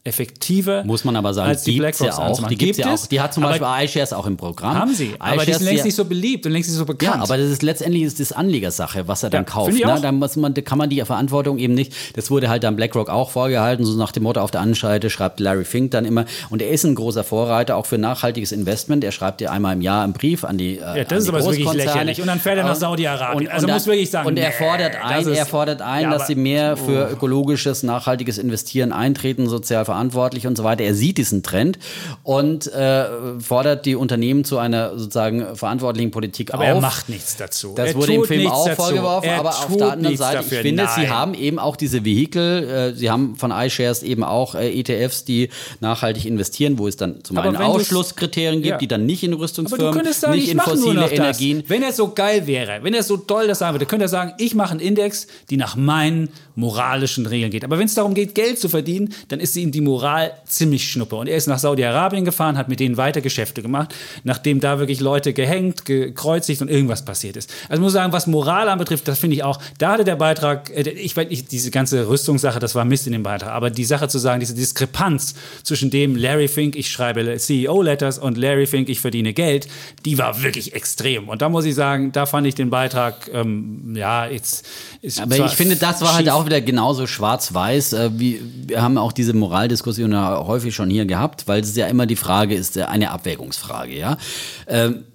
effektiver. 0.09 0.85
Muss 0.85 1.05
man 1.05 1.17
aber 1.17 1.35
sagen, 1.35 1.49
als 1.51 1.63
die 1.65 1.79
gibt's 1.79 2.01
ja 2.01 2.17
auch. 2.19 2.49
Die 2.49 2.57
gibt's 2.57 2.79
ja 2.79 2.85
Gibt 2.85 2.89
auch. 2.99 3.03
es, 3.03 3.09
Die 3.09 3.21
hat 3.21 3.35
zum 3.35 3.43
Beispiel 3.43 3.67
iShares 3.85 4.13
auch 4.13 4.27
im 4.27 4.37
Programm. 4.37 4.75
Haben 4.75 4.95
sie, 4.95 5.15
aber 5.19 5.45
die 5.45 5.53
sind 5.53 5.65
längst 5.65 5.79
ja- 5.81 5.85
nicht 5.85 5.95
so 5.95 6.05
beliebt 6.05 6.47
und 6.47 6.53
längst 6.53 6.69
nicht 6.69 6.79
so 6.79 6.85
bekannt. 6.85 7.17
Ja, 7.17 7.23
aber 7.23 7.37
das 7.37 7.51
ist 7.51 7.63
letztendlich 7.63 8.03
ist 8.03 8.19
das 8.21 8.33
Anlegersache, 8.33 9.07
was 9.09 9.23
er 9.23 9.31
dann 9.31 9.43
Ja, 9.45 9.51
kauft. 9.51 9.73
Ne? 9.73 9.93
auch. 9.95 10.01
Da 10.01 10.11
muss 10.13 10.37
man, 10.37 10.55
kann 10.55 10.79
man 10.79 10.91
die 10.91 11.01
Verantwortung 11.05 11.59
eben 11.59 11.75
nicht. 11.75 11.93
Das 12.17 12.31
wurde 12.31 12.49
halt 12.49 12.65
dann 12.65 12.77
BlackRock 12.77 13.09
auch 13.11 13.31
vorgehalten, 13.31 13.85
so 13.85 13.97
nach 13.97 14.13
dem 14.13 14.23
Motto 14.25 14.41
auf 14.41 14.51
der 14.51 14.61
anderen 14.61 14.81
Seite 14.81 15.11
schreibt 15.11 15.41
Larry 15.41 15.65
Fink 15.65 15.91
dann 15.93 16.05
immer. 16.05 16.25
Und 16.51 16.63
er 16.63 16.71
ist 16.71 16.85
ein 16.85 16.95
großer 16.95 17.25
Vorreiter 17.25 17.77
auch 17.77 17.87
für 17.87 17.99
nachhaltiges 17.99 18.53
Investment. 18.53 19.05
Er 19.05 19.13
schreibt 19.13 19.41
ja 19.41 19.51
einmal 19.51 19.75
im 19.75 19.81
Jahr 19.83 20.05
einen 20.05 20.13
Brief 20.13 20.45
an 20.45 20.59
die. 20.59 20.79
Äh, 20.79 20.99
Ja, 20.99 21.05
das 21.05 21.25
ist 21.25 21.29
aber 21.29 21.45
wirklich 21.45 21.73
lächerlich. 21.73 22.21
Und 22.21 22.27
dann 22.27 22.41
fährt 22.41 22.59
er 22.59 22.65
nach 22.65 22.75
Saudi-Arabien. 22.77 23.51
Also 23.51 23.67
und 23.67 23.73
muss 23.73 23.85
dann- 23.85 23.93
wirklich 23.93 24.11
sagen, 24.11 24.29
Und 24.29 24.39
er 24.39 24.53
fordert 24.53 24.97
ein, 25.03 25.21
ist- 25.21 25.27
er 25.37 25.47
fordert 25.47 25.83
ein, 25.83 26.03
Ja, 26.05 26.11
dass 26.11 26.27
sie 26.27 26.35
mehr 26.35 26.77
für 26.77 27.11
ökologisches, 27.11 27.83
nachhaltiges 27.83 28.39
Investieren 28.39 28.93
eintreten, 28.93 29.49
sozial 29.49 29.85
verantwortlich 29.85 29.98
und 30.01 30.57
so 30.57 30.65
weiter. 30.65 30.85
Er 30.85 30.95
sieht 30.95 31.19
diesen 31.19 31.43
Trend 31.43 31.79
und 32.23 32.67
äh, 32.73 33.05
fordert 33.41 33.87
die 33.87 33.95
Unternehmen 33.97 34.45
zu 34.45 34.59
einer 34.59 34.99
sozusagen 34.99 35.57
verantwortlichen 35.57 36.11
Politik 36.11 36.55
aber 36.55 36.63
auf. 36.65 36.69
er 36.69 36.81
macht 36.81 37.09
nichts 37.09 37.37
dazu. 37.37 37.73
Das 37.77 37.89
er 37.91 37.95
wurde 37.97 38.13
im 38.15 38.25
Film 38.25 38.47
auch 38.49 38.67
dazu. 38.67 38.83
vorgeworfen, 38.83 39.29
Er 39.29 39.39
aber 39.41 39.51
auf 39.51 39.77
der 39.77 39.93
anderen 39.93 40.17
Seite, 40.17 40.37
dafür. 40.39 40.59
ich 40.59 40.63
finde, 40.63 40.87
sie 40.95 41.03
Nein. 41.03 41.11
haben 41.11 41.35
eben 41.35 41.59
auch 41.59 41.77
diese 41.77 42.05
Vehikel, 42.05 42.69
äh, 42.69 42.95
sie 42.95 43.11
haben 43.11 43.37
von 43.37 43.51
iShares 43.51 44.03
eben 44.03 44.25
auch 44.25 44.55
äh, 44.55 44.79
ETFs, 44.79 45.25
die 45.25 45.49
nachhaltig 45.81 46.25
investieren, 46.27 46.79
wo 46.79 46.87
es 46.89 46.97
dann 46.97 47.23
zum 47.25 47.37
Aber 47.39 47.49
einen 47.49 47.57
Ausschlusskriterien 47.57 48.63
gibt, 48.63 48.69
Ja. 48.73 48.79
die 48.79 48.89
dann 48.89 49.07
nicht 49.07 49.23
in 49.23 49.31
Aber 49.33 49.39
du 49.39 49.43
Rüstungsfirmen, 49.45 50.13
sagen, 50.13 50.35
nicht 50.35 50.45
ich 50.45 50.51
in 50.53 50.61
fossile 50.61 51.11
Energien. 51.11 51.61
das. 51.61 51.71
Wenn 51.71 51.83
er 51.83 51.93
so 51.93 52.09
geil 52.13 52.47
wäre, 52.47 52.81
wenn 52.83 52.95
er 52.95 53.03
so 53.03 53.17
toll 53.17 53.47
das 53.49 53.59
sagen 53.59 53.75
würde, 53.75 53.87
könnte 53.87 54.05
er 54.05 54.09
sagen, 54.09 54.33
ich 54.39 54.55
mache 54.55 54.73
einen 54.73 54.81
Index, 54.81 55.27
die 55.51 55.57
nach 55.57 55.77
meinen 55.77 56.29
moralischen 56.59 57.25
Regeln 57.25 57.53
geht. 57.53 57.65
Aber 57.65 57.79
wenn 57.79 57.87
es 57.87 57.95
darum 57.95 58.15
geht, 58.15 58.35
Geld 58.35 58.59
zu 58.59 58.69
verdienen, 58.69 59.15
dann 59.29 59.39
ist 59.39 59.57
ihm 59.57 59.71
die 59.71 59.81
Moral 59.81 60.33
ziemlich 60.45 60.91
schnuppe. 60.91 61.15
Und 61.15 61.29
er 61.29 61.37
ist 61.37 61.47
nach 61.47 61.61
Saudi-Arabien 61.61 62.25
gefahren, 62.25 62.59
hat 62.59 62.69
mit 62.69 62.81
denen 62.81 62.97
weiter 62.97 63.21
Geschäfte 63.21 63.63
gemacht, 63.63 63.95
nachdem 64.25 64.59
da 64.59 64.81
wirklich 64.81 64.99
Leute 64.99 65.33
gehängt, 65.33 65.85
gekreuzigt 65.85 66.61
und 66.61 66.69
irgendwas 66.69 67.05
passiert 67.05 67.37
ist. 67.37 67.49
Also 67.69 67.75
ich 67.75 67.85
muss 67.85 67.93
sagen, 67.93 68.13
was 68.13 68.27
Moral 68.27 68.69
anbetrifft, 68.69 69.07
das 69.07 69.21
finde 69.21 69.37
ich 69.37 69.45
auch, 69.45 69.61
da 69.79 69.93
hatte 69.93 70.05
der 70.05 70.17
Beitrag, 70.17 70.71
äh, 70.71 70.91
ich 70.91 71.17
weiß 71.17 71.29
nicht, 71.29 71.53
diese 71.53 71.71
ganze 71.71 72.09
Rüstungssache, 72.09 72.59
das 72.59 72.75
war 72.75 72.85
Mist 72.85 73.07
in 73.07 73.13
dem 73.13 73.23
Beitrag, 73.23 73.51
aber 73.51 73.71
die 73.71 73.85
Sache 73.85 74.09
zu 74.09 74.19
sagen, 74.19 74.41
diese 74.41 74.55
Diskrepanz 74.55 75.35
zwischen 75.63 75.91
dem 75.91 76.17
Larry 76.17 76.49
Fink, 76.49 76.75
ich 76.75 76.91
schreibe 76.91 77.37
CEO-Letters 77.37 78.19
und 78.19 78.37
Larry 78.37 78.67
Fink, 78.67 78.89
ich 78.89 79.01
verdiene 79.01 79.33
Geld, 79.33 79.69
die 80.05 80.19
war 80.19 80.43
wirklich 80.43 80.75
extrem. 80.75 81.29
Und 81.29 81.41
da 81.41 81.49
muss 81.49 81.65
ich 81.65 81.77
sagen, 81.77 82.11
da 82.11 82.27
fand 82.27 82.49
ich 82.49 82.57
den 82.57 82.71
Beitrag, 82.71 83.31
ähm, 83.33 83.95
ja, 83.95 84.27
jetzt 84.27 84.67
ist 85.03 85.21
Aber 85.21 85.37
ich 85.37 85.53
finde, 85.53 85.77
das 85.77 86.01
war 86.01 86.15
halt 86.15 86.29
auch 86.29 86.48
wieder 86.49 86.61
genauso 86.61 87.07
schwarz-weiß. 87.07 87.93
Äh, 87.93 88.11
wie, 88.15 88.41
wir 88.67 88.83
haben 88.83 88.99
auch 88.99 89.13
diese 89.13 89.35
Moraldiskussion 89.35 90.13
ja 90.13 90.45
häufig 90.47 90.75
schon 90.75 90.91
hier 90.91 91.07
gehabt, 91.07 91.47
weil 91.47 91.61
es 91.61 91.77
ja 91.77 91.87
immer 91.87 92.07
die 92.07 92.17
Frage 92.17 92.55
ist, 92.55 92.77
äh, 92.77 92.85
eine 92.85 93.11
Abwägungsfrage. 93.11 93.97
Ja? 93.97 94.17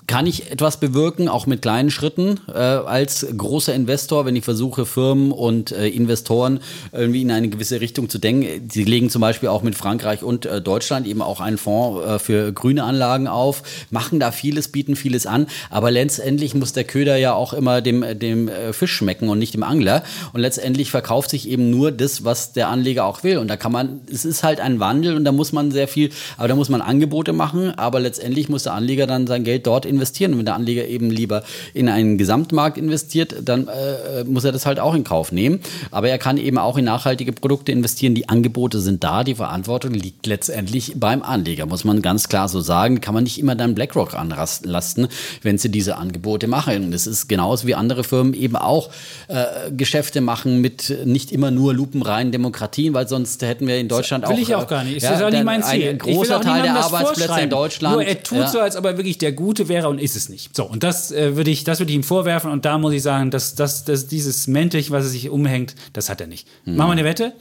Kann 0.06 0.28
ich 0.28 0.51
etwas 0.51 0.80
bewirken, 0.80 1.30
auch 1.30 1.45
mit 1.45 1.62
kleinen 1.62 1.89
Schritten, 1.89 2.39
äh, 2.47 2.58
als 2.58 3.26
großer 3.38 3.74
Investor, 3.74 4.26
wenn 4.26 4.36
ich 4.36 4.43
versuche, 4.43 4.86
Firmen 4.86 5.32
und 5.32 5.72
äh, 5.72 5.88
Investoren 5.88 6.60
irgendwie 6.91 7.22
in 7.22 7.32
eine 7.32 7.47
gewisse 7.47 7.80
Richtung 7.80 8.10
zu 8.10 8.18
denken? 8.18 8.70
Sie 8.70 8.84
legen 8.84 9.10
zum 9.10 9.22
Beispiel 9.22 9.47
auch 9.47 9.64
mit 9.64 9.76
Frankreich 9.76 10.22
und 10.22 10.45
äh, 10.45 10.62
Deutschland 10.62 11.08
eben 11.08 11.22
auch 11.22 11.39
einen 11.39 11.58
Fonds 11.58 12.06
äh, 12.06 12.20
für 12.20 12.51
grüne 12.51 12.84
Anlagen 12.84 13.28
auf, 13.28 13.64
machen 13.91 14.20
da 14.20 14.32
vieles, 14.32 14.68
bieten 14.68 14.97
vieles 14.97 15.26
an, 15.26 15.47
aber 15.70 15.89
letztendlich 15.89 16.54
muss 16.54 16.74
der 16.74 16.84
Köder 16.84 17.16
ja 17.16 17.34
auch 17.34 17.54
immer 17.54 17.82
dem, 17.82 18.04
dem 18.20 18.49
äh, 18.49 18.74
Fisch 18.74 18.93
schmecken 18.93 19.30
und 19.30 19.39
nicht 19.39 19.54
dem 19.54 19.64
Angler. 19.64 20.04
Und 20.34 20.41
letztendlich 20.41 20.91
verkauft 20.91 21.30
sich 21.30 21.47
eben 21.47 21.70
nur 21.70 21.91
das, 21.93 22.26
was 22.26 22.51
der 22.51 22.68
Anleger 22.68 23.06
auch 23.06 23.24
will. 23.24 23.38
Und 23.38 23.47
da 23.47 23.56
kann 23.56 23.72
man, 23.72 24.01
es 24.12 24.26
ist 24.26 24.43
halt 24.43 24.60
ein 24.60 24.82
Wandel 24.82 25.16
und 25.16 25.24
da 25.24 25.32
muss 25.32 25.54
man 25.54 25.72
sehr 25.72 25.88
viel, 25.88 26.10
aber 26.38 26.49
da 26.49 26.56
muss 26.56 26.68
man 26.68 26.82
Angebote 26.82 27.32
machen, 27.32 27.72
aber 27.72 28.01
letztendlich 28.01 28.49
muss 28.49 28.64
der 28.64 28.74
Anleger 28.74 29.08
dann 29.08 29.28
sein 29.28 29.45
Geld 29.45 29.66
dort 29.66 29.86
investieren. 29.93 30.33
Und 30.33 30.39
wenn 30.39 30.45
der 30.45 30.55
Anleger 30.55 30.87
eben 30.87 31.09
lieber 31.09 31.43
in 31.73 31.89
einen 31.89 32.17
Gesamtmarkt 32.17 32.77
investiert, 32.77 33.35
dann 33.43 33.67
äh, 33.67 34.23
muss 34.25 34.43
er 34.43 34.51
das 34.51 34.65
halt 34.65 34.79
auch 34.79 34.93
in 34.93 35.03
Kauf 35.03 35.31
nehmen. 35.31 35.59
Aber 35.91 36.09
er 36.09 36.17
kann 36.17 36.37
eben 36.37 36.57
auch 36.57 36.77
in 36.77 36.85
nachhaltige 36.85 37.31
Produkte 37.31 37.71
investieren. 37.71 38.15
Die 38.15 38.29
Angebote 38.29 38.79
sind 38.79 39.03
da, 39.03 39.23
die 39.23 39.35
Verantwortung 39.35 39.93
liegt 39.93 40.27
letztendlich 40.27 40.93
beim 40.95 41.23
Anleger, 41.23 41.65
muss 41.65 41.83
man 41.83 42.01
ganz 42.01 42.29
klar 42.29 42.49
so 42.49 42.59
sagen. 42.61 43.01
Kann 43.01 43.13
man 43.13 43.23
nicht 43.23 43.39
immer 43.39 43.55
dann 43.55 43.75
BlackRock 43.75 44.13
anlasten, 44.15 45.07
wenn 45.41 45.57
sie 45.57 45.69
diese 45.69 45.97
Angebote 45.97 46.47
machen. 46.47 46.85
Und 46.85 46.93
es 46.93 47.07
ist 47.07 47.27
genauso 47.27 47.67
wie 47.67 47.75
andere 47.75 48.03
Firmen 48.03 48.33
eben 48.33 48.55
auch 48.55 48.89
äh, 49.27 49.71
Geschäfte 49.71 50.21
machen 50.21 50.61
mit 50.61 50.93
nicht 51.05 51.31
immer 51.31 51.51
nur 51.51 51.73
lupenreinen 51.73 52.31
Demokratien, 52.31 52.93
weil 52.93 53.07
sonst 53.07 53.41
hätten 53.41 53.67
wir 53.67 53.77
in 53.77 53.87
Deutschland 53.87 54.27
Will 54.27 54.35
auch. 54.35 54.39
ich 54.39 54.55
auch 54.55 54.67
gar 54.67 54.83
nicht. 54.83 55.01
ja, 55.01 55.11
Das 55.11 55.19
ist 55.19 55.25
auch 55.25 55.31
nicht 55.31 55.43
mein 55.43 55.63
Ziel. 55.63 55.89
Ein 55.89 55.97
Ich 55.97 56.05
will 56.05 56.13
großer 56.15 56.37
auch 56.37 56.41
Teil 56.41 56.63
der 56.63 56.75
Arbeitsplätze 56.75 57.41
in. 57.41 57.49
Deutschland. 57.49 57.95
Nur 57.95 58.03
er 58.03 58.23
tut 58.23 58.37
ja. 58.37 58.47
so, 58.47 58.59
als 58.59 58.75
ob 58.75 58.85
er 58.85 58.97
wirklich 58.97 59.17
der 59.17 59.31
Gute 59.31 59.67
wäre 59.67 59.82
und 59.89 59.99
ist 59.99 60.15
es 60.15 60.29
nicht. 60.29 60.55
So, 60.55 60.65
und 60.65 60.84
das 60.84 61.11
äh, 61.11 61.36
würde 61.36 61.51
ich, 61.51 61.63
das 61.63 61.79
würde 61.79 61.91
ich 61.91 61.95
ihm 61.95 62.03
vorwerfen 62.03 62.51
und 62.51 62.65
da 62.65 62.77
muss 62.77 62.93
ich 62.93 63.01
sagen, 63.01 63.31
dass, 63.31 63.55
dass, 63.55 63.86
dass 63.86 64.07
dieses 64.07 64.47
Mäntelchen, 64.47 64.93
was 64.93 65.05
er 65.05 65.09
sich 65.09 65.29
umhängt, 65.29 65.75
das 65.93 66.09
hat 66.09 66.21
er 66.21 66.27
nicht. 66.27 66.47
Hm. 66.65 66.75
Machen 66.75 66.89
wir 66.89 66.93
eine 66.93 67.03
Wette? 67.03 67.34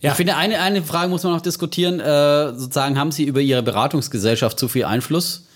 Ja. 0.00 0.10
Ich 0.10 0.16
finde, 0.16 0.36
eine, 0.36 0.60
eine 0.60 0.82
Frage 0.82 1.08
muss 1.08 1.22
man 1.22 1.32
noch 1.32 1.40
diskutieren. 1.40 2.00
Äh, 2.00 2.52
sozusagen, 2.56 2.98
haben 2.98 3.12
Sie 3.12 3.24
über 3.24 3.40
Ihre 3.40 3.62
Beratungsgesellschaft 3.62 4.58
zu 4.58 4.68
viel 4.68 4.84
Einfluss? 4.84 5.46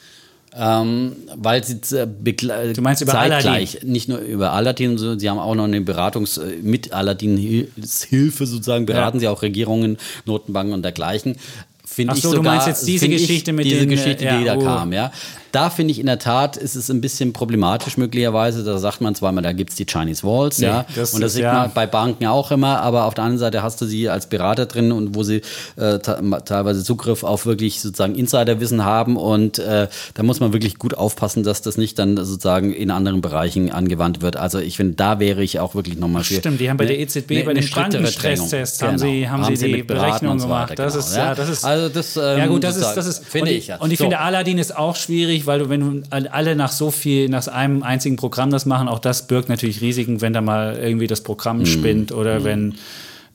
Ähm, 0.56 1.12
weil 1.36 1.62
sie 1.62 1.74
äh, 1.96 2.72
Du 2.72 2.82
meinst 2.82 3.02
über 3.02 3.12
zeitgleich, 3.12 3.82
nicht 3.84 4.08
nur 4.08 4.18
über 4.18 4.52
Aladdin, 4.52 4.98
sondern 4.98 5.20
sie 5.20 5.30
haben 5.30 5.38
auch 5.38 5.54
noch 5.54 5.64
eine 5.64 5.80
Beratungs-, 5.80 6.40
äh, 6.40 6.56
mit 6.61 6.92
Aladdin-Hilfe 6.92 8.46
sozusagen, 8.46 8.84
beraten 8.84 9.18
Ja. 9.18 9.20
sie 9.20 9.28
auch 9.28 9.42
Regierungen, 9.42 9.96
Notenbanken 10.24 10.74
und 10.74 10.82
dergleichen. 10.82 11.36
Finde 11.84 12.12
Ach 12.12 12.16
ich 12.16 12.22
so, 12.22 12.30
du 12.30 12.36
sogar, 12.38 12.54
meinst 12.54 12.66
jetzt 12.66 12.86
diese 12.86 13.08
Geschichte 13.08 13.52
mit 13.52 13.66
diese 13.66 13.80
den, 13.80 13.90
äh, 13.90 13.94
Geschichte, 13.94 14.24
ja, 14.24 14.38
die 14.38 14.44
da 14.44 14.56
oh. 14.56 14.62
kam, 14.62 14.92
ja. 14.92 15.12
Da 15.53 15.70
finde 15.70 15.92
ich 15.92 15.98
in 15.98 16.07
der 16.07 16.18
Tat, 16.18 16.57
ist 16.57 16.76
es 16.76 16.90
ein 16.90 17.01
bisschen 17.01 17.32
problematisch 17.32 17.96
möglicherweise. 17.96 18.62
Da 18.64 18.78
sagt 18.78 19.01
man 19.01 19.14
zwar 19.14 19.32
mal, 19.32 19.42
da 19.42 19.53
gibt 19.53 19.70
es 19.70 19.76
die 19.76 19.86
Chinese 19.86 20.22
Walls, 20.26 20.59
ja. 20.59 20.84
das 20.94 21.12
Und 21.14 21.20
das 21.20 21.30
ist, 21.32 21.34
sieht 21.36 21.44
ja. 21.44 21.53
man 21.55 21.72
bei 21.74 21.86
Banken 21.86 22.26
auch 22.26 22.51
immer, 22.51 22.80
aber 22.80 23.05
auf 23.05 23.14
der 23.14 23.24
anderen 23.24 23.38
Seite 23.38 23.62
hast 23.62 23.80
du 23.80 23.86
sie 23.86 24.09
als 24.09 24.26
Berater 24.28 24.66
drin 24.66 24.92
und 24.92 25.14
wo 25.14 25.22
sie 25.22 25.42
äh, 25.76 25.98
te- 25.98 26.20
teilweise 26.44 26.84
Zugriff 26.84 27.22
auf 27.24 27.46
wirklich 27.46 27.80
sozusagen 27.80 28.14
Insiderwissen 28.14 28.84
haben 28.84 29.16
und 29.16 29.59
äh, 29.59 29.88
da 30.14 30.22
muss 30.22 30.40
man 30.40 30.53
wirklich 30.53 30.78
gut 30.78 30.94
aufpassen, 30.94 31.42
dass 31.42 31.62
das 31.62 31.76
nicht 31.76 31.98
dann 31.98 32.16
sozusagen 32.16 32.72
in 32.72 32.90
anderen 32.90 33.20
Bereichen 33.20 33.70
angewandt 33.70 34.22
wird. 34.22 34.36
Also 34.36 34.59
ich 34.59 34.76
finde, 34.76 34.94
da 34.94 35.18
wäre 35.18 35.42
ich 35.42 35.59
auch 35.61 35.74
wirklich 35.74 35.98
nochmal 35.98 36.24
für. 36.24 36.34
Stimmt, 36.34 36.61
die 36.61 36.70
haben 36.70 36.76
bei 36.76 36.84
der 36.86 36.98
EZB 37.01 37.44
bei 37.44 37.55
den 37.55 37.68
Bankenstresstests 37.70 38.78
Trennung. 38.78 38.92
haben 38.92 38.98
sie- 38.98 39.28
haben 39.28 39.44
sie 39.57 39.64
die 39.66 39.72
mit 39.72 39.86
beraten 39.86 40.07
Berechnungen 40.26 40.32
und 40.34 40.40
so 40.40 40.48
weiter, 40.48 40.74
gemacht. 40.74 40.78
Das 40.78 40.92
genau, 40.94 41.05
ist- 41.07 41.16
ja, 41.16 41.34
das 41.34 41.48
ist- 41.48 41.64
also 41.64 41.88
das, 41.88 42.16
ähm, 42.16 42.38
Ja 42.38 42.46
gut, 42.46 42.64
das 42.64 42.76
ist, 42.76 42.92
das 42.94 43.07
ist 43.07 43.24
finde 43.24 43.51
und 43.51 43.57
ich. 43.57 43.66
ja. 43.68 43.76
Und 43.78 43.90
ich 43.92 43.98
So. 43.98 44.05
finde, 44.05 44.18
Aladdin 44.20 44.59
ist 44.59 44.76
auch 44.76 44.96
schwierig, 44.96 45.39
weil 45.47 45.61
du, 45.61 45.68
wenn 45.68 45.80
du 45.80 46.03
alle 46.11 46.55
nach 46.57 46.72
so 46.72 46.91
viel, 46.91 47.28
nach 47.28 47.47
einem 47.49 47.82
einzigen 47.82 48.16
Programm 48.16 48.51
das 48.51 48.66
machen, 48.66 48.88
auch 48.88 48.99
das 48.99 49.26
birgt 49.26 49.49
natürlich 49.49 49.80
Risiken, 49.80 50.20
wenn 50.20 50.32
da 50.32 50.41
mal 50.41 50.76
irgendwie 50.76 51.07
das 51.07 51.22
Programm 51.22 51.59
Mhm. 51.61 51.66
spinnt 51.66 52.12
oder 52.12 52.45
wenn 52.45 52.74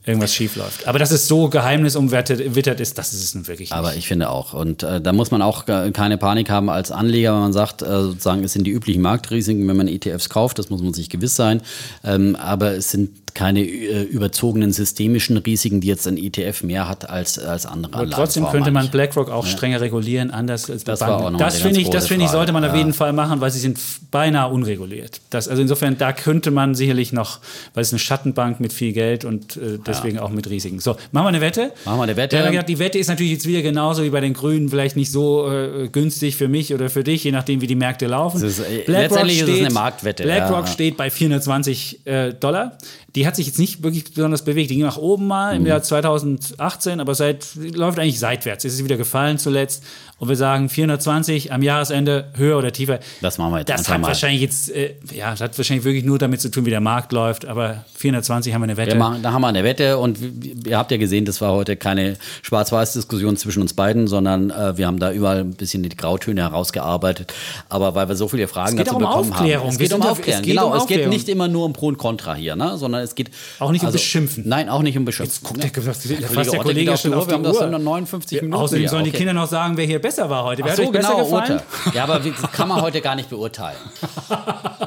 irgendwas 0.05 0.33
schief 0.33 0.55
läuft. 0.55 0.87
Aber 0.87 0.99
dass 0.99 1.11
es 1.11 1.27
so 1.27 1.49
geheimnisumwittert 1.49 2.79
ist, 2.79 2.97
das 2.97 3.13
ist 3.13 3.23
es 3.23 3.35
nun 3.35 3.47
wirklich 3.47 3.71
Aber 3.71 3.89
nicht. 3.89 3.99
ich 3.99 4.07
finde 4.07 4.29
auch. 4.29 4.53
Und 4.53 4.83
äh, 4.83 5.01
da 5.01 5.13
muss 5.13 5.31
man 5.31 5.41
auch 5.41 5.65
keine 5.65 6.17
Panik 6.17 6.49
haben 6.49 6.69
als 6.69 6.91
Anleger, 6.91 7.33
wenn 7.33 7.41
man 7.41 7.53
sagt, 7.53 7.81
äh, 7.81 7.85
sozusagen, 7.85 8.43
es 8.43 8.53
sind 8.53 8.65
die 8.65 8.71
üblichen 8.71 9.01
Marktrisiken, 9.01 9.67
wenn 9.67 9.77
man 9.77 9.87
ETFs 9.87 10.29
kauft, 10.29 10.59
das 10.59 10.69
muss 10.69 10.81
man 10.81 10.93
sich 10.93 11.09
gewiss 11.09 11.35
sein. 11.35 11.61
Ähm, 12.03 12.35
aber 12.35 12.71
es 12.73 12.91
sind 12.91 13.09
keine 13.33 13.59
äh, 13.65 14.03
überzogenen 14.03 14.71
systemischen 14.71 15.35
Risiken, 15.35 15.81
die 15.81 15.87
jetzt 15.87 16.07
ein 16.07 16.17
ETF 16.17 16.63
mehr 16.63 16.87
hat 16.87 17.09
als, 17.09 17.37
als 17.37 17.65
andere 17.65 17.91
Aber 17.93 18.03
Anlagen. 18.03 18.21
trotzdem 18.23 18.47
könnte 18.47 18.71
man 18.71 18.89
BlackRock 18.89 19.29
auch 19.29 19.45
strenger 19.45 19.81
regulieren, 19.81 20.31
anders 20.31 20.69
als 20.69 20.85
Das 20.85 21.01
war 21.01 21.09
Banken. 21.09 21.23
auch 21.25 21.31
noch 21.31 21.39
das 21.39 21.57
finde 21.57 21.81
ich, 21.81 21.89
das 21.89 22.07
finde 22.07 22.23
ich, 22.25 22.31
sollte 22.31 22.53
man 22.53 22.63
Frage. 22.63 22.71
auf 22.73 22.77
jeden 22.77 22.93
Fall 22.93 23.11
machen, 23.11 23.41
weil 23.41 23.51
sie 23.51 23.59
sind 23.59 23.77
beinahe 24.09 24.49
unreguliert. 24.49 25.19
Das, 25.31 25.49
also 25.49 25.61
insofern, 25.61 25.97
da 25.97 26.13
könnte 26.13 26.49
man 26.49 26.75
sicherlich 26.75 27.11
noch, 27.11 27.39
weil 27.73 27.81
es 27.81 27.91
eine 27.91 27.99
Schattenbank 27.99 28.61
mit 28.61 28.71
viel 28.71 28.93
Geld 28.93 29.25
und 29.25 29.57
äh, 29.57 29.79
deswegen 29.95 30.19
auch 30.19 30.29
mit 30.29 30.49
Risiken. 30.49 30.79
So, 30.79 30.91
machen 31.11 31.25
wir 31.25 31.29
eine 31.29 31.41
Wette. 31.41 31.71
Machen 31.85 31.99
wir 31.99 32.03
eine 32.03 32.15
Wette. 32.15 32.35
Der 32.35 32.49
gesagt, 32.49 32.69
die 32.69 32.79
Wette 32.79 32.97
ist 32.97 33.07
natürlich 33.07 33.33
jetzt 33.33 33.47
wieder 33.47 33.61
genauso 33.61 34.03
wie 34.03 34.09
bei 34.09 34.21
den 34.21 34.33
Grünen, 34.33 34.69
vielleicht 34.69 34.95
nicht 34.95 35.11
so 35.11 35.51
äh, 35.51 35.87
günstig 35.89 36.35
für 36.35 36.47
mich 36.47 36.73
oder 36.73 36.89
für 36.89 37.03
dich, 37.03 37.23
je 37.23 37.31
nachdem, 37.31 37.61
wie 37.61 37.67
die 37.67 37.75
Märkte 37.75 38.07
laufen. 38.07 38.43
Ist, 38.43 38.59
äh, 38.59 38.83
letztendlich 38.85 39.41
ist 39.41 39.49
es 39.49 39.59
eine 39.59 39.73
Marktwette, 39.73 40.23
BlackRock 40.23 40.67
steht 40.67 40.97
bei 40.97 41.09
420 41.09 42.05
äh, 42.05 42.33
Dollar. 42.33 42.77
Die 43.15 43.25
hat 43.25 43.35
sich 43.35 43.47
jetzt 43.47 43.59
nicht 43.59 43.81
wirklich 43.81 44.13
besonders 44.13 44.43
bewegt. 44.43 44.69
Die 44.69 44.75
ging 44.75 44.85
nach 44.85 44.97
oben 44.97 45.27
mal 45.27 45.55
im 45.55 45.65
Jahr 45.65 45.81
2018, 45.81 46.99
aber 46.99 47.15
seit 47.15 47.47
läuft 47.55 47.97
eigentlich 47.97 48.19
seitwärts. 48.19 48.65
Es 48.65 48.73
ist 48.73 48.83
wieder 48.83 48.97
gefallen 48.97 49.37
zuletzt. 49.37 49.83
Und 50.17 50.29
wir 50.29 50.37
sagen 50.37 50.69
420 50.69 51.51
am 51.51 51.61
Jahresende 51.61 52.31
höher 52.35 52.57
oder 52.57 52.71
tiefer. 52.71 52.99
Das 53.21 53.37
machen 53.37 53.51
wir 53.51 53.59
jetzt 53.59 53.69
Das 53.69 53.89
hat 53.89 53.99
mal. 53.99 54.07
wahrscheinlich 54.07 54.41
jetzt, 54.41 54.71
äh, 54.71 54.95
ja, 55.13 55.31
das 55.31 55.41
hat 55.41 55.57
wahrscheinlich 55.57 55.83
wirklich 55.83 56.05
nur 56.05 56.17
damit 56.17 56.39
zu 56.39 56.49
tun, 56.49 56.65
wie 56.65 56.69
der 56.69 56.79
Markt 56.79 57.11
läuft. 57.11 57.45
Aber 57.45 57.83
420 57.95 58.53
haben 58.53 58.61
wir 58.61 58.65
eine 58.65 58.77
Wette. 58.77 58.91
Wir 58.91 58.97
machen, 58.97 59.21
da 59.21 59.33
haben 59.33 59.41
wir 59.41 59.47
eine 59.49 59.65
Wette 59.65 59.97
und 59.97 60.17
ihr 60.65 60.77
habt 60.77 60.91
ja 60.91 60.97
gesehen, 60.97 61.25
das 61.25 61.41
war 61.41 61.51
heute 61.51 61.75
keine 61.75 62.15
Schwarz-Weiß-Diskussion 62.43 63.35
zwischen 63.35 63.61
uns 63.61 63.73
beiden, 63.73 64.07
sondern 64.07 64.51
äh, 64.51 64.77
wir 64.77 64.87
haben 64.87 64.99
da 64.99 65.11
überall 65.11 65.39
ein 65.39 65.51
bisschen 65.53 65.83
die 65.83 65.89
Grautöne 65.89 66.41
herausgearbeitet. 66.43 67.33
Aber 67.67 67.93
weil 67.95 68.07
wir 68.07 68.15
so 68.15 68.29
viele 68.29 68.47
Fragen 68.47 68.77
dazu 68.77 68.95
um 68.95 69.01
bekommen 69.01 69.33
Aufklärung. 69.33 69.65
haben. 69.67 69.73
Es 69.73 69.77
geht 69.77 69.93
um 69.93 70.01
Aufklärung, 70.01 70.39
es 70.39 70.45
geht 70.45 70.55
genau. 70.55 70.67
um 70.67 70.73
Es 70.73 70.87
geht 70.87 70.97
Aufklärung. 70.97 71.09
nicht 71.13 71.27
immer 71.29 71.47
nur 71.49 71.65
um 71.65 71.73
Pro 71.73 71.87
und 71.87 71.97
Contra 71.97 72.35
hier, 72.35 72.55
ne? 72.55 72.77
sondern 72.77 73.04
es 73.05 73.15
geht 73.15 73.31
Auch 73.59 73.71
nicht 73.71 73.83
um 73.85 73.91
Beschimpfen. 73.91 74.43
Nein, 74.47 74.67
auch 74.69 74.81
nicht 74.81 74.97
um 74.97 75.05
Beschimpfen. 75.05 75.33
Jetzt 75.33 75.43
guckt 75.43 75.63
der, 75.63 75.83
fast 75.83 76.05
der 76.09 76.17
Kollege 76.27 76.41
Ott 76.41 76.51
geht 76.53 76.61
Kollege 76.63 76.93
auf 76.93 77.01
die 77.01 77.07
Uhr. 77.09 77.17
auf 77.17 77.27
Wir 77.27 77.33
haben 77.35 77.43
die 77.43 77.47
das 77.49 77.57
Uhr. 77.57 77.63
in 77.65 77.69
nur 77.71 77.79
59 77.79 78.41
Minuten. 78.41 78.61
Außerdem 78.61 78.79
hier. 78.81 78.89
sollen 78.89 79.03
die 79.05 79.09
Okay. 79.11 79.17
Kinder 79.19 79.33
noch 79.33 79.47
sagen, 79.49 79.77
wer 79.77 79.85
hier 79.85 79.99
besser 79.99 80.29
war 80.29 80.43
heute. 80.43 80.63
Wer 80.63 80.73
Ach 80.73 80.77
hat 80.77 80.85
so, 80.85 80.91
genau, 80.91 81.23
gefallen? 81.23 81.51
Urteil. 81.53 81.61
Ja, 81.93 82.03
aber 82.03 82.23
wie, 82.25 82.31
das 82.31 82.51
kann 82.53 82.67
man 82.67 82.81
heute 82.81 83.01
gar 83.01 83.15
nicht 83.15 83.29
beurteilen. 83.29 83.77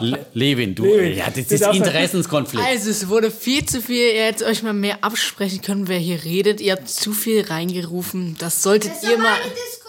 Le 0.01 0.27
Levin, 0.35 0.75
du, 0.75 0.85
Levin, 0.85 1.16
ja, 1.16 1.25
das 1.29 1.39
ist 1.51 1.62
darfst- 1.62 1.77
Interessenskonflikt. 1.79 2.64
Also, 2.66 2.91
es 2.91 3.09
wurde 3.09 3.31
viel 3.31 3.64
zu 3.64 3.81
viel. 3.81 4.14
Ihr 4.14 4.25
hättet 4.25 4.47
euch 4.47 4.62
mal 4.62 4.73
mehr 4.75 4.99
absprechen 5.03 5.62
können, 5.62 5.89
wer 5.89 5.99
hier 5.99 6.25
redet. 6.25 6.61
Ihr 6.61 6.73
habt 6.73 6.89
zu 6.89 7.12
viel 7.12 7.43
reingerufen. 7.43 8.37
Das 8.39 8.62
solltet 8.62 8.93
Das 8.93 9.03
ihr 9.11 9.19
mal. 9.19 9.35
Diskussion. 9.45 9.88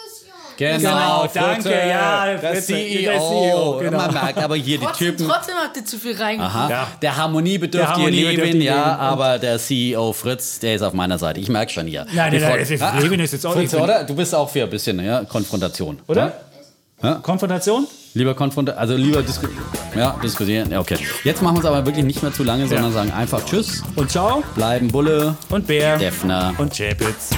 Genau, 0.59 1.25
danke, 1.33 1.61
Fritze, 1.61 1.71
ja, 1.87 2.25
der 2.35 2.61
CEO. 2.61 3.01
der 3.11 3.19
CEO, 3.19 3.77
genau. 3.79 3.97
Man 3.97 4.13
merkt 4.13 4.37
aber 4.39 4.55
hier 4.55 4.77
die 4.77 4.85
Trotzdem, 4.85 5.15
Typen. 5.15 5.27
trotzdem 5.29 5.55
habt 5.55 5.77
ihr 5.77 5.85
zu 5.85 5.97
viel 5.97 6.15
reingerufen. 6.21 6.55
Aha. 6.59 6.69
Ja. 6.69 6.87
Der 7.01 7.15
harmoniebedürftige 7.15 7.77
Der 7.85 7.89
harmoniebedürftige 7.95 8.45
Levin, 8.57 8.61
ja, 8.61 8.95
aber 8.97 9.39
der 9.39 9.57
CEO 9.57 10.11
Fritz, 10.11 10.59
der 10.59 10.75
ist 10.75 10.81
auf 10.81 10.91
meiner 10.93 11.17
Seite. 11.17 11.39
Ich 11.39 11.47
merke 11.47 11.71
schon 11.71 11.87
hier. 11.87 12.05
Nein, 12.13 12.33
nein, 12.33 12.41
nein, 12.67 12.81
Ah, 12.81 12.99
Levin 12.99 13.19
ist 13.21 13.31
jetzt 13.33 13.45
auch 13.45 13.53
Fritz, 13.53 13.71
nicht- 13.71 13.81
oder? 13.81 14.03
Du 14.03 14.13
bist 14.15 14.35
auch 14.35 14.49
für 14.49 14.63
ein 14.63 14.69
bisschen 14.69 14.99
ja, 15.03 15.23
Konfrontation. 15.23 15.99
Oder? 16.07 16.33
Ja? 17.01 17.15
Konfrontation? 17.15 17.87
Lieber 18.13 18.33
Konfrontation, 18.33 18.77
also 18.81 18.95
lieber 18.95 19.21
disku 19.21 19.47
ja, 19.95 20.17
diskutieren. 20.21 20.69
Ja, 20.71 20.79
okay. 20.81 20.97
Jetzt 21.23 21.41
machen 21.41 21.55
wir 21.55 21.59
es 21.61 21.65
aber 21.65 21.85
wirklich 21.85 22.03
nicht 22.03 22.21
mehr 22.21 22.33
zu 22.33 22.43
lange, 22.43 22.67
sondern 22.67 22.91
sagen 22.91 23.11
einfach 23.13 23.45
Tschüss, 23.45 23.81
Und 23.95 24.11
ciao. 24.11 24.43
bleiben 24.55 24.89
Bulle, 24.89 25.35
Und 25.49 25.67
Bär. 25.67 25.97
Defner. 25.97 26.53
Und 26.57 26.75
Chapitz. 26.75 27.29